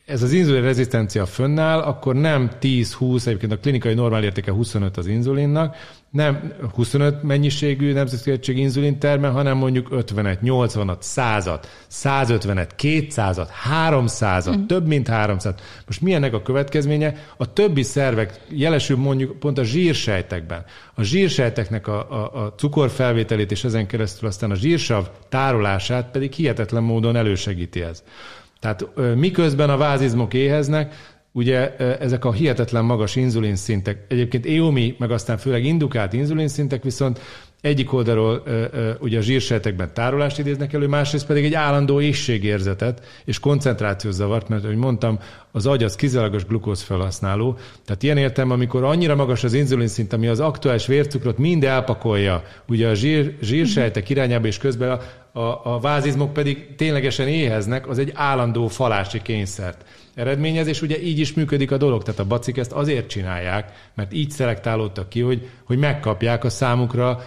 ez 0.07 0.23
az 0.23 0.33
inzulin 0.33 0.63
rezisztencia 0.63 1.27
fönnáll, 1.27 1.79
akkor 1.79 2.15
nem 2.15 2.51
10-20, 2.61 3.27
egyébként 3.27 3.53
a 3.53 3.59
klinikai 3.59 3.95
normál 3.95 4.25
értéke 4.25 4.51
25 4.53 4.97
az 4.97 5.07
inzulinnak, 5.07 5.77
nem 6.11 6.53
25 6.75 7.23
mennyiségű 7.23 7.93
nemzeti 7.93 8.61
inzulin 8.61 8.99
termel, 8.99 9.31
hanem 9.31 9.57
mondjuk 9.57 9.89
50-et, 9.91 10.39
80-at, 10.43 10.99
100-at, 11.03 11.63
150-et, 11.91 12.69
200-at, 12.83 13.49
300-at, 13.89 14.57
mm. 14.57 14.67
több 14.67 14.87
mint 14.87 15.09
300 15.09 15.55
Most 15.87 16.01
milyennek 16.01 16.35
a 16.35 16.43
következménye? 16.43 17.15
A 17.37 17.53
többi 17.53 17.83
szervek, 17.83 18.41
jelesül 18.49 18.97
mondjuk 18.97 19.39
pont 19.39 19.59
a 19.59 19.65
zsírsejtekben. 19.65 20.65
A 20.95 21.03
zsírsejteknek 21.03 21.87
a, 21.87 22.11
a, 22.11 22.45
a 22.45 22.55
cukorfelvételét 22.55 23.51
és 23.51 23.65
ezen 23.65 23.87
keresztül 23.87 24.29
aztán 24.29 24.51
a 24.51 24.55
zsírsav 24.55 25.07
tárolását 25.29 26.11
pedig 26.11 26.33
hihetetlen 26.33 26.83
módon 26.83 27.17
elősegíti 27.17 27.83
ez. 27.83 28.03
Tehát 28.61 28.89
miközben 29.15 29.71
a 29.71 29.77
vázizmok 29.77 30.35
éheznek, 30.35 30.95
ugye 31.33 31.77
ezek 31.77 32.25
a 32.25 32.33
hihetetlen 32.33 32.85
magas 32.85 33.17
inzulinszintek, 33.17 34.05
egyébként 34.09 34.47
EOMI, 34.47 34.95
meg 34.99 35.11
aztán 35.11 35.39
főleg 35.39 35.65
indukált 35.65 36.13
inzulinszintek 36.13 36.83
viszont 36.83 37.21
egyik 37.61 37.93
oldalról 37.93 38.43
ugye 39.01 39.19
a 39.19 39.21
zsírsejtekben 39.21 39.91
tárolást 39.95 40.39
idéznek 40.39 40.73
elő, 40.73 40.87
másrészt 40.87 41.27
pedig 41.27 41.45
egy 41.45 41.55
állandó 41.55 42.01
éjségérzetet 42.01 43.07
és 43.25 43.41
koncentrációs 43.41 44.15
zavart, 44.15 44.49
mert 44.49 44.65
ahogy 44.65 44.77
mondtam, 44.77 45.19
az 45.53 45.67
agy 45.67 45.85
az 45.85 45.97
kizárólagos 45.97 46.45
glukóz 46.45 46.83
felhasználó. 46.83 47.57
Tehát 47.85 48.03
ilyen 48.03 48.17
értem, 48.17 48.51
amikor 48.51 48.85
annyira 48.85 49.15
magas 49.15 49.45
az 49.45 49.53
inzulinszint, 49.53 50.13
ami 50.13 50.27
az 50.27 50.41
aktuális 50.41 50.87
vércukrot 50.87 51.39
mind 51.39 51.65
elpakolja, 51.65 52.43
ugye 52.69 52.89
a 52.89 52.95
zsír, 52.95 53.37
zsírsejtek 53.41 54.09
irányába, 54.09 54.47
és 54.47 54.59
közben 54.59 54.91
a, 54.91 55.01
a, 55.37 55.75
a 55.75 55.79
vázizmok 55.81 56.33
pedig 56.33 56.75
ténylegesen 56.77 57.29
éheznek, 57.29 57.89
az 57.89 57.99
egy 57.99 58.13
állandó 58.15 58.69
falási 58.69 59.23
kényszert 59.23 59.85
eredményez, 60.15 60.67
és 60.67 60.83
ugye 60.83 61.03
így 61.03 61.19
is 61.19 61.35
működik 61.35 61.71
a 61.71 61.77
dolog. 61.77 62.03
Tehát 62.03 62.21
a 62.21 62.25
bacik 62.25 62.57
ezt 62.57 62.73
azért 62.73 63.09
csinálják, 63.09 63.91
mert 63.95 64.13
így 64.13 64.31
szelektálódtak 64.31 65.09
ki, 65.09 65.21
hogy, 65.21 65.49
hogy 65.65 65.79
megkapják 65.79 66.45
a 66.45 66.51
számukra 66.51 67.21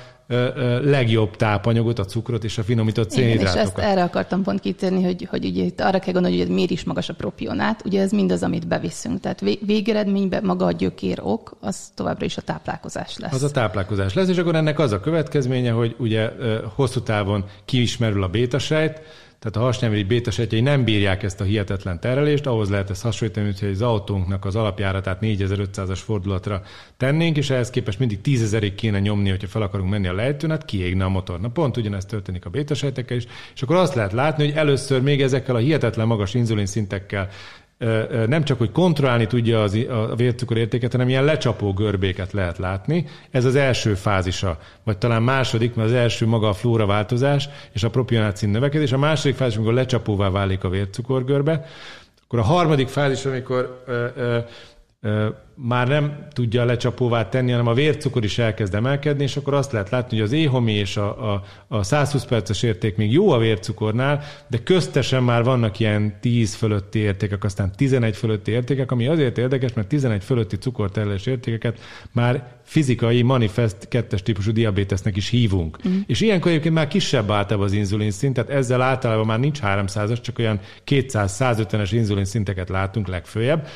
legjobb 0.81 1.35
tápanyagot, 1.35 1.99
a 1.99 2.05
cukrot 2.05 2.43
és 2.43 2.57
a 2.57 2.63
finomított 2.63 3.11
szénhidrátokat. 3.11 3.53
Igen, 3.53 3.65
és 3.65 3.83
ezt 3.83 3.91
erre 3.91 4.03
akartam 4.03 4.43
pont 4.43 4.59
kitérni, 4.59 5.03
hogy, 5.03 5.27
hogy 5.29 5.45
ugye 5.45 5.63
itt 5.63 5.79
arra 5.79 5.99
kell 5.99 6.13
gondolni, 6.13 6.37
hogy 6.37 6.47
ez 6.47 6.53
miért 6.53 6.71
is 6.71 6.83
magas 6.83 7.09
a 7.09 7.13
propionát. 7.13 7.85
Ugye 7.85 8.01
ez 8.01 8.11
mindaz, 8.11 8.43
amit 8.43 8.67
beviszünk. 8.67 9.19
Tehát 9.19 9.41
végeredményben 9.65 10.43
maga 10.43 10.65
a 10.65 10.71
gyökér 10.71 11.19
ok, 11.21 11.57
az 11.59 11.91
továbbra 11.95 12.25
is 12.25 12.37
a 12.37 12.41
táplálkozás 12.41 13.17
lesz. 13.17 13.33
Az 13.33 13.43
a 13.43 13.51
táplálkozás 13.51 14.13
lesz, 14.13 14.27
és 14.27 14.37
akkor 14.37 14.55
ennek 14.55 14.79
az 14.79 14.91
a 14.91 14.99
következménye, 14.99 15.71
hogy 15.71 15.95
ugye 15.97 16.29
hosszú 16.75 17.01
távon 17.01 17.45
kiismerül 17.99 18.23
a 18.23 18.27
bétasejt, 18.27 19.01
tehát 19.39 19.55
a 19.55 19.59
hasnyelvi 19.59 20.03
bétasejtjei 20.03 20.61
nem 20.61 20.83
bírják 20.83 21.23
ezt 21.23 21.41
a 21.41 21.43
hihetetlen 21.43 21.99
terelést, 21.99 22.45
ahhoz 22.45 22.69
lehet 22.69 22.89
ezt 22.89 23.01
hasonlítani, 23.01 23.53
hogy 23.59 23.69
az 23.69 23.81
autónknak 23.81 24.45
az 24.45 24.55
alapjáratát 24.55 25.17
4500-as 25.21 25.99
fordulatra 26.03 26.61
tennénk, 26.97 27.37
és 27.37 27.49
ehhez 27.49 27.69
képest 27.69 27.99
mindig 27.99 28.21
10 28.21 28.57
kéne 28.75 28.99
nyomni, 28.99 29.29
hogyha 29.29 29.47
fel 29.47 29.61
akarunk 29.61 29.89
menni 29.89 30.07
a 30.07 30.13
lejtőn, 30.13 30.49
hát 30.49 30.65
kiégne 30.65 31.03
a 31.03 31.09
motor. 31.09 31.39
Na 31.39 31.49
pont 31.49 31.77
ugyanezt 31.77 32.07
történik 32.07 32.45
a 32.45 32.49
bétasejtekkel 32.49 33.17
is, 33.17 33.25
és 33.55 33.61
akkor 33.61 33.75
azt 33.75 33.95
lehet 33.95 34.11
látni, 34.11 34.45
hogy 34.45 34.55
először 34.55 35.01
még 35.01 35.21
ezekkel 35.21 35.55
a 35.55 35.59
hihetetlen 35.59 36.07
magas 36.07 36.33
inzulin 36.33 36.65
szintekkel 36.65 37.29
nem 38.27 38.43
csak, 38.43 38.57
hogy 38.57 38.71
kontrollálni 38.71 39.27
tudja 39.27 39.61
az, 39.61 39.77
a 39.89 40.15
vércukorértéket, 40.15 40.91
hanem 40.91 41.09
ilyen 41.09 41.23
lecsapó 41.23 41.73
görbéket 41.73 42.31
lehet 42.31 42.57
látni. 42.57 43.05
Ez 43.31 43.45
az 43.45 43.55
első 43.55 43.93
fázisa, 43.93 44.57
vagy 44.83 44.97
talán 44.97 45.23
második, 45.23 45.75
mert 45.75 45.87
az 45.87 45.95
első 45.95 46.25
maga 46.25 46.49
a 46.49 46.53
flóra 46.53 46.85
változás 46.85 47.49
és 47.71 47.83
a 47.83 47.89
propionácin 47.89 48.49
növekedés. 48.49 48.91
A 48.91 48.97
második 48.97 49.35
fázis, 49.35 49.55
amikor 49.55 49.73
lecsapóvá 49.73 50.29
válik 50.29 50.63
a 50.63 50.69
vércukorgörbe. 50.69 51.65
Akkor 52.23 52.39
a 52.39 52.43
harmadik 52.43 52.87
fázis, 52.87 53.25
amikor 53.25 53.83
ö, 53.85 54.05
ö, 54.15 54.37
már 55.55 55.87
nem 55.87 56.27
tudja 56.33 56.65
lecsapóvá 56.65 57.29
tenni, 57.29 57.51
hanem 57.51 57.67
a 57.67 57.73
vércukor 57.73 58.23
is 58.23 58.37
elkezd 58.37 58.75
emelkedni, 58.75 59.23
és 59.23 59.37
akkor 59.37 59.53
azt 59.53 59.71
lehet 59.71 59.89
látni, 59.89 60.17
hogy 60.17 60.25
az 60.25 60.31
éhomi 60.31 60.73
és 60.73 60.97
a, 60.97 61.33
a, 61.33 61.43
a 61.67 61.83
120 61.83 62.25
perces 62.25 62.63
érték 62.63 62.95
még 62.95 63.11
jó 63.11 63.31
a 63.31 63.37
vércukornál, 63.37 64.23
de 64.47 64.57
köztesen 64.63 65.23
már 65.23 65.43
vannak 65.43 65.79
ilyen 65.79 66.17
10 66.19 66.53
fölötti 66.55 66.99
értékek, 66.99 67.43
aztán 67.43 67.71
11 67.75 68.15
fölötti 68.15 68.51
értékek, 68.51 68.91
ami 68.91 69.07
azért 69.07 69.37
érdekes, 69.37 69.73
mert 69.73 69.87
11 69.87 70.23
fölötti 70.23 70.55
cukorterhelés 70.57 71.25
értékeket 71.25 71.79
már 72.11 72.57
fizikai 72.63 73.21
manifest 73.21 73.87
kettes 73.87 74.23
típusú 74.23 74.51
diabétesznek 74.51 75.15
is 75.15 75.29
hívunk. 75.29 75.87
Mm. 75.87 75.99
És 76.05 76.21
ilyenkor 76.21 76.51
egyébként 76.51 76.73
már 76.73 76.87
kisebb 76.87 77.31
általában 77.31 77.67
az 77.67 77.73
inzulin 77.73 78.11
szint, 78.11 78.33
tehát 78.33 78.49
ezzel 78.49 78.81
általában 78.81 79.25
már 79.25 79.39
nincs 79.39 79.59
300-as, 79.63 80.21
csak 80.21 80.39
olyan 80.39 80.59
200-150-es 80.87 81.89
inzulin 81.91 82.25
szinteket 82.25 82.69
látunk 82.69 83.07
legfőjebb 83.07 83.67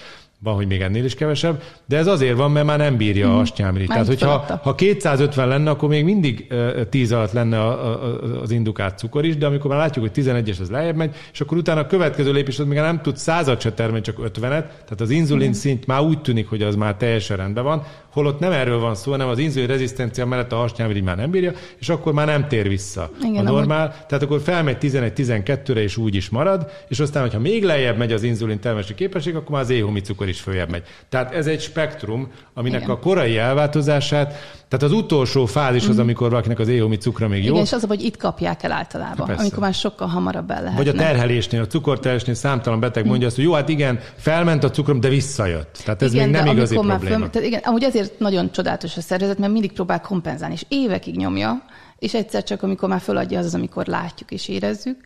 van, 0.44 0.56
hogy 0.56 0.68
még 0.68 0.82
ennél 0.82 1.06
is 1.06 1.16
kevesebb, 1.16 1.62
de 1.86 1.98
ez 1.98 2.08
azért 2.08 2.38
van, 2.38 2.52
mert 2.52 2.66
már 2.66 2.78
nem 2.78 2.98
bírja 2.98 3.28
mm. 3.28 3.32
a 3.32 3.40
astyámrit. 3.40 3.88
Tehát, 3.88 4.08
hogyha 4.08 4.60
ha 4.64 4.76
250 4.76 5.48
lenne, 5.48 5.70
akkor 5.70 5.90
még 5.90 6.04
mindig 6.04 6.54
10 6.90 7.12
alatt 7.12 7.32
lenne 7.32 7.60
a, 7.60 7.92
a, 7.92 8.42
az 8.42 8.52
indukált 8.52 8.98
cukor 8.98 9.26
is, 9.26 9.38
de 9.38 9.46
amikor 9.46 9.70
már 9.70 9.80
látjuk, 9.80 10.10
hogy 10.10 10.24
11-es 10.26 10.60
az 10.60 10.70
lejjebb 10.70 10.96
megy, 10.96 11.16
és 11.34 11.42
akkor 11.42 11.58
utána 11.58 11.80
a 11.80 11.86
következő 11.86 12.32
lépés 12.32 12.60
az 12.60 12.66
még 12.66 12.78
nem 12.78 13.02
tud 13.02 13.18
százat 13.18 13.62
se 13.62 13.72
termelni, 13.72 14.04
csak 14.04 14.18
50-et, 14.20 14.40
tehát 14.40 15.02
az 15.02 15.10
inzulin 15.10 15.50
mm. 15.50 15.52
szint 15.52 15.86
már 15.86 16.02
úgy 16.02 16.22
tűnik, 16.22 16.50
hogy 16.50 16.62
az 16.62 16.76
már 16.76 16.96
teljesen 16.96 17.38
rendben 17.38 17.64
van, 17.64 17.84
holott 18.14 18.40
nem 18.40 18.52
erről 18.52 18.80
van 18.80 18.96
szó, 18.96 19.12
hanem 19.12 19.28
az 19.28 19.38
inzulin 19.38 19.68
rezisztencia 19.68 20.26
mellett 20.26 20.52
a 20.52 20.56
hasnyálmirigy 20.56 21.04
már 21.04 21.16
nem 21.16 21.32
bírja, 21.32 21.52
és 21.80 21.90
akkor 21.90 22.14
már 22.14 22.26
nem 22.26 22.48
tér 22.48 22.68
vissza 22.68 23.10
Igen, 23.22 23.48
a 23.48 23.52
normál. 23.52 23.86
Amúgy... 23.86 24.06
Tehát 24.08 24.24
akkor 24.24 24.42
felmegy 24.42 24.78
11-12-re, 24.82 25.82
és 25.82 25.98
úgy 25.98 26.16
is 26.16 26.30
marad, 26.30 26.72
és 26.88 27.00
aztán, 27.00 27.22
hogyha 27.22 27.40
még 27.40 27.64
lejjebb 27.64 27.98
megy 27.98 28.12
az 28.12 28.24
inzulin 28.24 28.60
termelési 28.60 28.96
képesség, 28.96 29.36
akkor 29.36 29.50
már 29.50 29.62
az 29.62 29.70
éhomi 29.70 30.02
cukor 30.02 30.28
is 30.28 30.40
följebb 30.40 30.70
megy. 30.70 30.84
Tehát 31.10 31.34
ez 31.34 31.48
egy 31.48 31.62
spektrum, 31.62 32.32
aminek 32.54 32.82
Igen. 32.82 32.96
a 32.96 33.00
korai 33.00 33.38
elváltozását 33.38 34.62
tehát 34.74 34.94
az 34.94 35.02
utolsó 35.02 35.46
fázis 35.46 35.88
az, 35.88 35.96
mm. 35.96 36.00
amikor 36.00 36.30
valakinek 36.30 36.60
az 36.60 36.68
éhomi 36.68 36.98
cukra 36.98 37.28
még 37.28 37.44
jó. 37.44 37.52
Igen, 37.52 37.64
és 37.64 37.74
az, 37.74 37.84
hogy 37.88 38.02
itt 38.02 38.18
kapják 38.18 38.64
el 38.64 38.72
általában, 38.72 39.28
ha, 39.28 39.34
amikor 39.38 39.60
már 39.60 39.74
sokkal 39.74 40.08
hamarabb 40.08 40.52
el 40.52 40.62
lehet. 40.62 40.78
Vagy 40.78 40.88
a 40.88 40.94
terhelésnél, 40.94 41.62
a 41.62 41.68
cukorterhelésnél 41.68 42.36
számtalan 42.36 42.80
beteg 42.80 43.06
mondja 43.06 43.24
mm. 43.24 43.28
azt, 43.28 43.36
hogy 43.36 43.46
jó, 43.46 43.54
hát 43.54 43.70
igen, 43.70 44.00
felment 44.16 44.64
a 44.64 44.70
cukrom, 44.70 45.00
de 45.00 45.10
visszajött. 45.10 45.82
Tehát 45.86 46.02
ez 46.02 46.14
igen, 46.14 46.30
még 46.30 46.42
nem 46.42 46.56
igazi 46.56 46.74
probléma. 46.76 47.18
Föl, 47.18 47.30
tehát 47.30 47.48
igen, 47.48 47.62
amúgy 47.64 47.84
ezért 47.84 48.03
nagyon 48.18 48.52
csodálatos 48.52 48.98
a 48.98 49.02
szervezet, 49.02 49.38
mert 49.38 49.52
mindig 49.52 49.72
próbál 49.72 50.02
kompenzálni, 50.02 50.54
és 50.54 50.66
évekig 50.68 51.16
nyomja, 51.16 51.66
és 51.98 52.14
egyszer 52.14 52.44
csak, 52.44 52.64
amikor 52.64 52.90
már 52.90 53.02
föladja, 53.02 53.40
az 53.40 53.46
az, 53.46 53.56
amikor 53.56 53.86
látjuk 53.86 54.32
és 54.32 54.48
érezzük. 54.48 55.02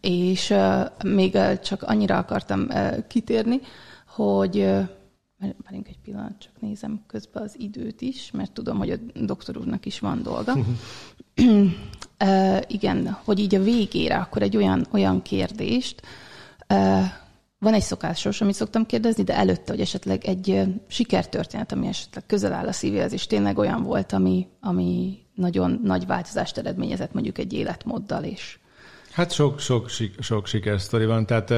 És 0.00 0.54
még 1.04 1.38
csak 1.62 1.82
annyira 1.82 2.18
akartam 2.18 2.68
kitérni, 3.08 3.60
hogy 4.06 4.66
Várjunk 5.40 5.88
egy 5.88 5.98
pillanat, 6.04 6.38
csak 6.38 6.52
nézem 6.60 7.02
közben 7.06 7.42
az 7.42 7.54
időt 7.58 8.00
is, 8.00 8.30
mert 8.30 8.52
tudom, 8.52 8.78
hogy 8.78 8.90
a 8.90 8.96
doktor 9.14 9.56
úrnak 9.56 9.86
is 9.86 9.98
van 9.98 10.22
dolga. 10.22 10.56
igen, 12.66 13.18
hogy 13.24 13.38
így 13.38 13.54
a 13.54 13.62
végére 13.62 14.16
akkor 14.16 14.42
egy 14.42 14.56
olyan, 14.56 14.86
olyan 14.90 15.22
kérdést, 15.22 16.02
van 17.60 17.74
egy 17.74 17.82
szokásos, 17.82 18.40
amit 18.40 18.54
szoktam 18.54 18.86
kérdezni, 18.86 19.22
de 19.22 19.34
előtte, 19.34 19.72
hogy 19.72 19.80
esetleg 19.80 20.24
egy 20.24 20.62
sikertörténet, 20.88 21.72
ami 21.72 21.86
esetleg 21.86 22.26
közel 22.26 22.52
áll 22.52 22.66
a 22.66 22.72
szívéhez, 22.72 23.12
és 23.12 23.26
tényleg 23.26 23.58
olyan 23.58 23.82
volt, 23.82 24.12
ami, 24.12 24.46
ami 24.60 25.18
nagyon 25.34 25.80
nagy 25.84 26.06
változást 26.06 26.58
eredményezett 26.58 27.12
mondjuk 27.12 27.38
egy 27.38 27.52
életmóddal 27.52 28.24
is. 28.24 28.60
Hát 29.12 29.32
sok, 29.32 29.58
sok, 29.58 29.88
sok 30.18 30.46
sikersztori 30.46 31.04
van, 31.04 31.26
tehát 31.26 31.54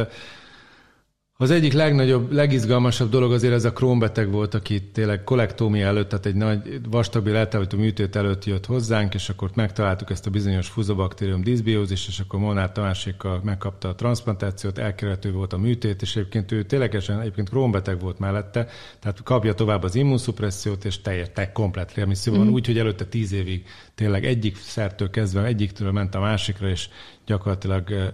az 1.37 1.51
egyik 1.51 1.73
legnagyobb, 1.73 2.33
legizgalmasabb 2.33 3.11
dolog 3.11 3.33
azért 3.33 3.53
ez 3.55 3.65
a 3.65 3.73
krónbeteg 3.73 4.31
volt, 4.31 4.55
aki 4.55 4.83
tényleg 4.83 5.25
kolektómia 5.25 5.87
előtt, 5.87 6.09
tehát 6.09 6.27
egy 6.27 6.35
nagy 6.35 6.81
vastagbél 6.91 7.37
eltávolító 7.37 7.79
műtét 7.79 8.17
előtt 8.17 8.45
jött 8.45 8.67
hozzánk, 8.67 9.15
és 9.15 9.29
akkor 9.29 9.51
megtaláltuk 9.55 10.11
ezt 10.11 10.27
a 10.27 10.31
bizonyos 10.31 10.69
fuzobaktérium 10.69 11.43
diszbiózis, 11.43 12.09
és 12.09 12.21
akkor 12.21 12.41
Molnár 12.41 12.73
Tamásékkal 12.73 13.41
megkapta 13.45 13.89
a 13.89 13.95
transplantációt, 13.95 14.79
elkerülhető 14.79 15.33
volt 15.33 15.53
a 15.53 15.59
műtét, 15.59 16.03
és 16.03 16.17
egyébként 16.17 16.53
ő 16.53 16.63
ténylegesen 16.65 17.21
egyébként 17.21 17.49
krónbeteg 17.49 18.01
volt 18.01 18.19
mellette, 18.19 18.67
tehát 19.01 19.23
kapja 19.23 19.55
tovább 19.55 19.83
az 19.83 19.95
immunszupressziót, 19.95 20.85
és 20.85 21.01
teljes, 21.01 21.29
te 21.35 21.53
komplet 21.53 21.95
remisszió 21.95 22.35
van, 22.35 22.47
mm. 22.47 22.53
úgy, 22.53 22.67
hogy 22.67 22.79
előtte 22.79 23.05
tíz 23.05 23.33
évig 23.33 23.65
tényleg 23.95 24.25
egyik 24.25 24.57
szertől 24.57 25.11
kezdve, 25.11 25.45
egyiktől 25.45 25.93
ment 25.93 26.15
a 26.15 26.21
másikra, 26.21 26.69
és 26.69 26.89
gyakorlatilag 27.27 28.13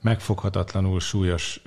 megfoghatatlanul 0.00 1.00
súlyos 1.00 1.62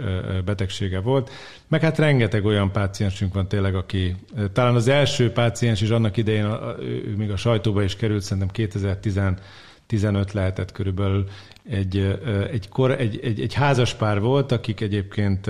betegsége 0.45 0.99
volt. 0.99 1.29
Meg 1.67 1.81
hát 1.81 1.97
rengeteg 1.97 2.45
olyan 2.45 2.71
páciensünk 2.71 3.33
van 3.33 3.47
tényleg, 3.47 3.75
aki 3.75 4.15
talán 4.53 4.75
az 4.75 4.87
első 4.87 5.31
páciens 5.31 5.81
is 5.81 5.89
annak 5.89 6.17
idején, 6.17 6.45
ő 6.79 7.13
még 7.17 7.31
a 7.31 7.37
sajtóba 7.37 7.83
is 7.83 7.95
került, 7.95 8.21
szerintem 8.21 8.49
2015 8.51 10.31
lehetett 10.33 10.71
körülbelül 10.71 11.27
egy, 11.69 12.19
egy, 12.51 12.69
kor, 12.69 12.91
egy, 12.91 13.19
egy, 13.23 13.41
egy 13.41 13.53
házaspár 13.53 14.19
volt, 14.19 14.51
akik 14.51 14.81
egyébként, 14.81 15.49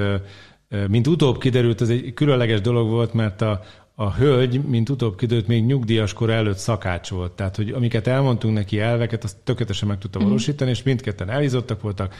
mint 0.88 1.08
utóbb 1.08 1.38
kiderült, 1.38 1.82
ez 1.82 1.90
egy 1.90 2.14
különleges 2.14 2.62
dolog 2.62 2.90
volt, 2.90 3.14
mert 3.14 3.42
a, 3.42 3.62
a 3.96 4.14
hölgy, 4.14 4.64
mint 4.64 4.90
utóbb 4.90 5.18
kiderült, 5.18 5.48
még 5.48 5.66
nyugdíjas 5.66 6.14
kor 6.14 6.30
előtt 6.30 6.58
szakács 6.58 7.10
volt. 7.10 7.32
Tehát, 7.32 7.56
hogy 7.56 7.70
amiket 7.70 8.08
elmondtunk 8.08 8.54
neki 8.54 8.80
elveket, 8.80 9.24
azt 9.24 9.38
tökéletesen 9.44 9.88
meg 9.88 9.98
tudta 9.98 10.20
mhm. 10.20 10.28
valósítani, 10.28 10.70
és 10.70 10.84
mindketten 10.84 11.30
elhízottak 11.30 11.82
voltak. 11.82 12.14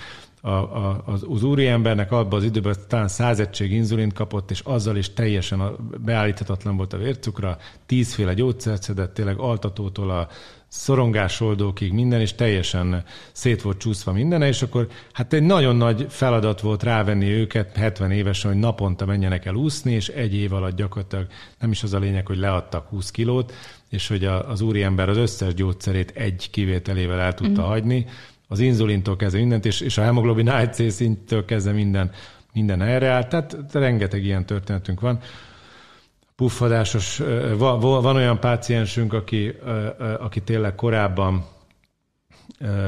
A, 0.46 0.50
a, 0.50 1.02
az, 1.06 1.26
az 1.30 1.44
úriembernek 1.44 2.12
abban 2.12 2.40
az 2.40 2.46
időben 2.46 2.76
talán 2.88 3.08
száz 3.08 3.40
egység 3.40 3.72
inzulint 3.72 4.14
kapott, 4.14 4.52
és 4.52 4.60
azzal 4.60 4.98
is 4.98 5.14
teljesen 5.14 5.60
a, 5.60 5.76
beállíthatatlan 5.98 6.78
volt 6.78 6.94
a 6.94 6.98
vércukra, 6.98 7.58
tízféle 7.86 8.34
gyógyszert 8.34 8.84
szedett, 8.84 9.14
tényleg 9.14 9.40
altatótól 9.40 10.10
a 10.10 10.28
szorongásoldókig 10.68 11.92
minden, 11.92 12.20
és 12.20 12.34
teljesen 12.34 13.04
szét 13.32 13.62
volt 13.62 13.78
csúszva 13.78 14.12
minden, 14.12 14.42
és 14.42 14.62
akkor 14.62 14.88
hát 15.12 15.34
egy 15.34 15.44
nagyon 15.44 15.76
nagy 15.76 16.06
feladat 16.10 16.62
volt 16.62 16.84
rávenni 16.84 17.30
őket 17.30 17.76
70 17.76 18.12
évesen, 18.12 18.52
hogy 18.52 18.60
naponta 18.60 19.06
menjenek 19.06 19.46
el 19.46 19.56
úszni, 19.56 19.92
és 19.92 20.08
egy 20.08 20.34
év 20.34 20.54
alatt 20.54 20.76
gyakorlatilag 20.76 21.28
nem 21.60 21.72
is 21.72 21.84
az 21.84 21.94
a 21.94 22.00
lényeg, 22.00 22.28
hogy 22.28 22.38
leadtak 22.38 22.88
20 22.88 23.12
kilót, 23.12 23.54
és 23.90 24.08
hogy 24.08 24.26
az 24.26 24.62
úriember 24.62 25.10
az 25.10 25.18
összes 25.18 25.54
gyógyszerét 25.54 26.12
egy 26.12 26.50
kivételével 26.52 27.20
el 27.20 27.34
tudta 27.34 27.62
mm. 27.62 27.66
hagyni, 27.66 28.06
az 28.48 28.60
inzulintól 28.60 29.16
kezdve 29.16 29.40
mindent, 29.40 29.66
és, 29.66 29.82
és 29.82 29.98
a 29.98 30.04
hemoglobin 30.04 30.50
AC 30.50 30.92
szinttől 30.92 31.46
kezdve 31.46 31.72
minden, 31.72 32.12
minden 32.54 32.82
erre 32.82 33.10
állt. 33.10 33.28
Tehát 33.28 33.56
rengeteg 33.72 34.24
ilyen 34.24 34.46
történetünk 34.46 35.00
van 35.00 35.20
puffadásos, 36.36 37.22
van, 37.58 37.80
van 37.80 38.16
olyan 38.16 38.40
páciensünk, 38.40 39.14
aki, 39.14 39.54
aki 40.20 40.42
tényleg 40.42 40.76
korábban 40.76 41.46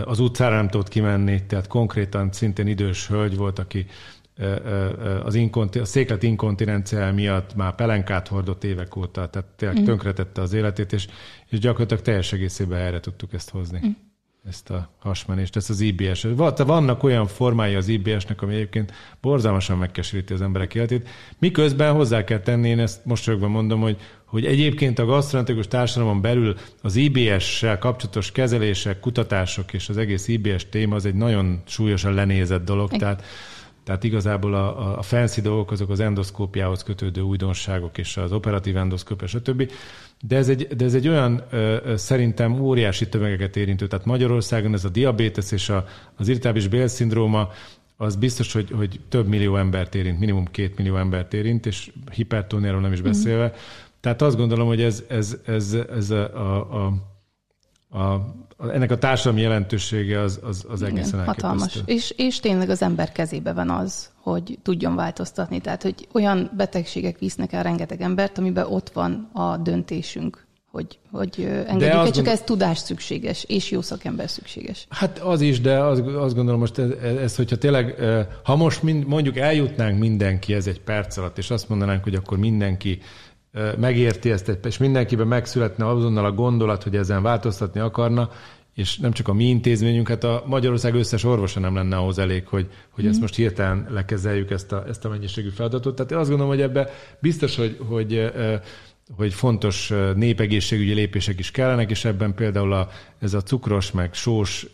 az 0.05 0.19
utcára 0.19 0.55
nem 0.55 0.67
tudott 0.69 0.87
kimenni, 0.87 1.45
tehát 1.45 1.67
konkrétan 1.67 2.31
szintén 2.31 2.67
idős 2.67 3.07
hölgy 3.07 3.37
volt, 3.37 3.59
aki 3.59 3.85
az 5.23 5.35
inkonti, 5.35 5.79
a 5.79 5.85
széklet 5.85 6.23
inkontinencia 6.23 7.13
miatt 7.13 7.55
már 7.55 7.75
pelenkát 7.75 8.27
hordott 8.27 8.63
évek 8.63 8.95
óta, 8.95 9.29
tehát 9.29 9.47
tényleg 9.55 9.81
mm. 9.81 9.83
tönkretette 9.83 10.41
az 10.41 10.53
életét, 10.53 10.93
és, 10.93 11.07
és 11.47 11.59
gyakorlatilag 11.59 12.03
teljes 12.03 12.33
egészében 12.33 12.79
erre 12.79 12.99
tudtuk 12.99 13.33
ezt 13.33 13.49
hozni. 13.49 13.79
Mm 13.85 14.06
ezt 14.47 14.69
a 14.69 14.89
hasmenést, 14.99 15.55
ezt 15.55 15.69
az 15.69 15.79
IBS. 15.79 16.25
Vannak 16.57 17.03
olyan 17.03 17.27
formái 17.27 17.75
az 17.75 17.87
IBS-nek, 17.87 18.41
ami 18.41 18.53
egyébként 18.53 18.93
borzalmasan 19.21 19.77
megkeseríti 19.77 20.33
az 20.33 20.41
emberek 20.41 20.75
életét. 20.75 21.09
Miközben 21.39 21.93
hozzá 21.93 22.23
kell 22.23 22.39
tenni, 22.39 22.69
én 22.69 22.79
ezt 22.79 23.05
most 23.05 23.25
rögben 23.25 23.49
mondom, 23.49 23.81
hogy, 23.81 23.97
hogy 24.25 24.45
egyébként 24.45 24.99
a 24.99 25.05
gasztronetikus 25.05 25.67
társadalomon 25.67 26.21
belül 26.21 26.55
az 26.81 26.95
IBS-sel 26.95 27.77
kapcsolatos 27.77 28.31
kezelések, 28.31 28.99
kutatások 28.99 29.73
és 29.73 29.89
az 29.89 29.97
egész 29.97 30.27
IBS 30.27 30.69
téma 30.69 30.95
az 30.95 31.05
egy 31.05 31.15
nagyon 31.15 31.61
súlyosan 31.65 32.13
lenézett 32.13 32.65
dolog, 32.65 32.91
tehát 32.91 33.23
tehát 33.87 34.03
igazából 34.03 34.53
a, 34.53 34.97
a 34.97 35.01
fancy 35.01 35.41
dolgok 35.41 35.71
azok 35.71 35.89
az 35.89 35.99
endoszkópiához 35.99 36.83
kötődő 36.83 37.21
újdonságok 37.21 37.97
és 37.97 38.17
az 38.17 38.31
operatív 38.31 38.77
endoszkópia, 38.77 39.27
stb. 39.27 39.71
De 40.21 40.35
ez 40.35 40.49
egy, 40.49 40.67
de 40.67 40.85
ez 40.85 40.93
egy 40.93 41.07
olyan 41.07 41.43
ö, 41.49 41.93
szerintem 41.95 42.59
óriási 42.61 43.09
tömegeket 43.09 43.55
érintő. 43.55 43.87
Tehát 43.87 44.05
Magyarországon 44.05 44.73
ez 44.73 44.85
a 44.85 44.89
diabétesz 44.89 45.51
és 45.51 45.69
a, 45.69 45.85
az 46.15 46.27
irritábilis 46.27 46.67
bélszindróma, 46.67 47.49
az 47.97 48.15
biztos, 48.15 48.53
hogy, 48.53 48.71
hogy 48.71 48.99
több 49.09 49.27
millió 49.27 49.57
embert 49.57 49.95
érint, 49.95 50.19
minimum 50.19 50.45
két 50.45 50.77
millió 50.77 50.97
embert 50.97 51.33
érint, 51.33 51.65
és 51.65 51.91
hipertóniáról 52.11 52.81
nem 52.81 52.91
is 52.91 52.99
mhm. 52.99 53.07
beszélve. 53.07 53.45
Mm. 53.45 53.59
Tehát 53.99 54.21
azt 54.21 54.37
gondolom, 54.37 54.67
hogy 54.67 54.81
ez, 54.81 55.03
ez, 55.07 55.37
ez, 55.45 55.73
ez 55.73 56.09
a, 56.09 56.55
a, 56.55 56.57
a 56.77 56.93
a, 57.89 58.15
ennek 58.57 58.91
a 58.91 58.97
társadalmi 58.97 59.41
jelentősége 59.41 60.19
az, 60.19 60.39
az, 60.43 60.65
az 60.69 60.81
egészen 60.81 61.13
Igen, 61.13 61.25
hatalmas. 61.25 61.79
És, 61.85 62.13
és 62.17 62.39
tényleg 62.39 62.69
az 62.69 62.81
ember 62.81 63.11
kezébe 63.11 63.53
van 63.53 63.69
az, 63.69 64.09
hogy 64.21 64.59
tudjon 64.63 64.95
változtatni. 64.95 65.59
Tehát, 65.59 65.83
hogy 65.83 66.07
olyan 66.13 66.51
betegségek 66.57 67.19
visznek 67.19 67.53
el 67.53 67.63
rengeteg 67.63 68.01
embert, 68.01 68.37
amiben 68.37 68.65
ott 68.65 68.89
van 68.89 69.29
a 69.33 69.57
döntésünk, 69.57 70.45
hogy, 70.71 70.99
hogy 71.11 71.43
engedjük 71.67 71.91
el, 71.91 72.05
csak 72.05 72.15
gond... 72.15 72.27
ez 72.27 72.41
tudás 72.41 72.77
szükséges, 72.77 73.43
és 73.43 73.71
jó 73.71 73.81
szakember 73.81 74.29
szükséges. 74.29 74.87
Hát 74.89 75.19
az 75.19 75.41
is, 75.41 75.61
de 75.61 75.79
az, 75.79 76.03
azt 76.15 76.35
gondolom 76.35 76.59
most 76.59 76.77
ez, 76.77 76.89
ez, 77.01 77.35
hogyha 77.35 77.57
tényleg, 77.57 77.95
ha 78.43 78.55
most 78.55 78.83
mind, 78.83 79.07
mondjuk 79.07 79.37
eljutnánk 79.37 79.99
mindenki 79.99 80.53
ez 80.53 80.67
egy 80.67 80.81
perc 80.81 81.17
alatt, 81.17 81.37
és 81.37 81.49
azt 81.49 81.69
mondanánk, 81.69 82.03
hogy 82.03 82.15
akkor 82.15 82.37
mindenki 82.37 82.99
megérti 83.77 84.31
ezt, 84.31 84.57
és 84.65 84.77
mindenkiben 84.77 85.27
megszületne 85.27 85.87
azonnal 85.87 86.25
a 86.25 86.31
gondolat, 86.31 86.83
hogy 86.83 86.95
ezen 86.95 87.21
változtatni 87.21 87.79
akarna, 87.79 88.29
és 88.73 88.97
nem 88.97 89.11
csak 89.11 89.27
a 89.27 89.33
mi 89.33 89.43
intézményünk, 89.43 90.07
hát 90.07 90.23
a 90.23 90.43
Magyarország 90.45 90.93
összes 90.95 91.23
orvosa 91.23 91.59
nem 91.59 91.75
lenne 91.75 91.97
ahhoz 91.97 92.19
elég, 92.19 92.47
hogy, 92.47 92.67
hogy 92.89 93.03
mm. 93.03 93.07
ezt 93.07 93.21
most 93.21 93.35
hirtelen 93.35 93.87
lekezeljük 93.89 94.51
ezt 94.51 94.71
a, 94.71 94.83
ezt 94.87 95.05
a 95.05 95.09
mennyiségű 95.09 95.49
feladatot. 95.49 95.95
Tehát 95.95 96.11
én 96.11 96.17
azt 96.17 96.29
gondolom, 96.29 96.53
hogy 96.53 96.61
ebbe 96.61 96.89
biztos, 97.19 97.55
hogy, 97.55 97.77
hogy 97.87 98.31
hogy 99.15 99.33
fontos 99.33 99.93
népegészségügyi 100.15 100.93
lépések 100.93 101.39
is 101.39 101.51
kellenek, 101.51 101.89
és 101.89 102.05
ebben 102.05 102.33
például 102.33 102.73
a, 102.73 102.89
ez 103.19 103.33
a 103.33 103.41
cukros 103.41 103.91
meg 103.91 104.13
sós 104.13 104.67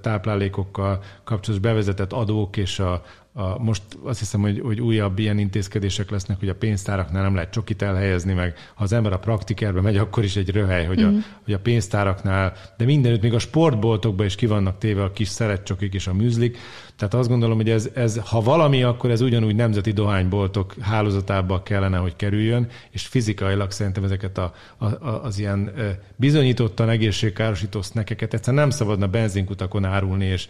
táplálékokkal 0.00 1.02
kapcsolatos 1.24 1.58
bevezetett 1.58 2.12
adók 2.12 2.56
és 2.56 2.78
a, 2.78 3.02
a, 3.32 3.58
most 3.58 3.82
azt 4.04 4.18
hiszem, 4.18 4.40
hogy, 4.40 4.60
hogy 4.60 4.80
újabb 4.80 5.18
ilyen 5.18 5.38
intézkedések 5.38 6.10
lesznek, 6.10 6.38
hogy 6.38 6.48
a 6.48 6.54
pénztáraknál 6.54 7.22
nem 7.22 7.34
lehet 7.34 7.50
csokit 7.50 7.82
elhelyezni, 7.82 8.32
meg 8.32 8.54
ha 8.74 8.84
az 8.84 8.92
ember 8.92 9.12
a 9.12 9.18
praktikerbe 9.18 9.80
megy, 9.80 9.96
akkor 9.96 10.24
is 10.24 10.36
egy 10.36 10.50
röhely, 10.50 10.84
hogy, 10.84 11.00
mm. 11.00 11.06
a, 11.06 11.10
mhm. 11.10 11.18
hogy 11.44 11.54
a 11.54 11.58
pénztáraknál, 11.58 12.52
de 12.76 12.84
mindenütt, 12.84 13.22
még 13.22 13.34
a 13.34 13.38
sportboltokban 13.38 14.26
is 14.26 14.34
ki 14.34 14.46
vannak 14.46 14.78
téve 14.78 15.02
a 15.02 15.12
kis 15.12 15.28
szeretcsokik 15.28 15.94
és 15.94 16.06
a 16.06 16.14
műzlik. 16.14 16.58
Tehát 16.96 17.14
azt 17.14 17.28
gondolom, 17.28 17.56
hogy 17.56 17.70
ez, 17.70 17.90
ez, 17.94 18.20
ha 18.24 18.40
valami, 18.40 18.82
akkor 18.82 19.10
ez 19.10 19.20
ugyanúgy 19.20 19.54
nemzeti 19.54 19.90
dohányboltok 19.90 20.74
hálózatába 20.80 21.62
kellene, 21.62 21.96
hogy 21.96 22.16
kerüljön, 22.16 22.68
és 22.90 23.06
fizikailag 23.06 23.70
szerintem 23.70 24.04
ezeket 24.04 24.38
a, 24.38 24.52
a, 24.78 24.84
a, 24.84 25.24
az 25.24 25.38
ilyen 25.38 25.72
bizonyítottan 26.16 26.88
egészségkárosító 26.88 27.82
sznekeket 27.82 28.34
egyszerűen 28.34 28.62
nem 28.62 28.70
szabadna 28.70 29.06
benzinkutakon 29.06 29.84
árulni, 29.84 30.24
és 30.24 30.48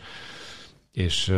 és, 0.93 1.35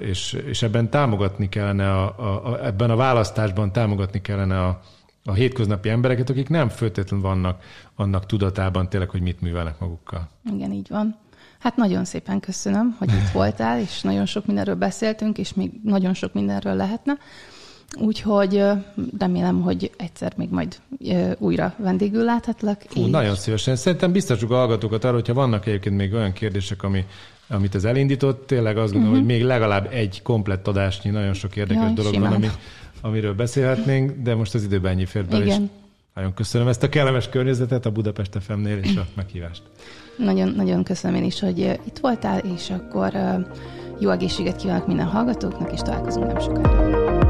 és, 0.00 0.32
és 0.32 0.62
ebben 0.62 0.90
támogatni 0.90 1.48
kellene, 1.48 1.90
a, 1.90 2.18
a, 2.18 2.52
a, 2.52 2.66
ebben 2.66 2.90
a 2.90 2.96
választásban 2.96 3.72
támogatni 3.72 4.20
kellene 4.20 4.64
a, 4.66 4.80
a 5.24 5.32
hétköznapi 5.32 5.88
embereket, 5.88 6.30
akik 6.30 6.48
nem 6.48 6.68
föltétlenül 6.68 7.26
vannak 7.26 7.62
annak 7.94 8.26
tudatában 8.26 8.88
tényleg, 8.88 9.10
hogy 9.10 9.20
mit 9.20 9.40
művelnek 9.40 9.78
magukkal. 9.78 10.28
Igen, 10.54 10.72
így 10.72 10.88
van. 10.88 11.16
Hát 11.58 11.76
nagyon 11.76 12.04
szépen 12.04 12.40
köszönöm, 12.40 12.96
hogy 12.98 13.12
itt 13.12 13.30
voltál, 13.32 13.80
és 13.80 14.00
nagyon 14.00 14.26
sok 14.26 14.46
mindenről 14.46 14.74
beszéltünk, 14.74 15.38
és 15.38 15.54
még 15.54 15.70
nagyon 15.84 16.14
sok 16.14 16.32
mindenről 16.32 16.74
lehetne. 16.74 17.18
Úgyhogy 17.98 18.62
remélem, 19.18 19.60
hogy 19.62 19.90
egyszer 19.96 20.32
még 20.36 20.50
majd 20.50 20.76
újra 21.38 21.74
vendégül 21.78 22.24
láthatlak. 22.24 22.82
Fú, 22.88 23.00
és... 23.00 23.10
Nagyon 23.10 23.34
szívesen. 23.34 23.76
Szerintem 23.76 24.12
biztosuk 24.12 24.50
a 24.50 24.54
hallgatókat 24.54 25.04
arra, 25.04 25.14
hogyha 25.14 25.34
vannak 25.34 25.66
egyébként 25.66 25.96
még 25.96 26.12
olyan 26.14 26.32
kérdések, 26.32 26.82
ami 26.82 27.04
amit 27.50 27.74
ez 27.74 27.84
elindított, 27.84 28.46
tényleg 28.46 28.76
azt 28.76 28.92
gondolom, 28.92 29.16
uh-huh. 29.16 29.28
hogy 29.28 29.36
még 29.36 29.46
legalább 29.46 29.88
egy 29.92 30.22
komplett 30.22 30.68
adásnyi, 30.68 31.10
nagyon 31.10 31.32
sok 31.32 31.56
érdekes 31.56 31.82
Jaj, 31.82 31.92
dolog 31.92 32.12
simán. 32.12 32.30
van, 32.30 32.38
ami, 32.38 32.48
amiről 33.00 33.34
beszélhetnénk, 33.34 34.12
de 34.22 34.34
most 34.34 34.54
az 34.54 34.62
időben 34.62 34.92
ennyi 34.92 35.04
fért 35.04 35.28
bele, 35.28 35.44
és 35.44 35.56
nagyon 36.14 36.34
köszönöm 36.34 36.68
ezt 36.68 36.82
a 36.82 36.88
kellemes 36.88 37.28
környezetet 37.28 37.86
a 37.86 37.90
Budapest 37.90 38.36
FM-nél 38.40 38.78
és 38.78 38.96
a 38.96 39.06
meghívást. 39.16 39.62
Nagyon, 40.16 40.52
nagyon 40.56 40.82
köszönöm 40.84 41.16
én 41.16 41.24
is, 41.24 41.40
hogy 41.40 41.58
itt 41.58 41.98
voltál, 42.00 42.38
és 42.38 42.70
akkor 42.70 43.12
jó 43.98 44.10
egészséget 44.10 44.56
kívánok 44.56 44.86
minden 44.86 45.06
hallgatóknak, 45.06 45.72
és 45.72 45.80
találkozunk 45.80 46.26
nem 46.26 46.40
sokára. 46.40 47.29